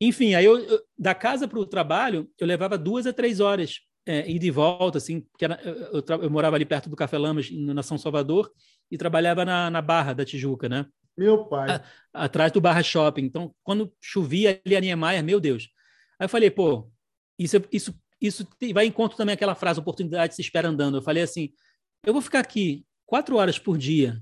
Enfim, 0.00 0.34
aí 0.34 0.44
eu, 0.44 0.58
eu 0.58 0.80
da 0.98 1.14
casa 1.14 1.46
para 1.46 1.58
o 1.58 1.66
trabalho 1.66 2.28
eu 2.38 2.46
levava 2.46 2.78
duas 2.78 3.06
a 3.06 3.12
três 3.12 3.40
horas 3.40 3.80
é, 4.06 4.28
ida 4.28 4.44
e 4.44 4.50
volta, 4.50 4.98
assim, 4.98 5.20
porque 5.20 5.44
era, 5.44 5.60
eu, 5.62 5.74
eu, 5.92 6.22
eu, 6.22 6.30
morava 6.30 6.56
ali 6.56 6.64
perto 6.64 6.90
do 6.90 6.96
Café 6.96 7.18
Lamas, 7.18 7.50
na 7.50 7.82
São 7.82 7.96
Salvador, 7.96 8.50
e 8.90 8.98
trabalhava 8.98 9.44
na, 9.44 9.70
na 9.70 9.80
Barra 9.80 10.12
da 10.12 10.24
Tijuca, 10.24 10.68
né? 10.68 10.86
Meu 11.16 11.44
pai. 11.44 11.70
A, 12.12 12.24
atrás 12.24 12.50
do 12.52 12.60
Barra 12.60 12.82
Shopping. 12.82 13.22
Então, 13.22 13.54
quando 13.62 13.92
chovia 14.00 14.60
ali 14.64 14.76
a 14.76 14.80
Niemeyer, 14.80 15.22
meu 15.22 15.38
Deus. 15.38 15.68
Aí 16.18 16.24
eu 16.24 16.28
falei, 16.28 16.50
pô, 16.50 16.90
isso, 17.38 17.62
isso, 17.70 17.94
isso 18.20 18.46
vai 18.72 18.86
em 18.86 18.92
conta 18.92 19.16
também 19.16 19.34
aquela 19.34 19.54
frase, 19.54 19.78
oportunidade 19.78 20.34
se 20.34 20.42
espera 20.42 20.68
andando. 20.68 20.98
Eu 20.98 21.02
falei 21.02 21.22
assim, 21.22 21.50
eu 22.04 22.12
vou 22.12 22.22
ficar 22.22 22.40
aqui 22.40 22.84
quatro 23.06 23.36
horas 23.36 23.58
por 23.58 23.78
dia, 23.78 24.20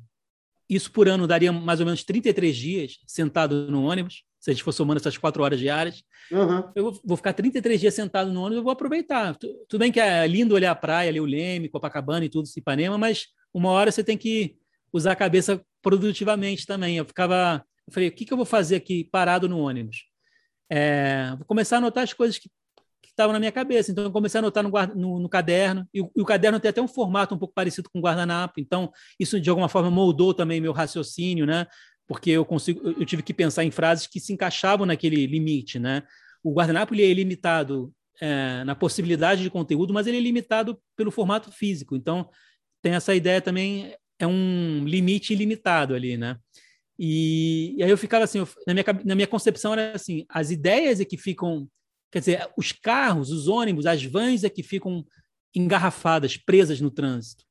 isso 0.68 0.90
por 0.92 1.08
ano 1.08 1.26
daria 1.26 1.52
mais 1.52 1.80
ou 1.80 1.86
menos 1.86 2.04
33 2.04 2.56
dias 2.56 2.98
sentado 3.06 3.70
no 3.70 3.84
ônibus, 3.84 4.22
se 4.38 4.50
a 4.50 4.52
gente 4.54 4.62
for 4.62 4.72
somando 4.72 5.00
essas 5.00 5.18
quatro 5.18 5.42
horas 5.42 5.58
diárias. 5.58 6.02
Uhum. 6.30 6.70
Eu 6.74 6.92
vou, 7.04 7.16
ficar 7.16 7.32
33 7.32 7.80
dias 7.80 7.94
sentado 7.94 8.32
no 8.32 8.40
ônibus, 8.40 8.58
eu 8.58 8.62
vou 8.62 8.72
aproveitar. 8.72 9.34
Tudo 9.34 9.78
bem 9.78 9.90
que 9.90 9.98
é 9.98 10.26
lindo 10.26 10.54
olhar 10.54 10.70
a 10.70 10.76
praia, 10.76 11.10
ali 11.10 11.20
o 11.20 11.26
Leme, 11.26 11.68
Copacabana 11.68 12.24
e 12.24 12.28
tudo, 12.28 12.48
Ipanema, 12.56 12.96
mas 12.96 13.26
uma 13.52 13.70
hora 13.70 13.90
você 13.90 14.04
tem 14.04 14.16
que 14.16 14.56
usar 14.92 15.12
a 15.12 15.16
cabeça 15.16 15.60
produtivamente 15.82 16.64
também. 16.66 16.96
Eu 16.96 17.04
ficava, 17.04 17.64
eu 17.86 17.92
falei, 17.92 18.08
o 18.08 18.12
que, 18.12 18.24
que 18.24 18.32
eu 18.32 18.36
vou 18.36 18.46
fazer 18.46 18.76
aqui 18.76 19.04
parado 19.04 19.48
no 19.48 19.58
ônibus? 19.58 20.04
É, 20.70 21.34
vou 21.36 21.46
começar 21.46 21.76
a 21.76 21.78
anotar 21.78 22.04
as 22.04 22.12
coisas 22.12 22.38
que 22.38 22.48
estavam 23.10 23.32
na 23.32 23.38
minha 23.38 23.52
cabeça. 23.52 23.90
Então, 23.90 24.04
eu 24.04 24.10
comecei 24.10 24.38
a 24.38 24.40
anotar 24.40 24.62
no, 24.62 24.70
no, 24.94 25.20
no 25.20 25.28
caderno, 25.28 25.86
e 25.92 26.00
o, 26.00 26.10
e 26.16 26.22
o, 26.22 26.24
caderno 26.24 26.58
tem 26.58 26.68
até 26.68 26.80
um 26.80 26.88
formato 26.88 27.34
um 27.34 27.38
pouco 27.38 27.54
parecido 27.54 27.88
com 27.92 27.98
o 27.98 28.02
guardanapo, 28.02 28.60
então 28.60 28.90
isso 29.18 29.40
de 29.40 29.50
alguma 29.50 29.68
forma 29.68 29.90
moldou 29.90 30.32
também 30.32 30.60
meu 30.60 30.72
raciocínio, 30.72 31.46
né? 31.46 31.66
porque 32.10 32.30
eu 32.30 32.44
consigo, 32.44 32.80
eu 32.88 33.06
tive 33.06 33.22
que 33.22 33.32
pensar 33.32 33.62
em 33.62 33.70
frases 33.70 34.08
que 34.08 34.18
se 34.18 34.32
encaixavam 34.32 34.84
naquele 34.84 35.26
limite, 35.26 35.78
né? 35.78 36.02
O 36.42 36.52
guardanapo 36.52 36.92
ele 36.92 37.08
é 37.08 37.14
limitado 37.14 37.94
é, 38.20 38.64
na 38.64 38.74
possibilidade 38.74 39.44
de 39.44 39.48
conteúdo, 39.48 39.94
mas 39.94 40.08
ele 40.08 40.16
é 40.16 40.20
limitado 40.20 40.76
pelo 40.96 41.12
formato 41.12 41.52
físico. 41.52 41.94
Então 41.94 42.28
tem 42.82 42.94
essa 42.94 43.14
ideia 43.14 43.40
também 43.40 43.94
é 44.18 44.26
um 44.26 44.82
limite 44.84 45.32
ilimitado 45.32 45.94
ali, 45.94 46.16
né? 46.16 46.36
E, 46.98 47.76
e 47.78 47.82
aí 47.84 47.90
eu 47.90 47.96
ficava 47.96 48.24
assim, 48.24 48.38
eu, 48.38 48.48
na, 48.66 48.74
minha, 48.74 48.84
na 49.04 49.14
minha 49.14 49.28
concepção 49.28 49.72
era 49.74 49.92
assim, 49.92 50.26
as 50.28 50.50
ideias 50.50 50.98
é 50.98 51.04
que 51.04 51.16
ficam, 51.16 51.68
quer 52.10 52.20
dizer, 52.20 52.50
os 52.56 52.72
carros, 52.72 53.30
os 53.30 53.48
ônibus, 53.48 53.86
as 53.86 54.02
vans 54.04 54.44
é 54.44 54.50
que 54.50 54.62
ficam 54.62 55.04
engarrafadas, 55.54 56.36
presas 56.36 56.80
no 56.80 56.90
trânsito. 56.90 57.44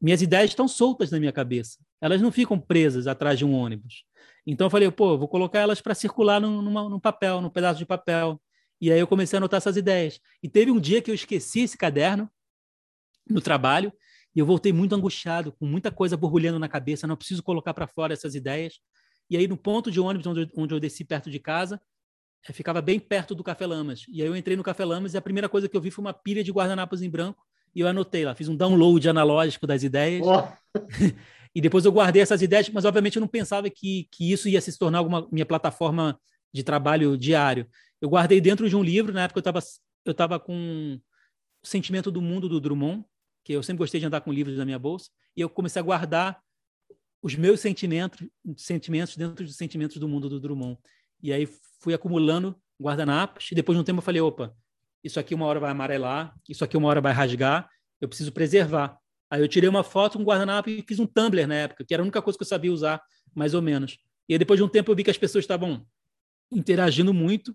Minhas 0.00 0.22
ideias 0.22 0.50
estão 0.50 0.68
soltas 0.68 1.10
na 1.10 1.18
minha 1.18 1.32
cabeça. 1.32 1.78
Elas 2.00 2.20
não 2.20 2.30
ficam 2.30 2.58
presas 2.58 3.06
atrás 3.06 3.38
de 3.38 3.44
um 3.44 3.52
ônibus. 3.52 4.04
Então 4.46 4.66
eu 4.66 4.70
falei, 4.70 4.90
pô, 4.90 5.18
vou 5.18 5.28
colocar 5.28 5.58
elas 5.58 5.80
para 5.80 5.94
circular 5.94 6.40
num, 6.40 6.62
numa, 6.62 6.88
num 6.88 7.00
papel, 7.00 7.40
num 7.40 7.50
pedaço 7.50 7.78
de 7.78 7.86
papel. 7.86 8.40
E 8.80 8.92
aí 8.92 9.00
eu 9.00 9.06
comecei 9.06 9.36
a 9.36 9.38
anotar 9.38 9.58
essas 9.58 9.76
ideias. 9.76 10.20
E 10.42 10.48
teve 10.48 10.70
um 10.70 10.80
dia 10.80 11.02
que 11.02 11.10
eu 11.10 11.14
esqueci 11.14 11.60
esse 11.60 11.76
caderno 11.76 12.30
no 13.28 13.40
trabalho 13.40 13.92
e 14.34 14.38
eu 14.38 14.46
voltei 14.46 14.72
muito 14.72 14.94
angustiado, 14.94 15.52
com 15.52 15.66
muita 15.66 15.90
coisa 15.90 16.16
borbulhando 16.16 16.58
na 16.58 16.68
cabeça. 16.68 17.06
Não 17.06 17.16
preciso 17.16 17.42
colocar 17.42 17.74
para 17.74 17.88
fora 17.88 18.12
essas 18.12 18.34
ideias. 18.34 18.78
E 19.28 19.36
aí 19.36 19.48
no 19.48 19.56
ponto 19.56 19.90
de 19.90 20.00
ônibus 20.00 20.26
onde, 20.26 20.50
onde 20.56 20.72
eu 20.72 20.80
desci 20.80 21.04
perto 21.04 21.28
de 21.30 21.40
casa, 21.40 21.80
eu 22.46 22.54
ficava 22.54 22.80
bem 22.80 22.98
perto 23.00 23.34
do 23.34 23.42
Café 23.42 23.66
Lamas. 23.66 24.04
E 24.08 24.22
aí 24.22 24.28
eu 24.28 24.36
entrei 24.36 24.56
no 24.56 24.62
Café 24.62 24.84
Lamas 24.84 25.14
e 25.14 25.16
a 25.16 25.22
primeira 25.22 25.48
coisa 25.48 25.68
que 25.68 25.76
eu 25.76 25.80
vi 25.80 25.90
foi 25.90 26.04
uma 26.04 26.12
pilha 26.12 26.44
de 26.44 26.52
guardanapos 26.52 27.02
em 27.02 27.10
branco. 27.10 27.42
E 27.74 27.80
eu 27.80 27.88
anotei 27.88 28.24
lá, 28.24 28.34
fiz 28.34 28.48
um 28.48 28.56
download 28.56 29.08
analógico 29.08 29.66
das 29.66 29.82
ideias. 29.82 30.26
Oh. 30.26 30.78
E 31.54 31.60
depois 31.60 31.84
eu 31.84 31.90
guardei 31.90 32.22
essas 32.22 32.42
ideias, 32.42 32.68
mas 32.68 32.84
obviamente 32.84 33.16
eu 33.16 33.20
não 33.20 33.26
pensava 33.26 33.68
que, 33.70 34.06
que 34.12 34.30
isso 34.30 34.48
ia 34.48 34.60
se 34.60 34.78
tornar 34.78 34.98
alguma 34.98 35.26
minha 35.32 35.46
plataforma 35.46 36.20
de 36.52 36.62
trabalho 36.62 37.16
diário. 37.16 37.66
Eu 38.00 38.08
guardei 38.08 38.40
dentro 38.40 38.68
de 38.68 38.76
um 38.76 38.82
livro, 38.82 39.12
na 39.12 39.24
época 39.24 39.38
eu 39.38 39.40
estava 39.40 39.60
eu 40.04 40.14
tava 40.14 40.38
com 40.38 41.00
o 41.62 41.66
Sentimento 41.66 42.10
do 42.10 42.22
Mundo 42.22 42.48
do 42.48 42.60
Drummond, 42.60 43.04
que 43.44 43.52
eu 43.52 43.62
sempre 43.62 43.78
gostei 43.78 44.00
de 44.00 44.06
andar 44.06 44.20
com 44.20 44.32
livros 44.32 44.56
na 44.56 44.64
minha 44.64 44.78
bolsa, 44.78 45.10
e 45.36 45.40
eu 45.40 45.48
comecei 45.48 45.80
a 45.80 45.84
guardar 45.84 46.40
os 47.20 47.34
meus 47.34 47.60
sentimentos, 47.60 48.26
sentimentos 48.56 49.16
dentro 49.16 49.44
dos 49.44 49.56
sentimentos 49.56 49.96
do 49.96 50.08
mundo 50.08 50.28
do 50.28 50.38
Drummond. 50.38 50.78
E 51.22 51.32
aí 51.32 51.48
fui 51.80 51.94
acumulando 51.94 52.56
guardanapos, 52.80 53.50
e 53.50 53.54
depois 53.54 53.76
de 53.76 53.80
um 53.80 53.84
tempo 53.84 53.98
eu 53.98 54.02
falei, 54.04 54.20
opa, 54.20 54.54
isso 55.02 55.18
aqui 55.18 55.34
uma 55.34 55.46
hora 55.46 55.60
vai 55.60 55.70
amarelar, 55.70 56.34
isso 56.48 56.64
aqui 56.64 56.76
uma 56.76 56.88
hora 56.88 57.00
vai 57.00 57.12
rasgar, 57.12 57.68
eu 58.00 58.08
preciso 58.08 58.32
preservar. 58.32 58.98
Aí 59.30 59.40
eu 59.40 59.48
tirei 59.48 59.68
uma 59.68 59.84
foto, 59.84 60.18
um 60.18 60.24
guardanapo 60.24 60.70
e 60.70 60.82
fiz 60.86 60.98
um 60.98 61.06
Tumblr 61.06 61.46
na 61.46 61.54
época, 61.54 61.84
que 61.84 61.92
era 61.92 62.02
a 62.02 62.04
única 62.04 62.22
coisa 62.22 62.38
que 62.38 62.42
eu 62.42 62.48
sabia 62.48 62.72
usar, 62.72 63.02
mais 63.34 63.54
ou 63.54 63.60
menos. 63.60 63.98
E 64.28 64.34
aí, 64.34 64.38
depois 64.38 64.58
de 64.58 64.64
um 64.64 64.68
tempo 64.68 64.90
eu 64.90 64.96
vi 64.96 65.04
que 65.04 65.10
as 65.10 65.18
pessoas 65.18 65.44
estavam 65.44 65.86
interagindo 66.50 67.12
muito 67.12 67.54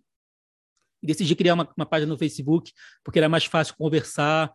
e 1.02 1.08
decidi 1.08 1.36
criar 1.36 1.56
uma, 1.56 1.68
uma 1.76 1.86
página 1.86 2.12
no 2.12 2.18
Facebook, 2.18 2.72
porque 3.04 3.20
era 3.20 3.28
mais 3.28 3.46
fácil 3.46 3.76
conversar, 3.76 4.52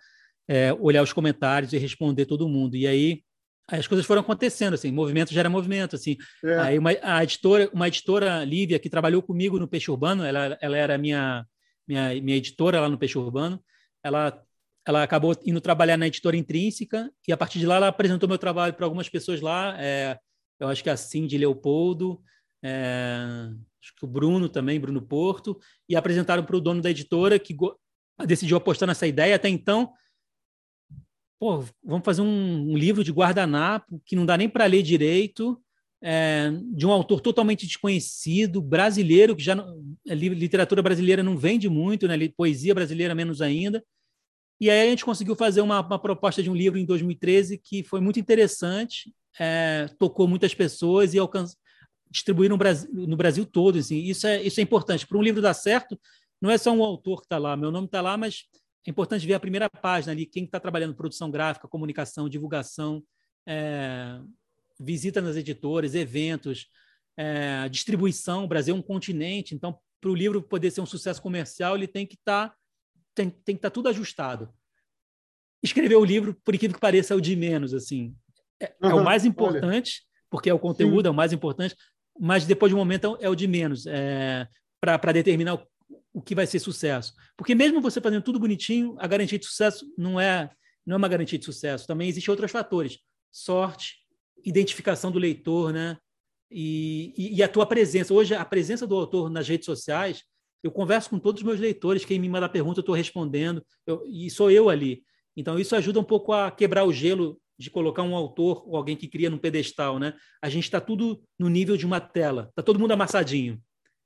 é, 0.47 0.73
olhar 0.75 1.03
os 1.03 1.13
comentários 1.13 1.73
e 1.73 1.79
responder 1.79 2.25
todo 2.27 2.49
mundo. 2.49 2.77
E 2.77 2.87
aí, 2.87 3.23
aí 3.69 3.79
as 3.79 3.87
coisas 3.87 4.07
foram 4.07 4.23
acontecendo, 4.23 4.75
assim, 4.75 4.91
movimento 4.91 5.33
gera 5.33 5.51
movimento, 5.51 5.95
assim. 5.95 6.17
É. 6.43 6.59
Aí 6.59 6.79
uma, 6.79 6.91
a 7.03 7.23
editora, 7.23 7.71
uma 7.73 7.87
editora, 7.87 8.45
Lívia, 8.45 8.79
que 8.79 8.89
trabalhou 8.89 9.23
comigo 9.23 9.59
no 9.59 9.69
Peixe 9.69 9.91
Urbano, 9.91 10.25
ela, 10.25 10.57
ela 10.61 10.77
era 10.77 10.97
minha, 10.97 11.47
minha, 11.87 12.21
minha 12.23 12.37
editora 12.37 12.81
lá 12.81 12.89
no 12.89 12.99
Peixe 12.99 13.19
Urbano, 13.19 13.63
ela 14.03 14.43
ela 14.89 15.03
acabou 15.03 15.37
indo 15.45 15.61
trabalhar 15.61 15.99
na 15.99 16.07
editora 16.07 16.35
Intrínseca 16.35 17.13
e 17.27 17.31
a 17.31 17.37
partir 17.37 17.59
de 17.59 17.67
lá 17.67 17.77
ela 17.77 17.89
apresentou 17.89 18.27
meu 18.27 18.39
trabalho 18.39 18.73
para 18.73 18.87
algumas 18.87 19.07
pessoas 19.07 19.39
lá. 19.39 19.77
É, 19.79 20.19
eu 20.59 20.67
acho 20.67 20.83
que 20.83 20.89
a 20.89 20.97
Cindy 20.97 21.37
Leopoldo, 21.37 22.23
é, 22.65 23.51
acho 23.83 23.95
que 23.95 24.05
o 24.07 24.09
Bruno 24.09 24.49
também, 24.49 24.81
Bruno 24.81 25.03
Porto, 25.03 25.61
e 25.87 25.95
apresentaram 25.95 26.43
para 26.43 26.57
o 26.57 26.61
dono 26.61 26.81
da 26.81 26.91
editora 26.91 27.39
que 27.39 27.55
decidiu 28.27 28.57
apostar 28.57 28.87
nessa 28.87 29.07
ideia. 29.07 29.37
Até 29.37 29.51
então, 29.51 29.93
pô, 31.39 31.65
vamos 31.85 32.05
fazer 32.05 32.23
um, 32.23 32.73
um 32.73 32.77
livro 32.77 33.05
de 33.05 33.13
guardanapo 33.13 34.01
que 34.05 34.17
não 34.17 34.27
dá 34.27 34.37
nem 34.37 34.49
para 34.49 34.67
ler 34.67 34.83
direito, 34.83 35.61
é, 36.01 36.51
de 36.75 36.87
um 36.87 36.91
autor 36.91 37.21
totalmente 37.21 37.67
desconhecido, 37.67 38.61
brasileiro, 38.61 39.35
que 39.35 39.43
já 39.43 39.55
não, 39.55 39.83
literatura 40.07 40.83
brasileira 40.83 41.23
não 41.23 41.37
vende 41.37 41.69
muito, 41.69 42.07
né? 42.07 42.17
poesia 42.37 42.75
brasileira 42.75 43.15
menos 43.15 43.41
ainda. 43.41 43.83
E 44.61 44.69
aí 44.71 44.89
a 44.89 44.91
gente 44.91 45.05
conseguiu 45.05 45.37
fazer 45.37 45.61
uma, 45.61 45.81
uma 45.81 45.99
proposta 45.99 46.43
de 46.43 46.51
um 46.51 46.55
livro 46.55 46.79
em 46.79 46.85
2013 46.85 47.59
que 47.59 47.85
foi 47.85 48.01
muito 48.01 48.19
interessante, 48.19 49.15
é, 49.39 49.87
tocou 49.99 50.27
muitas 50.27 50.53
pessoas 50.53 51.15
e 51.15 51.19
alcançou, 51.19 51.57
distribuiu 52.11 52.51
no 52.51 52.57
Brasil, 52.57 52.91
no 52.93 53.17
Brasil 53.17 53.47
todo. 53.47 53.79
Assim. 53.79 53.99
Isso, 53.99 54.27
é, 54.27 54.43
isso 54.43 54.59
é 54.59 54.63
importante. 54.63 55.07
Para 55.07 55.19
um 55.19 55.23
livro 55.23 55.41
dar 55.41 55.55
certo, 55.55 55.99
não 56.41 56.51
é 56.51 56.59
só 56.59 56.73
um 56.73 56.83
autor 56.83 57.21
que 57.21 57.27
está 57.27 57.39
lá, 57.39 57.57
meu 57.57 57.71
nome 57.71 57.87
está 57.87 58.01
lá, 58.01 58.17
mas 58.17 58.45
é 58.89 58.91
importante 58.91 59.27
ver 59.27 59.35
a 59.35 59.41
primeira 59.41 59.69
página 59.69 60.13
ali, 60.13 60.25
quem 60.25 60.45
está 60.45 60.59
trabalhando 60.59 60.95
produção 60.95 61.31
gráfica, 61.31 61.69
comunicação, 61.69 62.27
divulgação, 62.27 63.05
é, 63.47 64.19
visita 64.81 65.21
nas 65.21 65.37
editoras, 65.37 65.95
eventos, 65.95 66.69
é, 67.15 67.69
distribuição. 67.69 68.45
O 68.45 68.49
Brasil 68.49 68.75
é 68.75 68.79
um 68.79 68.81
continente, 68.81 69.55
então, 69.55 69.79
para 70.01 70.11
o 70.11 70.15
livro 70.15 70.41
poder 70.41 70.71
ser 70.71 70.81
um 70.81 70.87
sucesso 70.87 71.21
comercial, 71.21 71.77
ele 71.77 71.87
tem 71.87 72.07
que 72.07 72.15
estar 72.15 72.49
tá 72.49 72.57
tem, 73.15 73.29
tem 73.29 73.57
que 73.57 73.61
tá 73.61 73.69
tudo 73.69 73.91
ajustado. 73.91 74.49
Escrever 75.63 75.97
o 75.97 76.05
livro, 76.05 76.35
por 76.43 76.55
incrível 76.55 76.75
que 76.75 76.81
pareça, 76.81 77.13
é 77.13 77.17
o 77.17 77.21
de 77.21 77.37
menos, 77.37 77.75
assim. 77.75 78.17
É, 78.59 78.73
uhum, 78.83 78.91
é 78.91 78.95
o 78.95 79.05
mais 79.05 79.27
importante, 79.27 80.01
olha. 80.01 80.29
porque 80.31 80.49
é 80.49 80.55
o 80.55 80.59
conteúdo, 80.59 81.03
Sim. 81.03 81.09
é 81.09 81.11
o 81.11 81.15
mais 81.15 81.35
importante, 81.35 81.77
mas 82.19 82.47
depois 82.47 82.71
de 82.71 82.75
um 82.75 82.79
momento 82.79 83.19
é 83.21 83.29
o 83.29 83.35
de 83.35 83.47
menos, 83.47 83.87
é, 83.87 84.49
para 84.81 85.13
determinar 85.13 85.63
o, 86.19 86.23
que 86.23 86.35
vai 86.35 86.47
ser 86.47 86.59
sucesso. 86.59 87.15
Porque 87.37 87.55
mesmo 87.55 87.81
você 87.81 88.01
fazendo 88.01 88.23
tudo 88.23 88.39
bonitinho, 88.39 88.97
a 88.99 89.07
garantia 89.07 89.39
de 89.39 89.47
sucesso 89.47 89.87
não 89.97 90.21
é, 90.21 90.51
não 90.87 90.95
é 90.95 90.97
uma 90.97 91.09
garantia 91.09 91.39
de 91.39 91.45
sucesso. 91.45 91.87
Também 91.87 92.09
existem 92.09 92.31
outros 92.31 92.51
fatores. 92.51 92.99
Sorte, 93.31 93.97
identificação 94.45 95.11
do 95.11 95.19
leitor, 95.19 95.73
né? 95.73 95.97
E, 96.51 97.13
e, 97.17 97.37
e, 97.37 97.43
a 97.43 97.49
tua 97.49 97.67
presença. 97.67 98.15
Hoje, 98.15 98.35
a 98.35 98.45
presença 98.45 98.87
do 98.87 98.95
autor 98.97 99.29
nas 99.29 99.47
redes 99.47 99.67
sociais 99.67 100.25
eu 100.63 100.71
converso 100.71 101.11
com 101.11 101.19
todos 101.19 101.41
os 101.41 101.47
meus 101.47 101.61
leitores, 101.61 102.05
quem 102.05 102.19
me 102.19 102.29
manda 102.29 102.49
pergunta, 102.49 102.81
eu 102.81 102.83
estou 102.83 102.95
respondendo, 102.95 103.65
eu, 103.87 104.03
e 104.07 104.29
sou 104.29 104.51
eu 104.51 104.69
ali. 104.69 105.03
Então, 105.37 105.59
isso 105.59 105.77
ajuda 105.77 106.01
um 106.01 106.05
pouco 106.05 106.33
a 106.33 106.51
quebrar 106.51 106.85
o 106.85 106.93
gelo 106.93 107.41
de 107.57 107.71
colocar 107.71 108.03
um 108.03 108.15
autor 108.15 108.65
ou 108.67 108.77
alguém 108.77 108.97
que 108.97 109.09
cria 109.09 109.31
num 109.31 109.39
pedestal, 109.39 109.99
né? 109.99 110.15
A 110.43 110.49
gente 110.49 110.65
está 110.65 110.81
tudo 110.81 111.23
no 111.39 111.49
nível 111.49 111.77
de 111.77 111.87
uma 111.87 112.01
tela, 112.01 112.47
está 112.51 112.63
todo 112.63 112.79
mundo 112.79 112.93
amassadinho. 112.93 113.61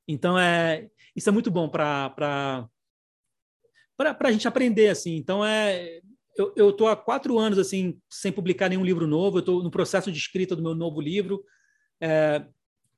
Então 0.07 0.39
é 0.39 0.89
isso 1.15 1.29
é 1.29 1.33
muito 1.33 1.51
bom 1.51 1.69
para 1.69 2.15
a 3.99 4.33
gente 4.33 4.49
aprender 4.49 4.89
assim. 4.89 5.17
Então 5.17 5.45
é 5.45 6.01
eu 6.57 6.71
estou 6.71 6.89
há 6.89 6.97
quatro 6.97 7.39
anos 7.39 7.59
assim 7.59 8.01
sem 8.09 8.33
publicar 8.33 8.69
nenhum 8.69 8.85
livro 8.85 9.07
novo. 9.07 9.37
Eu 9.39 9.41
estou 9.41 9.63
no 9.63 9.71
processo 9.71 10.11
de 10.11 10.19
escrita 10.19 10.57
do 10.57 10.63
meu 10.63 10.75
novo 10.75 11.01
livro. 11.01 11.45
É, 12.01 12.45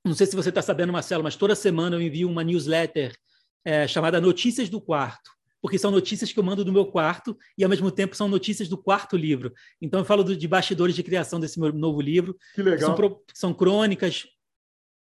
não 0.05 0.15
sei 0.15 0.27
se 0.27 0.37
você 0.37 0.51
está 0.51 0.63
sabendo, 0.63 0.93
Marcelo, 0.93 1.25
mas 1.25 1.35
toda 1.35 1.55
semana 1.55 1.97
eu 1.97 2.01
envio 2.01 2.29
uma 2.29 2.45
newsletter 2.45 3.17
é, 3.65 3.89
chamada 3.89 4.21
Notícias 4.21 4.69
do 4.69 4.81
Quarto 4.81 5.35
porque 5.65 5.79
são 5.79 5.91
notícias 5.91 6.31
que 6.31 6.39
eu 6.39 6.45
mando 6.45 6.63
do 6.63 6.71
meu 6.71 6.85
quarto 6.85 7.35
e, 7.57 7.65
ao 7.65 7.71
mesmo 7.71 7.91
tempo, 7.91 8.15
são 8.15 8.29
notícias 8.29 8.69
do 8.69 8.77
quarto 8.77 9.17
livro. 9.17 9.51
Então, 9.81 10.01
eu 10.01 10.05
falo 10.05 10.23
do, 10.23 10.37
de 10.37 10.47
bastidores 10.47 10.95
de 10.95 11.03
criação 11.03 11.41
desse 11.41 11.59
meu 11.59 11.73
novo 11.73 12.03
livro. 12.03 12.37
Que 12.55 12.63
legal. 12.63 12.95
São, 12.95 13.21
são 13.33 13.55
crônicas, 13.55 14.27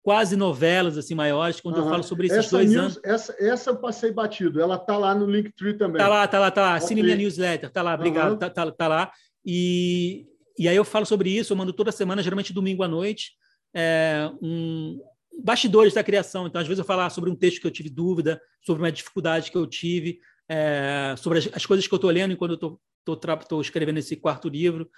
quase 0.03 0.37
novelas 0.37 0.97
assim 0.97 1.15
maiores, 1.15 1.61
quando 1.61 1.77
uhum. 1.77 1.85
eu 1.85 1.91
falo 1.91 2.03
sobre 2.03 2.27
esses 2.27 2.39
essa 2.39 2.51
dois 2.57 2.71
news, 2.71 2.83
anos. 2.83 3.01
Essa, 3.05 3.37
essa 3.39 3.71
eu 3.71 3.77
passei 3.77 4.13
batido. 4.13 4.61
Ela 4.61 4.79
tá 4.79 4.97
lá 4.97 5.15
no 5.15 5.27
Linktree 5.27 5.77
também. 5.77 5.99
Tá 5.99 6.09
lá, 6.09 6.27
tá 6.27 6.39
lá, 6.39 6.51
tá 6.51 6.61
lá. 6.63 6.75
Assine 6.75 7.03
minha 7.03 7.17
newsletter. 7.17 7.71
Tá 7.71 7.83
lá, 7.83 7.95
obrigado. 7.95 8.33
Uhum. 8.33 8.39
Tá, 8.39 8.49
tá, 8.49 8.71
tá, 8.71 8.89
lá. 8.89 9.13
E, 9.45 10.27
e 10.59 10.69
aí 10.69 10.77
eu 10.77 10.85
falo 10.85 11.05
sobre 11.05 11.31
isso, 11.31 11.53
eu 11.53 11.57
mando 11.57 11.73
toda 11.73 11.93
semana, 11.93 12.23
geralmente 12.23 12.53
domingo 12.53 12.83
à 12.83 12.89
noite, 12.89 13.33
é, 13.75 14.31
um, 14.43 14.99
bastidores 15.43 15.95
da 15.95 16.03
criação. 16.03 16.47
Então, 16.47 16.61
às 16.61 16.67
vezes 16.67 16.79
eu 16.79 16.85
falo 16.85 17.09
sobre 17.11 17.31
um 17.31 17.37
texto 17.37 17.61
que 17.61 17.67
eu 17.67 17.71
tive 17.71 17.91
dúvida, 17.91 18.41
sobre 18.63 18.83
uma 18.83 18.93
dificuldade 18.93 19.51
que 19.51 19.57
eu 19.57 19.67
tive, 19.67 20.19
é, 20.49 21.15
sobre 21.19 21.39
as, 21.39 21.49
as, 21.53 21.67
coisas 21.67 21.87
que 21.87 21.95
eu 21.95 21.97
estou 21.97 22.11
lendo 22.11 22.33
enquanto 22.33 22.81
eu 23.07 23.15
estou 23.15 23.61
escrevendo 23.61 23.99
esse 23.99 24.17
quarto 24.17 24.49
livro. 24.49 24.91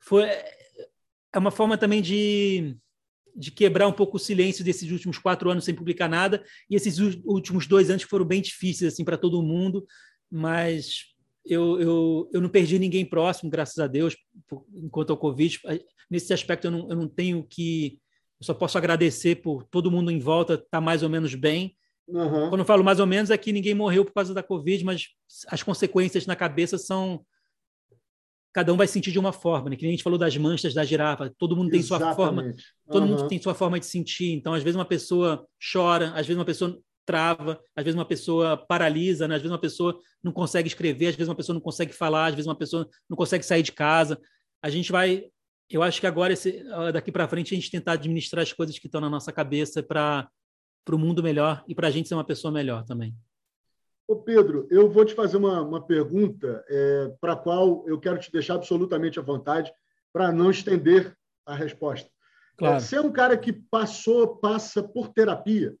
Foi, 0.00 0.24
é 0.24 1.38
uma 1.38 1.50
forma 1.50 1.76
também 1.76 2.02
de, 2.02 2.76
de 3.36 3.50
quebrar 3.50 3.86
um 3.86 3.92
pouco 3.92 4.16
o 4.16 4.20
silêncio 4.20 4.64
desses 4.64 4.90
últimos 4.90 5.18
quatro 5.18 5.50
anos 5.50 5.64
sem 5.64 5.74
publicar 5.74 6.08
nada, 6.08 6.42
e 6.70 6.74
esses 6.74 6.98
últimos 6.98 7.66
dois 7.66 7.90
anos 7.90 8.02
foram 8.02 8.24
bem 8.24 8.40
difíceis 8.40 8.92
assim 8.92 9.04
para 9.04 9.18
todo 9.18 9.42
mundo, 9.42 9.86
mas 10.30 11.04
eu, 11.44 11.80
eu, 11.80 12.30
eu 12.32 12.40
não 12.40 12.48
perdi 12.48 12.78
ninguém 12.78 13.04
próximo, 13.04 13.50
graças 13.50 13.78
a 13.78 13.86
Deus, 13.86 14.16
por, 14.48 14.64
enquanto 14.74 15.10
ao 15.10 15.16
Covid. 15.16 15.60
Nesse 16.10 16.32
aspecto, 16.32 16.66
eu 16.66 16.70
não, 16.70 16.90
eu 16.90 16.96
não 16.96 17.08
tenho 17.08 17.44
que. 17.44 17.98
Eu 18.40 18.44
só 18.44 18.54
posso 18.54 18.76
agradecer 18.76 19.36
por 19.36 19.64
todo 19.64 19.90
mundo 19.90 20.10
em 20.10 20.18
volta 20.18 20.54
estar 20.54 20.66
tá 20.70 20.80
mais 20.80 21.02
ou 21.02 21.08
menos 21.08 21.34
bem 21.34 21.76
Uhum. 22.08 22.48
Quando 22.48 22.60
eu 22.60 22.64
falo 22.64 22.84
mais 22.84 23.00
ou 23.00 23.06
menos, 23.06 23.30
é 23.30 23.36
que 23.36 23.52
ninguém 23.52 23.74
morreu 23.74 24.04
por 24.04 24.14
causa 24.14 24.32
da 24.32 24.42
Covid, 24.42 24.84
mas 24.84 25.08
as 25.48 25.62
consequências 25.62 26.26
na 26.26 26.36
cabeça 26.36 26.78
são. 26.78 27.24
Cada 28.56 28.72
um 28.72 28.76
vai 28.78 28.86
sentir 28.86 29.12
de 29.12 29.18
uma 29.18 29.34
forma, 29.34 29.68
né? 29.68 29.76
Que 29.76 29.82
nem 29.82 29.90
a 29.90 29.94
gente 29.94 30.02
falou 30.02 30.18
das 30.18 30.34
manchas 30.34 30.72
da 30.72 30.82
girafa, 30.82 31.30
todo 31.36 31.54
mundo 31.54 31.70
tem 31.70 31.80
Exatamente. 31.80 32.16
sua 32.16 32.24
forma, 32.24 32.54
todo 32.90 33.02
uhum. 33.02 33.08
mundo 33.10 33.28
tem 33.28 33.38
sua 33.38 33.54
forma 33.54 33.78
de 33.78 33.84
sentir. 33.84 34.32
Então, 34.32 34.54
às 34.54 34.62
vezes, 34.62 34.74
uma 34.74 34.84
pessoa 34.86 35.46
chora, 35.70 36.06
às 36.12 36.26
vezes, 36.26 36.36
uma 36.36 36.44
pessoa 36.46 36.80
trava, 37.04 37.60
às 37.76 37.84
vezes, 37.84 37.98
uma 37.98 38.06
pessoa 38.06 38.56
paralisa, 38.56 39.28
né? 39.28 39.34
às 39.34 39.42
vezes, 39.42 39.52
uma 39.52 39.60
pessoa 39.60 40.00
não 40.24 40.32
consegue 40.32 40.68
escrever, 40.68 41.08
às 41.08 41.14
vezes, 41.14 41.28
uma 41.28 41.34
pessoa 41.34 41.52
não 41.52 41.60
consegue 41.60 41.92
falar, 41.92 42.28
às 42.28 42.34
vezes, 42.34 42.48
uma 42.48 42.56
pessoa 42.56 42.88
não 43.10 43.14
consegue 43.14 43.44
sair 43.44 43.62
de 43.62 43.72
casa. 43.72 44.18
A 44.62 44.70
gente 44.70 44.90
vai. 44.90 45.24
Eu 45.68 45.82
acho 45.82 46.00
que 46.00 46.06
agora, 46.06 46.32
esse, 46.32 46.64
daqui 46.94 47.12
para 47.12 47.28
frente, 47.28 47.52
a 47.52 47.58
gente 47.58 47.70
tentar 47.70 47.92
administrar 47.92 48.42
as 48.42 48.54
coisas 48.54 48.78
que 48.78 48.86
estão 48.86 49.02
na 49.02 49.10
nossa 49.10 49.30
cabeça 49.30 49.82
para 49.82 50.26
para 50.82 50.94
o 50.94 50.98
mundo 50.98 51.20
melhor 51.20 51.64
e 51.66 51.74
para 51.74 51.88
a 51.88 51.90
gente 51.90 52.08
ser 52.08 52.14
uma 52.14 52.24
pessoa 52.24 52.52
melhor 52.52 52.84
também. 52.84 53.12
Ô 54.08 54.16
Pedro, 54.16 54.68
eu 54.70 54.88
vou 54.88 55.04
te 55.04 55.14
fazer 55.14 55.36
uma, 55.36 55.60
uma 55.62 55.84
pergunta 55.84 56.64
é, 56.68 57.12
para 57.20 57.32
a 57.32 57.36
qual 57.36 57.84
eu 57.88 57.98
quero 57.98 58.18
te 58.18 58.30
deixar 58.30 58.54
absolutamente 58.54 59.18
à 59.18 59.22
vontade 59.22 59.72
para 60.12 60.30
não 60.30 60.50
estender 60.50 61.16
a 61.44 61.54
resposta. 61.54 62.08
Claro. 62.56 62.76
É, 62.76 62.80
você 62.80 62.96
é 62.96 63.00
um 63.00 63.12
cara 63.12 63.36
que 63.36 63.52
passou, 63.52 64.36
passa 64.36 64.82
por 64.82 65.08
terapia? 65.08 65.74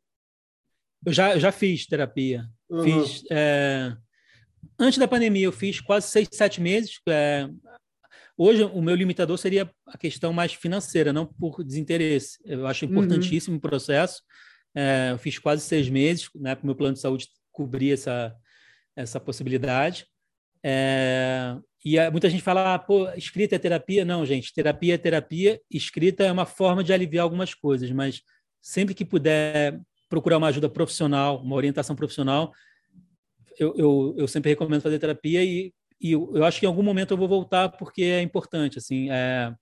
Eu 1.04 1.12
já, 1.12 1.34
eu 1.34 1.40
já 1.40 1.52
fiz 1.52 1.86
terapia. 1.86 2.44
Uhum. 2.68 2.82
Fiz, 2.82 3.22
é... 3.30 3.96
Antes 4.78 4.98
da 4.98 5.06
pandemia, 5.06 5.44
eu 5.44 5.52
fiz 5.52 5.80
quase 5.80 6.08
seis, 6.08 6.28
sete 6.32 6.60
meses. 6.60 7.00
É... 7.08 7.48
Hoje, 8.36 8.64
o 8.64 8.82
meu 8.82 8.94
limitador 8.96 9.38
seria 9.38 9.70
a 9.86 9.96
questão 9.96 10.32
mais 10.32 10.52
financeira, 10.52 11.12
não 11.12 11.24
por 11.24 11.62
desinteresse. 11.62 12.38
Eu 12.44 12.66
acho 12.66 12.84
uhum. 12.84 12.90
importantíssimo 12.90 13.54
uhum. 13.54 13.58
o 13.58 13.62
processo. 13.62 14.20
É, 14.74 15.12
eu 15.12 15.18
fiz 15.18 15.38
quase 15.38 15.62
seis 15.62 15.88
meses, 15.88 16.28
né, 16.34 16.54
o 16.62 16.66
meu 16.66 16.74
plano 16.74 16.92
de 16.92 17.00
saúde 17.00 17.28
cobrir 17.56 17.92
essa, 17.92 18.36
essa 18.94 19.18
possibilidade. 19.18 20.06
É, 20.62 21.56
e 21.82 21.98
muita 22.10 22.28
gente 22.28 22.42
fala, 22.42 22.74
ah, 22.74 22.78
pô, 22.78 23.08
escrita 23.12 23.56
é 23.56 23.58
terapia? 23.58 24.04
Não, 24.04 24.26
gente, 24.26 24.52
terapia 24.52 24.94
é 24.94 24.98
terapia, 24.98 25.60
escrita 25.70 26.24
é 26.24 26.32
uma 26.32 26.44
forma 26.44 26.84
de 26.84 26.92
aliviar 26.92 27.22
algumas 27.22 27.54
coisas, 27.54 27.90
mas 27.90 28.20
sempre 28.60 28.94
que 28.94 29.04
puder 29.04 29.80
procurar 30.08 30.36
uma 30.36 30.48
ajuda 30.48 30.68
profissional, 30.68 31.40
uma 31.40 31.56
orientação 31.56 31.96
profissional, 31.96 32.52
eu, 33.58 33.74
eu, 33.76 34.14
eu 34.18 34.28
sempre 34.28 34.50
recomendo 34.50 34.82
fazer 34.82 34.98
terapia 34.98 35.42
e, 35.42 35.72
e 36.00 36.12
eu, 36.12 36.30
eu, 36.34 36.44
acho 36.44 36.60
que 36.60 36.66
em 36.66 36.68
algum 36.68 36.82
momento 36.82 37.12
eu 37.12 37.16
vou 37.16 37.28
voltar 37.28 37.70
porque 37.70 38.02
é 38.02 38.20
importante, 38.20 38.78
assim, 38.78 39.08
é, 39.10 39.54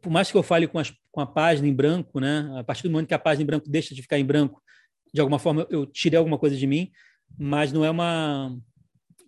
por 0.00 0.10
mais 0.10 0.30
que 0.30 0.36
eu 0.36 0.42
fale 0.42 0.66
com, 0.66 0.78
as, 0.78 0.92
com 1.10 1.20
a 1.20 1.26
página 1.26 1.68
em 1.68 1.74
branco, 1.74 2.18
né? 2.20 2.50
A 2.56 2.64
partir 2.64 2.84
do 2.84 2.90
momento 2.90 3.08
que 3.08 3.14
a 3.14 3.18
página 3.18 3.42
em 3.42 3.46
branco 3.46 3.68
deixa 3.68 3.94
de 3.94 4.02
ficar 4.02 4.18
em 4.18 4.24
branco, 4.24 4.62
de 5.12 5.20
alguma 5.20 5.38
forma 5.38 5.66
eu 5.68 5.84
tirei 5.84 6.16
alguma 6.16 6.38
coisa 6.38 6.56
de 6.56 6.66
mim, 6.66 6.90
mas 7.38 7.72
não 7.72 7.84
é 7.84 7.90
uma 7.90 8.56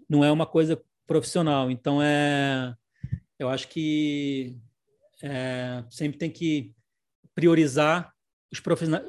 não 0.08 0.24
é 0.24 0.30
uma 0.30 0.46
coisa 0.46 0.80
profissional. 1.06 1.70
Então 1.70 2.02
é, 2.02 2.74
eu 3.38 3.48
acho 3.48 3.68
que 3.68 4.56
é, 5.22 5.84
sempre 5.90 6.18
tem 6.18 6.30
que 6.30 6.74
priorizar 7.34 8.12
os 8.52 8.60
profissionais, 8.60 9.06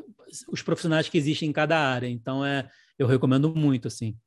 os 0.50 0.62
profissionais 0.62 1.10
que 1.10 1.18
existem 1.18 1.50
em 1.50 1.54
cada 1.54 1.78
área. 1.78 2.08
Então 2.08 2.46
é, 2.46 2.70
eu 2.98 3.08
recomendo 3.08 3.54
muito 3.54 3.88
assim. 3.88 4.18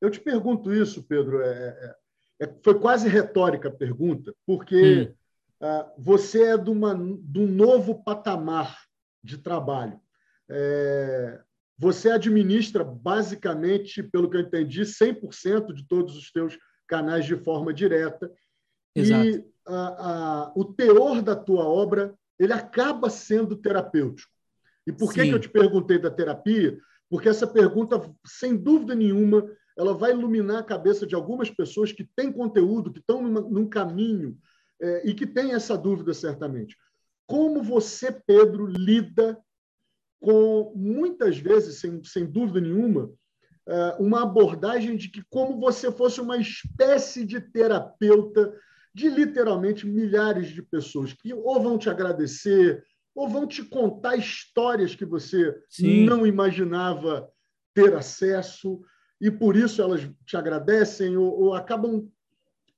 Eu 0.00 0.10
te 0.10 0.20
pergunto 0.20 0.72
isso, 0.72 1.02
Pedro. 1.02 1.40
É, 1.42 1.96
é, 2.40 2.44
é 2.44 2.54
foi 2.62 2.78
quase 2.78 3.08
retórica 3.08 3.68
a 3.68 3.72
pergunta, 3.72 4.32
porque 4.46 5.10
hum 5.10 5.18
ah, 5.60 5.92
você 5.98 6.44
é 6.44 6.58
de, 6.58 6.70
uma, 6.70 6.94
de 6.94 7.40
um 7.40 7.46
novo 7.46 8.02
patamar 8.02 8.78
de 9.22 9.38
trabalho. 9.38 10.00
É, 10.48 11.40
você 11.78 12.10
administra, 12.10 12.82
basicamente, 12.82 14.02
pelo 14.02 14.28
que 14.28 14.36
eu 14.36 14.40
entendi, 14.40 14.82
100% 14.82 15.72
de 15.72 15.86
todos 15.86 16.16
os 16.16 16.32
teus 16.32 16.58
canais 16.88 17.24
de 17.24 17.36
forma 17.36 17.72
direta. 17.72 18.30
Exato. 18.94 19.24
E 19.24 19.44
a, 19.66 19.74
a, 19.76 20.52
o 20.56 20.64
teor 20.64 21.22
da 21.22 21.36
tua 21.36 21.64
obra 21.64 22.14
ele 22.38 22.52
acaba 22.52 23.08
sendo 23.10 23.56
terapêutico. 23.56 24.32
E 24.86 24.92
por 24.92 25.12
que, 25.12 25.22
que 25.22 25.30
eu 25.30 25.38
te 25.38 25.48
perguntei 25.48 25.98
da 25.98 26.10
terapia? 26.10 26.78
Porque 27.10 27.28
essa 27.28 27.46
pergunta, 27.46 28.00
sem 28.26 28.56
dúvida 28.56 28.94
nenhuma, 28.94 29.48
ela 29.76 29.94
vai 29.94 30.12
iluminar 30.12 30.58
a 30.58 30.64
cabeça 30.64 31.06
de 31.06 31.14
algumas 31.14 31.50
pessoas 31.50 31.92
que 31.92 32.08
têm 32.16 32.32
conteúdo, 32.32 32.92
que 32.92 32.98
estão 32.98 33.22
numa, 33.22 33.40
num 33.40 33.68
caminho 33.68 34.36
é, 34.80 35.08
e 35.08 35.14
que 35.14 35.26
tem 35.26 35.52
essa 35.52 35.76
dúvida 35.76 36.12
certamente. 36.14 36.76
Como 37.26 37.62
você, 37.62 38.10
Pedro, 38.10 38.66
lida 38.66 39.38
com, 40.20 40.72
muitas 40.74 41.38
vezes, 41.38 41.80
sem, 41.80 42.02
sem 42.04 42.26
dúvida 42.26 42.60
nenhuma, 42.60 43.10
é, 43.66 43.96
uma 43.98 44.22
abordagem 44.22 44.96
de 44.96 45.08
que, 45.08 45.22
como 45.30 45.60
você 45.60 45.92
fosse 45.92 46.20
uma 46.20 46.36
espécie 46.36 47.24
de 47.24 47.40
terapeuta 47.40 48.54
de 48.94 49.08
literalmente 49.08 49.86
milhares 49.86 50.48
de 50.48 50.62
pessoas 50.62 51.12
que 51.12 51.32
ou 51.32 51.62
vão 51.62 51.78
te 51.78 51.88
agradecer, 51.88 52.82
ou 53.14 53.28
vão 53.28 53.46
te 53.46 53.62
contar 53.62 54.16
histórias 54.16 54.94
que 54.94 55.04
você 55.04 55.54
Sim. 55.68 56.04
não 56.04 56.26
imaginava 56.26 57.28
ter 57.74 57.94
acesso, 57.94 58.80
e 59.20 59.30
por 59.30 59.56
isso 59.56 59.82
elas 59.82 60.08
te 60.24 60.36
agradecem, 60.36 61.16
ou, 61.16 61.42
ou 61.42 61.54
acabam 61.54 62.08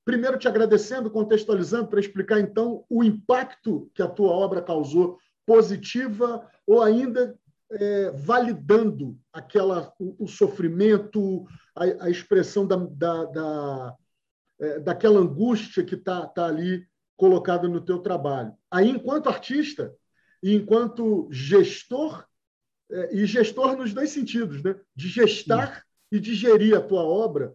Primeiro, 0.03 0.37
te 0.37 0.47
agradecendo, 0.47 1.11
contextualizando, 1.11 1.87
para 1.87 1.99
explicar, 1.99 2.39
então, 2.39 2.83
o 2.89 3.03
impacto 3.03 3.89
que 3.93 4.01
a 4.01 4.07
tua 4.07 4.31
obra 4.31 4.61
causou, 4.61 5.19
positiva 5.51 6.49
ou 6.65 6.81
ainda 6.81 7.37
é, 7.71 8.11
validando 8.11 9.19
aquela, 9.33 9.93
o, 9.99 10.23
o 10.23 10.27
sofrimento, 10.27 11.45
a, 11.75 12.05
a, 12.05 12.09
expressão 12.09 12.65
da, 12.65 12.77
da, 12.77 13.25
da 13.25 13.95
é, 14.59 14.79
daquela 14.79 15.19
angústia 15.19 15.83
que 15.83 15.95
está 15.95 16.25
tá 16.25 16.45
ali 16.45 16.87
colocada 17.17 17.67
no 17.67 17.81
teu 17.81 17.99
trabalho. 17.99 18.53
Aí, 18.69 18.89
enquanto 18.89 19.27
artista 19.27 19.93
e 20.41 20.55
enquanto 20.55 21.27
gestor, 21.31 22.25
é, 22.89 23.15
e 23.15 23.25
gestor 23.25 23.75
nos 23.75 23.93
dois 23.93 24.09
sentidos, 24.11 24.63
né? 24.63 24.79
de 24.95 25.09
gestar 25.09 25.75
Sim. 25.75 25.81
e 26.13 26.19
de 26.19 26.33
gerir 26.33 26.77
a 26.77 26.81
tua 26.81 27.03
obra, 27.03 27.53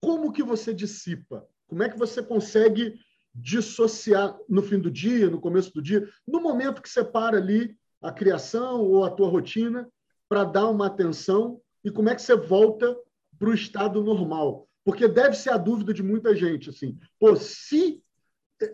como 0.00 0.32
que 0.32 0.42
você 0.42 0.74
dissipa 0.74 1.46
como 1.72 1.82
é 1.82 1.88
que 1.88 1.98
você 1.98 2.22
consegue 2.22 3.00
dissociar 3.34 4.36
no 4.48 4.62
fim 4.62 4.78
do 4.78 4.90
dia, 4.90 5.30
no 5.30 5.40
começo 5.40 5.72
do 5.72 5.82
dia, 5.82 6.06
no 6.26 6.40
momento 6.40 6.82
que 6.82 6.88
separa 6.88 7.38
ali 7.38 7.76
a 8.00 8.12
criação 8.12 8.82
ou 8.82 9.04
a 9.04 9.10
tua 9.10 9.28
rotina 9.28 9.88
para 10.28 10.44
dar 10.44 10.68
uma 10.68 10.86
atenção 10.86 11.60
e 11.84 11.90
como 11.90 12.08
é 12.08 12.14
que 12.14 12.22
você 12.22 12.36
volta 12.36 12.96
para 13.38 13.48
o 13.48 13.54
estado 13.54 14.02
normal? 14.02 14.68
Porque 14.84 15.08
deve 15.08 15.36
ser 15.36 15.50
a 15.50 15.56
dúvida 15.56 15.94
de 15.94 16.02
muita 16.02 16.34
gente, 16.34 16.70
assim, 16.70 16.98
pô, 17.18 17.34
se 17.36 18.02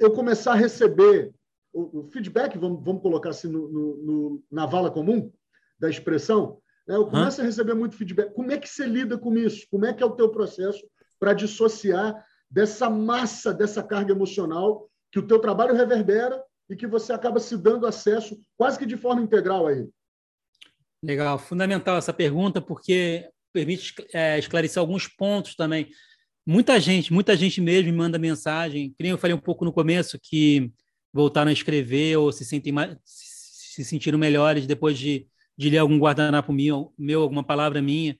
eu 0.01 0.13
começar 0.13 0.53
a 0.53 0.57
receber 0.57 1.33
o, 1.73 2.01
o 2.01 2.05
feedback, 2.05 2.59
vamos, 2.59 2.85
vamos 2.85 3.03
colocar 3.03 3.31
assim 3.31 3.49
no, 3.49 3.69
no, 3.69 3.97
no, 3.97 4.45
na 4.51 4.67
vala 4.67 4.91
comum 4.91 5.31
da 5.79 5.89
expressão, 5.89 6.61
né? 6.87 6.97
eu 6.97 7.07
começo 7.07 7.41
Hã? 7.41 7.45
a 7.45 7.47
receber 7.47 7.75
muito 7.75 7.97
feedback. 7.97 8.33
Como 8.33 8.51
é 8.51 8.59
que 8.59 8.69
você 8.69 8.87
lida 8.87 9.17
com 9.17 9.37
isso? 9.37 9.67
Como 9.71 9.87
é 9.87 9.93
que 9.93 10.03
é 10.03 10.07
o 10.07 10.17
teu 10.17 10.31
processo 10.31 10.85
para 11.19 11.35
dissociar 11.35 12.25
dessa 12.51 12.89
massa, 12.89 13.53
dessa 13.53 13.83
carga 13.83 14.13
emocional 14.13 14.89
que 15.11 15.19
o 15.19 15.27
teu 15.27 15.39
trabalho 15.39 15.75
reverbera 15.75 16.43
e 16.69 16.77
que 16.77 16.87
você 16.87 17.13
acaba 17.13 17.41
se 17.41 17.57
dando 17.57 17.87
acesso 17.87 18.39
quase 18.57 18.79
que 18.79 18.87
de 18.87 18.97
forma 18.97 19.23
integral 19.23 19.67
a 19.67 19.73
ele? 19.73 19.89
Legal, 21.03 21.39
fundamental 21.39 21.97
essa 21.97 22.13
pergunta, 22.13 22.61
porque 22.61 23.29
permite 23.53 23.95
é, 24.13 24.39
esclarecer 24.39 24.81
alguns 24.81 25.07
pontos 25.07 25.55
também. 25.55 25.89
Muita 26.45 26.81
gente, 26.81 27.13
muita 27.13 27.37
gente 27.37 27.61
mesmo 27.61 27.91
me 27.91 27.97
manda 27.97 28.19
mensagem, 28.19 28.91
que 28.91 29.03
nem 29.03 29.13
eu 29.13 29.19
falei 29.19 29.35
um 29.35 29.41
pouco 29.41 29.65
no 29.65 29.73
começo, 29.73 30.19
que 30.21 30.73
voltaram 31.13 31.51
a 31.51 31.53
escrever 31.53 32.17
ou 32.17 32.33
se 32.33 32.45
sentem 32.45 32.73
mais, 32.73 32.97
se 33.05 33.85
sentiram 33.85 34.19
melhores 34.19 34.67
depois 34.67 34.99
de, 34.99 35.27
de 35.57 35.71
ler 35.71 35.79
algum 35.79 35.99
guardanapo 35.99 36.53
meu, 36.53 36.93
meu, 36.99 37.23
alguma 37.23 37.45
palavra 37.45 37.81
minha. 37.81 38.19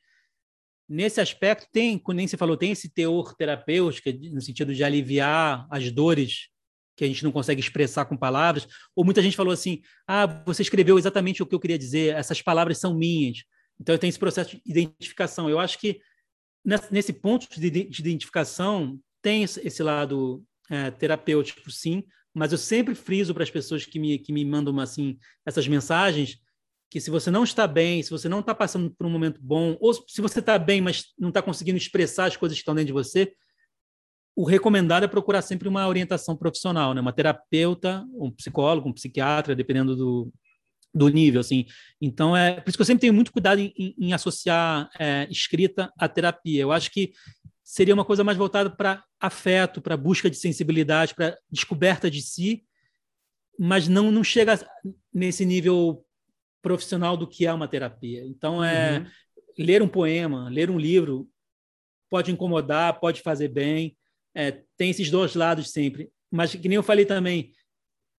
Nesse 0.89 1.21
aspecto, 1.21 1.67
tem, 1.71 1.99
como 1.99 2.17
nem 2.17 2.27
você 2.27 2.37
falou, 2.37 2.57
tem 2.57 2.73
esse 2.73 2.89
teor 2.89 3.35
terapêutico, 3.35 4.11
no 4.33 4.41
sentido 4.41 4.75
de 4.75 4.83
aliviar 4.83 5.67
as 5.71 5.91
dores 5.91 6.49
que 6.97 7.05
a 7.05 7.07
gente 7.07 7.23
não 7.23 7.31
consegue 7.31 7.61
expressar 7.61 8.07
com 8.07 8.17
palavras, 8.17 8.67
ou 8.97 9.05
muita 9.05 9.23
gente 9.23 9.37
falou 9.37 9.53
assim: 9.53 9.83
ah, 10.07 10.27
você 10.45 10.63
escreveu 10.63 10.99
exatamente 10.99 11.43
o 11.43 11.47
que 11.47 11.55
eu 11.55 11.61
queria 11.61 11.79
dizer, 11.79 12.15
essas 12.15 12.43
palavras 12.43 12.79
são 12.79 12.97
minhas. 12.97 13.45
Então, 13.81 13.97
tenho 13.97 14.09
esse 14.09 14.19
processo 14.19 14.57
de 14.57 14.63
identificação. 14.67 15.49
Eu 15.49 15.61
acho 15.61 15.79
que 15.79 16.01
nesse 16.91 17.13
ponto 17.13 17.49
de 17.59 17.67
identificação 17.67 18.99
tem 19.23 19.45
esse 19.45 19.83
lado 19.83 20.43
é, 20.69 20.91
terapêutico, 20.91 21.71
sim, 21.71 22.03
mas 22.35 22.53
eu 22.53 22.59
sempre 22.59 22.95
friso 22.95 23.33
para 23.33 23.43
as 23.43 23.51
pessoas 23.51 23.85
que 23.87 23.99
me, 23.99 24.19
que 24.19 24.33
me 24.33 24.45
mandam 24.45 24.79
assim, 24.81 25.19
essas 25.47 25.67
mensagens 25.69 26.39
que 26.91 27.01
se 27.01 27.11
você 27.11 27.31
não 27.31 27.45
está 27.45 27.67
bem, 27.67 28.03
se 28.03 28.11
você 28.11 28.29
não 28.29 28.41
está 28.41 28.55
passando 28.55 28.91
por 28.91 29.07
um 29.07 29.11
momento 29.11 29.41
bom, 29.43 29.77
ou 29.81 29.93
se 29.93 30.21
você 30.21 30.39
está 30.41 30.59
bem, 30.59 30.81
mas 30.81 31.07
não 31.19 31.29
está 31.29 31.43
conseguindo 31.43 31.77
expressar 31.77 32.27
as 32.27 32.37
coisas 32.37 32.57
que 32.57 32.63
estão 32.63 32.75
dentro 32.75 32.87
de 32.87 32.93
você, 32.93 33.33
o 34.35 34.45
recomendado 34.45 35.03
é 35.03 35.09
procurar 35.09 35.43
sempre 35.43 35.69
uma 35.69 35.87
orientação 35.87 36.37
profissional, 36.37 36.95
né? 36.95 37.01
Uma 37.01 37.13
terapeuta, 37.13 38.07
um 38.15 38.31
psicólogo, 38.31 38.89
um 38.89 38.93
psiquiatra, 38.93 39.55
dependendo 39.55 39.97
do, 39.97 40.33
do 40.95 41.09
nível, 41.09 41.41
assim. 41.41 41.67
Então, 42.01 42.37
é 42.37 42.61
por 42.61 42.69
isso 42.69 42.79
que 42.79 42.83
eu 42.83 42.87
sempre 42.87 43.01
tenho 43.01 43.13
muito 43.13 43.33
cuidado 43.33 43.61
em, 43.61 43.73
em, 43.77 43.95
em 43.99 44.13
associar 44.13 44.89
é, 44.99 45.27
escrita 45.29 45.93
à 45.99 46.09
terapia. 46.09 46.63
Eu 46.63 46.71
acho 46.71 46.91
que 46.91 47.13
seria 47.65 47.93
uma 47.93 48.05
coisa 48.05 48.23
mais 48.25 48.39
voltada 48.39 48.71
para 48.71 49.05
afeto, 49.21 49.83
para 49.83 49.97
busca 49.97 50.31
de 50.31 50.37
sensibilidade, 50.37 51.15
para 51.15 51.37
descoberta 51.51 52.11
de 52.11 52.23
si, 52.23 52.65
mas 53.59 53.89
não, 53.89 54.13
não 54.13 54.23
chega 54.23 54.59
nesse 55.13 55.45
nível 55.45 56.07
profissional 56.63 57.17
do 57.17 57.27
que 57.27 57.47
é 57.47 57.53
uma 57.53 57.69
terapia. 57.69 58.25
Então, 58.25 58.63
é 58.63 58.99
uhum. 58.99 59.07
ler 59.59 59.83
um 59.83 59.89
poema, 59.89 60.49
ler 60.49 60.71
um 60.71 60.79
livro 60.79 61.29
pode 62.11 62.33
incomodar, 62.33 62.99
pode 63.01 63.21
fazer 63.21 63.49
bem, 63.49 63.97
é, 64.35 64.63
tem 64.77 64.91
esses 64.91 65.11
dois 65.11 65.35
lados 65.35 65.71
sempre. 65.71 66.11
Mas, 66.31 66.55
que 66.55 66.69
nem 66.69 66.77
eu 66.77 66.83
falei 66.83 67.05
também, 67.05 67.53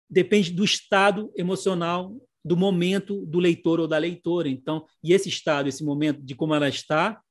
depende 0.09 0.51
do 0.51 0.63
estado 0.63 1.31
emocional, 1.35 2.15
do 2.43 2.55
momento 2.55 3.25
do 3.25 3.39
leitor 3.39 3.79
ou 3.79 3.87
da 3.87 3.97
leitora. 3.97 4.47
Então, 4.47 4.85
e 5.03 5.13
esse 5.13 5.29
estado, 5.29 5.67
esse 5.67 5.83
momento 5.83 6.21
de 6.21 6.35
como 6.35 6.55
ela 6.55 6.69
está, 6.69 7.21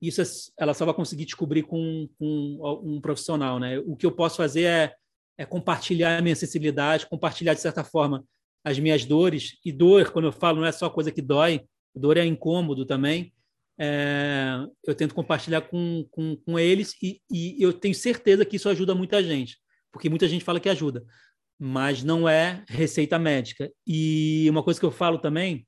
isso 0.00 0.20
é, 0.20 0.24
ela 0.58 0.74
só 0.74 0.84
vai 0.84 0.94
conseguir 0.94 1.24
descobrir 1.24 1.62
com, 1.62 2.08
com 2.18 2.80
um 2.82 3.00
profissional. 3.00 3.58
Né? 3.58 3.78
O 3.80 3.96
que 3.96 4.04
eu 4.04 4.12
posso 4.12 4.36
fazer 4.36 4.64
é, 4.64 4.94
é 5.38 5.46
compartilhar 5.46 6.18
a 6.18 6.22
minha 6.22 6.36
sensibilidade, 6.36 7.06
compartilhar, 7.06 7.54
de 7.54 7.60
certa 7.60 7.84
forma, 7.84 8.24
as 8.66 8.78
minhas 8.78 9.04
dores. 9.04 9.56
E 9.64 9.70
dor, 9.70 10.10
quando 10.10 10.26
eu 10.26 10.32
falo, 10.32 10.60
não 10.60 10.66
é 10.66 10.72
só 10.72 10.90
coisa 10.90 11.12
que 11.12 11.22
dói, 11.22 11.62
dor 11.94 12.16
é 12.16 12.24
incômodo 12.24 12.84
também 12.84 13.32
é, 13.78 14.66
eu 14.84 14.94
tento 14.94 15.14
compartilhar 15.14 15.62
com, 15.62 16.06
com, 16.10 16.36
com 16.36 16.58
eles 16.58 16.94
e, 17.02 17.20
e, 17.30 17.62
eu 17.62 17.72
tenho 17.72 17.94
certeza 17.94 18.44
que 18.44 18.56
isso 18.56 18.68
ajuda 18.68 18.94
muita 18.94 19.22
gente, 19.22 19.58
porque 19.92 20.08
muita 20.08 20.26
gente 20.26 20.44
fala 20.44 20.60
que 20.60 20.68
ajuda, 20.68 21.04
mas 21.58 22.02
não 22.02 22.28
é 22.28 22.64
receita 22.68 23.18
médica. 23.18 23.70
E 23.86 24.46
uma 24.48 24.62
coisa 24.62 24.80
que 24.80 24.86
eu 24.86 24.90
falo 24.90 25.18
também, 25.18 25.66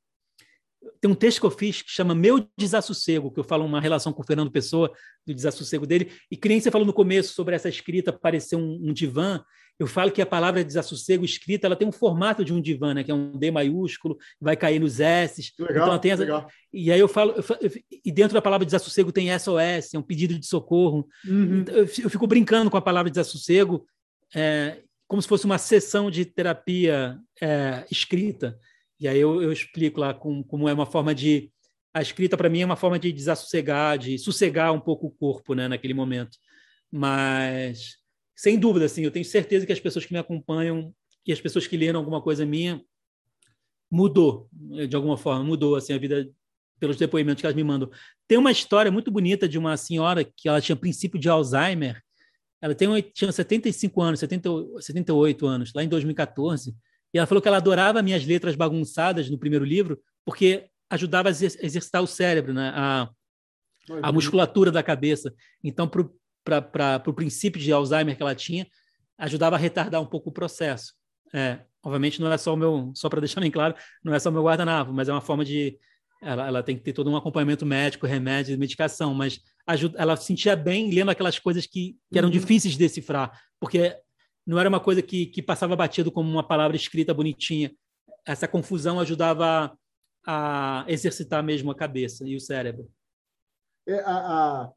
tem 1.01 1.11
um 1.11 1.15
texto 1.15 1.41
que 1.41 1.47
eu 1.47 1.51
fiz 1.51 1.83
que 1.83 1.91
chama 1.91 2.15
Meu 2.15 2.49
Desassossego, 2.57 3.31
que 3.31 3.41
eu 3.41 3.45
falo 3.45 3.65
uma 3.65 3.81
relação 3.81 4.13
com 4.13 4.23
o 4.23 4.27
Fernando 4.27 4.51
Pessoa, 4.51 4.91
do 5.27 5.35
desassossego 5.35 5.87
dele, 5.87 6.11
e 6.31 6.37
que 6.37 6.49
nem 6.49 6.61
você 6.61 6.71
falou 6.71 6.87
no 6.87 6.93
começo 6.93 7.35
sobre 7.35 7.55
essa 7.55 7.69
escrita 7.69 8.13
parecer 8.13 8.57
um, 8.57 8.89
um 8.89 8.93
divã, 8.93 9.43
eu 9.79 9.87
falo 9.87 10.11
que 10.11 10.21
a 10.21 10.27
palavra 10.27 10.65
desassossego 10.65 11.25
escrita 11.25 11.67
ela 11.67 11.77
tem 11.77 11.87
um 11.87 11.93
formato 11.93 12.45
de 12.45 12.53
um 12.53 12.61
divã, 12.61 12.93
né? 12.93 13.05
que 13.05 13.11
é 13.11 13.15
um 13.15 13.39
D 13.39 13.51
maiúsculo, 13.51 14.19
vai 14.41 14.57
cair 14.57 14.81
nos 14.81 14.99
S. 14.99 15.53
Legal, 15.59 15.95
então, 15.95 16.11
essa... 16.11 16.23
legal. 16.23 16.49
E 16.73 16.91
aí 16.91 16.99
eu 16.99 17.07
falo, 17.07 17.33
eu 17.37 17.43
falo, 17.43 17.61
e 18.05 18.11
dentro 18.11 18.35
da 18.35 18.43
palavra 18.43 18.67
desassossego 18.67 19.13
tem 19.13 19.29
SOS, 19.39 19.95
é 19.95 19.99
um 19.99 20.03
pedido 20.03 20.37
de 20.37 20.47
socorro. 20.47 21.09
Uhum. 21.25 21.61
Então, 21.61 21.75
eu, 21.77 21.87
fico 21.87 22.27
brincando 22.27 22.71
com 22.71 22.77
a 22.77 22.83
palavra 22.83 23.09
desassossego, 23.09 23.87
é, 24.35 24.79
como 25.07 25.23
se 25.23 25.29
fosse 25.29 25.45
uma 25.45 25.59
sessão 25.59 26.11
de 26.11 26.25
terapia 26.25 27.17
é, 27.41 27.85
escrita. 27.89 28.59
E 28.99 29.07
aí 29.07 29.19
eu, 29.19 29.41
eu 29.41 29.53
explico 29.53 30.01
lá 30.01 30.13
como, 30.13 30.45
como 30.45 30.69
é 30.69 30.73
uma 30.73 30.87
forma 30.87 31.15
de. 31.15 31.51
A 31.95 32.03
escrita, 32.03 32.37
para 32.37 32.51
mim, 32.51 32.61
é 32.61 32.67
uma 32.67 32.77
forma 32.77 32.99
de 32.99 33.11
desassossegar, 33.13 33.97
de 33.97 34.19
sossegar 34.19 34.73
um 34.73 34.81
pouco 34.81 35.07
o 35.07 35.11
corpo 35.11 35.55
né, 35.55 35.69
naquele 35.69 35.95
momento. 35.95 36.37
Mas 36.91 37.98
sem 38.39 38.57
dúvida, 38.57 38.87
assim, 38.87 39.03
eu 39.03 39.11
tenho 39.11 39.25
certeza 39.25 39.67
que 39.67 39.73
as 39.73 39.81
pessoas 39.81 40.07
que 40.07 40.13
me 40.13 40.19
acompanham 40.19 40.95
e 41.27 41.33
as 41.33 41.41
pessoas 41.41 41.67
que 41.67 41.77
leram 41.77 41.99
alguma 41.99 42.23
coisa 42.23 42.47
minha 42.47 42.81
mudou, 43.91 44.49
de 44.89 44.95
alguma 44.95 45.17
forma, 45.17 45.43
mudou 45.43 45.75
assim 45.75 45.93
a 45.93 45.99
vida 45.99 46.31
pelos 46.79 46.97
depoimentos 46.97 47.41
que 47.41 47.47
elas 47.47 47.57
me 47.57 47.65
mandam. 47.65 47.91
Tem 48.29 48.39
uma 48.39 48.53
história 48.53 48.93
muito 48.93 49.11
bonita 49.11 49.49
de 49.49 49.59
uma 49.59 49.77
senhora 49.77 50.23
que 50.23 50.49
ela 50.49 50.61
tinha 50.61 50.77
princípio 50.77 51.19
de 51.19 51.29
Alzheimer. 51.29 52.01
Ela 52.63 52.77
tem, 52.77 52.89
tinha 53.13 53.33
75 53.33 54.01
anos, 54.01 54.21
70, 54.21 54.49
78 54.83 55.45
anos, 55.45 55.73
lá 55.75 55.83
em 55.83 55.89
2014. 55.89 56.77
E 57.13 57.19
ela 57.19 57.27
falou 57.27 57.43
que 57.43 57.49
ela 57.49 57.57
adorava 57.57 58.01
minhas 58.03 58.25
letras 58.25 58.55
bagunçadas 58.55 59.29
no 59.29 59.37
primeiro 59.39 59.65
livro, 59.65 60.01
porque 60.25 60.69
ajudava 60.89 61.29
a 61.29 61.33
exercitar 61.33 62.05
o 62.05 62.07
cérebro, 62.07 62.55
né? 62.55 62.71
a, 62.73 63.11
a 64.01 64.13
musculatura 64.13 64.71
da 64.71 64.83
cabeça. 64.83 65.35
Então, 65.65 65.89
para 65.89 66.09
para 66.49 67.03
o 67.07 67.13
princípio 67.13 67.61
de 67.61 67.73
Alzheimer 67.73 68.17
que 68.17 68.23
ela 68.23 68.35
tinha, 68.35 68.67
ajudava 69.19 69.57
a 69.57 69.59
retardar 69.59 70.01
um 70.01 70.07
pouco 70.07 70.31
o 70.31 70.33
processo. 70.33 70.95
É, 71.35 71.61
obviamente 71.83 72.21
não 72.21 72.33
é 72.33 72.39
só 72.39 72.55
o 72.55 72.57
meu, 72.57 72.93
só 72.95 73.09
para 73.09 73.21
deixar 73.21 73.41
bem 73.41 73.51
claro, 73.51 73.75
não 74.03 74.15
é 74.15 74.19
só 74.19 74.31
o 74.31 74.33
meu 74.33 74.43
guardanapo, 74.43 74.93
mas 74.93 75.09
é 75.09 75.13
uma 75.13 75.21
forma 75.21 75.45
de 75.45 75.79
ela, 76.23 76.47
ela 76.47 76.63
tem 76.63 76.77
que 76.77 76.83
ter 76.83 76.93
todo 76.93 77.11
um 77.11 77.17
acompanhamento 77.17 77.65
médico, 77.65 78.07
remédio, 78.07 78.59
medicação, 78.59 79.15
mas 79.15 79.41
ajuda, 79.67 79.99
ela 79.99 80.17
se 80.17 80.27
sentia 80.27 80.57
bem 80.57 80.91
lendo 80.91 81.11
aquelas 81.11 81.39
coisas 81.39 81.67
que, 81.67 81.97
que 82.11 82.19
eram 82.19 82.29
uhum. 82.29 82.33
difíceis 82.33 82.73
de 82.73 82.79
decifrar, 82.79 83.41
porque 83.61 83.97
não 84.47 84.59
era 84.59 84.69
uma 84.69 84.81
coisa 84.81 85.03
que, 85.03 85.27
que 85.27 85.43
passava 85.43 85.77
batido 85.77 86.11
como 86.11 86.31
uma 86.31 86.43
palavra 86.43 86.77
escrita 86.77 87.13
bonitinha. 87.13 87.71
Essa 88.27 88.49
confusão 88.49 88.99
ajudava 88.99 89.77
a, 90.27 90.85
a 90.85 90.91
exercitar 90.91 91.43
mesmo 91.43 91.71
a 91.71 91.75
cabeça 91.75 92.27
e 92.27 92.35
o 92.35 92.41
cérebro. 92.41 92.91
É, 93.87 94.01
a, 94.01 94.17
a, 94.17 94.73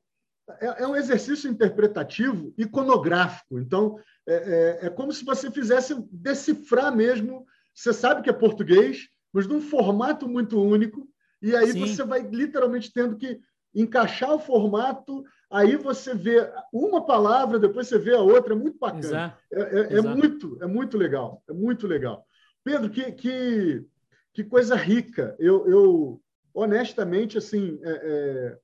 é, 0.60 0.84
é 0.84 0.88
um 0.88 0.96
exercício 0.96 1.50
interpretativo 1.50 2.54
iconográfico. 2.58 3.60
Então, 3.60 3.98
é, 4.28 4.34
é, 4.82 4.88
é, 4.88 4.90
como 4.90 5.12
se 5.12 5.24
você 5.24 5.50
fizesse 5.52 5.96
decifrar 6.12 6.96
mesmo. 6.96 7.46
Você 7.74 7.94
sabe 7.94 8.22
que 8.22 8.30
é 8.30 8.34
português, 8.34 9.08
mas 9.32 9.48
num 9.48 9.62
formato 9.62 10.28
muito 10.28 10.62
único, 10.62 11.08
e 11.42 11.56
aí 11.56 11.72
Sim. 11.72 11.80
você 11.80 12.04
vai 12.04 12.22
literalmente 12.22 12.92
tendo 12.94 13.16
que 13.16 13.40
encaixar 13.74 14.32
o 14.34 14.40
formato. 14.40 15.24
Aí 15.50 15.76
você 15.76 16.14
vê 16.14 16.52
uma 16.72 17.06
palavra, 17.06 17.58
depois 17.58 17.88
você 17.88 17.98
vê 17.98 18.14
a 18.16 18.22
outra. 18.22 18.54
É 18.54 18.58
muito 18.58 18.78
bacana. 18.78 19.00
Exato. 19.00 19.38
É, 19.52 19.62
é, 19.62 19.98
é 19.98 20.02
muito, 20.02 20.58
é 20.62 20.68
muito 20.68 20.98
legal. 20.98 21.42
É 21.50 21.54
muito 21.54 21.88
legal. 21.88 22.26
Pedro, 22.64 22.90
que, 22.90 23.12
que, 23.14 23.86
que 24.34 24.44
coisa 24.44 24.76
rica. 24.76 25.36
Eu, 25.40 25.68
eu 25.68 26.22
honestamente, 26.54 27.38
assim, 27.38 27.80
é, 27.82 27.92
é 27.92 28.58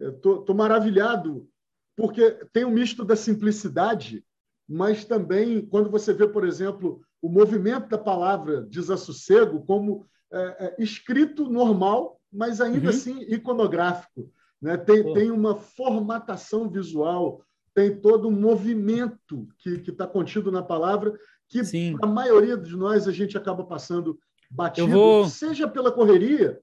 Estou 0.00 0.54
maravilhado, 0.54 1.48
porque 1.96 2.30
tem 2.52 2.64
um 2.64 2.70
misto 2.70 3.04
da 3.04 3.14
simplicidade, 3.14 4.24
mas 4.68 5.04
também, 5.04 5.60
quando 5.66 5.90
você 5.90 6.12
vê, 6.12 6.26
por 6.26 6.46
exemplo, 6.46 7.02
o 7.20 7.28
movimento 7.28 7.88
da 7.88 7.98
palavra 7.98 8.62
desassossego 8.62 9.64
como 9.66 10.06
é, 10.32 10.38
é, 10.38 10.76
escrito 10.78 11.50
normal, 11.50 12.20
mas 12.32 12.60
ainda 12.60 12.84
uhum. 12.84 12.88
assim 12.88 13.20
iconográfico. 13.28 14.32
Né? 14.62 14.76
Tem, 14.76 15.12
tem 15.12 15.30
uma 15.30 15.56
formatação 15.56 16.70
visual, 16.70 17.44
tem 17.74 17.96
todo 18.00 18.28
um 18.28 18.32
movimento 18.32 19.48
que 19.58 19.90
está 19.90 20.06
contido 20.06 20.50
na 20.50 20.62
palavra, 20.62 21.18
que 21.48 21.60
a 22.00 22.06
maioria 22.06 22.56
de 22.56 22.76
nós 22.76 23.08
a 23.08 23.12
gente 23.12 23.36
acaba 23.36 23.64
passando 23.64 24.18
batido, 24.50 24.88
vou... 24.88 25.28
seja 25.28 25.66
pela 25.66 25.90
correria 25.90 26.60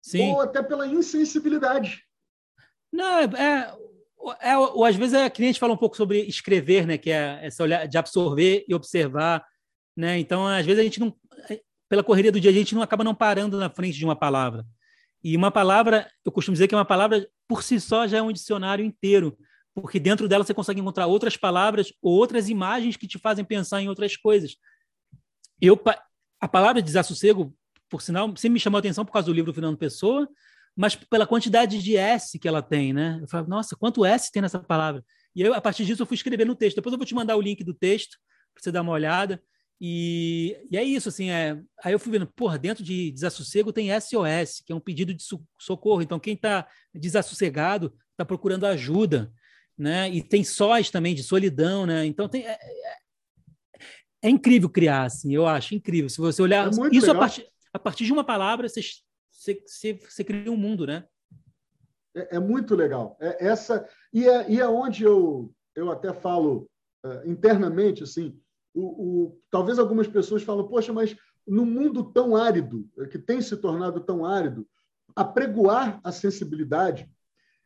Sim. 0.00 0.32
ou 0.32 0.40
até 0.40 0.62
pela 0.62 0.86
insensibilidade. 0.86 2.07
Não, 2.92 3.18
é, 3.18 3.24
é, 3.24 3.74
É, 4.40 4.58
ou 4.58 4.84
às 4.84 4.96
vezes 4.96 5.14
a 5.14 5.30
cliente 5.30 5.58
fala 5.58 5.72
um 5.72 5.76
pouco 5.76 5.96
sobre 5.96 6.20
escrever, 6.22 6.86
né? 6.86 6.98
Que 6.98 7.10
é 7.10 7.38
essa 7.42 7.62
olhar 7.62 7.86
de 7.86 7.96
absorver 7.96 8.64
e 8.68 8.74
observar, 8.74 9.44
né? 9.96 10.18
Então, 10.18 10.46
às 10.46 10.66
vezes 10.66 10.80
a 10.80 10.84
gente 10.84 11.00
não, 11.00 11.14
pela 11.88 12.02
correria 12.02 12.32
do 12.32 12.40
dia 12.40 12.50
a 12.50 12.54
gente 12.54 12.74
não 12.74 12.82
acaba 12.82 13.04
não 13.04 13.14
parando 13.14 13.58
na 13.58 13.70
frente 13.70 13.96
de 13.96 14.04
uma 14.04 14.16
palavra. 14.16 14.64
E 15.22 15.36
uma 15.36 15.50
palavra, 15.50 16.08
eu 16.24 16.30
costumo 16.30 16.54
dizer 16.54 16.68
que 16.68 16.74
uma 16.74 16.84
palavra 16.84 17.28
por 17.46 17.62
si 17.62 17.80
só 17.80 18.06
já 18.06 18.18
é 18.18 18.22
um 18.22 18.32
dicionário 18.32 18.84
inteiro, 18.84 19.36
porque 19.74 19.98
dentro 19.98 20.28
dela 20.28 20.44
você 20.44 20.54
consegue 20.54 20.80
encontrar 20.80 21.06
outras 21.06 21.36
palavras 21.36 21.92
ou 22.02 22.12
outras 22.14 22.48
imagens 22.48 22.96
que 22.96 23.06
te 23.06 23.18
fazem 23.18 23.44
pensar 23.44 23.80
em 23.80 23.88
outras 23.88 24.16
coisas. 24.16 24.56
Eu 25.60 25.80
a 26.40 26.46
palavra 26.48 26.82
desassossego, 26.82 27.52
por 27.88 28.00
sinal, 28.02 28.28
sempre 28.36 28.50
me 28.50 28.60
chamou 28.60 28.78
a 28.78 28.80
atenção 28.80 29.04
por 29.04 29.12
causa 29.12 29.26
do 29.26 29.32
livro 29.32 29.52
Fernando 29.52 29.76
Pessoa, 29.76 30.28
mas 30.78 30.94
pela 30.94 31.26
quantidade 31.26 31.82
de 31.82 31.96
S 31.96 32.38
que 32.38 32.46
ela 32.46 32.62
tem, 32.62 32.92
né? 32.92 33.18
Eu 33.20 33.26
falo, 33.26 33.48
nossa, 33.48 33.74
quanto 33.74 34.04
S 34.04 34.30
tem 34.30 34.40
nessa 34.40 34.60
palavra? 34.60 35.04
E 35.34 35.42
eu, 35.42 35.52
a 35.52 35.60
partir 35.60 35.84
disso, 35.84 36.02
eu 36.02 36.06
fui 36.06 36.14
escrever 36.14 36.46
no 36.46 36.54
texto. 36.54 36.76
Depois 36.76 36.92
eu 36.92 36.98
vou 36.98 37.04
te 37.04 37.16
mandar 37.16 37.34
o 37.34 37.40
link 37.40 37.64
do 37.64 37.74
texto 37.74 38.16
para 38.54 38.62
você 38.62 38.70
dar 38.70 38.82
uma 38.82 38.92
olhada. 38.92 39.42
E, 39.80 40.56
e, 40.70 40.76
é 40.76 40.84
isso, 40.84 41.08
assim, 41.08 41.30
é, 41.30 41.60
aí 41.82 41.92
eu 41.92 41.98
fui 41.98 42.12
vendo, 42.12 42.28
porra, 42.28 42.56
dentro 42.56 42.84
de 42.84 43.10
desassossego 43.10 43.72
tem 43.72 43.88
SOS, 44.00 44.62
que 44.64 44.72
é 44.72 44.74
um 44.74 44.78
pedido 44.80 45.12
de 45.12 45.24
socorro. 45.58 46.00
Então, 46.00 46.20
quem 46.20 46.34
está 46.34 46.64
desassossegado 46.94 47.92
está 48.12 48.24
procurando 48.24 48.64
ajuda, 48.64 49.32
né? 49.76 50.08
E 50.08 50.22
tem 50.22 50.44
sós 50.44 50.90
também 50.90 51.12
de 51.12 51.24
solidão, 51.24 51.86
né? 51.86 52.06
Então, 52.06 52.28
tem, 52.28 52.46
é, 52.46 52.52
é, 52.52 52.96
é 54.22 54.30
incrível 54.30 54.68
criar, 54.68 55.06
assim, 55.06 55.34
eu 55.34 55.44
acho 55.44 55.74
incrível. 55.74 56.08
Se 56.08 56.18
você 56.18 56.40
olhar 56.40 56.68
é 56.68 56.70
isso 56.92 57.10
a 57.10 57.16
partir, 57.16 57.48
a 57.72 57.78
partir 57.80 58.04
de 58.04 58.12
uma 58.12 58.22
palavra, 58.22 58.68
você 58.68 58.80
você, 59.54 59.94
você, 59.94 59.94
você 59.94 60.24
cria 60.24 60.50
um 60.50 60.56
mundo, 60.56 60.86
né? 60.86 61.04
É, 62.14 62.36
é 62.36 62.38
muito 62.38 62.74
legal. 62.74 63.16
É, 63.20 63.46
essa 63.46 63.88
e 64.12 64.26
é, 64.26 64.50
e 64.50 64.60
é 64.60 64.68
onde 64.68 65.04
eu, 65.04 65.52
eu 65.74 65.90
até 65.90 66.12
falo 66.12 66.68
uh, 67.04 67.28
internamente, 67.28 68.02
assim, 68.02 68.38
o, 68.74 68.82
o, 68.82 69.40
talvez 69.50 69.78
algumas 69.78 70.06
pessoas 70.06 70.42
falam, 70.42 70.66
poxa, 70.66 70.92
mas 70.92 71.16
no 71.46 71.64
mundo 71.64 72.04
tão 72.12 72.36
árido, 72.36 72.88
é, 72.98 73.06
que 73.06 73.18
tem 73.18 73.40
se 73.40 73.56
tornado 73.56 74.00
tão 74.00 74.24
árido, 74.24 74.66
apregoar 75.16 76.00
a 76.04 76.12
sensibilidade, 76.12 77.10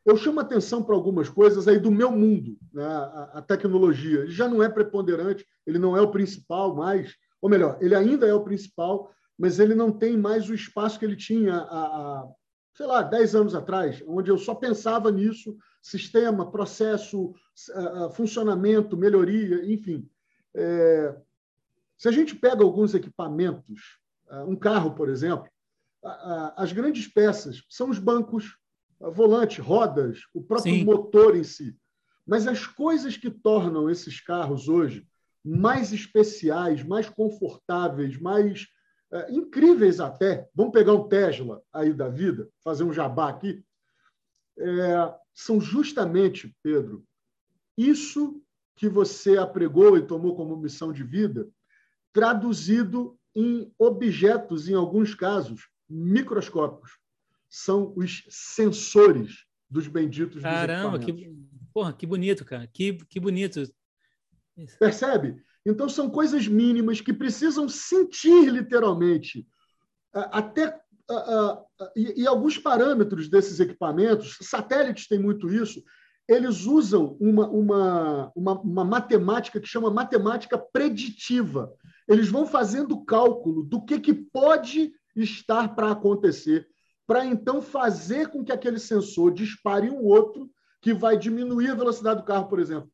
eu 0.04 0.16
chamo 0.16 0.40
atenção 0.40 0.82
para 0.82 0.94
algumas 0.94 1.28
coisas 1.28 1.68
aí 1.68 1.78
do 1.78 1.90
meu 1.90 2.10
mundo, 2.10 2.56
né? 2.72 2.84
a, 2.84 3.30
a, 3.34 3.42
tecnologia. 3.42 4.20
Ele 4.20 4.32
já 4.32 4.48
não 4.48 4.62
é 4.62 4.68
preponderante, 4.68 5.46
ele 5.66 5.78
não 5.78 5.96
é 5.96 6.00
o 6.00 6.10
principal 6.10 6.74
mais, 6.74 7.14
ou 7.40 7.48
melhor, 7.48 7.78
ele 7.80 7.94
ainda 7.94 8.26
é 8.26 8.34
o 8.34 8.42
principal, 8.42 9.12
mas 9.38 9.58
ele 9.58 9.74
não 9.74 9.90
tem 9.90 10.16
mais 10.16 10.48
o 10.48 10.54
espaço 10.54 10.98
que 10.98 11.04
ele 11.04 11.16
tinha 11.16 11.56
há, 11.56 12.28
sei 12.74 12.86
lá, 12.86 13.02
10 13.02 13.34
anos 13.34 13.54
atrás, 13.54 14.02
onde 14.06 14.30
eu 14.30 14.38
só 14.38 14.54
pensava 14.54 15.10
nisso, 15.10 15.56
sistema, 15.80 16.50
processo, 16.50 17.34
funcionamento, 18.14 18.96
melhoria, 18.96 19.64
enfim. 19.72 20.08
É, 20.54 21.16
se 21.98 22.08
a 22.08 22.12
gente 22.12 22.34
pega 22.34 22.62
alguns 22.62 22.94
equipamentos, 22.94 23.98
um 24.46 24.56
carro, 24.56 24.94
por 24.94 25.08
exemplo, 25.08 25.48
as 26.56 26.72
grandes 26.72 27.06
peças 27.06 27.62
são 27.68 27.90
os 27.90 27.98
bancos, 27.98 28.56
volante, 28.98 29.60
rodas, 29.60 30.20
o 30.32 30.42
próprio 30.42 30.74
Sim. 30.74 30.84
motor 30.84 31.36
em 31.36 31.44
si. 31.44 31.76
Mas 32.26 32.46
as 32.46 32.66
coisas 32.66 33.16
que 33.16 33.30
tornam 33.30 33.90
esses 33.90 34.20
carros 34.20 34.68
hoje 34.68 35.06
mais 35.44 35.92
especiais, 35.92 36.84
mais 36.84 37.08
confortáveis, 37.08 38.16
mais 38.20 38.68
é, 39.12 39.30
incríveis 39.30 40.00
até, 40.00 40.48
vamos 40.54 40.72
pegar 40.72 40.94
um 40.94 41.06
Tesla 41.06 41.62
aí 41.72 41.92
da 41.92 42.08
vida, 42.08 42.48
fazer 42.64 42.84
um 42.84 42.92
jabá 42.92 43.28
aqui, 43.28 43.62
é, 44.58 45.14
são 45.34 45.60
justamente, 45.60 46.54
Pedro, 46.62 47.04
isso 47.76 48.42
que 48.74 48.88
você 48.88 49.36
apregou 49.36 49.96
e 49.96 50.06
tomou 50.06 50.34
como 50.34 50.56
missão 50.56 50.92
de 50.92 51.04
vida, 51.04 51.48
traduzido 52.12 53.18
em 53.34 53.72
objetos, 53.78 54.68
em 54.68 54.74
alguns 54.74 55.14
casos, 55.14 55.68
microscópicos. 55.88 56.98
São 57.48 57.92
os 57.96 58.24
sensores 58.30 59.44
dos 59.68 59.86
benditos 59.86 60.42
Caramba, 60.42 60.98
que, 60.98 61.34
porra, 61.72 61.92
que 61.92 62.06
bonito, 62.06 62.44
cara. 62.44 62.66
Que, 62.66 62.94
que 62.94 63.20
bonito. 63.20 63.62
Percebe? 64.78 65.42
Então, 65.64 65.88
são 65.88 66.10
coisas 66.10 66.46
mínimas 66.46 67.00
que 67.00 67.12
precisam 67.12 67.68
sentir 67.68 68.50
literalmente. 68.50 69.46
Até 70.12 70.80
e, 71.96 72.22
e, 72.22 72.26
alguns 72.26 72.58
parâmetros 72.58 73.28
desses 73.28 73.60
equipamentos, 73.60 74.38
satélites 74.40 75.08
têm 75.08 75.18
muito 75.18 75.52
isso, 75.52 75.82
eles 76.28 76.64
usam 76.64 77.16
uma, 77.20 77.48
uma, 77.48 78.32
uma, 78.34 78.60
uma 78.60 78.84
matemática 78.84 79.60
que 79.60 79.68
chama 79.68 79.90
matemática 79.90 80.56
preditiva. 80.56 81.72
Eles 82.08 82.28
vão 82.28 82.46
fazendo 82.46 83.04
cálculo 83.04 83.62
do 83.62 83.84
que, 83.84 83.98
que 83.98 84.14
pode 84.14 84.92
estar 85.14 85.74
para 85.74 85.90
acontecer, 85.90 86.66
para 87.06 87.26
então 87.26 87.60
fazer 87.60 88.28
com 88.28 88.44
que 88.44 88.52
aquele 88.52 88.78
sensor 88.78 89.32
dispare 89.32 89.90
um 89.90 90.04
outro 90.04 90.48
que 90.80 90.94
vai 90.94 91.16
diminuir 91.16 91.70
a 91.70 91.74
velocidade 91.74 92.20
do 92.20 92.26
carro, 92.26 92.48
por 92.48 92.58
exemplo 92.58 92.90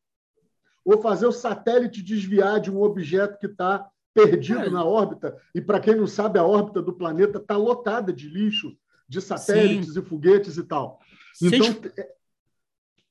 ou 0.91 0.99
fazer 0.99 1.27
o 1.27 1.31
satélite 1.31 2.01
desviar 2.01 2.59
de 2.59 2.71
um 2.71 2.81
objeto 2.81 3.37
que 3.37 3.45
está 3.45 3.87
perdido 4.11 4.61
é. 4.61 4.69
na 4.71 4.83
órbita. 4.83 5.37
E, 5.53 5.61
para 5.61 5.79
quem 5.79 5.95
não 5.95 6.07
sabe, 6.07 6.39
a 6.39 6.43
órbita 6.43 6.81
do 6.81 6.93
planeta 6.93 7.37
está 7.37 7.55
lotada 7.55 8.11
de 8.11 8.27
lixo, 8.27 8.75
de 9.07 9.21
satélites 9.21 9.93
Sim. 9.93 9.99
e 9.99 10.03
foguetes 10.03 10.57
e 10.57 10.63
tal. 10.63 10.99
Então, 11.39 11.63
gente... 11.63 11.91
É, 11.95 12.09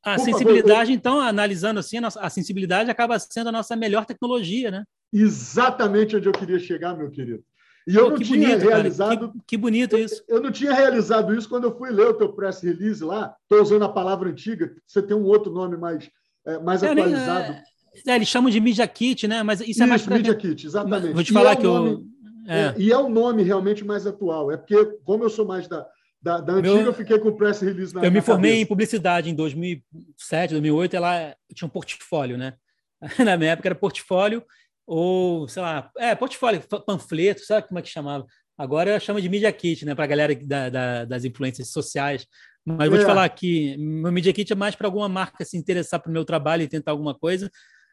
a 0.05 0.19
sensibilidade, 0.19 0.73
favor, 0.73 0.91
eu... 0.91 0.95
então, 0.95 1.21
analisando 1.21 1.79
assim, 1.79 1.99
a 1.99 2.31
sensibilidade 2.31 2.91
acaba 2.91 3.17
sendo 3.19 3.49
a 3.49 3.53
nossa 3.53 3.77
melhor 3.77 4.05
tecnologia, 4.05 4.73
né? 4.73 4.85
Exatamente 5.13 6.17
onde 6.17 6.29
eu 6.29 6.33
queria 6.33 6.59
chegar, 6.59 6.97
meu 6.97 7.11
querido. 7.11 7.45
E 7.87 7.95
eu 7.95 8.05
Pô, 8.05 8.11
não 8.11 8.19
tinha 8.19 8.49
bonito, 8.49 8.69
realizado. 8.69 9.33
Que, 9.33 9.39
que, 9.47 9.57
bonito 9.57 9.97
isso. 9.97 10.23
Eu, 10.29 10.37
eu, 10.37 10.43
não 10.43 10.51
tinha 10.51 10.75
realizado 10.75 11.33
isso 11.33 11.49
quando 11.49 11.65
eu 11.65 11.79
fui 11.79 11.91
ler 11.91 12.09
o 12.09 12.15
teu 12.15 12.33
press 12.33 12.61
release 12.61 13.03
lá. 13.05 13.35
Estou 13.43 13.63
usando 13.63 13.85
a 13.85 13.89
palavra 13.89 14.29
antiga, 14.29 14.75
você 14.85 15.01
tem 15.01 15.17
um 15.17 15.25
outro 15.25 15.53
nome 15.53 15.77
mais 15.77 16.11
é, 16.49 16.59
mais 16.59 16.83
é, 16.83 16.91
atualizado. 16.91 17.53
É, 17.53 17.65
é, 18.07 18.17
eles 18.17 18.29
chamam 18.29 18.51
de 18.51 18.61
Media 18.61 18.87
Kit, 18.87 19.29
né? 19.29 19.43
Mas 19.43 19.61
isso, 19.61 19.71
isso 19.71 19.83
é 19.83 19.87
mais 19.87 20.03
para 20.03 20.17
Media 20.17 20.35
Kit, 20.35 20.67
exatamente. 20.67 21.13
Vou 21.13 21.23
te 21.23 21.33
falar 21.33 21.53
é 21.53 21.57
que 21.57 21.63
nome, 21.65 21.91
eu. 21.91 22.53
É. 22.53 22.75
e 22.79 22.91
é 22.91 22.97
o 22.97 23.09
nome 23.09 23.43
realmente 23.43 23.85
mais 23.85 24.07
atual. 24.07 24.51
É 24.51 24.57
porque, 24.57 24.83
como 25.05 25.25
eu 25.25 25.31
sou 25.31 25.47
mais 25.47 25.69
da, 25.69 25.87
da, 26.21 26.41
da 26.41 26.55
antiga, 26.55 26.75
Meu, 26.75 26.87
eu 26.87 26.95
fiquei 26.95 27.19
com 27.19 27.29
o 27.29 27.37
press 27.37 27.61
release 27.61 27.95
na 27.95 28.03
Eu 28.03 28.11
me 28.11 28.23
formei 28.23 28.53
cabeça. 28.53 28.63
em 28.63 28.67
publicidade 28.67 29.31
em 29.31 29.35
2007, 29.35 30.53
2008, 30.53 30.97
ela 30.97 31.37
tinha 31.55 31.67
um 31.67 31.71
portfólio, 31.71 32.39
né? 32.39 32.55
Na 33.19 33.37
minha 33.37 33.53
época 33.53 33.69
era 33.69 33.75
portfólio 33.75 34.43
ou, 34.87 35.47
sei 35.47 35.61
lá, 35.61 35.91
é, 35.99 36.15
portfólio, 36.15 36.63
panfleto, 36.87 37.45
sabe 37.45 37.69
como 37.69 37.79
é 37.79 37.83
que 37.83 37.91
chamava? 37.91 38.27
Agora 38.59 38.99
chama 38.99 39.23
de 39.23 39.29
Media 39.29 39.53
Kit, 39.53 39.87
né? 39.87 39.95
Para 39.95 40.05
a 40.05 40.09
galera 40.09 40.35
da, 40.35 40.69
da, 40.69 41.05
das 41.05 41.25
influências 41.25 41.71
sociais. 41.71 42.27
Mas 42.67 42.89
vou 42.89 42.99
é. 42.99 43.01
te 43.01 43.07
falar 43.07 43.29
que 43.29 43.77
meu 43.79 44.11
Media 44.11 44.33
Kit 44.33 44.53
é 44.53 44.57
mais 44.57 44.75
para 44.75 44.89
alguma 44.89 45.09
marca 45.09 45.45
se 45.45 45.57
interessar 45.57 46.01
para 46.01 46.11
o 46.11 46.13
meu 46.13 46.25
trabalho 46.25 46.65
e 46.65 46.69
tentar 46.69 46.91
alguma 46.91 47.15
coisa. 47.15 47.49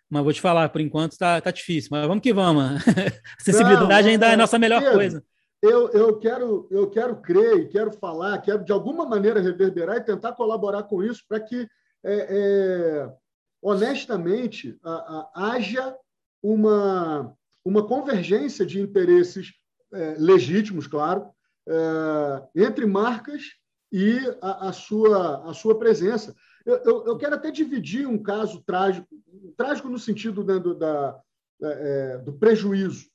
Mas 0.09 0.23
vou 0.23 0.33
te 0.33 0.41
falar, 0.41 0.69
por 0.69 0.81
enquanto 0.81 1.11
está 1.11 1.39
tá 1.39 1.51
difícil. 1.51 1.89
Mas 1.91 2.07
vamos 2.07 2.23
que 2.23 2.33
vamos. 2.33 2.81
Acessibilidade 3.39 4.09
ainda 4.09 4.27
é 4.27 4.33
a 4.33 4.37
nossa 4.37 4.57
melhor 4.57 4.81
Pedro, 4.81 4.95
coisa. 4.95 5.23
Eu, 5.61 5.89
eu, 5.89 6.19
quero, 6.19 6.67
eu 6.71 6.89
quero 6.89 7.15
crer 7.17 7.69
quero 7.69 7.91
falar, 7.91 8.37
quero 8.39 8.63
de 8.63 8.71
alguma 8.71 9.05
maneira 9.05 9.41
reverberar 9.41 9.97
e 9.97 10.03
tentar 10.03 10.33
colaborar 10.33 10.83
com 10.83 11.03
isso 11.03 11.23
para 11.27 11.39
que, 11.39 11.67
é, 12.03 12.27
é, 12.29 13.13
honestamente, 13.61 14.77
a, 14.83 14.91
a, 14.91 15.51
haja 15.51 15.95
uma, 16.41 17.33
uma 17.63 17.87
convergência 17.87 18.65
de 18.65 18.79
interesses 18.79 19.53
é, 19.95 20.15
legítimos, 20.19 20.87
claro, 20.87 21.29
é, 21.67 22.63
entre 22.63 22.85
marcas 22.85 23.43
e 23.91 24.19
a, 24.41 24.69
a, 24.69 24.73
sua, 24.73 25.49
a 25.49 25.53
sua 25.53 25.77
presença. 25.79 26.35
Eu, 26.65 26.75
eu, 26.77 27.05
eu, 27.07 27.17
quero 27.17 27.35
até 27.35 27.51
dividir 27.51 28.07
um 28.07 28.21
caso 28.21 28.61
trágico, 28.65 29.07
trágico 29.55 29.87
no 29.87 29.99
sentido 29.99 30.43
né, 30.43 30.59
do, 30.59 30.75
da, 30.75 31.19
é, 31.61 32.17
do 32.17 32.33
prejuízo. 32.33 33.05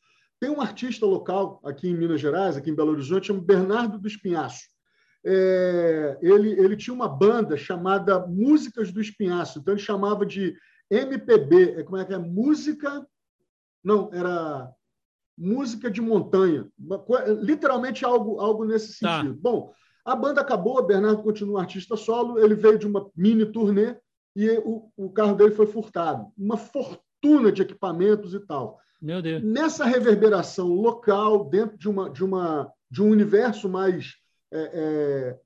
Tem 0.40 0.48
um 0.48 0.60
artista 0.60 1.04
local 1.04 1.60
aqui 1.64 1.88
em 1.88 1.96
Minas 1.96 2.20
Gerais, 2.20 2.56
aqui 2.56 2.70
em 2.70 2.74
Belo 2.74 2.92
Horizonte, 2.92 3.26
chamado 3.26 3.44
Bernardo 3.44 3.98
do 3.98 4.08
Espinhaço. 4.08 4.70
É, 5.24 6.18
ele, 6.22 6.52
ele 6.52 6.76
tinha 6.76 6.94
uma 6.94 7.08
banda 7.08 7.56
chamada 7.56 8.26
Músicas 8.26 8.90
do 8.90 9.02
Espinhaço, 9.02 9.58
então 9.58 9.74
ele 9.74 9.82
chamava 9.82 10.24
de 10.24 10.56
MPB, 10.90 11.80
é, 11.80 11.82
como 11.82 11.98
é 11.98 12.04
que 12.04 12.14
é? 12.14 12.18
Música. 12.18 13.06
Não, 13.84 14.10
era 14.12 14.72
música 15.40 15.90
de 15.90 16.02
montanha, 16.02 16.68
literalmente 17.40 18.04
algo, 18.04 18.38
algo 18.38 18.64
nesse 18.64 19.00
tá. 19.00 19.20
sentido. 19.20 19.34
Tá. 19.34 19.40
Bom, 19.40 19.72
a 20.04 20.14
banda 20.14 20.42
acabou, 20.42 20.86
Bernardo 20.86 21.22
continua 21.22 21.60
artista 21.60 21.96
solo, 21.96 22.38
ele 22.38 22.54
veio 22.54 22.78
de 22.78 22.86
uma 22.86 23.10
mini 23.16 23.46
turnê 23.46 23.96
e 24.36 24.50
o, 24.64 24.90
o 24.96 25.10
carro 25.10 25.34
dele 25.34 25.52
foi 25.52 25.66
furtado. 25.66 26.26
Uma 26.36 26.58
fortuna 26.58 27.50
de 27.50 27.62
equipamentos 27.62 28.34
e 28.34 28.40
tal. 28.40 28.78
Meu 29.00 29.22
Deus. 29.22 29.42
Nessa 29.42 29.86
reverberação 29.86 30.68
local, 30.68 31.48
dentro 31.48 31.76
de, 31.78 31.88
uma, 31.88 32.10
de, 32.10 32.22
uma, 32.22 32.70
de 32.90 33.02
um 33.02 33.08
universo 33.08 33.68
mais 33.68 34.16
é, 34.52 35.38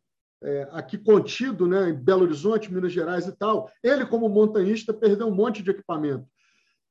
é, 0.42 0.68
aqui 0.72 0.98
contido, 0.98 1.68
né, 1.68 1.90
em 1.90 1.94
Belo 1.94 2.22
Horizonte, 2.22 2.72
Minas 2.72 2.92
Gerais 2.92 3.28
e 3.28 3.32
tal. 3.32 3.70
Ele, 3.82 4.04
como 4.04 4.28
montanhista, 4.28 4.92
perdeu 4.92 5.28
um 5.28 5.34
monte 5.34 5.62
de 5.62 5.70
equipamento. 5.70 6.26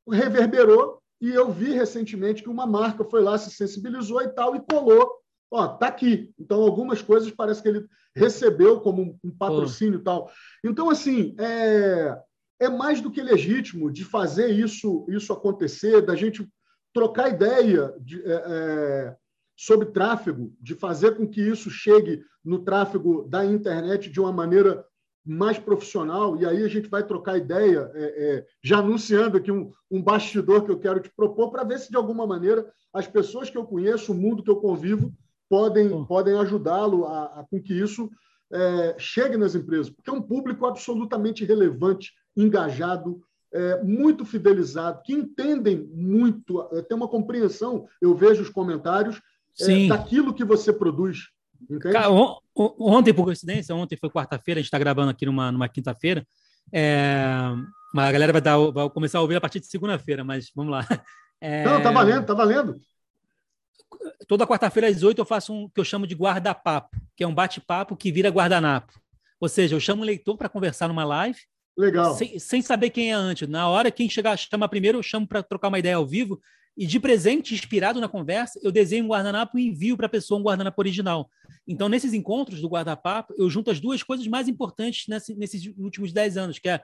Reverberou 0.10 1.03
e 1.24 1.34
eu 1.34 1.50
vi 1.50 1.72
recentemente 1.72 2.44
que 2.44 2.50
uma 2.50 2.68
marca 2.68 3.06
foi 3.06 3.22
lá, 3.22 3.38
se 3.38 3.50
sensibilizou 3.50 4.22
e 4.22 4.28
tal, 4.28 4.58
e 4.58 4.60
colou. 4.60 5.10
Ó, 5.50 5.70
tá 5.70 5.88
aqui. 5.88 6.34
Então, 6.38 6.62
algumas 6.62 7.02
coisas 7.02 7.32
parece 7.32 7.64
que 7.64 7.70
ele 7.70 7.86
recebeu 8.14 8.82
como 8.82 9.18
um 9.24 9.32
patrocínio 9.32 10.02
e 10.02 10.04
tal. 10.04 10.30
Então, 10.66 10.90
assim, 10.90 11.34
é, 11.40 12.20
é 12.60 12.68
mais 12.68 13.00
do 13.00 13.10
que 13.10 13.22
legítimo 13.22 13.90
de 13.90 14.04
fazer 14.04 14.50
isso, 14.50 15.06
isso 15.08 15.32
acontecer, 15.32 16.02
da 16.02 16.14
gente 16.14 16.46
trocar 16.94 17.30
ideia 17.30 17.96
de, 18.02 18.22
é, 18.22 18.44
é, 18.46 19.16
sobre 19.56 19.94
tráfego, 19.94 20.54
de 20.60 20.76
fazer 20.76 21.16
com 21.16 21.26
que 21.26 21.40
isso 21.40 21.70
chegue 21.70 22.22
no 22.44 22.60
tráfego 22.66 23.26
da 23.30 23.46
internet 23.46 24.10
de 24.10 24.20
uma 24.20 24.34
maneira 24.34 24.86
mais 25.26 25.58
profissional, 25.58 26.38
e 26.38 26.46
aí 26.46 26.64
a 26.64 26.68
gente 26.68 26.90
vai 26.90 27.04
trocar 27.04 27.38
ideia, 27.38 27.90
é, 27.94 28.04
é, 28.04 28.46
já 28.62 28.80
anunciando 28.80 29.38
aqui 29.38 29.52
um, 29.52 29.72
um 29.90 30.02
bastidor 30.02 30.66
que 30.66 30.72
eu 30.72 30.80
quero 30.80 31.00
te 31.00 31.10
propor, 31.16 31.50
para 31.50 31.64
ver 31.64 31.80
se, 31.80 31.90
de 31.90 31.96
alguma 31.96 32.28
maneira, 32.28 32.70
as 32.94 33.08
pessoas 33.08 33.50
que 33.50 33.58
eu 33.58 33.66
conheço, 33.66 34.12
o 34.12 34.16
mundo 34.16 34.44
que 34.44 34.50
eu 34.50 34.58
convivo, 34.58 35.14
podem, 35.50 36.06
podem 36.06 36.38
ajudá-lo 36.38 37.06
a, 37.06 37.26
a, 37.40 37.46
com 37.50 37.62
que 37.62 37.74
isso 37.74 38.10
é, 38.52 38.96
chegue 38.98 39.38
nas 39.38 39.56
empresas, 39.56 39.90
porque 39.90 40.10
é 40.10 40.14
um 40.14 40.22
público 40.22 40.66
absolutamente 40.66 41.46
relevante, 41.46 42.12
engajado, 42.36 43.22
é, 43.52 43.84
muito 43.84 44.26
fidelizado, 44.26 45.02
que 45.04 45.14
entendem 45.14 45.88
muito, 45.94 46.68
é, 46.72 46.82
tem 46.82 46.98
uma 46.98 47.08
compreensão, 47.08 47.88
eu 48.02 48.16
vejo 48.16 48.42
os 48.42 48.50
comentários, 48.50 49.22
é, 49.62 49.88
daquilo 49.88 50.34
que 50.34 50.44
você 50.44 50.74
produz. 50.74 51.30
Cara, 51.92 52.12
on, 52.12 52.38
ontem, 52.56 53.14
por 53.14 53.26
coincidência, 53.26 53.76
ontem 53.76 53.98
foi 53.98 54.10
quarta-feira, 54.10 54.60
a 54.60 54.62
gente 54.62 54.68
está 54.68 54.80
gravando 54.80 55.12
aqui 55.12 55.26
numa, 55.26 55.52
numa 55.52 55.68
quinta-feira. 55.70 56.26
É, 56.72 57.26
a 57.96 58.12
galera 58.12 58.32
vai, 58.32 58.42
dar, 58.42 58.58
vai 58.58 58.90
começar 58.90 59.20
a 59.20 59.22
ouvir 59.22 59.36
a 59.36 59.42
partir 59.42 59.60
de 59.60 59.68
segunda-feira, 59.68 60.24
mas 60.24 60.52
vamos 60.56 60.72
lá. 60.72 60.88
É, 61.46 61.66
Não, 61.66 61.82
tá 61.82 61.92
valendo, 61.92 62.26
tá 62.26 62.34
valendo. 62.34 62.80
Toda 64.30 64.48
quarta-feira 64.48 64.88
às 64.88 65.04
oito 65.04 65.20
eu 65.20 65.26
faço 65.26 65.52
um 65.52 65.68
que 65.68 65.78
eu 65.78 65.84
chamo 65.84 66.08
de 66.08 66.16
guarda-papo, 66.16 66.96
que 67.18 67.24
é 67.24 67.28
um 67.28 67.36
bate-papo 67.36 67.98
que 67.98 68.14
vira 68.14 68.30
guardanapo. 68.30 68.94
Ou 69.42 69.50
seja, 69.50 69.76
eu 69.76 69.80
chamo 69.82 70.04
o 70.04 70.06
leitor 70.06 70.38
para 70.38 70.48
conversar 70.48 70.88
numa 70.88 71.04
live. 71.04 71.38
Legal. 71.78 72.14
Sem, 72.16 72.40
sem, 72.40 72.62
saber 72.62 72.92
quem 72.92 73.12
é 73.12 73.14
antes. 73.14 73.50
Na 73.50 73.68
hora, 73.68 73.92
quem 73.92 74.10
chegar, 74.10 74.38
chama 74.38 74.70
primeiro, 74.70 75.00
eu 75.00 75.04
chamo 75.04 75.28
para 75.28 75.44
trocar 75.44 75.68
uma 75.68 75.80
ideia 75.80 75.98
ao 75.98 76.06
vivo. 76.06 76.40
E 76.76 76.88
de 76.88 77.00
presente, 77.00 77.54
inspirado 77.54 78.02
na 78.02 78.10
conversa, 78.10 78.60
eu 78.64 78.72
desenho 78.72 79.06
um 79.06 79.10
guardanapo 79.10 79.60
e 79.60 79.68
envio 79.68 79.96
para 79.96 80.08
a 80.08 80.10
pessoa 80.10 80.40
um 80.40 80.44
guardanapo 80.44 80.82
original. 80.82 81.30
Então, 81.68 81.88
nesses 81.88 82.14
encontros 82.14 82.62
do 82.62 82.68
guarda-papo, 82.68 83.34
eu 83.38 83.50
junto 83.50 83.70
as 83.70 83.80
duas 83.80 84.02
coisas 84.02 84.26
mais 84.28 84.48
importantes 84.48 85.06
nesse, 85.08 85.36
nesses 85.36 85.72
últimos 85.78 86.12
dez 86.12 86.36
anos, 86.36 86.58
que 86.58 86.68
é 86.68 86.82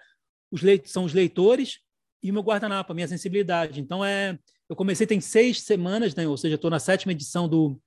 os 0.51 0.61
são 0.85 1.05
os 1.05 1.13
leitores 1.13 1.79
e 2.21 2.29
o 2.29 2.33
meu 2.33 2.43
guardanapo, 2.43 2.91
a 2.91 2.95
minha 2.95 3.07
sensibilidade. 3.07 3.79
Então, 3.79 4.05
é, 4.05 4.37
eu 4.69 4.75
comecei 4.75 5.07
tem 5.07 5.19
seis 5.19 5.61
semanas, 5.61 6.13
né? 6.13 6.27
ou 6.27 6.37
seja, 6.37 6.55
estou 6.55 6.69
na 6.69 6.79
sétima 6.79 7.11
edição 7.11 7.49
do, 7.49 7.79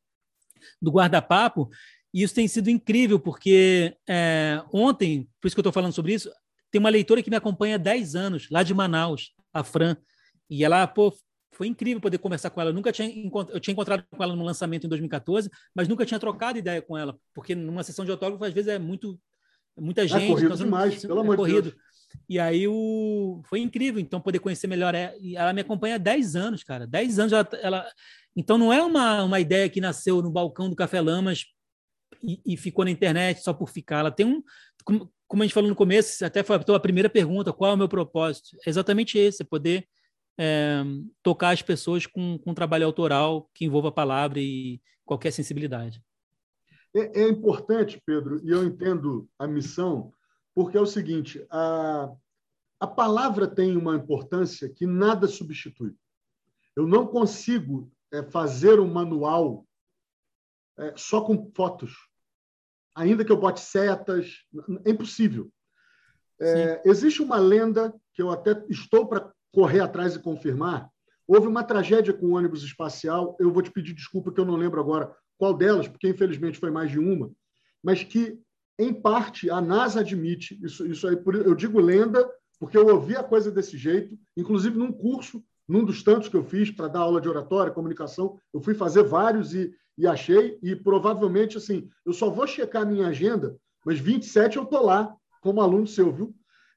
do 0.81 0.91
guarda-papo, 0.91 1.71
e 2.13 2.23
isso 2.23 2.35
tem 2.35 2.47
sido 2.49 2.69
incrível, 2.69 3.19
porque 3.19 3.97
é, 4.09 4.63
ontem, 4.73 5.29
por 5.41 5.47
isso 5.47 5.57
que 5.57 5.61
eu 5.61 5.63
estou 5.63 5.73
falando 5.73 5.93
sobre 5.93 6.13
isso, 6.13 6.31
tem 6.71 6.79
uma 6.79 6.91
leitora 6.91 7.23
que 7.23 7.31
me 7.31 7.37
acompanha 7.37 7.77
há 7.77 7.79
10 7.79 8.15
anos, 8.15 8.49
lá 8.51 8.63
de 8.63 8.75
Manaus, 8.75 9.35
a 9.53 9.63
Fran, 9.63 9.97
e 10.51 10.65
ela, 10.65 10.87
pô, 10.87 11.15
foi 11.53 11.67
incrível 11.67 12.01
poder 12.01 12.19
conversar 12.19 12.51
com 12.51 12.61
ela. 12.61 12.71
Eu 12.71 12.75
nunca 12.75 12.91
tinha 12.91 13.09
eu 13.51 13.61
tinha 13.61 13.73
encontrado 13.73 14.05
com 14.11 14.23
ela 14.23 14.35
no 14.35 14.45
lançamento 14.45 14.87
em 14.87 14.89
2014, 14.89 15.51
mas 15.75 15.87
nunca 15.87 16.05
tinha 16.05 16.19
trocado 16.19 16.59
ideia 16.59 16.81
com 16.83 16.97
ela, 16.97 17.17
porque 17.35 17.55
numa 17.55 17.83
sessão 17.83 18.05
de 18.05 18.11
autógrafo 18.11 18.45
às 18.45 18.53
vezes 18.53 18.69
é 18.69 18.79
muito 18.79 19.19
muita 19.79 20.05
é 20.05 20.09
gente, 20.09 20.25
é 20.25 20.29
corrido 20.29 20.55
então, 20.55 20.65
demais, 20.65 21.01
pelo 21.03 21.19
é 21.19 21.23
amor 21.23 21.37
corrido. 21.37 21.63
de 21.63 21.71
Deus. 21.71 21.83
E 22.29 22.39
aí 22.39 22.69
o 22.69 23.41
foi 23.45 23.61
incrível, 23.61 24.01
então 24.01 24.21
poder 24.21 24.39
conhecer 24.39 24.67
melhor 24.67 24.95
ela. 24.95 25.15
Ela 25.35 25.53
me 25.53 25.61
acompanha 25.61 25.95
há 25.95 25.99
10 25.99 26.37
anos, 26.37 26.63
cara. 26.63 26.87
10 26.87 27.19
anos 27.19 27.33
ela, 27.33 27.49
ela... 27.61 27.87
então 28.37 28.59
não 28.59 28.73
é 28.73 28.83
uma, 28.83 29.23
uma 29.25 29.41
ideia 29.41 29.69
que 29.69 29.81
nasceu 29.81 30.21
no 30.21 30.31
balcão 30.31 30.69
do 30.69 30.77
Café 30.77 31.01
Lamas 31.01 31.47
e, 32.23 32.41
e 32.45 32.57
ficou 32.57 32.85
na 32.85 32.91
internet 32.91 33.43
só 33.43 33.53
por 33.53 33.71
ficar. 33.71 34.01
Ela 34.01 34.11
tem 34.11 34.27
um 34.27 34.43
como, 34.85 35.43
a 35.43 35.47
gente 35.47 35.55
falou 35.55 35.71
no 35.71 35.77
começo, 35.77 36.25
até 36.25 36.43
foi 36.43 36.57
a 36.57 36.81
primeira 36.81 37.09
pergunta, 37.09 37.53
qual 37.53 37.71
é 37.71 37.75
o 37.75 37.79
meu 37.79 37.89
propósito? 37.89 38.57
É 38.67 38.69
exatamente 38.69 39.17
esse, 39.17 39.43
é 39.43 39.47
poder 39.47 39.89
é, 40.39 40.83
tocar 41.23 41.51
as 41.51 41.63
pessoas 41.63 42.07
com, 42.07 42.39
com 42.39 42.51
um 42.51 42.55
trabalho 42.55 42.87
autoral 42.87 43.51
que 43.55 43.65
envolva 43.65 43.89
a 43.89 43.93
palavra 43.93 44.41
e 44.41 44.81
qualquer 45.05 45.31
sensibilidade. 45.31 46.03
É, 46.95 47.23
é, 47.23 47.29
importante, 47.29 48.01
Pedro, 48.05 48.41
e 48.45 48.51
eu 48.51 48.65
entendo 48.65 49.29
a 49.39 49.47
missão, 49.47 50.13
porque 50.55 50.77
é 50.77 50.81
o 50.81 50.87
seguinte: 50.87 51.45
a, 51.51 52.13
a 52.79 52.87
palavra 52.87 53.47
tem 53.47 53.77
uma 53.77 53.97
importância 53.97 54.69
que 54.69 54.87
nada 54.87 55.27
substitui. 55.27 55.95
Eu 56.77 56.87
não 56.87 57.07
consigo 57.07 57.91
é, 58.13 58.23
fazer 58.23 58.79
um 58.79 58.93
manual 58.93 59.67
é, 60.79 60.95
só 60.97 61.21
com 61.23 61.51
fotos, 61.55 61.95
ainda 62.95 63.25
que 63.25 63.33
eu 63.33 63.41
bote 63.41 63.61
setas, 63.61 64.45
é 64.85 64.91
impossível. 64.91 65.51
É, 66.41 66.83
existe 66.85 67.23
uma 67.23 67.39
lenda 67.39 67.95
que 68.13 68.21
eu 68.21 68.31
até 68.31 68.65
estou 68.69 69.07
para 69.07 69.33
correr 69.53 69.81
atrás 69.81 70.17
e 70.17 70.19
confirmar. 70.19 70.89
Houve 71.29 71.47
uma 71.47 71.63
tragédia 71.63 72.13
com 72.13 72.27
o 72.27 72.37
ônibus 72.37 72.65
espacial. 72.65 73.37
Eu 73.39 73.53
vou 73.53 73.63
te 73.63 73.71
pedir 73.71 73.95
desculpa 73.95 74.33
que 74.33 74.41
eu 74.41 74.45
não 74.45 74.57
lembro 74.57 74.81
agora 74.81 75.15
qual 75.39 75.55
delas, 75.55 75.87
porque 75.87 76.09
infelizmente 76.09 76.59
foi 76.59 76.71
mais 76.71 76.91
de 76.91 76.99
uma, 76.99 77.31
mas 77.83 78.03
que 78.03 78.39
em 78.79 78.93
parte 78.93 79.51
a 79.51 79.61
NASA 79.61 80.01
admite 80.01 80.59
isso. 80.63 80.87
Isso 80.87 81.07
aí, 81.07 81.17
eu 81.45 81.55
digo 81.55 81.81
lenda 81.81 82.29
porque 82.59 82.79
eu 82.79 82.87
ouvi 82.87 83.17
a 83.17 83.25
coisa 83.25 83.51
desse 83.51 83.77
jeito, 83.77 84.17
inclusive 84.37 84.79
num 84.79 84.93
curso, 84.93 85.43
num 85.67 85.85
dos 85.85 86.03
tantos 86.03 86.29
que 86.29 86.37
eu 86.37 86.45
fiz 86.45 86.71
para 86.71 86.87
dar 86.87 87.01
aula 87.01 87.21
de 87.21 87.29
oratória, 87.29 87.73
comunicação, 87.73 88.39
eu 88.55 88.61
fui 88.61 88.73
fazer 88.73 89.03
vários 89.03 89.53
e, 89.53 89.75
e 89.99 90.07
achei 90.07 90.59
e 90.63 90.77
provavelmente 90.77 91.57
assim, 91.57 91.89
eu 92.07 92.13
só 92.13 92.31
vou 92.31 92.47
checar 92.47 92.87
minha 92.87 93.09
agenda, 93.09 93.57
mas 93.85 93.99
27 93.99 94.59
eu 94.59 94.65
tô 94.65 94.81
lá 94.81 95.13
como 95.41 95.61
aluno 95.61 95.89
seu, 95.89 96.13
viu? 96.13 96.33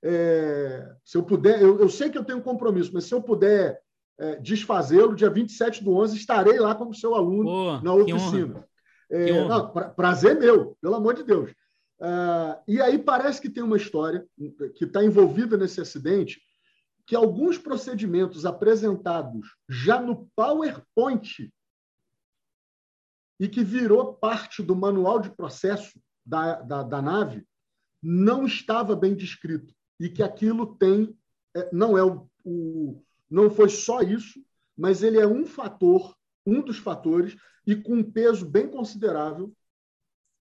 É, 0.07 0.95
se 1.03 1.18
eu 1.18 1.23
puder, 1.23 1.60
eu, 1.60 1.80
eu, 1.80 1.90
sei 1.90 2.11
que 2.11 2.18
eu 2.18 2.23
tenho 2.23 2.38
um 2.38 2.44
compromisso, 2.44 2.91
mas 2.94 3.06
se 3.06 3.14
eu 3.15 3.23
puder 3.23 3.82
é, 4.19 4.36
desfazê-lo, 4.36 5.15
dia 5.15 5.32
27 5.32 5.84
do 5.84 5.95
11, 5.95 6.15
estarei 6.15 6.60
lá 6.60 6.76
como 6.76 6.94
seu 6.94 7.15
aluno 7.15 7.82
na 7.82 7.91
oficina. 7.91 8.64
É, 9.10 9.48
não, 9.48 9.72
pra, 9.72 9.90
prazer 9.90 10.38
meu, 10.38 10.77
pelo 10.80 10.94
amor 10.94 11.15
de 11.15 11.23
Deus. 11.23 11.49
Uh, 11.99 12.61
e 12.68 12.80
aí 12.80 12.99
parece 12.99 13.41
que 13.41 13.49
tem 13.49 13.64
uma 13.64 13.77
história 13.77 14.23
que 14.76 14.84
está 14.84 15.03
envolvida 15.03 15.57
nesse 15.57 15.82
acidente, 15.82 16.40
que 17.07 17.15
alguns 17.15 17.57
procedimentos 17.57 18.45
apresentados 18.45 19.56
já 19.68 19.99
no 19.99 20.30
PowerPoint 20.36 21.52
e 23.40 23.48
que 23.48 23.64
virou 23.64 24.14
parte 24.14 24.61
do 24.61 24.76
manual 24.76 25.19
de 25.19 25.32
processo 25.32 25.99
da, 26.23 26.61
da, 26.61 26.84
da 26.84 27.02
nave, 27.02 27.44
não 28.03 28.45
estava 28.45 28.95
bem 28.95 29.15
descrito 29.15 29.74
e 29.99 30.09
que 30.09 30.23
aquilo 30.23 30.76
tem 30.76 31.15
é, 31.55 31.69
não 31.72 31.97
é 31.97 32.03
o, 32.03 32.27
o 32.43 33.01
não 33.30 33.49
foi 33.49 33.69
só 33.69 34.01
isso, 34.01 34.39
mas 34.77 35.01
ele 35.01 35.19
é 35.19 35.27
um 35.27 35.45
fator, 35.45 36.15
um 36.45 36.61
dos 36.61 36.77
fatores 36.77 37.35
e 37.65 37.76
com 37.76 37.95
um 37.95 38.11
peso 38.11 38.45
bem 38.45 38.67
considerável 38.67 39.51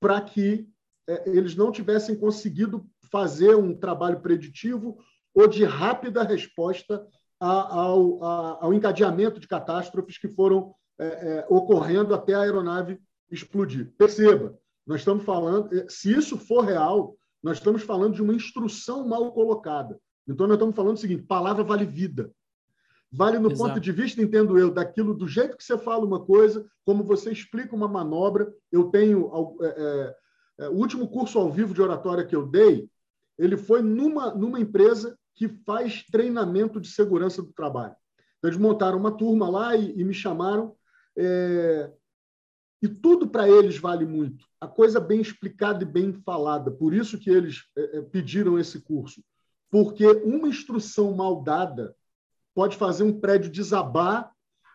para 0.01 0.21
que 0.21 0.69
é, 1.09 1.29
eles 1.29 1.55
não 1.55 1.73
tivessem 1.73 2.17
conseguido 2.17 2.87
fazer 3.11 3.55
um 3.55 3.75
trabalho 3.75 4.21
preditivo 4.21 4.99
ou 5.35 5.49
de 5.49 5.65
rápida 5.65 6.23
resposta 6.23 7.07
ao, 7.41 8.23
ao 8.23 8.73
encadeamento 8.73 9.41
de 9.41 9.49
catástrofes 9.49 10.19
que 10.19 10.29
foram 10.29 10.75
é, 10.99 11.07
é, 11.07 11.47
ocorrendo 11.49 12.15
até 12.15 12.35
a 12.35 12.41
aeronave 12.41 13.01
explodir. 13.31 13.93
Perceba, 13.99 14.57
nós 14.87 15.01
estamos 15.01 15.25
falando, 15.25 15.77
é, 15.77 15.87
se 15.89 16.13
isso 16.13 16.39
for 16.39 16.65
real, 16.65 17.17
nós 17.45 17.59
estamos 17.59 17.83
falando 17.83 18.15
de 18.15 18.23
uma 18.23 18.33
instrução 18.33 19.07
mal 19.07 19.31
colocada. 19.33 20.01
Então, 20.27 20.47
nós 20.47 20.55
estamos 20.55 20.75
falando 20.75 20.97
o 20.97 21.01
seguinte: 21.01 21.25
palavra 21.25 21.63
vale 21.63 21.85
vida. 21.85 22.33
Vale 23.13 23.39
no 23.39 23.51
Exato. 23.53 23.69
ponto 23.69 23.81
de 23.81 23.93
vista, 23.93 24.21
entendo 24.23 24.59
eu, 24.59 24.73
daquilo 24.73 25.15
do 25.15 25.29
jeito 25.29 25.57
que 25.57 25.63
você 25.63 25.77
fala 25.77 26.07
uma 26.07 26.25
coisa, 26.25 26.67
como 26.87 27.05
você 27.05 27.31
explica 27.31 27.77
uma 27.77 27.87
manobra. 27.87 28.51
Eu 28.73 28.85
tenho. 28.85 29.31
É, 29.61 29.67
é, 29.67 30.17
é, 30.65 30.69
o 30.71 30.73
último 30.73 31.07
curso 31.07 31.39
ao 31.39 31.53
vivo 31.53 31.75
de 31.75 31.83
oratória 31.83 32.25
que 32.25 32.35
eu 32.35 32.47
dei, 32.47 32.89
ele 33.39 33.59
foi 33.59 33.83
numa, 33.83 34.35
numa 34.35 34.59
empresa 34.59 35.17
que 35.35 35.47
faz 35.67 36.03
treinamento 36.11 36.81
de 36.81 36.89
segurança 36.89 37.43
do 37.43 37.53
trabalho. 37.53 37.95
Então, 38.39 38.49
eles 38.49 38.59
montaram 38.59 38.99
uma 38.99 39.13
turma 39.13 39.51
lá 39.51 39.77
e, 39.77 40.01
e 40.01 40.03
me 40.03 40.15
chamaram. 40.15 40.75
É, 41.17 41.93
e 42.85 42.89
tudo 42.89 43.27
para 43.27 43.49
eles 43.49 43.79
vale 43.79 44.05
muito. 44.05 44.45
A 44.61 44.69
coisa 44.69 45.01
bem 45.01 45.19
explicada 45.19 45.83
e 45.83 45.87
bem 45.87 46.13
falada. 46.13 46.71
Por 46.71 46.93
isso 46.93 47.19
que 47.19 47.31
eles 47.31 47.63
é, 47.75 47.97
é, 47.97 48.03
pediram 48.03 48.59
esse 48.59 48.79
curso. 48.79 49.25
Porque 49.71 50.07
uma 50.07 50.49
instrução 50.49 51.15
mal 51.15 51.43
dada 51.43 51.97
pode 52.55 52.77
fazer 52.77 53.03
um 53.03 53.19
prédio 53.19 53.51
desabar, 53.51 54.31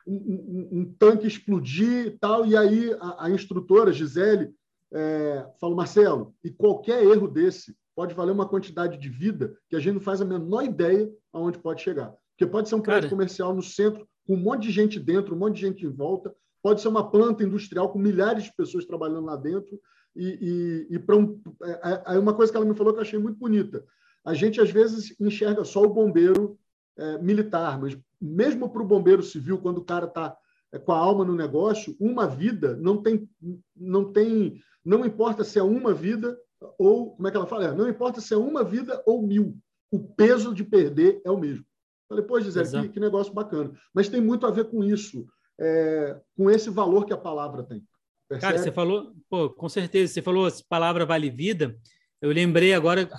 um, 0.07 0.15
um, 0.15 0.79
um 0.79 0.93
tanque 0.97 1.27
explodir 1.27 2.07
e 2.07 2.11
tal. 2.17 2.47
E 2.47 2.57
aí 2.57 2.91
a, 2.99 3.25
a 3.25 3.29
instrutora, 3.29 3.93
Gisele, 3.93 4.55
é, 4.91 5.47
falo, 5.61 5.75
Marcelo, 5.75 6.33
e 6.43 6.49
qualquer 6.49 7.03
erro 7.03 7.27
desse 7.27 7.77
pode 7.95 8.15
valer 8.15 8.31
uma 8.31 8.49
quantidade 8.49 8.97
de 8.97 9.07
vida 9.07 9.55
que 9.69 9.75
a 9.75 9.79
gente 9.79 9.93
não 9.93 10.01
faz 10.01 10.19
a 10.19 10.25
menor 10.25 10.63
ideia 10.63 11.07
aonde 11.31 11.59
pode 11.59 11.83
chegar. 11.83 12.11
Porque 12.31 12.51
pode 12.51 12.69
ser 12.69 12.73
um 12.73 12.81
prédio 12.81 13.03
Cara. 13.03 13.11
comercial 13.11 13.53
no 13.53 13.61
centro, 13.61 14.09
com 14.25 14.33
um 14.33 14.41
monte 14.41 14.63
de 14.63 14.71
gente 14.71 14.99
dentro, 14.99 15.35
um 15.35 15.37
monte 15.37 15.57
de 15.57 15.61
gente 15.61 15.85
em 15.85 15.91
volta, 15.91 16.33
pode 16.61 16.81
ser 16.81 16.87
uma 16.87 17.09
planta 17.09 17.43
industrial 17.43 17.89
com 17.89 17.99
milhares 17.99 18.43
de 18.43 18.55
pessoas 18.55 18.85
trabalhando 18.85 19.25
lá 19.25 19.35
dentro. 19.35 19.79
E, 20.15 20.87
e, 20.89 20.95
e 20.95 20.99
para 20.99 21.15
um, 21.15 21.41
é, 21.63 22.15
é 22.15 22.19
uma 22.19 22.33
coisa 22.33 22.51
que 22.51 22.57
ela 22.57 22.65
me 22.65 22.75
falou 22.75 22.93
que 22.93 22.99
eu 22.99 23.03
achei 23.03 23.19
muito 23.19 23.37
bonita. 23.37 23.85
A 24.25 24.33
gente, 24.33 24.59
às 24.59 24.69
vezes, 24.69 25.15
enxerga 25.19 25.63
só 25.63 25.81
o 25.83 25.93
bombeiro 25.93 26.57
é, 26.97 27.17
militar, 27.19 27.79
mas 27.79 27.97
mesmo 28.21 28.69
para 28.69 28.81
o 28.81 28.87
bombeiro 28.87 29.23
civil, 29.23 29.59
quando 29.59 29.77
o 29.77 29.85
cara 29.85 30.05
está 30.05 30.35
é, 30.71 30.79
com 30.79 30.91
a 30.91 30.97
alma 30.97 31.23
no 31.23 31.35
negócio, 31.35 31.95
uma 31.99 32.27
vida 32.27 32.75
não 32.75 33.01
tem, 33.01 33.29
não 33.75 34.11
tem, 34.11 34.61
não 34.83 35.05
importa 35.05 35.43
se 35.43 35.57
é 35.57 35.63
uma 35.63 35.93
vida 35.93 36.37
ou 36.77 37.15
como 37.15 37.27
é 37.27 37.31
que 37.31 37.37
ela 37.37 37.47
fala, 37.47 37.65
é, 37.65 37.75
não 37.75 37.87
importa 37.87 38.19
se 38.19 38.33
é 38.33 38.37
uma 38.37 38.63
vida 38.63 39.01
ou 39.05 39.21
mil, 39.21 39.57
o 39.91 39.99
peso 39.99 40.53
de 40.53 40.63
perder 40.63 41.21
é 41.23 41.31
o 41.31 41.37
mesmo. 41.37 41.65
Falei, 42.07 42.25
pô, 42.25 42.39
Gisele, 42.39 42.69
que, 42.69 42.89
que, 42.89 42.99
negócio 42.99 43.33
bacana. 43.33 43.71
Mas 43.93 44.09
tem 44.09 44.19
muito 44.19 44.45
a 44.45 44.51
ver 44.51 44.65
com 44.65 44.83
isso, 44.83 45.27
é, 45.59 46.17
com 46.35 46.49
esse 46.49 46.69
valor 46.69 47.05
que 47.05 47.13
a 47.13 47.17
palavra 47.17 47.63
tem. 47.63 47.83
Percebe? 48.27 48.53
Cara, 48.53 48.63
você 48.63 48.71
falou, 48.71 49.13
pô, 49.29 49.49
com 49.49 49.67
certeza, 49.67 50.13
você 50.13 50.21
falou 50.21 50.47
palavra 50.67 51.05
vale 51.05 51.29
vida. 51.29 51.75
Eu 52.21 52.31
lembrei 52.31 52.73
agora, 52.73 53.09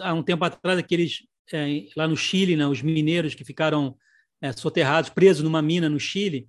há 0.00 0.14
um 0.14 0.22
tempo 0.22 0.44
atrás, 0.44 0.78
aqueles 0.78 1.26
é, 1.52 1.86
lá 1.96 2.06
no 2.06 2.16
Chile, 2.16 2.56
né, 2.56 2.66
os 2.66 2.82
mineiros 2.82 3.34
que 3.34 3.44
ficaram 3.44 3.96
é, 4.40 4.52
soterrados, 4.52 5.10
presos 5.10 5.42
numa 5.42 5.60
mina 5.60 5.88
no 5.88 5.98
Chile. 5.98 6.48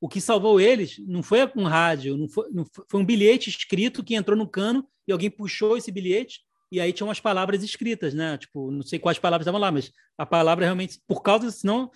O 0.00 0.08
que 0.08 0.20
salvou 0.20 0.60
eles 0.60 0.96
não 1.06 1.22
foi 1.22 1.40
um 1.56 1.64
rádio, 1.64 2.16
não 2.16 2.28
foi, 2.28 2.48
não 2.50 2.64
foi, 2.64 2.84
foi 2.88 3.00
um 3.00 3.04
bilhete 3.04 3.50
escrito 3.50 4.02
que 4.02 4.14
entrou 4.14 4.36
no 4.36 4.48
cano 4.48 4.86
e 5.06 5.12
alguém 5.12 5.30
puxou 5.30 5.76
esse 5.76 5.90
bilhete 5.90 6.40
e 6.72 6.80
aí 6.80 6.92
tinha 6.92 7.06
umas 7.06 7.20
palavras 7.20 7.62
escritas, 7.62 8.14
né? 8.14 8.38
Tipo, 8.38 8.70
não 8.70 8.82
sei 8.82 8.98
quais 8.98 9.18
palavras 9.18 9.44
estavam 9.44 9.60
lá, 9.60 9.72
mas 9.72 9.92
a 10.16 10.24
palavra 10.24 10.64
realmente, 10.64 11.00
por 11.06 11.20
causa, 11.20 11.50
senão 11.50 11.90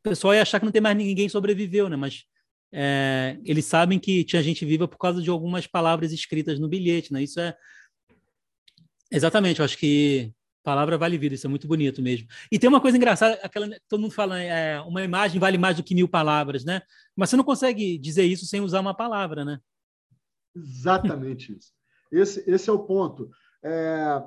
o 0.00 0.02
pessoal 0.02 0.34
ia 0.34 0.42
achar 0.42 0.58
que 0.58 0.64
não 0.64 0.72
tem 0.72 0.80
mais 0.80 0.96
ninguém 0.96 1.28
sobreviveu, 1.28 1.88
né? 1.88 1.96
Mas 1.96 2.24
é, 2.72 3.38
eles 3.44 3.66
sabem 3.66 3.98
que 3.98 4.24
tinha 4.24 4.42
gente 4.42 4.64
viva 4.64 4.88
por 4.88 4.98
causa 4.98 5.20
de 5.20 5.28
algumas 5.28 5.66
palavras 5.66 6.12
escritas 6.12 6.58
no 6.58 6.68
bilhete, 6.68 7.12
né? 7.12 7.22
Isso 7.22 7.38
é 7.38 7.54
exatamente, 9.10 9.58
eu 9.58 9.64
acho 9.64 9.76
que 9.76 10.32
palavra 10.62 10.96
vale 10.96 11.18
vida, 11.18 11.34
isso 11.34 11.46
é 11.46 11.50
muito 11.50 11.68
bonito 11.68 12.00
mesmo. 12.00 12.28
E 12.50 12.58
tem 12.58 12.68
uma 12.68 12.80
coisa 12.80 12.96
engraçada, 12.96 13.38
aquela 13.42 13.68
todo 13.88 14.00
mundo 14.00 14.12
fala, 14.12 14.40
é, 14.40 14.80
uma 14.80 15.02
imagem 15.02 15.38
vale 15.38 15.58
mais 15.58 15.76
do 15.76 15.82
que 15.82 15.94
mil 15.94 16.08
palavras, 16.08 16.64
né? 16.64 16.80
Mas 17.14 17.30
você 17.30 17.36
não 17.36 17.44
consegue 17.44 17.98
dizer 17.98 18.24
isso 18.24 18.46
sem 18.46 18.60
usar 18.60 18.80
uma 18.80 18.94
palavra, 18.94 19.44
né? 19.44 19.58
Exatamente 20.54 21.52
isso. 21.56 21.72
Esse, 22.10 22.44
esse 22.50 22.70
é 22.70 22.72
o 22.72 22.84
ponto. 22.84 23.30
É, 23.62 24.22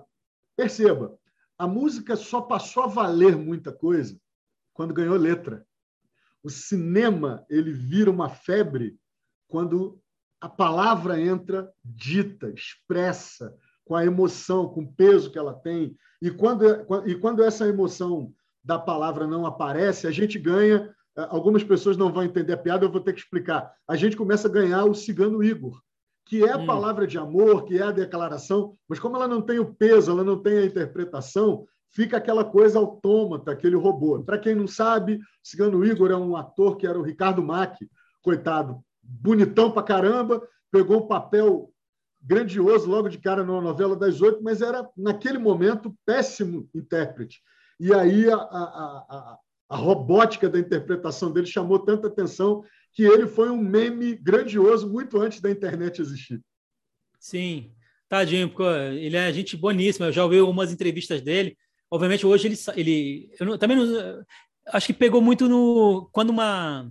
perceba, 0.55 1.17
a 1.57 1.67
música 1.67 2.15
só 2.15 2.41
passou 2.41 2.83
a 2.83 2.87
valer 2.87 3.35
muita 3.35 3.71
coisa 3.71 4.19
quando 4.73 4.93
ganhou 4.93 5.15
letra. 5.15 5.65
O 6.43 6.49
cinema 6.49 7.45
ele 7.49 7.71
vira 7.71 8.11
uma 8.11 8.29
febre 8.29 8.97
quando 9.47 9.99
a 10.41 10.49
palavra 10.49 11.21
entra 11.21 11.71
dita, 11.83 12.49
expressa, 12.49 13.55
com 13.85 13.95
a 13.95 14.05
emoção, 14.05 14.67
com 14.67 14.81
o 14.81 14.93
peso 14.93 15.31
que 15.31 15.37
ela 15.37 15.53
tem. 15.53 15.95
E 16.21 16.31
quando, 16.31 16.65
e 17.05 17.15
quando 17.15 17.43
essa 17.43 17.67
emoção 17.67 18.33
da 18.63 18.79
palavra 18.79 19.27
não 19.27 19.45
aparece, 19.45 20.07
a 20.07 20.11
gente 20.11 20.39
ganha. 20.39 20.93
Algumas 21.15 21.63
pessoas 21.63 21.95
não 21.95 22.11
vão 22.11 22.23
entender 22.23 22.53
a 22.53 22.57
piada, 22.57 22.85
eu 22.85 22.91
vou 22.91 23.01
ter 23.01 23.13
que 23.13 23.19
explicar. 23.19 23.71
A 23.87 23.95
gente 23.95 24.15
começa 24.15 24.47
a 24.47 24.51
ganhar 24.51 24.85
o 24.85 24.95
cigano 24.95 25.43
Igor, 25.43 25.79
que 26.25 26.43
é 26.43 26.51
a 26.51 26.57
hum. 26.57 26.65
palavra 26.65 27.05
de 27.05 27.17
amor, 27.17 27.65
que 27.65 27.77
é 27.77 27.83
a 27.83 27.91
declaração, 27.91 28.75
mas 28.87 28.99
como 28.99 29.15
ela 29.15 29.27
não 29.27 29.41
tem 29.41 29.59
o 29.59 29.73
peso, 29.73 30.11
ela 30.11 30.23
não 30.23 30.41
tem 30.41 30.57
a 30.57 30.65
interpretação, 30.65 31.67
fica 31.93 32.17
aquela 32.17 32.43
coisa 32.43 32.79
autômata, 32.79 33.51
aquele 33.51 33.75
robô. 33.75 34.21
Para 34.23 34.37
quem 34.37 34.55
não 34.55 34.67
sabe, 34.67 35.19
Cigano 35.41 35.85
Igor 35.85 36.11
é 36.11 36.17
um 36.17 36.35
ator 36.35 36.75
que 36.75 36.87
era 36.87 36.99
o 36.99 37.03
Ricardo 37.03 37.43
Mack, 37.43 37.87
coitado, 38.21 38.83
bonitão 39.01 39.71
pra 39.71 39.83
caramba, 39.83 40.41
pegou 40.71 41.03
um 41.03 41.07
papel 41.07 41.71
grandioso 42.21 42.89
logo 42.89 43.09
de 43.09 43.17
cara 43.17 43.43
numa 43.43 43.61
novela 43.61 43.95
das 43.95 44.21
oito, 44.21 44.41
mas 44.41 44.61
era, 44.61 44.89
naquele 44.97 45.37
momento, 45.37 45.95
péssimo 46.05 46.69
intérprete. 46.73 47.41
E 47.79 47.93
aí 47.93 48.29
a, 48.29 48.35
a, 48.35 48.39
a, 48.39 49.37
a 49.69 49.75
robótica 49.75 50.49
da 50.49 50.57
interpretação 50.57 51.31
dele 51.31 51.47
chamou 51.47 51.79
tanta 51.79 52.07
atenção 52.07 52.63
que 52.93 53.03
ele 53.03 53.27
foi 53.27 53.49
um 53.49 53.57
meme 53.57 54.15
grandioso 54.15 54.89
muito 54.89 55.19
antes 55.19 55.41
da 55.41 55.51
internet 55.51 55.99
existir. 55.99 56.39
Sim, 57.19 57.73
tadinho, 58.07 58.49
porque 58.49 58.63
ele 58.63 59.17
é 59.17 59.33
gente 59.33 59.57
boníssima. 59.57 60.07
Eu 60.07 60.11
já 60.11 60.23
ouvi 60.23 60.39
algumas 60.39 60.71
entrevistas 60.71 61.21
dele. 61.21 61.57
Obviamente, 61.93 62.25
hoje 62.25 62.47
ele. 62.47 62.57
ele 62.75 63.29
eu 63.39 63.45
não, 63.45 63.55
também 63.55 63.77
não, 63.77 64.25
acho 64.69 64.87
que 64.87 64.93
pegou 64.93 65.21
muito 65.21 65.47
no. 65.47 66.09
Quando 66.11 66.31
uma. 66.31 66.89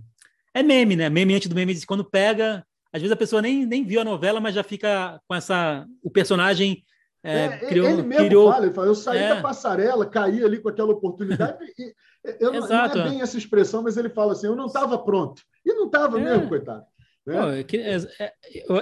É 0.53 0.63
meme, 0.63 0.95
né? 0.95 1.09
Meme 1.09 1.35
antes 1.35 1.49
do 1.49 1.55
meme, 1.55 1.85
quando 1.85 2.05
pega. 2.05 2.65
Às 2.93 3.01
vezes 3.01 3.11
a 3.11 3.17
pessoa 3.17 3.41
nem, 3.41 3.65
nem 3.65 3.83
viu 3.83 3.99
a 3.99 4.05
novela, 4.05 4.39
mas 4.39 4.55
já 4.55 4.63
fica 4.63 5.19
com 5.27 5.35
essa. 5.35 5.85
O 6.01 6.09
personagem. 6.09 6.85
É, 7.21 7.45
é, 7.45 7.57
criou, 7.57 7.89
ele 7.89 8.01
mesmo 8.01 8.25
criou, 8.25 8.51
fala, 8.51 8.65
ele 8.65 8.73
fala, 8.73 8.87
eu 8.87 8.95
saí 8.95 9.19
é. 9.19 9.35
da 9.35 9.41
passarela, 9.41 10.05
caí 10.05 10.43
ali 10.43 10.59
com 10.59 10.69
aquela 10.69 10.91
oportunidade. 10.91 11.57
e, 11.77 11.93
eu, 12.39 12.53
Exato. 12.53 12.97
Não 12.97 13.05
é 13.05 13.09
bem 13.09 13.21
essa 13.21 13.37
expressão, 13.37 13.83
mas 13.83 13.97
ele 13.97 14.09
fala 14.09 14.31
assim: 14.31 14.47
eu 14.47 14.55
não 14.55 14.67
estava 14.67 14.97
pronto. 14.97 15.41
E 15.65 15.73
não 15.73 15.87
estava 15.87 16.17
é. 16.17 16.23
mesmo, 16.23 16.47
coitado. 16.47 16.85
Né? 17.27 17.59
É, 17.59 17.77
é, 17.77 18.33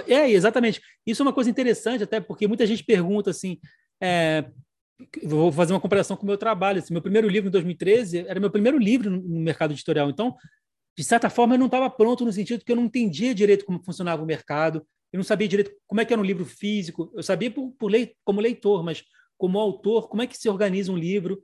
é, 0.08 0.14
é, 0.14 0.30
exatamente. 0.30 0.80
Isso 1.04 1.20
é 1.20 1.24
uma 1.24 1.32
coisa 1.32 1.50
interessante, 1.50 2.04
até 2.04 2.20
porque 2.20 2.46
muita 2.46 2.64
gente 2.64 2.84
pergunta 2.84 3.30
assim. 3.30 3.58
Vou 5.22 5.50
fazer 5.50 5.72
uma 5.72 5.80
comparação 5.80 6.16
com 6.16 6.22
o 6.24 6.26
meu 6.26 6.38
trabalho. 6.38 6.78
Assim, 6.78 6.92
meu 6.92 7.02
primeiro 7.02 7.28
livro 7.28 7.48
em 7.48 7.52
2013 7.52 8.26
era 8.26 8.38
meu 8.38 8.50
primeiro 8.50 8.78
livro 8.78 9.10
no 9.10 9.40
mercado 9.40 9.72
editorial. 9.72 10.10
Então, 10.10 10.36
de 10.96 11.04
certa 11.04 11.30
forma, 11.30 11.54
eu 11.54 11.58
não 11.58 11.66
estava 11.66 11.88
pronto 11.90 12.24
no 12.24 12.32
sentido 12.32 12.64
que 12.64 12.70
eu 12.70 12.76
não 12.76 12.84
entendia 12.84 13.34
direito 13.34 13.64
como 13.64 13.82
funcionava 13.82 14.22
o 14.22 14.26
mercado, 14.26 14.86
eu 15.12 15.18
não 15.18 15.24
sabia 15.24 15.48
direito 15.48 15.72
como 15.86 16.00
é 16.00 16.04
que 16.04 16.12
era 16.12 16.20
um 16.20 16.24
livro 16.24 16.44
físico. 16.44 17.12
Eu 17.14 17.22
sabia 17.22 17.50
por, 17.50 17.70
por 17.72 17.90
lei, 17.90 18.14
como 18.24 18.40
leitor, 18.40 18.82
mas 18.82 19.04
como 19.36 19.58
autor, 19.58 20.08
como 20.08 20.22
é 20.22 20.26
que 20.26 20.36
se 20.36 20.48
organiza 20.48 20.90
um 20.90 20.96
livro. 20.96 21.42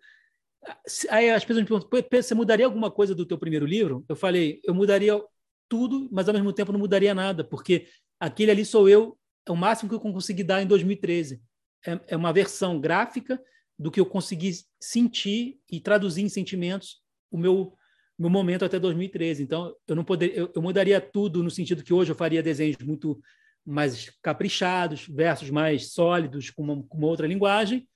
Aí 1.10 1.30
as 1.30 1.44
pessoas 1.44 1.64
me 1.64 1.68
perguntam, 1.68 2.22
você 2.22 2.34
mudaria 2.34 2.66
alguma 2.66 2.90
coisa 2.90 3.14
do 3.14 3.26
teu 3.26 3.38
primeiro 3.38 3.66
livro? 3.66 4.04
Eu 4.08 4.16
falei, 4.16 4.60
eu 4.64 4.74
mudaria 4.74 5.20
tudo, 5.68 6.08
mas 6.10 6.28
ao 6.28 6.34
mesmo 6.34 6.52
tempo 6.52 6.72
não 6.72 6.78
mudaria 6.78 7.14
nada, 7.14 7.44
porque 7.44 7.86
aquele 8.18 8.50
ali 8.50 8.64
sou 8.64 8.88
eu, 8.88 9.18
é 9.46 9.52
o 9.52 9.56
máximo 9.56 9.88
que 9.88 9.94
eu 9.94 10.00
consegui 10.00 10.42
dar 10.42 10.62
em 10.62 10.66
2013. 10.66 11.40
É, 11.86 12.00
é 12.08 12.16
uma 12.16 12.32
versão 12.32 12.80
gráfica 12.80 13.40
do 13.78 13.90
que 13.90 14.00
eu 14.00 14.06
consegui 14.06 14.52
sentir 14.80 15.58
e 15.70 15.80
traduzir 15.80 16.22
em 16.22 16.28
sentimentos 16.28 17.00
o 17.30 17.38
meu 17.38 17.74
meu 18.18 18.28
momento 18.28 18.64
até 18.64 18.80
2013. 18.80 19.44
Então, 19.44 19.72
eu 19.86 19.94
não 19.94 20.02
poderia, 20.02 20.36
eu, 20.36 20.52
eu 20.52 20.60
mudaria 20.60 21.00
tudo 21.00 21.40
no 21.42 21.50
sentido 21.50 21.84
que 21.84 21.94
hoje 21.94 22.10
eu 22.10 22.16
faria 22.16 22.42
desenhos 22.42 22.76
muito 22.78 23.20
mais 23.64 24.10
caprichados, 24.20 25.06
versos 25.06 25.50
mais 25.50 25.92
sólidos, 25.92 26.50
com 26.50 26.62
uma, 26.62 26.82
com 26.82 26.98
uma 26.98 27.06
outra 27.06 27.26
linguagem, 27.26 27.86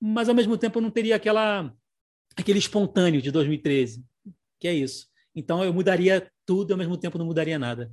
mas 0.00 0.28
ao 0.28 0.34
mesmo 0.34 0.56
tempo 0.56 0.78
eu 0.78 0.82
não 0.82 0.90
teria 0.90 1.16
aquela 1.16 1.74
aquele 2.36 2.60
espontâneo 2.60 3.20
de 3.20 3.32
2013, 3.32 4.04
que 4.60 4.68
é 4.68 4.74
isso. 4.74 5.08
Então 5.34 5.64
eu 5.64 5.72
mudaria 5.72 6.30
tudo, 6.46 6.72
ao 6.72 6.78
mesmo 6.78 6.96
tempo 6.96 7.18
não 7.18 7.26
mudaria 7.26 7.58
nada. 7.58 7.90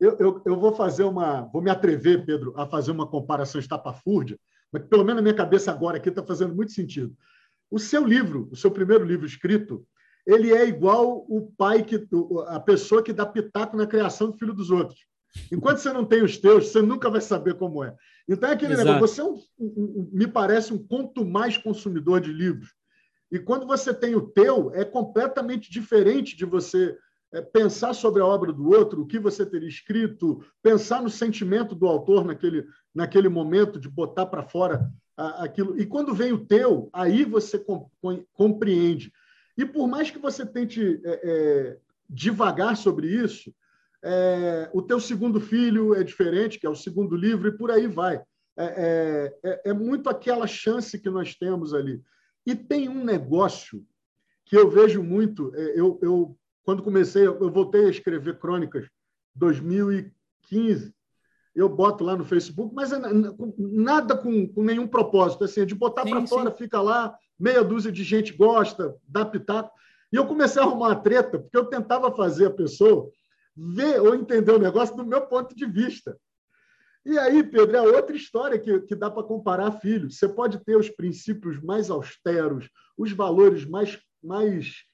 Eu, 0.00 0.16
eu, 0.18 0.42
eu 0.44 0.58
vou 0.58 0.72
fazer 0.72 1.04
uma, 1.04 1.42
vou 1.52 1.60
me 1.60 1.70
atrever, 1.70 2.24
Pedro, 2.24 2.54
a 2.56 2.66
fazer 2.66 2.92
uma 2.92 3.06
comparação 3.06 3.60
estapafúrdia, 3.60 4.38
mas 4.72 4.84
pelo 4.84 5.04
menos 5.04 5.16
na 5.16 5.22
minha 5.22 5.34
cabeça 5.34 5.72
agora 5.72 5.96
aqui 5.96 6.08
está 6.08 6.22
fazendo 6.22 6.54
muito 6.54 6.72
sentido. 6.72 7.14
O 7.70 7.78
seu 7.78 8.04
livro, 8.04 8.48
o 8.50 8.56
seu 8.56 8.70
primeiro 8.70 9.04
livro 9.04 9.26
escrito, 9.26 9.84
ele 10.26 10.52
é 10.52 10.66
igual 10.66 11.24
o 11.28 11.52
pai 11.56 11.82
que 11.82 12.06
a 12.48 12.60
pessoa 12.60 13.02
que 13.02 13.12
dá 13.12 13.26
pitaco 13.26 13.76
na 13.76 13.86
criação 13.86 14.30
do 14.30 14.36
filho 14.36 14.52
dos 14.52 14.70
outros. 14.70 14.98
Enquanto 15.50 15.78
você 15.78 15.92
não 15.92 16.04
tem 16.04 16.22
os 16.22 16.38
teus, 16.38 16.68
você 16.68 16.82
nunca 16.82 17.10
vai 17.10 17.20
saber 17.20 17.54
como 17.54 17.82
é. 17.82 17.94
Então 18.28 18.48
é 18.48 18.52
aquele 18.52 18.74
Exato. 18.74 18.92
negócio. 18.92 19.14
Você 19.14 19.20
é 19.20 19.24
um, 19.24 19.38
um, 19.58 20.10
me 20.12 20.26
parece 20.26 20.72
um 20.72 20.78
quanto 20.78 21.24
mais 21.24 21.56
consumidor 21.56 22.20
de 22.20 22.32
livros. 22.32 22.74
E 23.30 23.38
quando 23.38 23.66
você 23.66 23.92
tem 23.92 24.14
o 24.14 24.22
teu, 24.22 24.72
é 24.74 24.84
completamente 24.84 25.70
diferente 25.70 26.36
de 26.36 26.44
você 26.44 26.96
pensar 27.52 27.92
sobre 27.92 28.22
a 28.22 28.26
obra 28.26 28.52
do 28.52 28.70
outro, 28.70 29.02
o 29.02 29.06
que 29.06 29.18
você 29.18 29.44
teria 29.44 29.68
escrito, 29.68 30.42
pensar 30.62 31.02
no 31.02 31.10
sentimento 31.10 31.74
do 31.74 31.86
autor 31.86 32.24
naquele, 32.24 32.66
naquele 32.94 33.28
momento 33.28 33.78
de 33.78 33.88
botar 33.88 34.26
para 34.26 34.42
fora 34.42 34.90
aquilo. 35.16 35.78
E 35.78 35.84
quando 35.84 36.14
vem 36.14 36.32
o 36.32 36.46
teu, 36.46 36.88
aí 36.92 37.24
você 37.24 37.62
compreende. 38.32 39.12
E 39.56 39.66
por 39.66 39.88
mais 39.88 40.10
que 40.10 40.18
você 40.18 40.46
tente 40.46 41.00
é, 41.04 41.20
é, 41.22 41.78
devagar 42.08 42.76
sobre 42.76 43.08
isso, 43.08 43.52
é, 44.02 44.70
o 44.72 44.80
teu 44.80 45.00
segundo 45.00 45.40
filho 45.40 45.94
é 45.94 46.04
diferente, 46.04 46.58
que 46.58 46.66
é 46.66 46.70
o 46.70 46.76
segundo 46.76 47.16
livro, 47.16 47.48
e 47.48 47.58
por 47.58 47.70
aí 47.70 47.86
vai. 47.86 48.22
É, 48.56 49.34
é, 49.44 49.62
é 49.66 49.72
muito 49.72 50.08
aquela 50.08 50.46
chance 50.46 50.98
que 50.98 51.10
nós 51.10 51.34
temos 51.34 51.74
ali. 51.74 52.00
E 52.46 52.54
tem 52.54 52.88
um 52.88 53.04
negócio 53.04 53.84
que 54.44 54.56
eu 54.56 54.70
vejo 54.70 55.02
muito. 55.02 55.52
É, 55.54 55.78
eu, 55.78 55.98
eu 56.02 56.38
quando 56.68 56.82
comecei, 56.82 57.26
eu 57.26 57.50
voltei 57.50 57.86
a 57.86 57.88
escrever 57.88 58.38
crônicas 58.38 58.86
2015. 59.34 60.94
eu 61.54 61.66
boto 61.66 62.04
lá 62.04 62.14
no 62.14 62.26
Facebook, 62.26 62.74
mas 62.74 62.92
é 62.92 62.98
nada 63.56 64.14
com, 64.14 64.46
com 64.46 64.62
nenhum 64.62 64.86
propósito, 64.86 65.44
assim, 65.44 65.64
de 65.64 65.74
botar 65.74 66.04
para 66.04 66.26
fora, 66.26 66.50
fica 66.50 66.78
lá, 66.82 67.16
meia 67.40 67.64
dúzia 67.64 67.90
de 67.90 68.04
gente 68.04 68.34
gosta, 68.34 68.94
dá 69.08 69.24
pitaco. 69.24 69.70
E 70.12 70.16
eu 70.16 70.26
comecei 70.26 70.60
a 70.60 70.66
arrumar 70.66 70.88
uma 70.88 70.96
treta, 70.96 71.38
porque 71.38 71.56
eu 71.56 71.64
tentava 71.64 72.14
fazer 72.14 72.48
a 72.48 72.50
pessoa 72.50 73.10
ver 73.56 74.02
ou 74.02 74.14
entender 74.14 74.52
o 74.52 74.58
negócio 74.58 74.94
do 74.94 75.06
meu 75.06 75.22
ponto 75.22 75.56
de 75.56 75.64
vista. 75.64 76.18
E 77.02 77.18
aí, 77.18 77.42
Pedro, 77.42 77.78
é 77.78 77.80
outra 77.80 78.14
história 78.14 78.58
que, 78.58 78.80
que 78.80 78.94
dá 78.94 79.10
para 79.10 79.22
comparar 79.22 79.80
filhos. 79.80 80.18
Você 80.18 80.28
pode 80.28 80.62
ter 80.62 80.76
os 80.76 80.90
princípios 80.90 81.62
mais 81.62 81.88
austeros, 81.88 82.68
os 82.94 83.10
valores 83.10 83.64
mais, 83.64 83.98
mais 84.22 84.86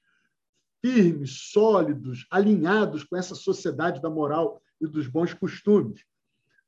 firmes, 0.85 1.51
sólidos, 1.51 2.27
alinhados 2.31 3.05
com 3.05 3.17
essa 3.17 3.35
sociedade 3.35 4.03
da 4.03 4.11
moral 4.11 4.61
e 4.79 4.87
dos 4.87 5.07
bons 5.07 5.33
costumes. 5.33 6.05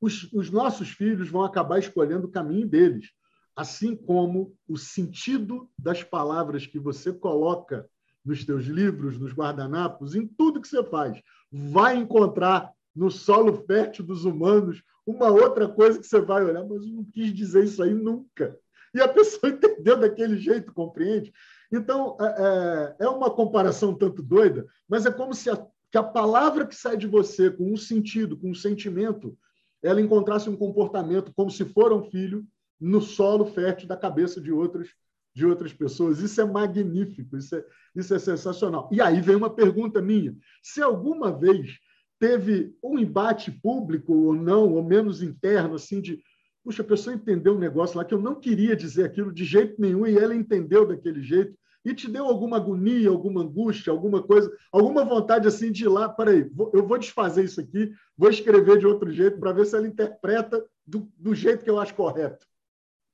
Os, 0.01 0.33
os 0.33 0.49
nossos 0.49 0.89
filhos 0.89 1.29
vão 1.29 1.43
acabar 1.43 1.77
escolhendo 1.77 2.25
o 2.25 2.31
caminho 2.31 2.67
deles, 2.67 3.11
assim 3.55 3.95
como 3.95 4.57
o 4.67 4.75
sentido 4.75 5.69
das 5.77 6.01
palavras 6.01 6.65
que 6.65 6.79
você 6.79 7.13
coloca 7.13 7.87
nos 8.25 8.43
teus 8.43 8.65
livros, 8.65 9.19
nos 9.19 9.33
guardanapos, 9.33 10.15
em 10.15 10.25
tudo 10.25 10.61
que 10.61 10.67
você 10.67 10.83
faz. 10.83 11.21
Vai 11.51 11.95
encontrar 11.95 12.71
no 12.95 13.11
solo 13.11 13.63
fértil 13.67 14.03
dos 14.03 14.25
humanos 14.25 14.81
uma 15.05 15.29
outra 15.29 15.67
coisa 15.67 15.99
que 15.99 16.07
você 16.07 16.19
vai 16.19 16.43
olhar, 16.43 16.65
mas 16.65 16.81
eu 16.81 16.91
não 16.91 17.05
quis 17.05 17.31
dizer 17.31 17.65
isso 17.65 17.83
aí 17.83 17.93
nunca. 17.93 18.57
E 18.95 18.99
a 18.99 19.07
pessoa 19.07 19.53
entendeu 19.53 19.95
daquele 19.99 20.37
jeito, 20.37 20.73
compreende? 20.73 21.31
Então, 21.71 22.17
é, 22.19 22.95
é, 22.99 23.05
é 23.05 23.09
uma 23.09 23.29
comparação 23.29 23.93
tanto 23.93 24.21
doida, 24.23 24.65
mas 24.87 25.05
é 25.05 25.11
como 25.11 25.33
se 25.33 25.49
a, 25.49 25.65
que 25.91 25.97
a 25.97 26.03
palavra 26.03 26.65
que 26.65 26.75
sai 26.75 26.97
de 26.97 27.07
você 27.07 27.49
com 27.49 27.71
um 27.71 27.77
sentido, 27.77 28.37
com 28.37 28.51
um 28.51 28.55
sentimento, 28.55 29.37
ela 29.83 30.01
encontrasse 30.01 30.49
um 30.49 30.55
comportamento 30.55 31.33
como 31.35 31.51
se 31.51 31.65
for 31.65 31.93
um 31.93 32.03
filho 32.03 32.45
no 32.79 33.01
solo 33.01 33.45
fértil 33.45 33.87
da 33.87 33.97
cabeça 33.97 34.39
de 34.39 34.51
outras 34.51 34.89
de 35.37 35.45
outras 35.45 35.71
pessoas. 35.71 36.19
Isso 36.19 36.41
é 36.41 36.45
magnífico, 36.45 37.37
isso 37.37 37.55
é, 37.55 37.63
isso 37.95 38.11
é 38.11 38.17
sensacional. 38.17 38.89
E 38.91 38.99
aí 38.99 39.21
vem 39.21 39.35
uma 39.35 39.51
pergunta 39.51 40.01
minha: 40.01 40.35
se 40.63 40.81
alguma 40.81 41.31
vez 41.31 41.77
teve 42.19 42.75
um 42.83 42.97
embate 42.97 43.51
público 43.51 44.11
ou 44.13 44.33
não, 44.33 44.73
ou 44.73 44.83
menos 44.83 45.21
interno, 45.21 45.75
assim, 45.75 46.01
de 46.01 46.19
puxa, 46.67 46.81
a 46.81 46.85
pessoa 46.85 47.15
entendeu 47.15 47.55
um 47.55 47.57
negócio 47.57 47.97
lá 47.97 48.03
que 48.03 48.13
eu 48.13 48.21
não 48.21 48.35
queria 48.35 48.75
dizer 48.75 49.05
aquilo 49.05 49.31
de 49.31 49.45
jeito 49.45 49.79
nenhum 49.79 50.05
e 50.05 50.17
ela 50.17 50.35
entendeu 50.35 50.85
daquele 50.85 51.23
jeito 51.23 51.57
e 51.85 51.95
te 51.95 52.11
deu 52.11 52.25
alguma 52.25 52.57
agonia, 52.57 53.07
alguma 53.07 53.41
angústia, 53.41 53.89
alguma 53.89 54.21
coisa, 54.21 54.51
alguma 54.69 55.05
vontade 55.05 55.47
assim 55.47 55.71
de 55.71 55.85
ir 55.85 55.87
lá, 55.87 56.09
peraí, 56.09 56.45
eu 56.73 56.85
vou 56.85 56.97
desfazer 56.97 57.45
isso 57.45 57.61
aqui, 57.61 57.93
vou 58.17 58.29
escrever 58.29 58.79
de 58.79 58.85
outro 58.85 59.09
jeito 59.09 59.39
para 59.39 59.53
ver 59.53 59.65
se 59.65 59.77
ela 59.77 59.87
interpreta 59.87 60.61
do, 60.85 61.09
do 61.17 61.33
jeito 61.33 61.63
que 61.63 61.69
eu 61.69 61.79
acho 61.79 61.95
correto. 61.95 62.45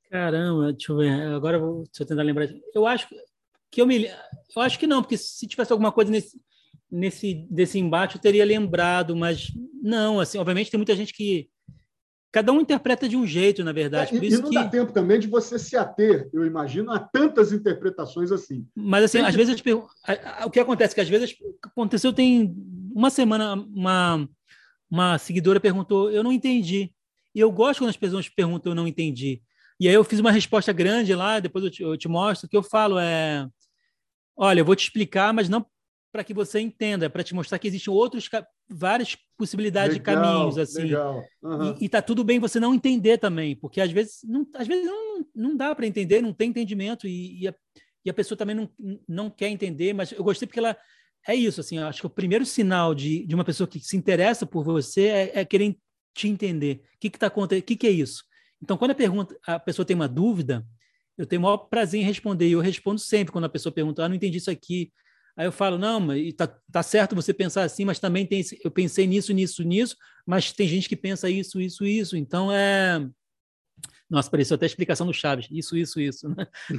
Caramba, 0.09 0.73
deixa 0.73 0.91
eu 0.91 0.97
ver. 0.97 1.11
Agora 1.35 1.59
vou, 1.59 1.83
deixa 1.83 2.01
eu 2.01 2.07
tentar 2.07 2.23
lembrar. 2.23 2.49
Eu 2.73 2.87
acho 2.87 3.07
que 3.69 3.79
eu 3.79 3.85
me, 3.85 4.07
eu 4.07 4.61
acho 4.63 4.79
que 4.79 4.87
não, 4.87 5.03
porque 5.03 5.17
se 5.17 5.45
tivesse 5.45 5.71
alguma 5.71 5.91
coisa 5.91 6.09
nesse 6.09 6.41
nesse 6.89 7.47
desse 7.49 7.79
embate 7.79 8.15
eu 8.15 8.21
teria 8.21 8.45
lembrado, 8.45 9.15
mas 9.15 9.51
não, 9.81 10.19
assim, 10.19 10.39
obviamente 10.39 10.69
tem 10.69 10.77
muita 10.77 10.95
gente 10.95 11.13
que 11.13 11.49
cada 12.33 12.51
um 12.51 12.59
interpreta 12.59 13.07
de 13.07 13.15
um 13.15 13.27
jeito, 13.27 13.63
na 13.63 13.71
verdade. 13.71 14.17
É, 14.17 14.19
e, 14.19 14.27
e, 14.27 14.37
não 14.37 14.49
que... 14.49 14.55
dá 14.55 14.67
tempo 14.67 14.91
também 14.91 15.19
de 15.19 15.27
você 15.27 15.59
se 15.59 15.77
ater, 15.77 16.27
eu 16.33 16.43
imagino, 16.43 16.91
a 16.91 16.99
tantas 16.99 17.53
interpretações 17.53 18.31
assim. 18.31 18.67
Mas 18.75 19.03
assim, 19.03 19.19
tem 19.19 19.27
às 19.27 19.31
que... 19.31 19.37
vezes 19.37 19.63
o 20.43 20.49
que 20.49 20.59
acontece 20.59 20.93
é 20.93 20.95
que 20.95 21.01
às 21.01 21.09
vezes 21.09 21.37
aconteceu 21.61 22.11
tem 22.11 22.55
uma 22.93 23.11
semana 23.11 23.53
uma 23.53 24.27
uma 24.89 25.17
seguidora 25.19 25.59
perguntou, 25.59 26.11
eu 26.11 26.23
não 26.23 26.31
entendi. 26.31 26.91
E 27.35 27.39
eu 27.39 27.51
gosto 27.51 27.79
quando 27.79 27.89
as 27.89 27.97
pessoas 27.97 28.27
perguntam, 28.27 28.71
eu 28.71 28.75
não 28.75 28.87
entendi. 28.87 29.41
E 29.79 29.87
aí 29.87 29.93
eu 29.93 30.03
fiz 30.03 30.19
uma 30.19 30.31
resposta 30.31 30.73
grande 30.73 31.13
lá, 31.15 31.39
depois 31.39 31.63
eu 31.63 31.71
te, 31.71 31.83
eu 31.83 31.97
te 31.97 32.07
mostro, 32.07 32.49
que 32.49 32.57
eu 32.57 32.63
falo 32.63 32.97
é, 32.97 33.47
olha, 34.35 34.61
eu 34.61 34.65
vou 34.65 34.75
te 34.75 34.83
explicar, 34.83 35.33
mas 35.33 35.49
não 35.49 35.65
para 36.11 36.23
que 36.23 36.33
você 36.33 36.59
entenda, 36.59 37.05
é 37.05 37.09
para 37.09 37.23
te 37.23 37.33
mostrar 37.33 37.57
que 37.59 37.67
existem 37.67 37.91
outros 37.93 38.29
várias 38.69 39.15
possibilidades 39.37 39.97
legal, 39.97 40.15
de 40.15 40.21
caminhos 40.21 40.57
assim. 40.57 40.93
Uhum. 41.41 41.75
E, 41.79 41.85
e 41.85 41.89
tá 41.89 42.01
tudo 42.01 42.23
bem 42.23 42.39
você 42.39 42.59
não 42.59 42.73
entender 42.73 43.17
também, 43.17 43.55
porque 43.55 43.81
às 43.81 43.91
vezes 43.91 44.19
não, 44.23 44.47
às 44.55 44.67
vezes 44.67 44.85
não, 44.85 45.25
não 45.35 45.57
dá 45.57 45.73
para 45.75 45.87
entender, 45.87 46.21
não 46.21 46.33
tem 46.33 46.49
entendimento 46.49 47.07
e, 47.07 47.41
e, 47.41 47.47
a, 47.47 47.55
e 48.05 48.09
a 48.09 48.13
pessoa 48.13 48.37
também 48.37 48.55
não, 48.55 48.69
não 49.07 49.29
quer 49.29 49.49
entender, 49.49 49.93
mas 49.93 50.11
eu 50.11 50.23
gostei 50.23 50.47
porque 50.47 50.59
ela 50.59 50.77
é 51.27 51.35
isso 51.35 51.61
assim, 51.61 51.77
acho 51.77 52.01
que 52.01 52.07
o 52.07 52.09
primeiro 52.09 52.45
sinal 52.45 52.93
de, 52.93 53.25
de 53.25 53.35
uma 53.35 53.45
pessoa 53.45 53.67
que 53.67 53.79
se 53.79 53.95
interessa 53.95 54.45
por 54.45 54.63
você 54.63 55.07
é, 55.07 55.39
é 55.39 55.45
querer 55.45 55.77
te 56.13 56.27
entender. 56.27 56.81
O 56.95 56.99
que 56.99 57.07
está 57.07 57.27
acontecendo? 57.27 57.63
O 57.63 57.65
que, 57.65 57.75
que 57.75 57.87
é 57.87 57.91
isso? 57.91 58.23
Então, 58.61 58.77
quando 58.77 58.91
a, 58.91 58.95
pergunta, 58.95 59.37
a 59.45 59.59
pessoa 59.59 59.85
tem 59.85 59.95
uma 59.95 60.07
dúvida, 60.07 60.65
eu 61.17 61.25
tenho 61.25 61.41
o 61.41 61.43
maior 61.43 61.57
prazer 61.57 61.99
em 61.99 62.03
responder. 62.03 62.47
E 62.47 62.53
eu 62.53 62.61
respondo 62.61 62.99
sempre 62.99 63.31
quando 63.31 63.45
a 63.45 63.49
pessoa 63.49 63.73
pergunta, 63.73 64.03
ah, 64.03 64.07
não 64.07 64.15
entendi 64.15 64.37
isso 64.37 64.51
aqui. 64.51 64.91
Aí 65.35 65.45
eu 65.47 65.51
falo, 65.51 65.77
não, 65.77 65.99
mas 65.99 66.33
tá, 66.33 66.47
tá 66.71 66.83
certo 66.83 67.15
você 67.15 67.33
pensar 67.33 67.63
assim, 67.63 67.85
mas 67.85 67.99
também 67.99 68.25
tem, 68.25 68.43
eu 68.63 68.69
pensei 68.69 69.07
nisso, 69.07 69.33
nisso, 69.33 69.63
nisso, 69.63 69.97
mas 70.25 70.51
tem 70.51 70.67
gente 70.67 70.87
que 70.87 70.95
pensa 70.95 71.29
isso, 71.29 71.59
isso, 71.59 71.85
isso. 71.85 72.15
Então 72.15 72.51
é. 72.51 73.05
Nossa, 74.09 74.29
pareceu 74.29 74.55
até 74.55 74.65
a 74.65 74.67
explicação 74.67 75.07
do 75.07 75.13
Chaves. 75.13 75.47
Isso, 75.49 75.75
isso, 75.75 75.99
isso. 75.99 76.29
Né? 76.29 76.47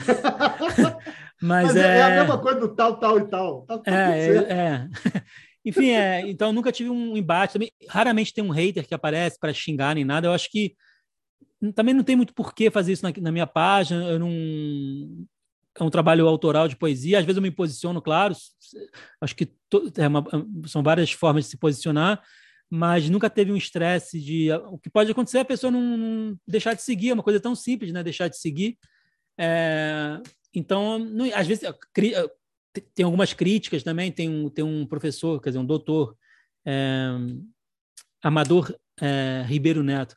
mas, 1.42 1.66
mas 1.66 1.76
é... 1.76 1.98
é... 1.98 2.02
a 2.02 2.10
mesma 2.10 2.40
coisa 2.40 2.60
do 2.60 2.74
tal, 2.76 2.98
tal 3.00 3.18
e 3.18 3.28
tal. 3.28 3.62
Tá, 3.62 3.78
tá 3.78 3.90
é, 3.92 4.28
é, 4.28 4.52
é. 4.52 4.88
Enfim, 5.64 5.90
é, 5.90 6.20
então 6.28 6.52
nunca 6.52 6.70
tive 6.70 6.90
um 6.90 7.16
embate. 7.16 7.54
Também, 7.54 7.72
raramente 7.88 8.34
tem 8.34 8.44
um 8.44 8.50
hater 8.50 8.86
que 8.86 8.94
aparece 8.94 9.38
para 9.40 9.52
xingar 9.52 9.94
nem 9.94 10.04
nada. 10.04 10.28
Eu 10.28 10.32
acho 10.32 10.50
que 10.50 10.76
também 11.74 11.94
não 11.94 12.04
tem 12.04 12.14
muito 12.14 12.34
porquê 12.34 12.70
fazer 12.70 12.92
isso 12.92 13.02
na, 13.02 13.12
na, 13.20 13.32
minha 13.32 13.46
página. 13.46 14.04
Eu 14.04 14.18
não 14.18 15.26
é 15.82 15.84
um 15.84 15.90
trabalho 15.90 16.26
autoral 16.28 16.68
de 16.68 16.76
poesia. 16.76 17.18
Às 17.18 17.24
vezes 17.24 17.36
eu 17.36 17.42
me 17.42 17.50
posiciono, 17.50 18.00
claro. 18.00 18.34
Acho 19.20 19.34
que 19.34 19.46
to, 19.68 19.92
é 19.96 20.06
uma, 20.06 20.24
são 20.66 20.82
várias 20.82 21.10
formas 21.12 21.44
de 21.44 21.50
se 21.50 21.56
posicionar, 21.56 22.22
mas 22.70 23.08
nunca 23.08 23.28
teve 23.28 23.50
um 23.50 23.56
estresse 23.56 24.20
de 24.20 24.52
o 24.70 24.78
que 24.78 24.88
pode 24.88 25.10
acontecer 25.10 25.38
é 25.38 25.40
a 25.40 25.44
pessoa 25.44 25.70
não, 25.70 25.96
não, 25.96 26.38
deixar 26.46 26.74
de 26.74 26.82
seguir. 26.82 27.10
É 27.10 27.14
uma 27.14 27.22
coisa 27.22 27.40
tão 27.40 27.54
simples, 27.54 27.92
né? 27.92 28.02
Deixar 28.02 28.28
de 28.28 28.38
seguir. 28.38 28.78
É, 29.38 30.20
então, 30.54 30.98
não, 30.98 31.26
às 31.34 31.46
vezes 31.46 31.64
tem 32.94 33.04
algumas 33.04 33.32
críticas 33.32 33.82
também. 33.82 34.12
Tem 34.12 34.28
um, 34.28 34.48
tem 34.48 34.64
um 34.64 34.86
professor, 34.86 35.40
quer 35.40 35.50
dizer, 35.50 35.58
um 35.58 35.66
doutor, 35.66 36.16
é, 36.64 37.08
Amador 38.22 38.74
é, 39.00 39.44
Ribeiro 39.46 39.82
Neto 39.82 40.16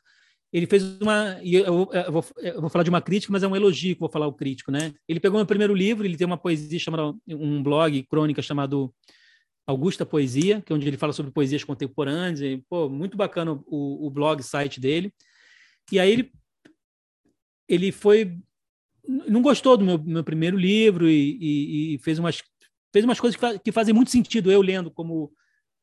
ele 0.52 0.66
fez 0.66 0.82
uma. 1.00 1.38
E 1.42 1.54
eu, 1.54 1.64
eu, 1.64 2.12
vou, 2.12 2.26
eu 2.38 2.60
vou 2.60 2.70
falar 2.70 2.82
de 2.82 2.90
uma 2.90 3.02
crítica, 3.02 3.32
mas 3.32 3.42
é 3.42 3.48
um 3.48 3.56
elogio 3.56 3.94
que 3.94 4.00
vou 4.00 4.10
falar 4.10 4.26
o 4.26 4.32
crítico, 4.32 4.70
né? 4.70 4.94
Ele 5.06 5.20
pegou 5.20 5.38
meu 5.38 5.46
primeiro 5.46 5.74
livro, 5.74 6.06
ele 6.06 6.16
tem 6.16 6.26
uma 6.26 6.38
poesia 6.38 6.78
chamada. 6.78 7.14
um 7.28 7.62
blog, 7.62 8.02
crônica 8.04 8.40
chamado 8.40 8.92
Augusta 9.66 10.06
Poesia, 10.06 10.62
que 10.62 10.72
é 10.72 10.76
onde 10.76 10.88
ele 10.88 10.96
fala 10.96 11.12
sobre 11.12 11.30
poesias 11.30 11.64
contemporâneas. 11.64 12.40
E, 12.40 12.64
pô, 12.68 12.88
muito 12.88 13.16
bacana 13.16 13.52
o, 13.66 14.06
o 14.06 14.10
blog, 14.10 14.42
site 14.42 14.80
dele. 14.80 15.12
E 15.92 16.00
aí 16.00 16.10
ele, 16.10 16.32
ele 17.68 17.92
foi. 17.92 18.38
Não 19.06 19.42
gostou 19.42 19.76
do 19.76 19.84
meu, 19.84 19.98
meu 19.98 20.24
primeiro 20.24 20.56
livro 20.56 21.08
e, 21.08 21.38
e, 21.40 21.94
e 21.94 21.98
fez, 21.98 22.18
umas, 22.18 22.42
fez 22.92 23.04
umas 23.04 23.20
coisas 23.20 23.38
que, 23.38 23.58
que 23.58 23.72
fazem 23.72 23.94
muito 23.94 24.10
sentido 24.10 24.50
eu 24.50 24.60
lendo 24.62 24.90
como 24.90 25.32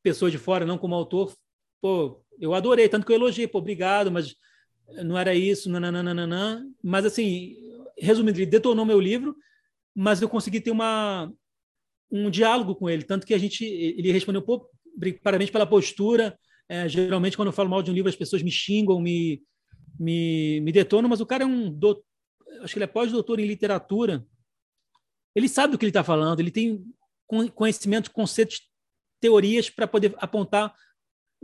pessoa 0.03 0.29
de 0.29 0.39
fora, 0.39 0.65
não 0.65 0.77
como 0.77 0.95
autor. 0.95 1.35
Pô, 1.81 2.23
eu 2.39 2.55
adorei, 2.55 2.89
tanto 2.89 3.05
que 3.05 3.11
eu 3.11 3.15
elogiei, 3.15 3.47
pô, 3.47 3.59
obrigado, 3.59 4.11
mas 4.11 4.35
não 5.03 5.17
era 5.17 5.33
isso, 5.33 5.69
nananana. 5.69 6.65
Mas, 6.83 7.05
assim, 7.05 7.55
resumindo, 7.97 8.37
ele 8.37 8.45
detonou 8.45 8.85
meu 8.85 8.99
livro, 8.99 9.35
mas 9.95 10.21
eu 10.21 10.29
consegui 10.29 10.59
ter 10.59 10.71
uma, 10.71 11.31
um 12.11 12.29
diálogo 12.29 12.75
com 12.75 12.89
ele. 12.89 13.03
Tanto 13.03 13.25
que 13.25 13.33
a 13.33 13.37
gente, 13.37 13.65
ele 13.65 14.11
respondeu, 14.11 14.41
pô, 14.41 14.69
parabéns 15.23 15.49
pela 15.49 15.65
postura. 15.65 16.37
É, 16.67 16.87
geralmente, 16.89 17.37
quando 17.37 17.47
eu 17.47 17.53
falo 17.53 17.69
mal 17.69 17.81
de 17.81 17.91
um 17.91 17.93
livro, 17.93 18.09
as 18.09 18.15
pessoas 18.15 18.41
me 18.41 18.51
xingam, 18.51 18.99
me, 18.99 19.41
me, 19.99 20.59
me 20.61 20.71
detonam, 20.71 21.09
mas 21.09 21.21
o 21.21 21.25
cara 21.25 21.43
é 21.43 21.47
um 21.47 21.69
acho 22.61 22.73
que 22.73 22.77
ele 22.77 22.85
é 22.85 22.87
pós-doutor 22.87 23.39
em 23.39 23.45
literatura. 23.45 24.25
Ele 25.35 25.49
sabe 25.49 25.71
do 25.71 25.77
que 25.77 25.85
ele 25.85 25.89
está 25.89 26.03
falando, 26.03 26.39
ele 26.39 26.51
tem 26.51 26.83
conhecimento, 27.53 28.11
conceitos, 28.11 28.61
teorias 29.19 29.69
para 29.69 29.87
poder 29.87 30.13
apontar 30.17 30.73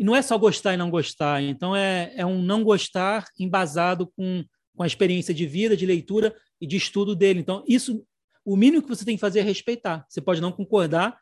e 0.02 0.03
não 0.03 0.15
é 0.15 0.22
só 0.23 0.36
gostar 0.36 0.73
e 0.73 0.78
não 0.78 0.90
gostar, 0.90 1.44
então 1.44 1.76
é, 1.76 2.11
é 2.15 2.26
um 2.26 2.41
não 2.41 2.64
gostar 2.64 3.23
embasado 3.40 4.07
com, 4.07 4.44
com 4.76 4.82
a 4.82 4.88
experiência 4.88 5.32
de 5.32 5.45
vida, 5.45 5.78
de 5.78 5.86
leitura 5.86 6.36
e 6.60 6.65
de 6.65 6.76
estudo 6.76 7.15
dele. 7.15 7.40
Então, 7.40 7.64
isso, 7.68 8.03
o 8.44 8.56
mínimo 8.56 8.82
que 8.82 8.90
você 8.90 9.06
tem 9.06 9.15
que 9.15 9.22
fazer 9.22 9.41
é 9.41 9.44
respeitar. 9.44 10.03
Você 10.10 10.19
pode 10.19 10.41
não 10.41 10.52
concordar, 10.52 11.19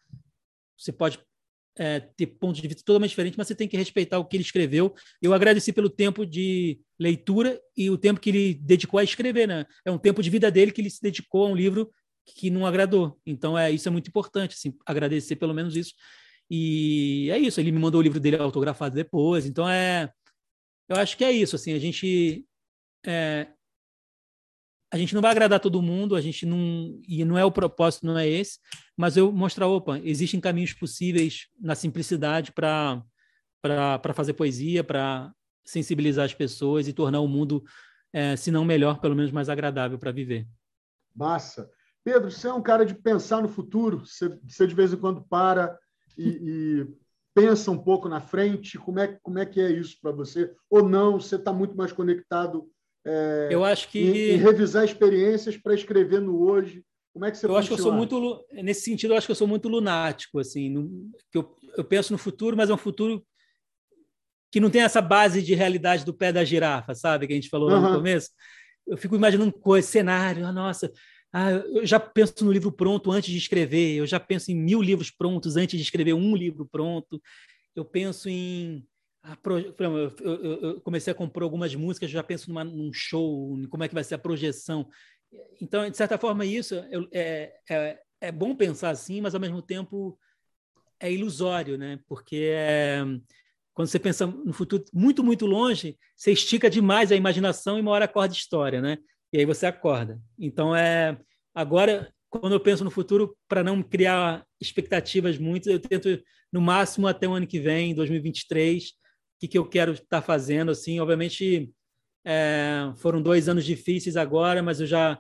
você 0.78 0.94
pode 0.94 1.20
é, 1.78 2.00
ter 2.00 2.28
pontos 2.28 2.62
de 2.62 2.68
vista 2.70 2.82
totalmente 2.82 3.10
diferentes, 3.10 3.36
mas 3.36 3.48
você 3.48 3.56
tem 3.56 3.68
que 3.68 3.76
respeitar 3.76 4.18
o 4.18 4.24
que 4.24 4.38
ele 4.38 4.46
escreveu. 4.46 4.96
Eu 5.22 5.34
agradeci 5.34 5.74
pelo 5.74 5.90
tempo 5.90 6.26
de 6.26 6.80
leitura 6.98 7.60
e 7.76 7.90
o 7.90 7.98
tempo 7.98 8.22
que 8.22 8.30
ele 8.30 8.54
dedicou 8.54 8.98
a 8.98 9.04
escrever, 9.04 9.46
né? 9.46 9.66
É 9.84 9.92
um 9.92 9.98
tempo 9.98 10.24
de 10.24 10.30
vida 10.30 10.50
dele 10.50 10.72
que 10.72 10.80
ele 10.80 10.90
se 10.90 11.02
dedicou 11.02 11.48
a 11.48 11.50
um 11.50 11.56
livro 11.56 11.92
que 12.26 12.50
não 12.50 12.66
agradou. 12.66 13.20
Então, 13.26 13.58
é 13.58 13.70
isso 13.70 13.90
é 13.90 13.92
muito 13.92 14.08
importante, 14.08 14.56
assim, 14.56 14.74
agradecer 14.86 15.36
pelo 15.36 15.54
menos 15.54 15.76
isso. 15.76 15.94
E 16.50 17.30
é 17.32 17.38
isso, 17.38 17.60
ele 17.60 17.72
me 17.72 17.80
mandou 17.80 18.00
o 18.00 18.04
livro 18.04 18.20
dele 18.20 18.38
autografado 18.38 18.96
depois. 18.96 19.46
Então 19.46 19.70
é 19.70 20.12
eu 20.88 20.96
acho 20.96 21.16
que 21.16 21.24
é 21.24 21.32
isso. 21.32 21.56
Assim, 21.56 21.74
a 21.74 21.80
gente 21.80 22.46
é, 23.06 23.48
a 24.92 24.98
gente 24.98 25.14
não 25.14 25.22
vai 25.22 25.32
agradar 25.32 25.60
todo 25.60 25.82
mundo, 25.82 26.16
a 26.16 26.22
gente 26.22 26.46
não 26.46 27.00
e 27.08 27.24
não 27.24 27.38
é 27.38 27.46
o 27.46 27.52
propósito, 27.52 28.06
não 28.06 28.18
é 28.18 28.28
esse. 28.28 28.60
Mas 28.98 29.16
eu 29.16 29.32
mostrar, 29.32 29.68
opa, 29.68 30.00
existem 30.00 30.40
caminhos 30.40 30.74
possíveis 30.74 31.48
na 31.60 31.76
simplicidade 31.76 32.52
para 32.52 33.04
para 33.62 34.14
fazer 34.14 34.34
poesia, 34.34 34.86
para 34.86 35.34
sensibilizar 35.66 36.24
as 36.24 36.34
pessoas 36.34 36.88
e 36.88 36.94
tornar 36.94 37.20
o 37.20 37.28
mundo, 37.28 37.62
é, 38.14 38.38
se 38.38 38.52
não 38.52 38.64
melhor, 38.64 39.02
pelo 39.02 39.16
menos 39.16 39.32
mais 39.32 39.50
agradável 39.50 40.00
para 40.00 40.14
viver. 40.14 40.48
Massa. 41.14 41.70
Pedro, 42.02 42.32
você 42.32 42.48
é 42.48 42.54
um 42.54 42.62
cara 42.62 42.86
de 42.86 42.96
pensar 42.96 43.42
no 43.42 43.50
futuro? 43.50 44.00
Você, 44.06 44.30
você 44.48 44.66
de 44.66 44.74
vez 44.74 44.94
em 44.94 44.98
quando 44.98 45.22
para 45.24 45.78
e, 46.18 46.30
e, 46.30 46.88
pensa 47.34 47.72
um 47.72 47.78
pouco 47.78 48.10
na 48.10 48.22
frente? 48.22 48.78
Como 48.78 49.00
é, 49.00 49.18
como 49.22 49.40
é 49.40 49.46
que 49.46 49.62
é 49.62 49.72
isso 49.72 49.98
para 50.02 50.12
você? 50.12 50.54
Ou 50.70 50.88
não? 50.88 51.20
Você 51.20 51.36
está 51.36 51.54
muito 51.54 51.76
mais 51.76 51.92
conectado 51.92 52.70
é, 53.06 53.48
eu 53.50 53.64
acho 53.64 53.90
que 53.90 54.00
em, 54.00 54.36
em 54.36 54.38
revisar 54.38 54.84
experiências 54.84 55.58
para 55.58 55.74
escrever 55.74 56.22
no 56.22 56.42
hoje? 56.42 56.84
Como 57.14 57.26
é 57.26 57.32
que 57.32 57.38
você 57.38 57.46
Eu 57.46 57.58
acho 57.58 57.68
que 57.68 57.74
eu 57.74 57.78
sou 57.78 57.94
muito 57.94 58.46
nesse 58.52 58.82
sentido, 58.82 59.14
eu 59.14 59.18
acho 59.18 59.26
que 59.26 59.32
eu 59.32 59.36
sou 59.36 59.48
muito 59.48 59.68
lunático 59.68 60.40
assim, 60.40 60.70
no, 60.70 61.10
que 61.32 61.38
eu, 61.38 61.56
eu 61.78 61.84
penso 61.84 62.12
no 62.12 62.20
futuro, 62.20 62.56
mas 62.56 62.70
é 62.70 62.74
um 62.74 62.78
futuro 62.78 63.26
que 64.52 64.60
não 64.60 64.70
tem 64.70 64.82
essa 64.82 65.02
base 65.02 65.42
de 65.42 65.54
realidade 65.54 66.06
do 66.06 66.14
pé 66.14 66.32
da 66.32 66.44
girafa, 66.44 66.94
sabe? 66.94 67.28
Que 67.28 67.34
a 67.34 67.36
gente 67.36 67.50
falou 67.50 67.72
uhum. 67.72 67.82
no 67.82 67.96
começo. 67.96 68.30
Eu 68.86 68.98
fico 68.98 69.16
imaginando 69.16 69.54
coisas, 69.54 69.90
cenário, 69.90 70.46
ah, 70.46 70.52
nossa, 70.52 70.92
ah, 71.32 71.52
eu 71.52 71.86
já 71.86 72.00
penso 72.00 72.44
no 72.44 72.52
livro 72.52 72.72
pronto 72.72 73.12
antes 73.12 73.30
de 73.32 73.38
escrever, 73.38 73.96
eu 73.96 74.08
já 74.08 74.20
penso 74.20 74.52
em 74.52 74.56
mil 74.56 74.82
livros 74.82 75.12
prontos 75.12 75.56
antes 75.56 75.78
de 75.78 75.84
escrever 75.84 76.14
um 76.14 76.36
livro 76.36 76.66
pronto. 76.66 77.22
Eu 77.76 77.86
penso 77.86 78.30
em. 78.30 78.86
Ah, 79.22 79.38
eu, 79.80 80.82
comecei 80.82 81.12
a 81.12 81.16
compor 81.16 81.44
algumas 81.44 81.76
músicas, 81.76 82.10
já 82.10 82.24
penso 82.24 82.50
numa, 82.50 82.64
num 82.64 82.92
show, 82.94 83.58
como 83.70 83.84
é 83.84 83.88
que 83.88 83.94
vai 83.94 84.04
ser 84.04 84.16
a 84.16 84.20
projeção. 84.20 84.90
Então, 85.62 85.88
de 85.90 85.96
certa 85.96 86.18
forma, 86.18 86.46
isso 86.46 86.76
é, 87.12 87.54
é, 87.70 88.00
é 88.22 88.32
bom 88.32 88.56
pensar 88.56 88.90
assim, 88.90 89.22
mas 89.22 89.36
ao 89.36 89.42
mesmo 89.42 89.62
tempo 89.62 90.18
é 91.00 91.12
ilusório, 91.12 91.78
né? 91.78 92.00
Porque 92.08 92.50
é 92.54 93.04
quando 93.80 93.88
você 93.88 93.98
pensa 93.98 94.28
no 94.28 94.52
futuro 94.52 94.84
muito, 94.94 95.24
muito 95.24 95.46
longe, 95.46 95.98
você 96.14 96.34
estica 96.34 96.70
demais 96.70 97.14
a 97.14 97.16
imaginação 97.16 97.78
e 97.78 97.82
uma 97.82 97.92
hora 97.92 98.04
acorda 98.04 98.34
história, 98.34 98.82
né? 98.82 98.98
E 99.32 99.38
aí 99.40 99.46
você 99.46 99.66
acorda. 99.66 100.20
Então, 100.38 100.76
é 100.76 101.18
agora, 101.54 102.12
quando 102.30 102.54
eu 102.54 102.60
penso 102.60 102.84
no 102.84 102.92
futuro, 102.92 103.38
para 103.48 103.64
não 103.64 103.82
criar 103.82 104.46
expectativas 104.60 105.38
muito, 105.38 105.70
eu 105.70 105.80
tento, 105.80 106.22
no 106.52 106.62
máximo, 106.62 107.08
até 107.08 107.28
o 107.28 107.34
ano 107.34 107.48
que 107.48 107.60
vem, 107.60 107.94
2023, 107.94 108.90
o 108.90 108.92
que, 109.40 109.48
que 109.48 109.58
eu 109.58 109.68
quero 109.68 109.94
estar 109.94 110.06
tá 110.08 110.22
fazendo. 110.22 110.72
Assim, 110.72 111.00
obviamente, 111.00 111.72
é, 112.26 112.92
foram 112.98 113.22
dois 113.22 113.48
anos 113.48 113.66
difíceis 113.66 114.18
agora, 114.18 114.64
mas 114.64 114.80
eu 114.82 114.88
já, 114.88 115.20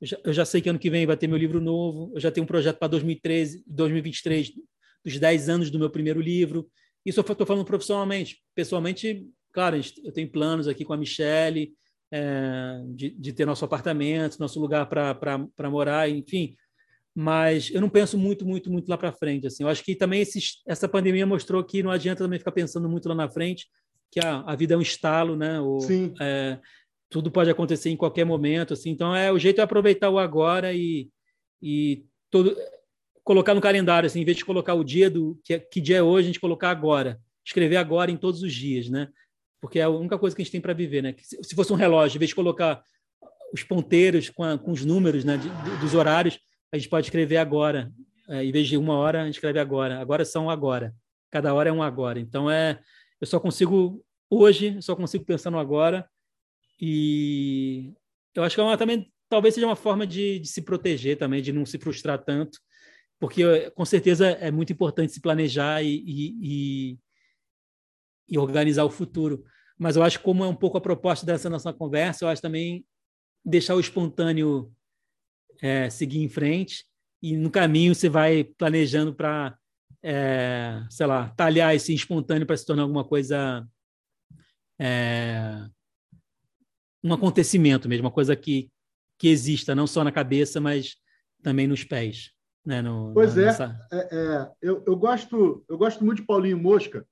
eu 0.00 0.06
já, 0.06 0.18
eu 0.24 0.32
já 0.32 0.44
sei 0.44 0.60
que 0.60 0.68
ano 0.68 0.78
que 0.78 0.90
vem 0.90 1.06
vai 1.06 1.16
ter 1.16 1.28
meu 1.28 1.38
livro 1.38 1.60
novo. 1.60 2.12
Eu 2.14 2.20
já 2.20 2.30
tenho 2.30 2.44
um 2.44 2.48
projeto 2.48 2.78
para 2.78 2.88
2013, 2.88 3.62
2023, 3.66 4.52
dos 5.04 5.18
10 5.18 5.48
anos 5.48 5.70
do 5.70 5.78
meu 5.78 5.90
primeiro 5.90 6.20
livro. 6.20 6.68
Isso 7.06 7.20
eu 7.20 7.22
estou 7.22 7.46
falando 7.46 7.64
profissionalmente. 7.64 8.42
Pessoalmente, 8.54 9.28
claro, 9.52 9.78
eu 10.02 10.12
tenho 10.12 10.30
planos 10.30 10.66
aqui 10.66 10.84
com 10.84 10.92
a 10.92 10.96
Michelle 10.96 11.72
é, 12.16 12.80
de, 12.94 13.10
de, 13.10 13.32
ter 13.32 13.44
nosso 13.44 13.64
apartamento, 13.64 14.38
nosso 14.38 14.60
lugar 14.60 14.86
para 14.86 15.70
morar, 15.70 16.08
enfim. 16.08 16.54
Mas 17.12 17.72
eu 17.72 17.80
não 17.80 17.88
penso 17.88 18.16
muito, 18.16 18.46
muito, 18.46 18.70
muito 18.70 18.88
lá 18.88 18.96
para 18.96 19.12
frente. 19.12 19.48
Assim. 19.48 19.64
Eu 19.64 19.68
acho 19.68 19.82
que 19.82 19.96
também 19.96 20.20
esses, 20.20 20.62
essa 20.64 20.88
pandemia 20.88 21.26
mostrou 21.26 21.64
que 21.64 21.82
não 21.82 21.90
adianta 21.90 22.22
também 22.22 22.38
ficar 22.38 22.52
pensando 22.52 22.88
muito 22.88 23.08
lá 23.08 23.16
na 23.16 23.28
frente, 23.28 23.66
que 24.12 24.20
a, 24.20 24.44
a 24.46 24.54
vida 24.54 24.74
é 24.74 24.76
um 24.76 24.82
estalo, 24.82 25.34
né? 25.34 25.60
Ou, 25.60 25.80
Sim. 25.80 26.14
É, 26.20 26.60
tudo 27.10 27.32
pode 27.32 27.50
acontecer 27.50 27.90
em 27.90 27.96
qualquer 27.96 28.24
momento. 28.24 28.74
Assim. 28.74 28.90
Então, 28.90 29.14
é 29.14 29.32
o 29.32 29.38
jeito 29.38 29.60
é 29.60 29.64
aproveitar 29.64 30.08
o 30.08 30.18
agora 30.18 30.72
e, 30.72 31.08
e 31.60 32.04
todo, 32.30 32.56
colocar 33.24 33.54
no 33.54 33.60
calendário, 33.60 34.06
assim, 34.06 34.20
em 34.20 34.24
vez 34.24 34.36
de 34.36 34.44
colocar 34.44 34.74
o 34.74 34.84
dia 34.84 35.10
do 35.10 35.36
que, 35.44 35.58
que 35.58 35.80
dia 35.80 35.96
é 35.96 36.02
hoje, 36.02 36.26
a 36.26 36.28
gente 36.28 36.40
colocar 36.40 36.70
agora, 36.70 37.18
escrever 37.44 37.76
agora 37.76 38.10
em 38.10 38.16
todos 38.16 38.40
os 38.42 38.52
dias, 38.52 38.88
né? 38.88 39.08
Porque 39.64 39.78
é 39.78 39.84
a 39.84 39.88
única 39.88 40.18
coisa 40.18 40.36
que 40.36 40.42
a 40.42 40.44
gente 40.44 40.52
tem 40.52 40.60
para 40.60 40.74
viver, 40.74 41.02
né? 41.02 41.14
Se 41.18 41.54
fosse 41.54 41.72
um 41.72 41.76
relógio, 41.76 42.16
em 42.16 42.18
vez 42.18 42.28
de 42.28 42.34
colocar 42.34 42.84
os 43.50 43.62
ponteiros 43.62 44.28
com, 44.28 44.44
a, 44.44 44.58
com 44.58 44.70
os 44.70 44.84
números, 44.84 45.24
né, 45.24 45.38
de, 45.38 45.48
dos 45.80 45.94
horários, 45.94 46.38
a 46.70 46.76
gente 46.76 46.90
pode 46.90 47.06
escrever 47.06 47.38
agora. 47.38 47.90
É, 48.28 48.44
em 48.44 48.52
vez 48.52 48.68
de 48.68 48.76
uma 48.76 48.94
hora, 48.94 49.22
a 49.22 49.24
gente 49.24 49.36
escreve 49.36 49.58
agora. 49.58 49.98
Agora 50.00 50.22
são 50.22 50.50
agora. 50.50 50.94
Cada 51.30 51.54
hora 51.54 51.70
é 51.70 51.72
um 51.72 51.82
agora. 51.82 52.20
Então 52.20 52.50
é, 52.50 52.78
eu 53.18 53.26
só 53.26 53.40
consigo 53.40 54.04
hoje, 54.28 54.82
só 54.82 54.94
consigo 54.94 55.24
pensar 55.24 55.50
no 55.50 55.58
agora. 55.58 56.06
E 56.78 57.94
eu 58.34 58.42
acho 58.42 58.54
que 58.54 58.60
é 58.60 58.64
uma, 58.64 58.76
também 58.76 59.10
talvez 59.30 59.54
seja 59.54 59.66
uma 59.66 59.76
forma 59.76 60.06
de, 60.06 60.40
de 60.40 60.48
se 60.48 60.60
proteger 60.60 61.16
também, 61.16 61.40
de 61.40 61.52
não 61.52 61.64
se 61.64 61.78
frustrar 61.78 62.22
tanto 62.22 62.58
porque 63.18 63.70
com 63.70 63.84
certeza 63.86 64.26
é 64.26 64.50
muito 64.50 64.72
importante 64.72 65.12
se 65.12 65.20
planejar 65.20 65.82
e, 65.82 66.04
e, 66.06 66.98
e, 68.28 68.38
organizar 68.38 68.84
o 68.84 68.90
futuro. 68.90 69.44
Mas 69.78 69.96
eu 69.96 70.02
acho 70.02 70.18
que 70.18 70.24
como 70.24 70.44
é 70.44 70.48
um 70.48 70.54
pouco 70.54 70.78
a 70.78 70.80
proposta 70.80 71.26
dessa 71.26 71.50
nossa 71.50 71.72
conversa, 71.72 72.24
eu 72.24 72.28
acho 72.28 72.42
também 72.42 72.84
deixar 73.44 73.74
o 73.74 73.80
espontâneo 73.80 74.72
é, 75.60 75.90
seguir 75.90 76.22
em 76.22 76.28
frente 76.28 76.84
e 77.22 77.36
no 77.36 77.50
caminho 77.50 77.94
você 77.94 78.08
vai 78.08 78.44
planejando 78.44 79.14
para, 79.14 79.56
é, 80.02 80.82
sei 80.90 81.06
lá, 81.06 81.30
talhar 81.30 81.74
esse 81.74 81.94
espontâneo 81.94 82.46
para 82.46 82.56
se 82.56 82.66
tornar 82.66 82.82
alguma 82.82 83.04
coisa, 83.04 83.66
é, 84.78 85.66
um 87.02 87.12
acontecimento 87.12 87.88
mesmo, 87.88 88.04
uma 88.04 88.12
coisa 88.12 88.36
que, 88.36 88.70
que 89.18 89.28
exista, 89.28 89.74
não 89.74 89.86
só 89.86 90.04
na 90.04 90.12
cabeça, 90.12 90.60
mas 90.60 90.96
também 91.42 91.66
nos 91.66 91.82
pés. 91.82 92.30
Né, 92.64 92.80
no, 92.80 93.12
pois 93.12 93.34
na, 93.34 93.42
é, 93.42 93.44
nessa... 93.44 93.88
é, 93.92 93.96
é, 94.10 94.50
eu, 94.62 94.82
eu, 94.86 94.96
gosto, 94.96 95.64
eu 95.68 95.76
gosto 95.76 96.02
muito 96.04 96.20
de 96.20 96.26
Paulinho 96.26 96.58
Mosca. 96.58 97.06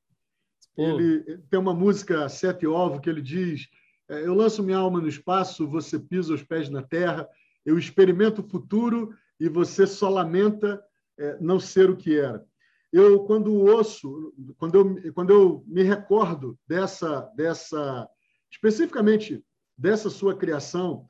Ele 0.76 1.38
tem 1.50 1.58
uma 1.58 1.74
música 1.74 2.28
Sete 2.28 2.66
Ovo 2.66 3.00
que 3.00 3.10
ele 3.10 3.20
diz: 3.20 3.68
é, 4.08 4.26
Eu 4.26 4.34
lanço 4.34 4.62
minha 4.62 4.78
alma 4.78 5.00
no 5.00 5.08
espaço, 5.08 5.66
você 5.66 5.98
pisa 5.98 6.34
os 6.34 6.42
pés 6.42 6.68
na 6.68 6.82
terra, 6.82 7.28
eu 7.64 7.78
experimento 7.78 8.40
o 8.40 8.48
futuro 8.48 9.14
e 9.38 9.48
você 9.48 9.86
só 9.86 10.08
lamenta 10.08 10.82
é, 11.18 11.36
não 11.40 11.60
ser 11.60 11.90
o 11.90 11.96
que 11.96 12.18
era. 12.18 12.44
Eu, 12.92 13.24
quando 13.24 13.54
ouço, 13.54 14.34
quando 14.58 14.74
eu, 14.74 15.12
quando 15.14 15.30
eu 15.30 15.64
me 15.66 15.82
recordo 15.82 16.58
dessa, 16.66 17.22
dessa, 17.34 18.08
especificamente 18.50 19.42
dessa 19.76 20.10
sua 20.10 20.36
criação, 20.36 21.06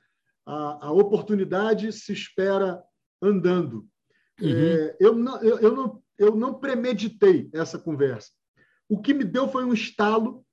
a, 0.47 0.87
a 0.87 0.93
oportunidade 0.93 1.93
se 1.93 2.13
espera 2.13 2.83
andando. 3.21 3.87
Uhum. 4.41 4.49
É, 4.49 4.97
eu, 5.01 5.15
não, 5.15 5.43
eu, 5.43 5.59
eu, 5.59 5.75
não, 5.75 6.03
eu 6.19 6.37
não 6.37 6.55
premeditei 6.55 7.51
essa 7.53 7.79
conversa. 7.79 8.31
O 8.93 9.01
que 9.01 9.14
me 9.14 9.24
deu 9.24 9.48
foi 9.48 9.64
um 9.64 9.73
estalo 9.73 10.44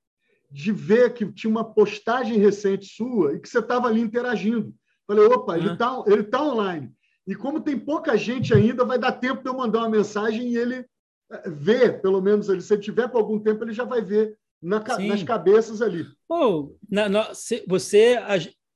de 0.50 0.72
ver 0.72 1.14
que 1.14 1.30
tinha 1.34 1.52
uma 1.52 1.74
postagem 1.74 2.38
recente 2.38 2.86
sua 2.86 3.34
e 3.34 3.40
que 3.42 3.50
você 3.50 3.60
estava 3.60 3.90
ali 3.90 4.00
interagindo. 4.00 4.74
Falei, 5.06 5.26
opa, 5.26 5.58
ele 5.58 5.74
está 5.74 6.02
ele 6.08 6.24
tá 6.24 6.42
online. 6.42 6.90
E 7.28 7.36
como 7.36 7.60
tem 7.60 7.78
pouca 7.78 8.16
gente 8.16 8.54
ainda, 8.54 8.86
vai 8.86 8.98
dar 8.98 9.12
tempo 9.12 9.44
de 9.44 9.50
eu 9.50 9.54
mandar 9.58 9.80
uma 9.80 9.90
mensagem 9.90 10.54
e 10.54 10.58
ele 10.58 10.86
é, 11.30 11.50
ver, 11.50 12.02
pelo 12.02 12.22
menos 12.22 12.50
ali. 12.50 12.62
Se 12.62 12.74
ele 12.74 12.82
tiver 12.82 13.10
por 13.10 13.18
algum 13.18 13.38
tempo, 13.38 13.62
ele 13.66 13.74
já 13.74 13.84
vai 13.84 14.02
ver 14.02 14.38
na, 14.62 14.80
nas 14.80 15.22
cabeças 15.24 15.82
ali. 15.82 16.08
Oh, 16.30 16.74
na, 16.90 17.10
na, 17.10 17.32
você, 17.68 18.18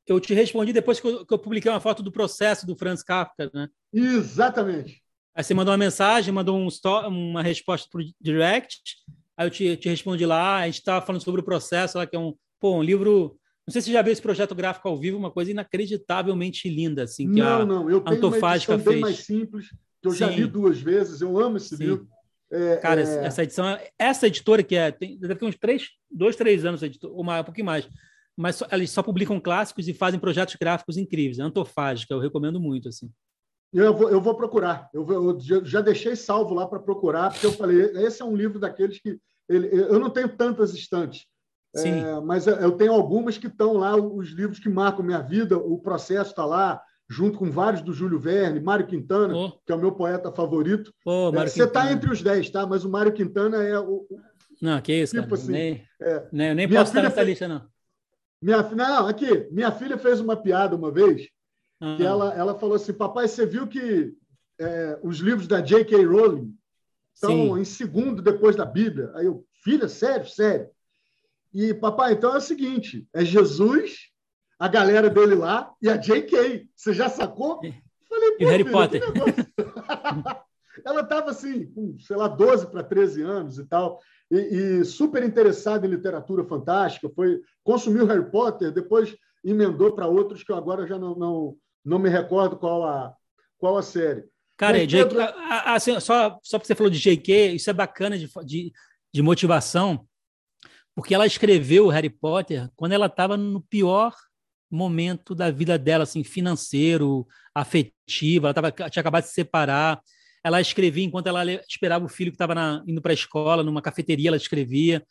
eu 0.05 0.19
te 0.19 0.33
respondi 0.33 0.73
depois 0.73 0.99
que 0.99 1.07
eu, 1.07 1.25
que 1.25 1.33
eu, 1.33 1.39
publiquei 1.39 1.71
uma 1.71 1.79
foto 1.79 2.03
do 2.03 2.11
processo 2.11 2.67
do 2.67 2.75
Franz 2.75 3.01
Kafka, 3.01 3.49
né? 3.53 3.69
Exatamente. 3.93 5.01
Aí 5.33 5.41
você 5.41 5.53
mandou 5.53 5.71
uma 5.71 5.77
mensagem, 5.77 6.33
mandou 6.33 6.57
um 6.59 6.67
uma 7.07 7.41
resposta 7.41 7.87
para 7.89 8.01
o 8.01 8.05
direct, 8.19 8.97
aí 9.37 9.47
eu 9.47 9.51
te, 9.51 9.77
te 9.77 9.89
respondi 9.89 10.25
lá, 10.25 10.57
a 10.57 10.65
gente 10.65 10.79
estava 10.79 11.05
falando 11.05 11.21
sobre 11.21 11.41
o 11.41 11.43
processo, 11.43 11.97
lá, 11.97 12.05
que 12.05 12.15
é 12.15 12.19
um, 12.19 12.33
pô, 12.59 12.77
um 12.77 12.83
livro... 12.83 13.37
Não 13.65 13.71
sei 13.71 13.81
se 13.81 13.87
você 13.87 13.93
já 13.93 14.01
viu 14.01 14.11
esse 14.11 14.21
projeto 14.21 14.53
gráfico 14.53 14.87
ao 14.89 14.97
vivo, 14.97 15.17
uma 15.17 15.31
coisa 15.31 15.51
inacreditavelmente 15.51 16.67
linda, 16.69 17.03
assim, 17.03 17.31
que 17.31 17.39
não, 17.39 17.61
a 17.61 17.65
não, 17.65 17.89
eu 17.89 18.01
tenho 18.01 18.17
Antofágica 18.17 18.77
fez. 18.77 18.89
bem 18.89 18.99
mais 18.99 19.19
simples, 19.19 19.69
que 20.01 20.07
eu 20.07 20.11
Sim. 20.11 20.17
já 20.17 20.27
li 20.27 20.45
duas 20.45 20.81
vezes, 20.81 21.21
eu 21.21 21.39
amo 21.39 21.55
esse 21.55 21.77
Sim. 21.77 21.83
livro. 21.83 22.07
É, 22.51 22.75
Cara, 22.77 23.01
é... 23.01 23.25
essa 23.25 23.41
edição, 23.41 23.79
essa 23.97 24.27
editora 24.27 24.61
que 24.61 24.75
é, 24.75 24.91
tem, 24.91 25.17
deve 25.17 25.35
ter 25.35 25.45
uns 25.45 25.55
três, 25.55 25.87
dois, 26.11 26.35
três 26.35 26.65
anos, 26.65 26.81
ou 27.03 27.23
mais, 27.23 27.41
um 27.41 27.45
pouquinho 27.45 27.65
mais, 27.65 27.87
mas 28.35 28.57
só, 28.57 28.67
eles 28.71 28.91
só 28.91 29.01
publicam 29.01 29.39
clássicos 29.39 29.87
e 29.87 29.93
fazem 29.93 30.19
projetos 30.19 30.55
gráficos 30.55 30.97
incríveis. 30.97 31.39
É 31.39 31.43
antofágica, 31.43 32.13
eu 32.13 32.19
recomendo 32.19 32.59
muito. 32.59 32.89
assim. 32.89 33.09
Eu 33.73 33.93
vou, 33.93 34.09
eu 34.09 34.21
vou 34.21 34.35
procurar. 34.35 34.89
Eu, 34.93 35.03
vou, 35.03 35.31
eu 35.49 35.65
já 35.65 35.81
deixei 35.81 36.15
salvo 36.15 36.53
lá 36.53 36.67
para 36.67 36.79
procurar, 36.79 37.31
porque 37.31 37.45
eu 37.45 37.53
falei, 37.53 37.81
esse 38.05 38.21
é 38.21 38.25
um 38.25 38.35
livro 38.35 38.59
daqueles 38.59 38.99
que. 38.99 39.19
Ele, 39.49 39.67
eu 39.73 39.99
não 39.99 40.09
tenho 40.09 40.29
tantas 40.29 40.73
estantes, 40.73 41.25
é, 41.75 42.19
mas 42.21 42.47
eu 42.47 42.71
tenho 42.73 42.93
algumas 42.93 43.37
que 43.37 43.47
estão 43.47 43.73
lá, 43.73 43.95
os 43.95 44.29
livros 44.29 44.59
que 44.59 44.69
marcam 44.69 45.03
minha 45.03 45.21
vida, 45.21 45.57
o 45.57 45.77
processo 45.79 46.29
está 46.29 46.45
lá, 46.45 46.81
junto 47.09 47.37
com 47.39 47.49
vários 47.49 47.81
do 47.81 47.93
Júlio 47.93 48.19
Verne, 48.19 48.59
Mário 48.59 48.85
Quintana, 48.85 49.35
oh. 49.35 49.51
que 49.65 49.71
é 49.71 49.75
o 49.75 49.79
meu 49.79 49.91
poeta 49.91 50.31
favorito. 50.31 50.93
Oh, 51.05 51.31
é, 51.35 51.47
você 51.47 51.63
está 51.63 51.91
entre 51.91 52.11
os 52.11 52.21
dez, 52.21 52.49
tá? 52.49 52.65
mas 52.65 52.85
o 52.85 52.89
Mário 52.89 53.11
Quintana 53.11 53.61
é 53.63 53.77
o, 53.77 54.05
Não, 54.61 54.79
que 54.81 54.93
isso, 54.93 55.15
tipo 55.15 55.27
cara. 55.27 55.41
Assim, 55.41 55.51
nem, 55.51 55.83
é, 56.01 56.27
nem, 56.31 56.55
nem 56.55 56.69
posso 56.69 56.91
estar 56.91 57.01
nessa 57.01 57.15
fez, 57.15 57.27
lista, 57.27 57.47
não. 57.47 57.65
Minha, 58.41 58.61
não, 58.61 59.07
aqui, 59.07 59.47
minha 59.51 59.71
filha 59.71 59.97
fez 59.97 60.19
uma 60.19 60.35
piada 60.35 60.75
uma 60.75 60.91
vez, 60.91 61.27
que 61.97 62.03
ela, 62.03 62.33
ela 62.33 62.57
falou 62.57 62.75
assim, 62.75 62.93
papai, 62.93 63.27
você 63.27 63.45
viu 63.45 63.67
que 63.67 64.13
é, 64.59 64.99
os 65.03 65.17
livros 65.17 65.47
da 65.47 65.61
J.K. 65.61 66.05
Rowling 66.05 66.55
estão 67.13 67.57
em 67.57 67.65
segundo 67.65 68.21
depois 68.21 68.55
da 68.55 68.65
Bíblia? 68.65 69.11
Aí 69.15 69.25
eu, 69.25 69.45
filha, 69.63 69.87
sério, 69.87 70.27
sério. 70.27 70.69
E, 71.53 71.73
papai, 71.73 72.13
então 72.13 72.33
é 72.33 72.37
o 72.37 72.41
seguinte, 72.41 73.07
é 73.13 73.23
Jesus, 73.23 74.09
a 74.57 74.67
galera 74.67 75.09
dele 75.09 75.35
lá 75.35 75.71
e 75.81 75.89
a 75.89 75.97
J.K. 75.97 76.67
Você 76.75 76.93
já 76.93 77.09
sacou? 77.09 77.59
Falei, 78.09 78.37
e 78.39 78.45
Harry 78.45 78.63
filha, 78.63 78.71
Potter. 78.71 79.03
ela 80.85 81.01
estava 81.01 81.29
assim, 81.29 81.65
com, 81.67 81.97
sei 81.99 82.15
lá, 82.15 82.27
12 82.27 82.67
para 82.67 82.83
13 82.83 83.21
anos 83.21 83.59
e 83.59 83.65
tal 83.65 84.01
e, 84.33 84.79
e 84.79 84.85
super 84.85 85.23
interessado 85.23 85.85
em 85.85 85.89
literatura 85.89 86.43
fantástica, 86.43 87.09
foi 87.09 87.41
consumiu 87.63 88.05
Harry 88.05 88.29
Potter, 88.29 88.71
depois 88.71 89.15
emendou 89.43 89.93
para 89.93 90.07
outros 90.07 90.43
que 90.43 90.51
eu 90.51 90.55
agora 90.55 90.87
já 90.87 90.97
não, 90.97 91.15
não, 91.15 91.55
não 91.83 91.99
me 91.99 92.09
recordo 92.09 92.57
qual 92.57 92.83
a, 92.83 93.15
qual 93.57 93.77
a 93.77 93.83
série. 93.83 94.23
Cara, 94.57 94.77
Mas, 94.77 94.91
Pedro... 94.91 95.19
assim, 95.65 95.99
só, 95.99 96.39
só 96.43 96.57
porque 96.57 96.67
você 96.67 96.75
falou 96.75 96.91
de 96.91 96.99
J.K., 96.99 97.53
isso 97.53 97.69
é 97.69 97.73
bacana 97.73 98.17
de, 98.17 98.29
de, 98.45 98.71
de 99.13 99.21
motivação, 99.21 100.07
porque 100.95 101.13
ela 101.13 101.25
escreveu 101.25 101.87
Harry 101.87 102.09
Potter 102.09 102.69
quando 102.75 102.91
ela 102.91 103.07
estava 103.07 103.35
no 103.35 103.61
pior 103.61 104.13
momento 104.69 105.35
da 105.35 105.51
vida 105.51 105.77
dela, 105.77 106.03
assim, 106.03 106.23
financeiro, 106.23 107.27
afetivo, 107.53 108.47
ela 108.47 108.53
tava, 108.53 108.71
tinha 108.71 109.01
acabado 109.01 109.23
de 109.23 109.29
se 109.29 109.35
separar, 109.35 110.01
ela 110.43 110.59
escrevia 110.59 111.05
enquanto 111.05 111.27
ela 111.27 111.43
esperava 111.67 112.05
o 112.05 112.09
filho 112.09 112.31
que 112.31 112.35
estava 112.35 112.83
indo 112.85 113.01
para 113.01 113.11
a 113.11 113.13
escola, 113.13 113.63
numa 113.63 113.81
cafeteria, 113.81 114.29
ela 114.29 114.37
escrevia. 114.37 115.05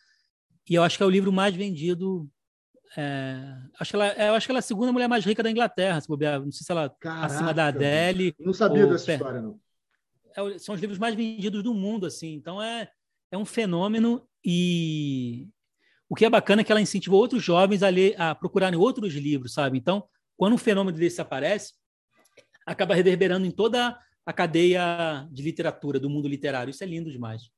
E 0.69 0.75
eu 0.75 0.83
acho 0.83 0.97
que 0.97 1.03
é 1.03 1.07
o 1.07 1.11
livro 1.11 1.33
mais 1.33 1.55
vendido. 1.55 2.29
É, 2.97 3.57
acho 3.81 3.91
que 3.91 3.97
ela, 3.97 4.09
eu 4.13 4.35
acho 4.35 4.47
que 4.47 4.53
ela 4.53 4.59
é 4.59 4.61
a 4.61 4.63
segunda 4.63 4.93
mulher 4.93 5.09
mais 5.09 5.25
rica 5.25 5.43
da 5.43 5.51
Inglaterra, 5.51 6.01
se 6.01 6.09
bobear. 6.09 6.41
Não 6.41 6.53
sei 6.53 6.65
se 6.65 6.73
ela 6.73 6.95
Caraca, 7.01 7.27
acima 7.27 7.55
da 7.55 7.67
Adele. 7.67 8.35
Não 8.39 8.53
sabia 8.53 8.87
dessa 8.87 9.13
história, 9.13 9.41
não. 9.41 9.59
É, 10.37 10.59
são 10.59 10.75
os 10.75 10.81
livros 10.81 10.99
mais 10.99 11.15
vendidos 11.15 11.63
do 11.63 11.75
mundo, 11.75 12.07
assim. 12.07 12.35
Então 12.35 12.63
é, 12.63 12.91
é 13.31 13.39
um 13.39 13.45
fenômeno 13.45 14.27
e 14.45 15.49
o 16.09 16.15
que 16.15 16.25
é 16.25 16.31
bacana 16.31 16.61
é 16.61 16.65
que 16.65 16.71
ela 16.71 16.81
incentivou 16.81 17.21
outros 17.21 17.43
jovens 17.43 17.83
a, 17.83 17.89
ler, 17.89 18.15
a 18.21 18.35
procurarem 18.35 18.79
outros 18.79 19.15
livros, 19.15 19.55
sabe? 19.55 19.79
Então, 19.79 20.05
quando 20.37 20.53
um 20.53 20.59
fenômeno 20.59 20.99
desse 20.99 21.21
aparece, 21.21 21.73
acaba 22.67 22.95
reverberando 22.95 23.47
em 23.47 23.51
toda 23.51 23.99
a 24.25 24.33
cadeia 24.33 25.27
de 25.31 25.43
literatura, 25.43 25.99
do 25.99 26.11
mundo 26.11 26.29
literário. 26.29 26.71
Isso 26.71 26.85
é 26.85 26.87
lindo 26.87 27.11
demais. 27.11 27.51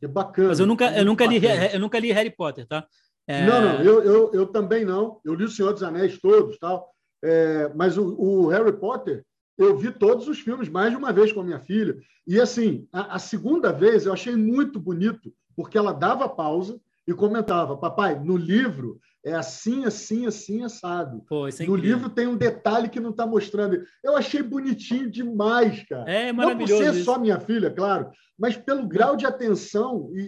É 0.00 0.06
bacana. 0.06 0.48
Mas 0.48 0.60
eu 0.60 0.66
nunca, 0.66 0.96
eu 0.96 1.04
nunca, 1.04 1.26
li, 1.26 1.40
eu 1.72 1.80
nunca 1.80 1.98
li 1.98 2.12
Harry 2.12 2.30
Potter, 2.30 2.66
tá? 2.66 2.86
É... 3.26 3.44
Não, 3.46 3.60
não, 3.60 3.82
eu, 3.82 4.02
eu, 4.02 4.30
eu 4.32 4.46
também 4.46 4.84
não. 4.84 5.20
Eu 5.24 5.34
li 5.34 5.44
O 5.44 5.48
Senhor 5.48 5.72
dos 5.72 5.82
Anéis 5.82 6.18
todos, 6.20 6.58
tal. 6.58 6.88
É, 7.24 7.70
mas 7.74 7.98
o, 7.98 8.14
o, 8.18 8.46
Harry 8.48 8.72
Potter, 8.72 9.24
eu 9.58 9.76
vi 9.76 9.90
todos 9.90 10.28
os 10.28 10.38
filmes 10.38 10.68
mais 10.68 10.90
de 10.90 10.96
uma 10.96 11.12
vez 11.12 11.32
com 11.32 11.40
a 11.40 11.44
minha 11.44 11.60
filha. 11.60 11.96
E, 12.26 12.40
assim, 12.40 12.86
a, 12.92 13.16
a 13.16 13.18
segunda 13.18 13.72
vez 13.72 14.06
eu 14.06 14.12
achei 14.12 14.36
muito 14.36 14.78
bonito, 14.78 15.32
porque 15.56 15.78
ela 15.78 15.92
dava 15.92 16.28
pausa 16.28 16.78
e 17.06 17.12
comentava: 17.14 17.76
Papai, 17.76 18.18
no 18.18 18.36
livro 18.36 19.00
é 19.24 19.34
assim, 19.34 19.84
assim, 19.84 20.24
assim, 20.26 20.62
assado. 20.62 21.24
Pô, 21.28 21.48
é 21.48 21.66
no 21.66 21.74
livro 21.74 22.08
tem 22.08 22.28
um 22.28 22.36
detalhe 22.36 22.88
que 22.88 23.00
não 23.00 23.10
está 23.10 23.26
mostrando. 23.26 23.82
Eu 24.04 24.16
achei 24.16 24.40
bonitinho 24.40 25.10
demais, 25.10 25.84
cara. 25.88 26.08
É 26.08 26.32
maravilhoso. 26.32 26.72
Não 26.74 26.90
por 26.90 26.94
ser 26.94 27.02
só 27.02 27.18
minha 27.18 27.40
filha, 27.40 27.68
claro, 27.68 28.08
mas 28.38 28.56
pelo 28.56 28.86
grau 28.86 29.16
de 29.16 29.26
atenção 29.26 30.10
e, 30.12 30.20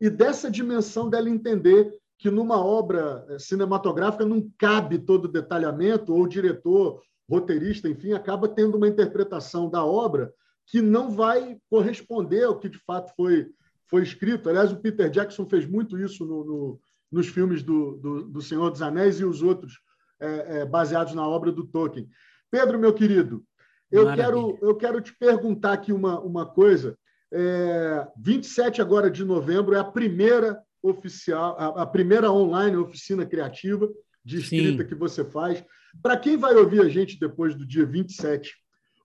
e, 0.00 0.06
e 0.06 0.08
dessa 0.08 0.50
dimensão 0.50 1.10
dela 1.10 1.28
entender 1.28 1.92
que 2.20 2.30
numa 2.30 2.62
obra 2.62 3.24
eh, 3.30 3.38
cinematográfica 3.38 4.26
não 4.26 4.46
cabe 4.58 4.98
todo 4.98 5.24
o 5.24 5.32
detalhamento, 5.32 6.12
ou 6.12 6.22
o 6.22 6.28
diretor, 6.28 7.02
roteirista, 7.28 7.88
enfim, 7.88 8.12
acaba 8.12 8.46
tendo 8.46 8.76
uma 8.76 8.86
interpretação 8.86 9.70
da 9.70 9.84
obra 9.84 10.32
que 10.66 10.82
não 10.82 11.10
vai 11.10 11.58
corresponder 11.70 12.44
ao 12.44 12.58
que 12.58 12.68
de 12.68 12.78
fato 12.78 13.12
foi, 13.16 13.48
foi 13.88 14.02
escrito. 14.02 14.50
Aliás, 14.50 14.70
o 14.70 14.76
Peter 14.76 15.08
Jackson 15.08 15.46
fez 15.46 15.66
muito 15.66 15.98
isso 15.98 16.24
no, 16.26 16.44
no 16.44 16.80
nos 17.10 17.26
filmes 17.26 17.62
do, 17.62 17.96
do, 17.96 18.22
do 18.24 18.40
Senhor 18.40 18.70
dos 18.70 18.82
Anéis 18.82 19.18
e 19.18 19.24
os 19.24 19.42
outros 19.42 19.80
é, 20.20 20.60
é, 20.60 20.64
baseados 20.64 21.14
na 21.14 21.26
obra 21.26 21.50
do 21.50 21.66
Tolkien. 21.66 22.08
Pedro, 22.50 22.78
meu 22.78 22.94
querido, 22.94 23.42
eu 23.90 24.14
quero, 24.14 24.58
eu 24.62 24.76
quero 24.76 25.00
te 25.00 25.12
perguntar 25.18 25.72
aqui 25.72 25.92
uma, 25.92 26.20
uma 26.20 26.46
coisa. 26.46 26.96
É, 27.32 28.06
27 28.16 28.80
agora 28.80 29.10
de 29.10 29.24
novembro 29.24 29.74
é 29.74 29.80
a 29.80 29.84
primeira 29.84 30.62
oficial, 30.82 31.56
a, 31.58 31.82
a 31.82 31.86
primeira 31.86 32.30
online 32.30 32.76
oficina 32.76 33.26
criativa 33.26 33.88
de 34.24 34.38
escrita 34.38 34.82
Sim. 34.82 34.88
que 34.88 34.94
você 34.94 35.24
faz. 35.24 35.64
Para 36.02 36.16
quem 36.16 36.36
vai 36.36 36.54
ouvir 36.54 36.80
a 36.80 36.88
gente 36.88 37.18
depois 37.18 37.54
do 37.54 37.66
dia 37.66 37.84
27, 37.84 38.54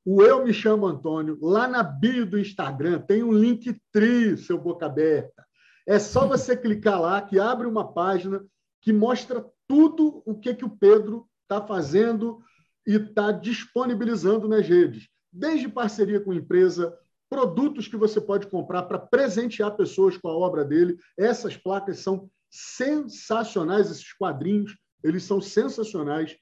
o 0.06 0.22
Eu 0.22 0.46
Me 0.46 0.54
Chamo 0.54 0.86
Antônio, 0.86 1.38
lá 1.42 1.68
na 1.68 1.82
bio 1.82 2.26
do 2.26 2.38
Instagram, 2.38 3.00
tem 3.00 3.24
um 3.24 3.32
link 3.32 3.76
tri, 3.92 4.38
seu 4.38 4.58
boca 4.58 4.86
aberta. 4.86 5.44
É 5.88 5.98
só 5.98 6.28
você 6.28 6.56
clicar 6.58 7.02
lá 7.02 7.22
que 7.22 7.40
abre 7.40 7.66
uma 7.66 7.92
página 7.92 8.44
que 8.82 8.94
mostra 8.94 9.44
tudo 9.68 10.22
o 10.26 10.36
que, 10.36 10.54
que 10.54 10.66
o 10.66 10.70
Pedro 10.70 11.28
está 11.42 11.66
fazendo 11.66 12.40
e 12.86 12.96
está 12.96 13.32
disponibilizando 13.32 14.48
nas 14.48 14.68
redes. 14.68 15.10
Desde 15.34 15.68
parceria 15.68 16.20
com 16.20 16.34
empresa, 16.34 16.96
produtos 17.36 17.86
que 17.86 17.98
você 17.98 18.22
pode 18.22 18.48
comprar 18.48 18.84
para 18.84 18.98
presentear 18.98 19.76
pessoas 19.76 20.16
com 20.16 20.30
a 20.30 20.34
obra 20.34 20.64
dele. 20.64 20.98
Essas 21.20 21.57
placas 21.57 21.99
são 21.99 22.30
sensacionais, 22.49 23.91
esses 23.91 24.14
quadrinhos, 24.14 24.74
eles 25.03 25.24
são 25.24 25.41
sensacionais. 25.41 26.38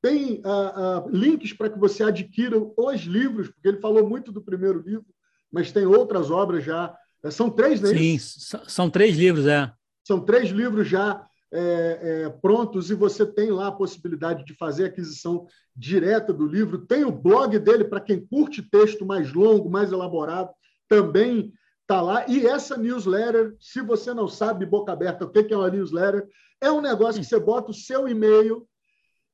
Tem 0.00 0.40
uh, 0.40 1.04
uh, 1.04 1.10
links 1.10 1.52
para 1.52 1.68
que 1.68 1.78
você 1.78 2.02
adquira 2.02 2.56
os 2.58 3.00
livros, 3.02 3.50
porque 3.50 3.68
ele 3.68 3.80
falou 3.80 4.08
muito 4.08 4.32
do 4.32 4.40
primeiro 4.40 4.80
livro, 4.80 5.04
mas 5.52 5.70
tem 5.70 5.84
outras 5.84 6.30
obras 6.30 6.64
já 6.64 6.96
são 7.30 7.50
três, 7.50 7.82
né? 7.82 7.90
Sim, 7.90 8.18
são 8.18 8.88
três 8.88 9.16
livros, 9.16 9.46
é. 9.46 9.70
São 10.02 10.18
três 10.24 10.48
livros 10.48 10.88
já 10.88 11.26
é, 11.52 11.98
é, 12.00 12.28
prontos 12.28 12.90
e 12.90 12.94
você 12.94 13.24
tem 13.24 13.50
lá 13.50 13.68
a 13.68 13.72
possibilidade 13.72 14.44
de 14.44 14.54
fazer 14.54 14.84
aquisição 14.84 15.46
direta 15.74 16.32
do 16.32 16.46
livro. 16.46 16.86
Tem 16.86 17.04
o 17.04 17.12
blog 17.12 17.58
dele 17.58 17.84
para 17.84 18.00
quem 18.00 18.24
curte 18.26 18.62
texto 18.62 19.06
mais 19.06 19.32
longo, 19.32 19.70
mais 19.70 19.92
elaborado, 19.92 20.50
também 20.88 21.52
está 21.82 22.02
lá. 22.02 22.26
E 22.28 22.46
essa 22.46 22.76
newsletter, 22.76 23.56
se 23.60 23.80
você 23.80 24.12
não 24.12 24.28
sabe, 24.28 24.66
boca 24.66 24.92
aberta, 24.92 25.24
o 25.24 25.30
que 25.30 25.52
é 25.52 25.56
uma 25.56 25.70
newsletter, 25.70 26.26
é 26.60 26.70
um 26.70 26.80
negócio 26.80 27.20
que 27.20 27.26
você 27.26 27.38
bota 27.38 27.70
o 27.70 27.74
seu 27.74 28.08
e-mail 28.08 28.66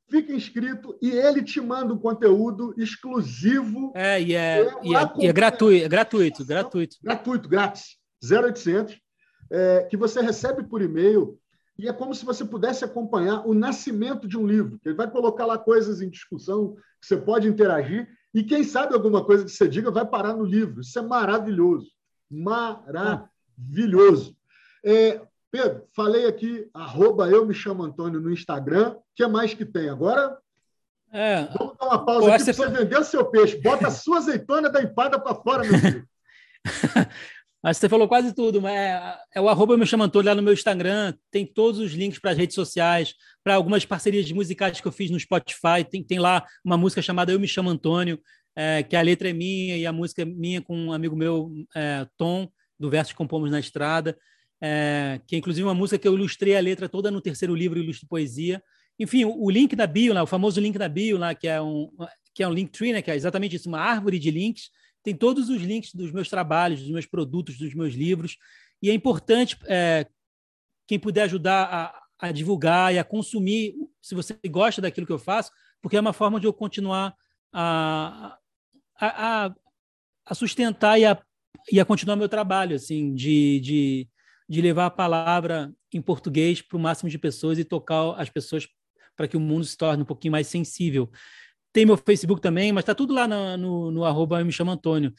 fica 0.09 0.33
inscrito 0.33 0.97
e 1.01 1.11
ele 1.11 1.43
te 1.43 1.61
manda 1.61 1.93
um 1.93 1.99
conteúdo 1.99 2.75
exclusivo. 2.77 3.93
É, 3.95 4.21
e 4.21 4.35
é, 4.35 4.63
e 4.83 4.95
é, 4.95 5.13
e 5.19 5.27
é 5.27 5.33
gratuito, 5.33 5.85
é 5.85 5.89
gratuito, 5.89 6.45
gratuito. 6.45 6.97
Gratuito, 7.03 7.49
grátis, 7.49 7.97
0800, 8.23 8.97
é, 9.51 9.87
que 9.91 9.97
você 9.97 10.21
recebe 10.21 10.65
por 10.65 10.83
e-mail 10.83 11.39
e 11.79 11.89
é 11.89 11.93
como 11.93 12.15
se 12.15 12.25
você 12.25 12.45
pudesse 12.45 12.85
acompanhar 12.85 13.47
o 13.47 13.53
nascimento 13.53 14.29
de 14.29 14.39
um 14.39 14.47
livro. 14.47 14.79
Ele 14.85 14.95
vai 14.95 15.11
colocar 15.11 15.45
lá 15.45 15.59
coisas 15.59 16.01
em 16.01 16.09
discussão 16.09 16.77
que 17.01 17.07
você 17.07 17.17
pode 17.17 17.49
interagir 17.49 18.09
e 18.33 18.45
quem 18.45 18.63
sabe 18.63 18.95
alguma 18.95 19.25
coisa 19.25 19.45
que 19.45 19.51
você 19.51 19.69
diga 19.69 19.91
vai 19.91 20.07
parar 20.07 20.35
no 20.35 20.45
livro. 20.45 20.81
Isso 20.81 20.99
é 20.99 21.03
maravilhoso, 21.03 21.91
maravilhoso. 22.31 24.37
É, 24.85 25.21
Pedro, 25.51 25.85
falei 25.95 26.27
aqui, 26.27 26.69
arroba 26.73 27.29
eu 27.29 27.47
me 27.47 27.55
chamo 27.55 27.83
Antônio 27.83 28.21
no 28.21 28.33
Instagram. 28.33 28.93
O 28.93 29.03
que 29.15 29.27
mais 29.27 29.55
que 29.55 29.65
tem? 29.65 29.89
Agora, 29.89 30.37
é, 31.13 31.45
vamos 31.57 31.77
dar 31.79 31.87
uma 31.87 32.05
pausa 32.05 32.35
aqui 32.35 32.45
para 32.45 32.53
você 32.53 32.69
vender 32.69 32.99
o 32.99 33.05
seu 33.05 33.25
peixe. 33.25 33.61
Bota 33.61 33.87
a 33.87 33.91
sua 33.91 34.19
azeitona 34.19 34.69
da 34.69 34.83
empada 34.83 35.19
para 35.19 35.35
fora, 35.35 35.63
meu 35.63 35.79
filho. 35.79 36.09
Mas 37.65 37.79
você 37.79 37.89
falou 37.89 38.07
quase 38.07 38.35
tudo. 38.35 38.61
Mas 38.61 38.75
é, 38.75 39.19
é 39.37 39.41
o 39.41 39.49
arroba 39.49 39.77
me 39.77 39.87
chamo 39.87 40.03
Antônio 40.03 40.29
lá 40.29 40.35
no 40.35 40.43
meu 40.43 40.53
Instagram. 40.53 41.15
Tem 41.31 41.47
todos 41.47 41.81
os 41.81 41.93
links 41.93 42.19
para 42.19 42.33
as 42.33 42.37
redes 42.37 42.55
sociais, 42.55 43.15
para 43.43 43.55
algumas 43.55 43.87
parcerias 43.87 44.31
musicais 44.31 44.81
que 44.81 44.87
eu 44.87 44.93
fiz 44.93 45.11
no 45.11 45.19
Spotify. 45.19 45.83
Tem, 45.89 46.03
tem 46.03 46.19
lá 46.19 46.45
uma 46.63 46.77
música 46.77 47.01
chamada 47.01 47.33
Eu 47.33 47.41
Me 47.41 47.49
Chamo 47.49 47.71
Antônio, 47.71 48.21
é, 48.55 48.83
que 48.83 48.95
a 48.95 49.01
letra 49.01 49.31
é 49.31 49.33
minha 49.33 49.79
e 49.79 49.87
a 49.87 49.93
música 49.93 50.21
é 50.23 50.25
minha 50.27 50.61
com 50.61 50.77
um 50.77 50.93
amigo 50.93 51.17
meu, 51.17 51.51
é, 51.75 52.07
Tom, 52.19 52.49
do 52.79 52.91
Verso 52.91 53.13
que 53.13 53.17
Compomos 53.17 53.51
na 53.51 53.59
Estrada 53.59 54.17
é, 54.67 55.21
que 55.27 55.37
é 55.37 55.39
inclusive 55.39 55.67
uma 55.67 55.75
música 55.75 55.99
que 55.99 56.09
eu 56.09 56.15
ilustrei 56.15 56.57
a 56.57 56.61
letra 56.61 56.89
toda 56.89 57.11
no 57.11 57.21
terceiro 57.21 57.55
livro, 57.55 57.79
Ilustro 57.79 58.09
Poesia. 58.09 58.63
Enfim, 58.99 59.27
o, 59.27 59.45
o 59.45 59.51
link 59.51 59.77
da 59.77 59.87
bio, 59.87 60.15
lá, 60.15 60.23
o 60.23 60.27
famoso 60.27 60.59
link 60.59 60.79
da 60.79 60.89
bio, 60.89 61.19
lá, 61.19 61.35
que 61.35 61.47
é 61.47 61.61
um 61.61 61.91
que 62.33 62.43
é 62.43 62.49
um 62.49 62.53
link 62.53 62.73
tree, 62.73 62.93
né, 62.93 63.01
que 63.01 63.13
é 63.13 63.15
exatamente 63.15 63.55
isso, 63.55 63.69
uma 63.69 63.79
árvore 63.79 64.19
de 64.19 64.29
links, 64.29 64.71
tem 65.05 65.15
todos 65.15 65.49
os 65.49 65.63
links 65.63 65.95
dos 65.95 66.11
meus 66.11 66.29
trabalhos, 66.29 66.81
dos 66.81 66.91
meus 66.91 67.07
produtos, 67.07 67.57
dos 67.57 67.75
meus 67.75 67.95
livros. 67.95 68.37
E 68.83 68.91
é 68.91 68.95
importante 68.95 69.57
é, 69.67 70.07
quem 70.89 70.99
puder 70.99 71.23
ajudar 71.23 71.65
a, 72.19 72.27
a, 72.29 72.33
divulgar 72.33 72.93
e 72.93 72.99
a 72.99 73.05
consumir, 73.05 73.75
se 74.03 74.17
você 74.17 74.37
gosta 74.49 74.83
daquilo 74.83 75.07
que 75.07 75.13
eu 75.13 75.19
faço, 75.19 75.53
porque 75.81 75.97
é 75.97 76.01
uma 76.01 76.13
forma 76.13 76.41
de 76.41 76.47
eu 76.47 76.53
continuar 76.53 77.15
a, 77.53 78.37
a, 79.01 79.55
a 80.27 80.35
sustentar 80.35 80.99
e 80.99 81.05
a, 81.05 81.23
e 81.71 81.79
a 81.79 81.85
continuar 81.85 82.17
meu 82.17 82.29
trabalho, 82.29 82.75
assim, 82.75 83.15
de, 83.15 83.61
de 83.61 84.09
de 84.49 84.61
levar 84.61 84.87
a 84.87 84.91
palavra 84.91 85.73
em 85.93 86.03
português 86.03 86.61
para 86.61 86.77
o 86.77 86.81
máximo 86.81 87.09
de 87.09 87.19
pessoas 87.19 87.59
e 87.59 87.65
tocar 87.65 88.21
as 88.21 88.29
pessoas 88.29 88.69
para 89.17 89.29
que 89.29 89.37
o 89.37 89.41
mundo 89.41 89.65
se 89.65 89.77
torne 89.77 90.03
um 90.03 90.07
pouquinho 90.07 90.33
mais 90.33 90.47
sensível. 90.47 91.11
Tem 91.75 91.85
meu 91.85 91.97
Facebook 91.97 92.41
também, 92.41 92.71
mas 92.71 92.83
está 92.83 92.95
tudo 92.95 93.13
lá 93.13 93.27
no, 93.27 93.57
no, 93.57 93.91
no 93.91 94.05
arroba 94.05 94.45
me 94.45 94.53
chamo 94.53 94.71
Antônio. 94.71 95.13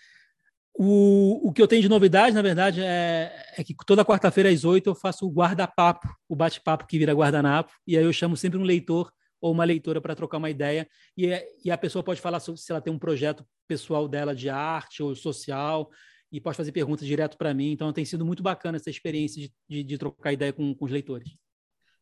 O, 0.73 1.49
o 1.49 1.51
que 1.51 1.61
eu 1.61 1.67
tenho 1.67 1.81
de 1.81 1.89
novidade, 1.89 2.33
na 2.33 2.41
verdade, 2.41 2.81
é, 2.81 3.29
é 3.57 3.63
que 3.63 3.75
toda 3.85 4.05
quarta-feira 4.05 4.49
às 4.49 4.63
oito 4.63 4.89
eu 4.89 4.95
faço 4.95 5.27
o 5.27 5.29
guarda-papo, 5.31 6.07
o 6.29 6.35
bate-papo 6.35 6.87
que 6.87 6.97
vira 6.97 7.13
guardanapo, 7.13 7.73
e 7.85 7.97
aí 7.97 8.03
eu 8.05 8.13
chamo 8.13 8.37
sempre 8.37 8.57
um 8.57 8.63
leitor 8.63 9.11
ou 9.41 9.51
uma 9.51 9.65
leitora 9.65 9.99
para 9.99 10.15
trocar 10.15 10.37
uma 10.37 10.49
ideia, 10.49 10.87
e, 11.17 11.29
e 11.65 11.69
a 11.69 11.77
pessoa 11.77 12.01
pode 12.01 12.21
falar 12.21 12.39
sobre 12.39 12.61
se 12.61 12.71
ela 12.71 12.79
tem 12.79 12.91
um 12.91 12.99
projeto 12.99 13.45
pessoal 13.67 14.07
dela 14.07 14.33
de 14.33 14.49
arte 14.49 15.03
ou 15.03 15.13
social, 15.13 15.89
e 16.31 16.39
pode 16.39 16.55
fazer 16.55 16.71
perguntas 16.71 17.05
direto 17.05 17.37
para 17.37 17.53
mim. 17.53 17.71
Então, 17.71 17.91
tem 17.91 18.05
sido 18.05 18.25
muito 18.25 18.41
bacana 18.41 18.77
essa 18.77 18.89
experiência 18.89 19.41
de, 19.41 19.53
de, 19.69 19.83
de 19.83 19.97
trocar 19.97 20.31
ideia 20.31 20.53
com, 20.53 20.73
com, 20.73 20.85
os 20.85 20.91
leitores. 20.91 21.35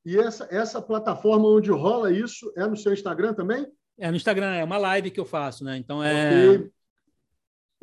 E 0.05 0.15
essa, 0.15 0.47
essa 0.51 0.79
plataforma 0.79 1.47
onde 1.47 1.71
rola 1.71 2.11
isso 2.11 2.53
é 2.55 2.67
no 2.67 2.77
seu 2.77 2.93
Instagram 2.93 3.33
também? 3.33 3.67
É 3.97 4.09
no 4.09 4.17
Instagram, 4.17 4.53
é 4.55 4.63
uma 4.63 4.77
live 4.77 5.11
que 5.11 5.19
eu 5.19 5.25
faço, 5.25 5.63
né? 5.63 5.77
Então 5.77 6.03
é. 6.03 6.57
Okay. 6.57 6.71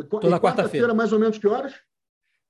Toda 0.08 0.40
quarta-feira. 0.40 0.94
mais 0.94 1.12
ou 1.12 1.18
menos 1.18 1.38
que 1.38 1.46
horas? 1.46 1.74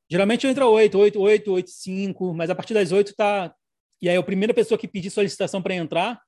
Geralmente 0.09 0.45
eu 0.45 0.51
entro 0.51 0.65
às 0.65 0.71
8, 0.71 0.99
8, 0.99 1.21
8, 1.21 1.53
8, 1.53 1.71
5, 1.71 2.35
mas 2.35 2.51
a 2.51 2.55
partir 2.55 2.75
das 2.75 2.93
8 2.93 3.15
tá. 3.15 3.55
E 4.01 4.09
aí 4.09 4.17
a 4.17 4.23
primeira 4.23 4.55
pessoa 4.55 4.79
que 4.79 4.89
pedir 4.89 5.11
solicitação 5.11 5.61
para 5.61 5.75
entrar, 5.75 6.21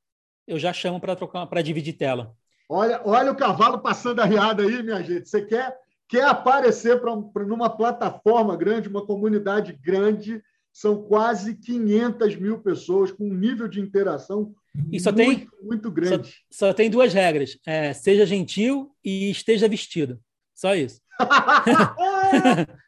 eu 0.47 0.59
já 0.59 0.73
chamo 0.73 1.01
para 1.01 1.17
trocar, 1.17 1.47
para 1.47 1.63
dividir 1.63 1.95
tela. 1.95 2.35
Olha, 2.69 3.01
olha 3.05 3.33
o 3.33 3.37
cavalo 3.37 3.81
passando 3.81 4.21
a 4.21 4.25
riada 4.25 4.63
aí, 4.63 4.83
minha 4.83 5.03
gente. 5.03 5.29
Você 5.29 5.43
quer 5.43 5.77
quer 6.13 6.25
aparecer 6.25 7.01
para 7.01 7.47
numa 7.47 7.71
plataforma 7.71 8.55
grande, 8.55 8.87
uma 8.87 9.07
comunidade 9.07 9.73
grande, 9.73 10.43
são 10.71 11.03
quase 11.03 11.55
500 11.55 12.37
mil 12.37 12.59
pessoas 12.59 13.11
com 13.11 13.25
um 13.25 13.35
nível 13.35 13.67
de 13.67 13.81
interação 13.81 14.55
e 14.91 14.99
só 14.99 15.13
muito, 15.13 15.41
tem, 15.41 15.49
muito 15.63 15.91
grande. 15.91 16.29
Só, 16.51 16.69
só 16.69 16.73
tem 16.73 16.91
duas 16.91 17.13
regras: 17.13 17.59
é, 17.67 17.93
seja 17.93 18.25
gentil 18.25 18.91
e 19.05 19.31
esteja 19.31 19.69
vestido. 19.69 20.21
Só 20.55 20.75
isso. 20.75 21.01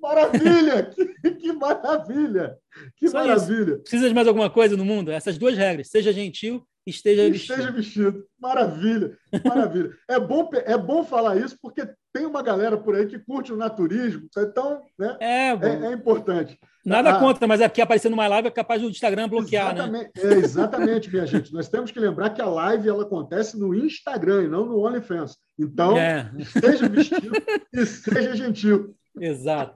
maravilha! 0.00 0.90
Que, 0.90 1.30
que, 1.34 1.52
maravilha! 1.52 2.56
Que 2.96 3.08
só 3.08 3.18
maravilha! 3.18 3.74
Isso. 3.74 3.82
Precisa 3.82 4.08
de 4.08 4.14
mais 4.14 4.28
alguma 4.28 4.50
coisa 4.50 4.76
no 4.76 4.84
mundo? 4.84 5.10
Essas 5.10 5.38
duas 5.38 5.56
regras: 5.56 5.88
seja 5.88 6.12
gentil 6.12 6.66
esteja 6.86 7.28
vestido. 7.30 7.52
Esteja 7.52 7.72
vestido. 7.72 8.26
Maravilha, 8.38 9.16
maravilha. 9.44 9.90
é, 10.08 10.18
bom, 10.18 10.50
é 10.52 10.78
bom 10.78 11.04
falar 11.04 11.36
isso 11.36 11.56
porque 11.60 11.88
tem 12.12 12.26
uma 12.26 12.42
galera 12.42 12.76
por 12.76 12.94
aí 12.94 13.06
que 13.06 13.18
curte 13.18 13.52
o 13.52 13.56
naturismo, 13.56 14.28
então 14.36 14.82
né, 14.98 15.16
é, 15.20 15.48
é, 15.50 15.86
é 15.86 15.92
importante. 15.92 16.58
Nada 16.84 17.16
ah, 17.16 17.20
contra, 17.20 17.46
mas 17.46 17.60
é 17.60 17.68
porque 17.68 17.82
aparecendo 17.82 18.12
numa 18.12 18.26
live 18.26 18.48
é 18.48 18.50
capaz 18.50 18.80
do 18.80 18.88
Instagram 18.88 19.28
bloquear, 19.28 19.74
né? 19.74 19.82
exatamente, 19.82 20.10
né? 20.24 20.32
É, 20.32 20.38
exatamente, 20.38 21.10
minha 21.10 21.26
gente. 21.26 21.52
Nós 21.52 21.68
temos 21.68 21.90
que 21.90 22.00
lembrar 22.00 22.30
que 22.30 22.40
a 22.40 22.46
live 22.46 22.88
ela 22.88 23.02
acontece 23.02 23.58
no 23.58 23.74
Instagram 23.74 24.44
e 24.44 24.48
não 24.48 24.64
no 24.64 24.78
OnlyFans. 24.78 25.36
Então, 25.58 25.96
é. 25.98 26.30
esteja 26.38 26.88
vestido 26.88 27.32
e 27.72 27.84
seja 27.84 28.34
gentil. 28.34 28.96
Exato. 29.20 29.74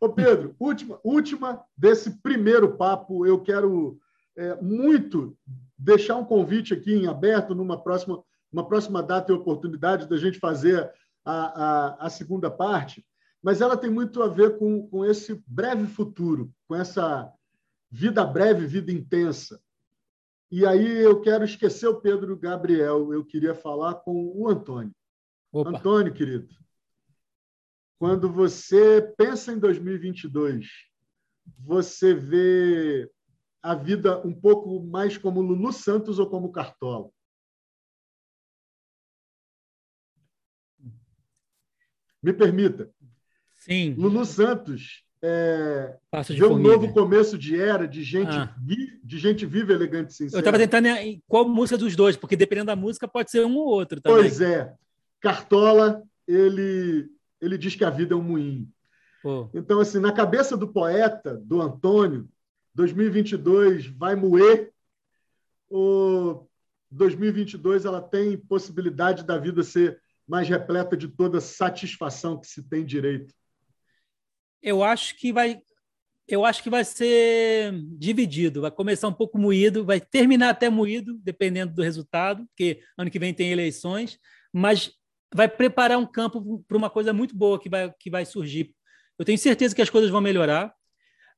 Ô 0.00 0.08
Pedro, 0.08 0.54
última, 0.58 1.00
última 1.02 1.62
desse 1.76 2.22
primeiro 2.22 2.76
papo, 2.76 3.26
eu 3.26 3.40
quero 3.40 3.98
é, 4.36 4.54
muito 4.62 5.36
deixar 5.80 6.16
um 6.16 6.24
convite 6.24 6.74
aqui 6.74 6.92
em 6.92 7.06
aberto 7.06 7.54
numa 7.54 7.82
próxima, 7.82 8.22
uma 8.52 8.66
próxima 8.66 9.02
data 9.02 9.32
e 9.32 9.34
oportunidade 9.34 10.06
da 10.06 10.16
gente 10.16 10.38
fazer 10.38 10.92
a, 11.24 11.32
a, 11.32 12.06
a 12.06 12.10
segunda 12.10 12.50
parte, 12.50 13.04
mas 13.42 13.60
ela 13.60 13.76
tem 13.76 13.90
muito 13.90 14.22
a 14.22 14.28
ver 14.28 14.58
com, 14.58 14.86
com 14.88 15.04
esse 15.04 15.42
breve 15.46 15.86
futuro, 15.86 16.52
com 16.68 16.76
essa 16.76 17.32
vida 17.90 18.24
breve, 18.24 18.66
vida 18.66 18.92
intensa. 18.92 19.60
E 20.50 20.66
aí 20.66 20.98
eu 20.98 21.20
quero 21.20 21.44
esquecer 21.44 21.86
o 21.88 22.00
Pedro 22.00 22.36
Gabriel, 22.36 23.12
eu 23.12 23.24
queria 23.24 23.54
falar 23.54 23.94
com 23.94 24.32
o 24.34 24.48
Antônio. 24.48 24.94
Opa. 25.50 25.70
Antônio, 25.70 26.12
querido, 26.12 26.48
quando 27.98 28.30
você 28.30 29.00
pensa 29.16 29.52
em 29.52 29.58
2022, 29.58 30.66
você 31.58 32.12
vê 32.14 33.10
a 33.62 33.74
vida 33.74 34.20
um 34.26 34.32
pouco 34.32 34.80
mais 34.80 35.18
como 35.18 35.40
Lulu 35.40 35.72
Santos 35.72 36.18
ou 36.18 36.28
como 36.28 36.52
Cartola? 36.52 37.10
Me 42.22 42.32
permita. 42.32 42.90
Sim. 43.56 43.94
Lulu 43.94 44.24
Santos 44.24 45.04
é, 45.22 45.98
vê 46.28 46.46
um 46.46 46.58
novo 46.58 46.92
começo 46.92 47.36
de 47.36 47.60
era, 47.60 47.86
de 47.86 48.02
gente, 48.02 48.32
ah. 48.32 48.54
vi, 48.58 48.98
de 49.04 49.18
gente 49.18 49.44
viva, 49.44 49.72
elegante 49.72 50.10
e 50.10 50.14
sincera. 50.14 50.38
Eu 50.38 50.40
estava 50.40 50.58
tentando 50.58 50.86
em 50.86 51.22
qual 51.28 51.46
música 51.46 51.76
dos 51.76 51.94
dois, 51.94 52.16
porque 52.16 52.36
dependendo 52.36 52.68
da 52.68 52.76
música 52.76 53.06
pode 53.06 53.30
ser 53.30 53.44
um 53.44 53.56
ou 53.56 53.66
outro 53.66 54.00
também. 54.00 54.20
Pois 54.20 54.40
é. 54.40 54.72
Cartola, 55.20 56.02
ele, 56.26 57.06
ele 57.40 57.58
diz 57.58 57.74
que 57.74 57.84
a 57.84 57.90
vida 57.90 58.14
é 58.14 58.16
um 58.16 58.22
moinho. 58.22 58.66
Pô. 59.22 59.50
Então, 59.52 59.80
assim, 59.80 59.98
na 59.98 60.12
cabeça 60.12 60.56
do 60.56 60.68
poeta, 60.68 61.36
do 61.44 61.60
Antônio, 61.60 62.26
2022 62.74 63.86
vai 63.86 64.14
moer 64.14 64.72
ou 65.68 66.48
2022 66.90 67.84
ela 67.84 68.02
tem 68.02 68.36
possibilidade 68.36 69.24
da 69.24 69.38
vida 69.38 69.62
ser 69.62 70.00
mais 70.26 70.48
repleta 70.48 70.96
de 70.96 71.08
toda 71.08 71.40
satisfação 71.40 72.38
que 72.38 72.46
se 72.46 72.62
tem 72.68 72.84
direito? 72.84 73.34
Eu 74.62 74.82
acho 74.82 75.16
que 75.16 75.32
vai 75.32 75.62
eu 76.28 76.44
acho 76.44 76.62
que 76.62 76.70
vai 76.70 76.84
ser 76.84 77.72
dividido, 77.98 78.60
vai 78.60 78.70
começar 78.70 79.08
um 79.08 79.12
pouco 79.12 79.36
moído, 79.36 79.84
vai 79.84 80.00
terminar 80.00 80.50
até 80.50 80.70
moído, 80.70 81.18
dependendo 81.24 81.74
do 81.74 81.82
resultado, 81.82 82.46
porque 82.46 82.80
ano 82.96 83.10
que 83.10 83.18
vem 83.18 83.34
tem 83.34 83.50
eleições, 83.50 84.16
mas 84.52 84.92
vai 85.34 85.48
preparar 85.48 85.98
um 85.98 86.06
campo 86.06 86.64
para 86.68 86.76
uma 86.76 86.88
coisa 86.88 87.12
muito 87.12 87.34
boa 87.34 87.58
que 87.58 87.68
vai, 87.68 87.92
que 87.98 88.08
vai 88.08 88.24
surgir. 88.24 88.72
Eu 89.18 89.24
tenho 89.24 89.38
certeza 89.38 89.74
que 89.74 89.82
as 89.82 89.90
coisas 89.90 90.08
vão 90.08 90.20
melhorar, 90.20 90.72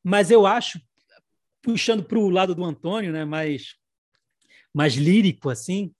mas 0.04 0.30
eu 0.30 0.46
acho 0.46 0.78
puxando 1.62 2.02
para 2.02 2.18
o 2.18 2.28
lado 2.28 2.54
do 2.54 2.64
Antônio, 2.64 3.12
né, 3.12 3.24
mais, 3.24 3.76
mais 4.74 4.94
lírico, 4.94 5.48
assim, 5.48 5.92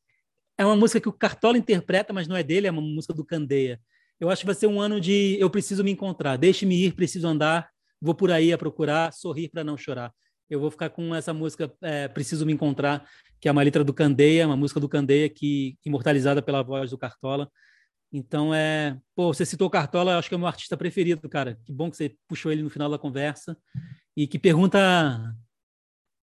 é 0.59 0.67
uma 0.67 0.77
música 0.77 1.01
que 1.01 1.09
o 1.09 1.13
Cartola 1.13 1.57
interpreta, 1.57 2.13
mas 2.13 2.29
não 2.29 2.37
é 2.37 2.43
dele, 2.43 2.67
é 2.67 2.71
uma 2.71 2.83
música 2.83 3.15
do 3.15 3.25
Candeia. 3.25 3.81
Eu 4.21 4.31
acho 4.31 4.41
que 4.41 4.47
vai 4.47 4.55
ser 4.55 4.67
um 4.67 4.81
ano 4.81 5.01
de 5.01 5.37
eu 5.41 5.49
preciso 5.49 5.83
me 5.83 5.91
encontrar, 5.91 6.37
deixe-me 6.37 6.87
ir, 6.87 6.95
preciso 6.95 7.27
andar, 7.27 7.69
vou 8.01 8.15
por 8.15 8.31
aí 8.31 8.53
a 8.53 8.59
procurar, 8.59 9.13
sorrir 9.13 9.49
para 9.49 9.65
não 9.65 9.77
chorar. 9.77 10.13
Eu 10.51 10.61
vou 10.61 10.71
ficar 10.71 10.91
com 10.91 11.15
essa 11.15 11.33
música 11.33 11.73
é, 11.81 12.09
Preciso 12.09 12.45
Me 12.45 12.53
Encontrar, 12.53 13.09
que 13.41 13.49
é 13.49 13.53
uma 13.53 13.63
letra 13.63 13.83
do 13.83 13.95
Candeia, 13.95 14.47
uma 14.47 14.57
música 14.57 14.79
do 14.79 14.89
Candeia 14.89 15.27
que 15.29 15.79
imortalizada 15.85 16.43
pela 16.43 16.63
voz 16.63 16.91
do 16.91 16.99
Cartola. 16.99 17.51
Então 18.13 18.53
é, 18.53 18.99
pô, 19.15 19.33
você 19.33 19.47
citou 19.47 19.67
o 19.67 19.71
Cartola, 19.71 20.19
acho 20.19 20.29
que 20.29 20.35
é 20.35 20.37
o 20.37 20.39
meu 20.39 20.47
artista 20.47 20.77
preferido, 20.77 21.27
cara. 21.27 21.59
Que 21.65 21.73
bom 21.73 21.91
que 21.91 21.97
você 21.97 22.15
puxou 22.29 22.53
ele 22.53 22.63
no 22.63 22.69
final 22.69 22.91
da 22.91 22.99
conversa 22.99 23.57
e 24.15 24.27
que 24.27 24.39
pergunta 24.39 24.79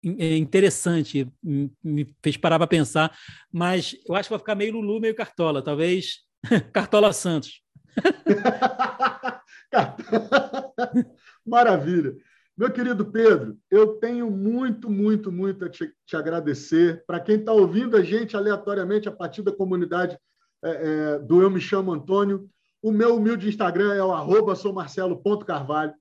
é 0.04 0.36
interessante, 0.36 1.28
me 1.42 2.14
fez 2.22 2.36
parar 2.36 2.58
para 2.58 2.66
pensar, 2.66 3.16
mas 3.52 3.96
eu 4.06 4.14
acho 4.14 4.28
que 4.28 4.32
vai 4.32 4.38
ficar 4.38 4.54
meio 4.54 4.72
Lulu, 4.72 5.00
meio 5.00 5.14
Cartola, 5.14 5.62
talvez 5.62 6.20
Cartola 6.72 7.12
Santos. 7.12 7.62
Maravilha. 11.46 12.14
Meu 12.56 12.70
querido 12.70 13.06
Pedro, 13.06 13.56
eu 13.70 13.94
tenho 13.94 14.30
muito, 14.30 14.90
muito, 14.90 15.32
muito 15.32 15.64
a 15.64 15.70
te, 15.70 15.90
te 16.04 16.16
agradecer. 16.16 17.02
Para 17.06 17.18
quem 17.18 17.36
está 17.36 17.52
ouvindo 17.52 17.96
a 17.96 18.02
gente 18.02 18.36
aleatoriamente 18.36 19.08
a 19.08 19.12
partir 19.12 19.42
da 19.42 19.50
comunidade 19.50 20.18
é, 20.62 20.70
é, 20.70 21.18
do 21.18 21.40
Eu 21.40 21.50
Me 21.50 21.60
Chamo 21.60 21.92
Antônio, 21.92 22.46
o 22.82 22.92
meu 22.92 23.16
humilde 23.16 23.48
Instagram 23.48 23.94
é 23.94 24.02
o 24.02 24.12
arroba 24.12 24.54
soumarcelo.carvalho. 24.54 25.94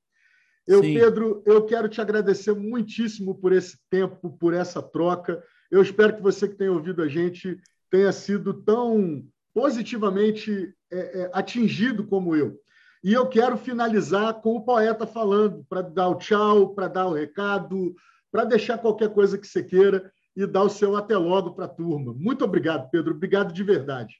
Eu, 0.71 0.81
Sim. 0.81 0.93
Pedro, 0.93 1.43
eu 1.45 1.65
quero 1.65 1.89
te 1.89 1.99
agradecer 1.99 2.53
muitíssimo 2.53 3.35
por 3.35 3.51
esse 3.51 3.77
tempo, 3.89 4.29
por 4.29 4.53
essa 4.53 4.81
troca. 4.81 5.43
Eu 5.69 5.81
espero 5.81 6.15
que 6.15 6.21
você 6.21 6.47
que 6.47 6.55
tem 6.55 6.69
ouvido 6.69 7.01
a 7.01 7.09
gente 7.09 7.59
tenha 7.89 8.09
sido 8.13 8.53
tão 8.53 9.21
positivamente 9.53 10.73
é, 10.89 11.23
é, 11.23 11.31
atingido 11.33 12.07
como 12.07 12.37
eu. 12.37 12.57
E 13.03 13.11
eu 13.11 13.27
quero 13.27 13.57
finalizar 13.57 14.35
com 14.35 14.55
o 14.55 14.61
poeta 14.61 15.05
falando, 15.05 15.65
para 15.67 15.81
dar 15.81 16.07
o 16.07 16.15
tchau, 16.15 16.73
para 16.73 16.87
dar 16.87 17.07
o 17.07 17.13
recado, 17.13 17.93
para 18.31 18.45
deixar 18.45 18.77
qualquer 18.77 19.09
coisa 19.09 19.37
que 19.37 19.45
você 19.45 19.61
queira 19.61 20.09
e 20.37 20.47
dar 20.47 20.63
o 20.63 20.69
seu 20.69 20.95
até 20.95 21.17
logo 21.17 21.51
para 21.51 21.65
a 21.65 21.67
turma. 21.67 22.13
Muito 22.13 22.45
obrigado, 22.45 22.89
Pedro. 22.89 23.13
Obrigado 23.13 23.51
de 23.51 23.61
verdade. 23.61 24.15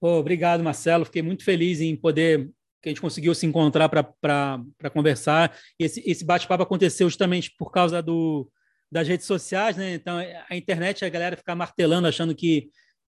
Oh, 0.00 0.20
obrigado, 0.20 0.62
Marcelo. 0.62 1.04
Fiquei 1.04 1.22
muito 1.22 1.42
feliz 1.42 1.80
em 1.80 1.96
poder 1.96 2.48
que 2.82 2.88
a 2.88 2.90
gente 2.90 3.00
conseguiu 3.00 3.34
se 3.34 3.46
encontrar 3.46 3.88
para 3.88 4.90
conversar. 4.92 5.56
Esse, 5.78 6.02
esse 6.06 6.24
bate-papo 6.24 6.62
aconteceu 6.62 7.08
justamente 7.08 7.54
por 7.58 7.70
causa 7.70 8.02
do, 8.02 8.50
das 8.90 9.06
redes 9.06 9.26
sociais, 9.26 9.76
né? 9.76 9.94
Então, 9.94 10.18
a 10.48 10.56
internet, 10.56 11.04
a 11.04 11.08
galera 11.08 11.36
fica 11.36 11.54
martelando, 11.54 12.08
achando 12.08 12.34
que, 12.34 12.70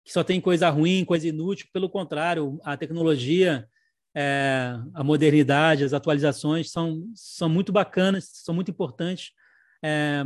que 0.04 0.12
só 0.12 0.24
tem 0.24 0.40
coisa 0.40 0.68
ruim, 0.68 1.04
coisa 1.04 1.28
inútil. 1.28 1.68
Pelo 1.72 1.88
contrário, 1.88 2.58
a 2.64 2.76
tecnologia 2.76 3.68
é, 4.14 4.78
a 4.94 5.02
modernidade, 5.02 5.84
as 5.84 5.92
atualizações 5.92 6.70
são, 6.70 7.10
são 7.14 7.48
muito 7.48 7.72
bacanas, 7.72 8.28
são 8.32 8.54
muito 8.54 8.70
importantes 8.70 9.32
é, 9.82 10.22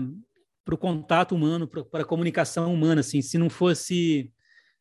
para 0.64 0.74
o 0.74 0.78
contato 0.78 1.34
humano, 1.34 1.68
para 1.68 2.02
a 2.02 2.06
comunicação 2.06 2.72
humana. 2.72 3.00
Assim, 3.00 3.22
se 3.22 3.38
não 3.38 3.48
fosse 3.48 4.32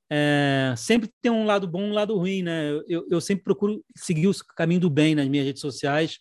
é, 0.09 0.73
sempre 0.77 1.09
tem 1.21 1.31
um 1.31 1.45
lado 1.45 1.67
bom, 1.67 1.81
um 1.81 1.93
lado 1.93 2.15
ruim, 2.17 2.43
né? 2.43 2.71
Eu, 2.87 3.07
eu 3.09 3.21
sempre 3.21 3.43
procuro 3.43 3.83
seguir 3.95 4.27
o 4.27 4.33
caminho 4.55 4.81
do 4.81 4.89
bem 4.89 5.15
nas 5.15 5.27
minhas 5.27 5.45
redes 5.45 5.61
sociais 5.61 6.19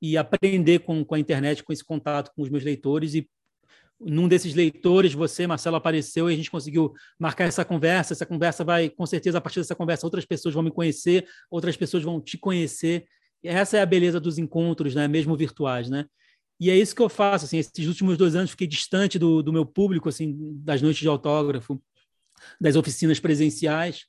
e 0.00 0.16
aprender 0.16 0.80
com, 0.80 1.04
com 1.04 1.14
a 1.14 1.18
internet, 1.18 1.62
com 1.62 1.72
esse 1.72 1.84
contato 1.84 2.30
com 2.34 2.42
os 2.42 2.50
meus 2.50 2.62
leitores 2.62 3.14
e 3.14 3.28
num 4.00 4.28
desses 4.28 4.54
leitores, 4.54 5.14
você, 5.14 5.46
Marcelo, 5.46 5.76
apareceu 5.76 6.28
e 6.28 6.34
a 6.34 6.36
gente 6.36 6.50
conseguiu 6.50 6.92
marcar 7.18 7.44
essa 7.44 7.64
conversa. 7.64 8.12
Essa 8.12 8.26
conversa 8.26 8.64
vai, 8.64 8.90
com 8.90 9.06
certeza, 9.06 9.38
a 9.38 9.40
partir 9.40 9.60
dessa 9.60 9.74
conversa, 9.74 10.06
outras 10.06 10.24
pessoas 10.24 10.54
vão 10.54 10.62
me 10.62 10.70
conhecer, 10.70 11.26
outras 11.50 11.76
pessoas 11.76 12.02
vão 12.02 12.20
te 12.20 12.36
conhecer. 12.36 13.06
E 13.42 13.48
essa 13.48 13.78
é 13.78 13.82
a 13.82 13.86
beleza 13.86 14.20
dos 14.20 14.36
encontros, 14.36 14.94
né? 14.94 15.08
mesmo 15.08 15.36
virtuais, 15.36 15.88
né? 15.88 16.06
E 16.60 16.70
é 16.70 16.76
isso 16.76 16.94
que 16.94 17.02
eu 17.02 17.08
faço. 17.08 17.46
Assim, 17.46 17.58
esses 17.58 17.86
últimos 17.86 18.16
dois 18.16 18.34
anos 18.34 18.50
fiquei 18.50 18.66
distante 18.66 19.18
do, 19.18 19.42
do 19.42 19.52
meu 19.52 19.64
público, 19.64 20.08
assim, 20.08 20.36
das 20.62 20.82
noites 20.82 21.00
de 21.00 21.08
autógrafo, 21.08 21.80
das 22.60 22.76
oficinas 22.76 23.20
presenciais, 23.20 24.06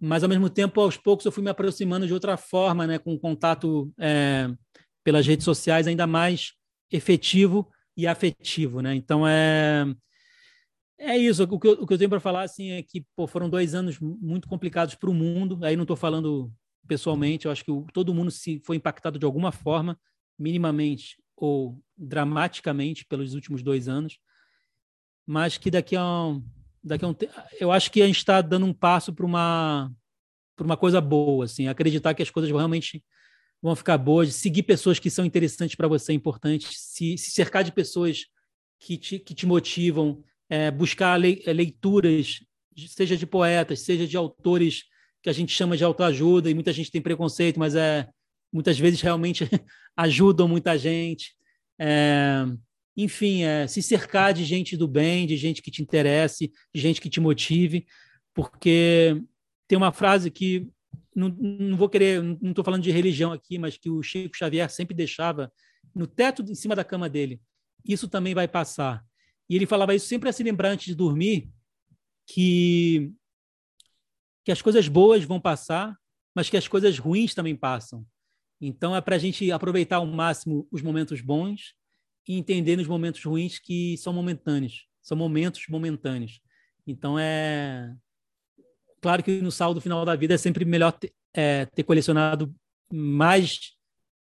mas 0.00 0.22
ao 0.22 0.28
mesmo 0.28 0.48
tempo, 0.48 0.80
aos 0.80 0.96
poucos, 0.96 1.26
eu 1.26 1.32
fui 1.32 1.42
me 1.42 1.50
aproximando 1.50 2.06
de 2.06 2.14
outra 2.14 2.36
forma, 2.36 2.86
né? 2.86 2.98
com 2.98 3.18
contato 3.18 3.92
é, 3.98 4.48
pelas 5.02 5.26
redes 5.26 5.44
sociais 5.44 5.86
ainda 5.86 6.06
mais 6.06 6.52
efetivo 6.90 7.68
e 7.96 8.06
afetivo, 8.06 8.80
né? 8.80 8.94
Então 8.94 9.26
é 9.26 9.84
é 10.98 11.16
isso. 11.16 11.44
O 11.44 11.60
que 11.60 11.68
eu, 11.68 11.72
o 11.72 11.86
que 11.86 11.94
eu 11.94 11.98
tenho 11.98 12.10
para 12.10 12.20
falar 12.20 12.42
assim 12.42 12.70
é 12.72 12.82
que 12.82 13.06
pô, 13.14 13.26
foram 13.26 13.48
dois 13.48 13.74
anos 13.74 13.98
muito 14.00 14.48
complicados 14.48 14.96
para 14.96 15.08
o 15.08 15.14
mundo. 15.14 15.60
Aí 15.64 15.76
não 15.76 15.84
estou 15.84 15.96
falando 15.96 16.52
pessoalmente. 16.86 17.46
Eu 17.46 17.52
acho 17.52 17.64
que 17.64 17.70
o, 17.70 17.86
todo 17.92 18.14
mundo 18.14 18.30
se 18.30 18.60
foi 18.64 18.76
impactado 18.76 19.18
de 19.18 19.24
alguma 19.24 19.52
forma, 19.52 19.98
minimamente 20.38 21.16
ou 21.36 21.80
dramaticamente, 21.96 23.04
pelos 23.04 23.34
últimos 23.34 23.62
dois 23.62 23.88
anos. 23.88 24.18
Mas 25.24 25.56
que 25.56 25.70
daqui 25.70 25.94
a 25.94 26.04
um, 26.04 26.42
daqui 26.88 27.04
a 27.04 27.08
um 27.08 27.14
eu 27.60 27.70
acho 27.70 27.90
que 27.90 28.02
a 28.02 28.06
gente 28.06 28.18
está 28.18 28.40
dando 28.40 28.66
um 28.66 28.72
passo 28.72 29.12
para 29.12 29.26
uma 29.26 29.90
para 30.56 30.64
uma 30.64 30.76
coisa 30.76 31.00
boa, 31.00 31.44
assim, 31.44 31.68
acreditar 31.68 32.14
que 32.14 32.22
as 32.22 32.30
coisas 32.30 32.50
realmente 32.50 33.04
vão 33.62 33.76
ficar 33.76 33.96
boas, 33.96 34.34
seguir 34.34 34.64
pessoas 34.64 34.98
que 34.98 35.08
são 35.08 35.24
interessantes 35.24 35.76
para 35.76 35.86
você 35.86 36.10
é 36.10 36.14
importante, 36.14 36.66
se, 36.72 37.16
se, 37.16 37.30
cercar 37.30 37.62
de 37.62 37.70
pessoas 37.70 38.26
que 38.80 38.96
te, 38.96 39.20
que 39.20 39.34
te 39.34 39.46
motivam, 39.46 40.22
é, 40.48 40.68
buscar 40.70 41.20
é, 41.24 41.52
leituras, 41.52 42.40
seja 42.88 43.16
de 43.16 43.26
poetas, 43.26 43.80
seja 43.80 44.06
de 44.06 44.16
autores 44.16 44.84
que 45.22 45.30
a 45.30 45.32
gente 45.32 45.52
chama 45.52 45.76
de 45.76 45.84
autoajuda, 45.84 46.50
e 46.50 46.54
muita 46.54 46.72
gente 46.72 46.90
tem 46.90 47.00
preconceito, 47.00 47.58
mas 47.58 47.76
é 47.76 48.08
muitas 48.52 48.78
vezes 48.78 49.00
realmente 49.00 49.48
ajudam 49.96 50.48
muita 50.48 50.76
gente. 50.78 51.34
É, 51.78 52.44
enfim, 53.00 53.44
é, 53.44 53.64
se 53.68 53.80
cercar 53.80 54.34
de 54.34 54.44
gente 54.44 54.76
do 54.76 54.88
bem, 54.88 55.24
de 55.24 55.36
gente 55.36 55.62
que 55.62 55.70
te 55.70 55.80
interesse, 55.80 56.52
de 56.74 56.80
gente 56.80 57.00
que 57.00 57.08
te 57.08 57.20
motive, 57.20 57.86
porque 58.34 59.22
tem 59.68 59.78
uma 59.78 59.92
frase 59.92 60.32
que 60.32 60.68
não, 61.14 61.28
não 61.28 61.76
vou 61.76 61.88
querer, 61.88 62.20
não 62.20 62.50
estou 62.50 62.64
falando 62.64 62.82
de 62.82 62.90
religião 62.90 63.30
aqui, 63.30 63.56
mas 63.56 63.78
que 63.78 63.88
o 63.88 64.02
Chico 64.02 64.36
Xavier 64.36 64.68
sempre 64.68 64.96
deixava 64.96 65.52
no 65.94 66.08
teto 66.08 66.42
em 66.42 66.56
cima 66.56 66.74
da 66.74 66.82
cama 66.82 67.08
dele. 67.08 67.40
Isso 67.86 68.08
também 68.08 68.34
vai 68.34 68.48
passar. 68.48 69.06
E 69.48 69.54
ele 69.54 69.64
falava 69.64 69.94
isso 69.94 70.08
sempre 70.08 70.28
a 70.28 70.32
se 70.32 70.42
lembrar 70.42 70.70
antes 70.70 70.86
de 70.86 70.94
dormir, 70.96 71.48
que, 72.26 73.12
que 74.44 74.50
as 74.50 74.60
coisas 74.60 74.88
boas 74.88 75.22
vão 75.22 75.40
passar, 75.40 75.96
mas 76.34 76.50
que 76.50 76.56
as 76.56 76.66
coisas 76.66 76.98
ruins 76.98 77.32
também 77.32 77.54
passam. 77.54 78.04
Então 78.60 78.96
é 78.96 79.00
para 79.00 79.14
a 79.14 79.20
gente 79.20 79.52
aproveitar 79.52 79.98
ao 79.98 80.06
máximo 80.06 80.66
os 80.72 80.82
momentos 80.82 81.20
bons 81.20 81.77
e 82.28 82.36
entender 82.36 82.76
nos 82.76 82.86
momentos 82.86 83.24
ruins 83.24 83.58
que 83.58 83.96
são 83.96 84.12
momentâneos, 84.12 84.86
são 85.00 85.16
momentos 85.16 85.62
momentâneos. 85.68 86.40
Então 86.86 87.18
é 87.18 87.92
claro 89.00 89.22
que 89.22 89.40
no 89.40 89.50
saldo 89.50 89.80
final 89.80 90.04
da 90.04 90.14
vida 90.14 90.34
é 90.34 90.38
sempre 90.38 90.64
melhor 90.64 90.92
ter, 90.92 91.12
é, 91.34 91.64
ter 91.66 91.82
colecionado 91.82 92.54
mais 92.92 93.72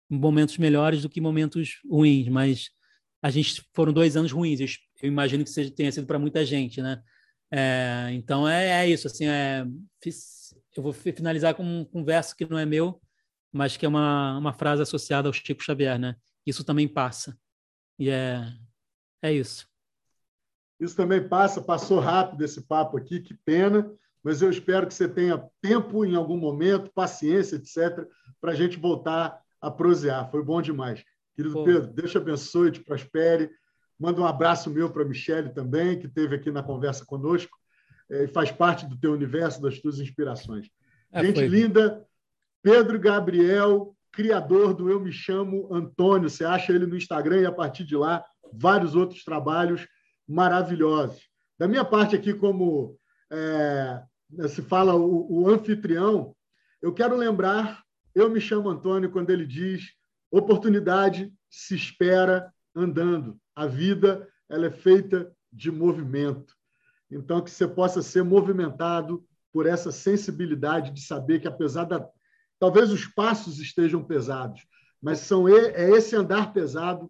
momentos 0.09 0.57
melhores 0.57 1.01
do 1.01 1.09
que 1.09 1.21
momentos 1.21 1.79
ruins, 1.89 2.27
mas 2.27 2.69
a 3.21 3.29
gente 3.29 3.63
foram 3.73 3.91
dois 3.91 4.15
anos 4.15 4.31
ruins. 4.31 4.59
Eu, 4.59 4.67
eu 5.01 5.07
imagino 5.07 5.43
que 5.43 5.49
seja, 5.49 5.71
tenha 5.71 5.91
sido 5.91 6.07
para 6.07 6.19
muita 6.19 6.45
gente, 6.45 6.81
né? 6.81 7.01
É, 7.51 8.09
então 8.11 8.47
é, 8.47 8.83
é, 8.83 8.89
isso. 8.89 9.07
Assim, 9.07 9.27
é, 9.27 9.65
eu 10.75 10.83
vou 10.83 10.93
finalizar 10.93 11.53
com 11.55 11.63
um, 11.63 11.87
um, 11.93 12.03
verso 12.03 12.35
que 12.35 12.49
não 12.49 12.57
é 12.57 12.65
meu, 12.65 13.01
mas 13.51 13.75
que 13.77 13.85
é 13.85 13.89
uma, 13.89 14.37
uma 14.37 14.53
frase 14.53 14.81
associada 14.81 15.27
ao 15.27 15.33
Chico 15.33 15.63
Xavier, 15.63 15.99
né? 15.99 16.15
Isso 16.45 16.63
também 16.63 16.87
passa. 16.87 17.37
E 17.99 18.09
é, 18.09 18.41
é 19.21 19.33
isso. 19.33 19.67
Isso 20.79 20.95
também 20.95 21.27
passa. 21.27 21.61
Passou 21.61 21.99
rápido 21.99 22.43
esse 22.43 22.61
papo 22.61 22.97
aqui. 22.97 23.19
Que 23.19 23.33
pena 23.33 23.93
mas 24.23 24.41
eu 24.41 24.49
espero 24.49 24.87
que 24.87 24.93
você 24.93 25.07
tenha 25.07 25.43
tempo 25.61 26.05
em 26.05 26.15
algum 26.15 26.37
momento, 26.37 26.91
paciência, 26.93 27.55
etc., 27.55 28.05
para 28.41 28.51
a 28.51 28.55
gente 28.55 28.77
voltar 28.77 29.41
a 29.61 29.71
prosear. 29.71 30.29
Foi 30.29 30.43
bom 30.43 30.61
demais. 30.61 31.03
Querido 31.35 31.53
Pô. 31.53 31.63
Pedro, 31.63 31.87
Deus 31.87 32.11
te 32.11 32.17
abençoe, 32.17 32.71
te 32.71 32.81
prospere. 32.81 33.49
Manda 33.97 34.21
um 34.21 34.25
abraço 34.25 34.69
meu 34.69 34.89
para 34.89 35.03
a 35.03 35.05
Michele 35.05 35.49
também, 35.49 35.99
que 35.99 36.07
esteve 36.07 36.35
aqui 36.35 36.51
na 36.51 36.63
conversa 36.63 37.05
conosco 37.05 37.57
é, 38.09 38.25
e 38.25 38.27
faz 38.27 38.51
parte 38.51 38.85
do 38.85 38.97
teu 38.97 39.13
universo, 39.13 39.61
das 39.61 39.79
tuas 39.79 39.99
inspirações. 39.99 40.69
É, 41.11 41.23
gente 41.23 41.35
foi. 41.35 41.47
linda, 41.47 42.05
Pedro 42.61 42.99
Gabriel, 42.99 43.95
criador 44.11 44.73
do 44.73 44.89
Eu 44.89 44.99
Me 44.99 45.11
Chamo 45.11 45.73
Antônio. 45.73 46.29
Você 46.29 46.43
acha 46.43 46.71
ele 46.71 46.85
no 46.85 46.97
Instagram 46.97 47.41
e 47.41 47.45
a 47.45 47.51
partir 47.51 47.83
de 47.83 47.95
lá, 47.95 48.23
vários 48.53 48.95
outros 48.95 49.23
trabalhos 49.23 49.87
maravilhosos. 50.27 51.21
Da 51.57 51.67
minha 51.67 51.83
parte 51.83 52.15
aqui, 52.15 52.33
como 52.33 52.97
é, 53.31 54.01
se 54.47 54.61
fala 54.61 54.95
o, 54.95 55.41
o 55.41 55.49
anfitrião, 55.49 56.35
eu 56.81 56.93
quero 56.93 57.15
lembrar, 57.15 57.83
eu 58.15 58.29
me 58.29 58.39
chamo 58.39 58.69
Antônio, 58.69 59.11
quando 59.11 59.29
ele 59.29 59.45
diz 59.45 59.93
oportunidade 60.31 61.33
se 61.49 61.75
espera 61.75 62.53
andando. 62.75 63.37
A 63.55 63.65
vida 63.65 64.27
ela 64.47 64.67
é 64.67 64.71
feita 64.71 65.31
de 65.51 65.71
movimento. 65.71 66.53
Então, 67.11 67.41
que 67.41 67.49
você 67.49 67.67
possa 67.67 68.01
ser 68.01 68.23
movimentado 68.23 69.25
por 69.51 69.65
essa 69.65 69.91
sensibilidade 69.91 70.91
de 70.91 71.01
saber 71.01 71.39
que, 71.39 71.47
apesar 71.47 71.85
da. 71.85 72.07
Talvez 72.59 72.91
os 72.91 73.05
passos 73.05 73.59
estejam 73.59 74.03
pesados, 74.03 74.61
mas 75.01 75.19
são 75.19 75.47
é 75.47 75.89
esse 75.91 76.15
andar 76.15 76.53
pesado 76.53 77.09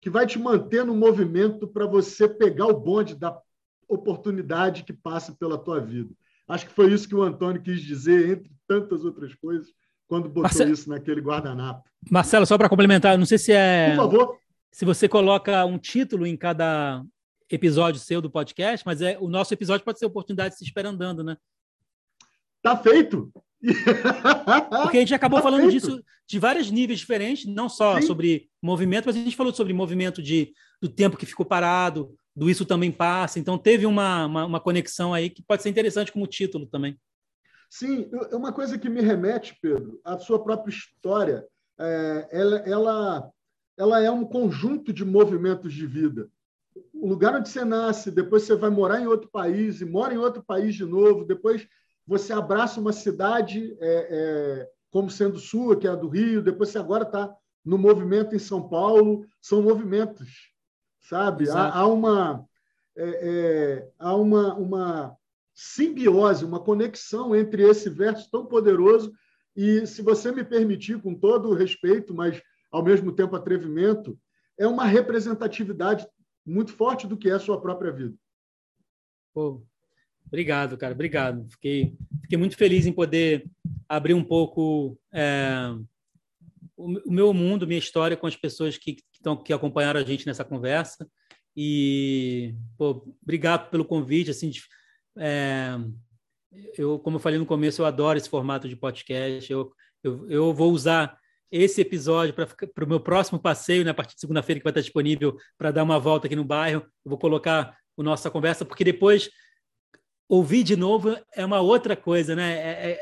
que 0.00 0.08
vai 0.08 0.26
te 0.26 0.38
manter 0.38 0.84
no 0.84 0.94
movimento 0.94 1.68
para 1.68 1.86
você 1.86 2.26
pegar 2.26 2.66
o 2.66 2.80
bonde 2.80 3.14
da 3.14 3.38
oportunidade 3.86 4.84
que 4.84 4.92
passa 4.92 5.32
pela 5.38 5.58
tua 5.58 5.80
vida. 5.80 6.10
Acho 6.48 6.66
que 6.66 6.72
foi 6.72 6.92
isso 6.92 7.08
que 7.08 7.14
o 7.14 7.22
Antônio 7.22 7.62
quis 7.62 7.80
dizer, 7.82 8.30
entre 8.30 8.50
tantas 8.66 9.04
outras 9.04 9.34
coisas, 9.34 9.68
quando 10.08 10.28
botou 10.28 10.42
Marcelo, 10.42 10.72
isso 10.72 10.88
naquele 10.88 11.20
guardanapo. 11.20 11.88
Marcelo, 12.10 12.46
só 12.46 12.56
para 12.56 12.68
complementar, 12.68 13.18
não 13.18 13.26
sei 13.26 13.38
se 13.38 13.52
é. 13.52 13.90
Por 13.90 13.96
favor. 13.96 14.38
Se 14.72 14.84
você 14.84 15.08
coloca 15.08 15.64
um 15.64 15.78
título 15.78 16.26
em 16.26 16.36
cada 16.36 17.04
episódio 17.50 18.00
seu 18.00 18.20
do 18.20 18.30
podcast, 18.30 18.86
mas 18.86 19.02
é 19.02 19.18
o 19.20 19.28
nosso 19.28 19.52
episódio 19.52 19.84
pode 19.84 19.98
ser 19.98 20.06
oportunidade 20.06 20.54
de 20.54 20.58
se 20.58 20.64
esperar 20.64 20.90
andando, 20.90 21.22
né? 21.22 21.36
Tá 22.62 22.76
feito. 22.76 23.32
Porque 24.82 24.96
a 24.96 25.00
gente 25.00 25.14
acabou 25.14 25.38
tá 25.38 25.42
falando 25.42 25.70
feito. 25.70 25.72
disso 25.72 26.02
de 26.26 26.38
vários 26.38 26.70
níveis 26.70 27.00
diferentes, 27.00 27.44
não 27.44 27.68
só 27.68 28.00
Sim. 28.00 28.06
sobre 28.06 28.48
movimento, 28.62 29.06
mas 29.06 29.16
a 29.16 29.18
gente 29.18 29.36
falou 29.36 29.52
sobre 29.52 29.72
movimento 29.72 30.22
de, 30.22 30.52
do 30.80 30.88
tempo 30.88 31.16
que 31.16 31.26
ficou 31.26 31.44
parado, 31.44 32.14
do 32.34 32.48
Isso 32.48 32.64
Também 32.64 32.92
Passa. 32.92 33.38
Então, 33.38 33.58
teve 33.58 33.84
uma, 33.84 34.26
uma, 34.26 34.46
uma, 34.46 34.60
conexão 34.60 35.12
aí 35.12 35.28
que 35.28 35.42
pode 35.42 35.62
ser 35.62 35.70
interessante 35.70 36.12
como 36.12 36.28
título 36.28 36.66
também. 36.66 36.96
Sim, 37.68 38.08
é 38.30 38.36
uma 38.36 38.52
coisa 38.52 38.78
que 38.78 38.88
me 38.88 39.00
remete, 39.00 39.58
Pedro, 39.60 40.00
à 40.04 40.18
sua 40.18 40.42
própria 40.42 40.72
história. 40.72 41.44
É, 41.78 42.28
ela, 42.30 42.58
ela, 42.58 43.30
ela 43.76 44.02
é 44.02 44.10
um 44.10 44.24
conjunto 44.24 44.92
de 44.92 45.04
movimentos 45.04 45.72
de 45.72 45.86
vida. 45.86 46.28
O 46.94 47.08
lugar 47.08 47.34
onde 47.34 47.48
você 47.48 47.64
nasce, 47.64 48.10
depois 48.10 48.44
você 48.44 48.54
vai 48.54 48.70
morar 48.70 49.00
em 49.00 49.06
outro 49.06 49.28
país 49.30 49.80
e 49.80 49.84
mora 49.84 50.14
em 50.14 50.18
outro 50.18 50.44
país 50.44 50.76
de 50.76 50.84
novo, 50.84 51.24
depois 51.24 51.66
você 52.10 52.32
abraça 52.32 52.80
uma 52.80 52.92
cidade 52.92 53.76
é, 53.80 54.08
é, 54.10 54.70
como 54.90 55.08
sendo 55.08 55.38
sua, 55.38 55.76
que 55.76 55.86
é 55.86 55.90
a 55.90 55.94
do 55.94 56.08
Rio, 56.08 56.42
depois 56.42 56.70
você 56.70 56.78
agora 56.78 57.04
está 57.04 57.32
no 57.64 57.78
movimento 57.78 58.34
em 58.34 58.38
São 58.38 58.68
Paulo. 58.68 59.24
São 59.40 59.62
movimentos 59.62 60.50
sabe? 61.10 61.50
Há, 61.50 61.74
há, 61.74 61.86
uma, 61.86 62.46
é, 62.96 63.04
é, 63.04 63.90
há 63.98 64.14
uma, 64.14 64.54
uma 64.54 65.16
simbiose, 65.52 66.44
uma 66.44 66.60
conexão 66.60 67.34
entre 67.34 67.68
esse 67.68 67.90
verso 67.90 68.30
tão 68.30 68.46
poderoso 68.46 69.12
e, 69.56 69.84
se 69.86 70.02
você 70.02 70.30
me 70.30 70.44
permitir, 70.44 71.02
com 71.02 71.14
todo 71.14 71.48
o 71.48 71.54
respeito, 71.54 72.14
mas 72.14 72.40
ao 72.70 72.84
mesmo 72.84 73.10
tempo 73.10 73.34
atrevimento, 73.34 74.16
é 74.56 74.66
uma 74.66 74.84
representatividade 74.84 76.06
muito 76.46 76.72
forte 76.72 77.06
do 77.06 77.16
que 77.16 77.28
é 77.28 77.32
a 77.32 77.40
sua 77.40 77.60
própria 77.60 77.90
vida. 77.90 78.14
Pô, 79.34 79.62
obrigado, 80.30 80.78
cara, 80.78 80.94
obrigado. 80.94 81.46
Fiquei, 81.50 81.92
fiquei 82.22 82.38
muito 82.38 82.56
feliz 82.56 82.86
em 82.86 82.92
poder 82.92 83.44
abrir 83.88 84.14
um 84.14 84.24
pouco 84.24 84.98
é, 85.12 85.74
o, 86.76 87.08
o, 87.08 87.12
meu 87.12 87.34
mundo, 87.34 87.66
minha 87.66 87.78
história 87.78 88.16
com 88.16 88.26
as 88.26 88.36
pessoas 88.36 88.78
que, 88.78 88.94
que, 88.94 89.22
tão, 89.22 89.36
que 89.36 89.52
acompanharam 89.52 90.00
a 90.00 90.04
gente 90.04 90.26
nessa 90.26 90.44
conversa. 90.44 91.06
E, 91.56 92.54
pô, 92.78 93.04
obrigado 93.22 93.68
pelo 93.68 93.84
convite. 93.84 94.30
Assim, 94.30 94.48
de, 94.50 94.62
é, 95.18 95.76
eu, 96.78 96.98
como 97.00 97.16
eu 97.16 97.20
falei 97.20 97.38
no 97.38 97.46
começo, 97.46 97.82
eu 97.82 97.86
adoro 97.86 98.16
esse 98.16 98.30
formato 98.30 98.68
de 98.68 98.76
podcast. 98.76 99.52
Eu, 99.52 99.72
eu, 100.02 100.30
eu 100.30 100.54
vou 100.54 100.72
usar 100.72 101.18
esse 101.50 101.80
episódio 101.80 102.32
para 102.32 102.84
o 102.84 102.88
meu 102.88 103.00
próximo 103.00 103.38
passeio, 103.38 103.84
né, 103.84 103.90
a 103.90 103.94
partir 103.94 104.14
de 104.14 104.20
segunda-feira, 104.20 104.60
que 104.60 104.64
vai 104.64 104.70
estar 104.70 104.80
disponível 104.80 105.36
para 105.58 105.72
dar 105.72 105.82
uma 105.82 105.98
volta 105.98 106.26
aqui 106.26 106.36
no 106.36 106.44
bairro. 106.44 106.82
Eu 107.04 107.08
vou 107.10 107.18
colocar 107.18 107.76
a 107.98 108.02
nossa 108.02 108.30
conversa, 108.30 108.64
porque 108.64 108.84
depois 108.84 109.28
ouvir 110.30 110.62
de 110.62 110.76
novo 110.76 111.16
é 111.34 111.44
uma 111.44 111.60
outra 111.60 111.96
coisa, 111.96 112.36
né? 112.36 112.52
É, 112.52 112.90
é, 112.92 113.00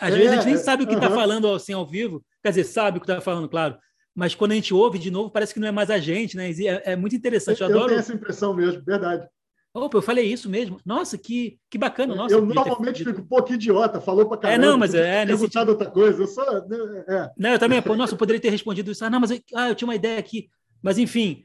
às 0.00 0.14
é, 0.14 0.16
vezes 0.16 0.30
a 0.30 0.34
gente 0.36 0.44
nem 0.46 0.54
é, 0.54 0.58
sabe 0.58 0.84
o 0.84 0.86
que 0.86 0.94
está 0.94 1.10
falando 1.10 1.52
assim 1.52 1.72
ao 1.72 1.84
vivo, 1.84 2.24
quer 2.40 2.50
dizer, 2.50 2.64
sabe 2.64 2.98
o 2.98 3.00
que 3.00 3.10
está 3.10 3.20
falando, 3.20 3.48
claro, 3.48 3.76
mas 4.14 4.36
quando 4.36 4.52
a 4.52 4.54
gente 4.54 4.72
ouve 4.72 4.96
de 4.96 5.10
novo, 5.10 5.28
parece 5.28 5.52
que 5.52 5.58
não 5.58 5.66
é 5.66 5.72
mais 5.72 5.90
a 5.90 5.98
gente, 5.98 6.36
né? 6.36 6.50
É, 6.50 6.92
é 6.92 6.96
muito 6.96 7.16
interessante. 7.16 7.60
Eu, 7.60 7.68
eu, 7.68 7.74
adoro... 7.74 7.88
tenho 7.88 7.98
essa 7.98 8.14
impressão 8.14 8.54
mesmo, 8.54 8.80
verdade. 8.84 9.26
Opa, 9.74 9.98
eu 9.98 10.02
falei 10.02 10.24
isso 10.32 10.48
mesmo. 10.48 10.80
Nossa, 10.84 11.18
que, 11.18 11.58
que 11.68 11.76
bacana. 11.76 12.14
Nossa, 12.14 12.34
eu 12.34 12.46
normalmente 12.46 13.04
fico 13.04 13.20
um 13.20 13.26
pouco 13.26 13.52
idiota, 13.52 14.00
falou 14.00 14.26
para 14.26 14.38
caramba. 14.38 14.64
É, 14.64 14.66
não, 14.66 14.78
mas 14.78 14.94
é. 14.94 15.24
Nesse... 15.24 15.58
Outra 15.58 15.90
coisa. 15.90 16.22
Eu 16.22 16.26
só. 16.26 16.42
É. 16.42 17.30
Não, 17.36 17.50
eu 17.50 17.58
também. 17.58 17.80
Nossa, 17.96 18.14
eu 18.14 18.18
poderia 18.18 18.40
ter 18.40 18.50
respondido 18.50 18.90
isso. 18.90 19.04
Ah, 19.04 19.10
não, 19.10 19.20
mas 19.20 19.30
eu, 19.30 19.40
ah, 19.54 19.68
eu 19.68 19.74
tinha 19.74 19.86
uma 19.86 19.94
ideia 19.94 20.18
aqui. 20.18 20.48
Mas, 20.82 20.98
enfim, 20.98 21.44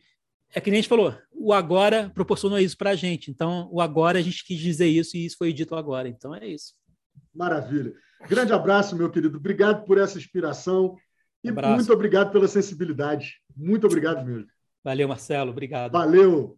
é 0.56 0.62
que 0.62 0.70
nem 0.70 0.80
a 0.80 0.82
gente 0.82 0.90
falou, 0.90 1.14
o 1.44 1.52
agora 1.52 2.10
proporcionou 2.16 2.58
isso 2.58 2.78
para 2.78 2.92
a 2.92 2.96
gente. 2.96 3.30
Então, 3.30 3.68
o 3.70 3.82
agora 3.82 4.18
a 4.18 4.22
gente 4.22 4.46
quis 4.46 4.58
dizer 4.58 4.88
isso 4.88 5.18
e 5.18 5.26
isso 5.26 5.38
foi 5.38 5.52
dito 5.52 5.76
agora. 5.76 6.08
Então, 6.08 6.34
é 6.34 6.48
isso. 6.48 6.74
Maravilha. 7.36 7.94
Grande 8.30 8.54
abraço, 8.54 8.96
meu 8.96 9.10
querido. 9.12 9.38
Obrigado 9.38 9.84
por 9.84 9.98
essa 9.98 10.18
inspiração 10.18 10.96
e 11.44 11.52
muito 11.52 11.92
obrigado 11.92 12.32
pela 12.32 12.48
sensibilidade. 12.48 13.42
Muito 13.54 13.86
obrigado 13.86 14.26
mesmo. 14.26 14.48
Valeu, 14.82 15.08
Marcelo. 15.10 15.52
Obrigado. 15.52 15.92
Valeu. 15.92 16.58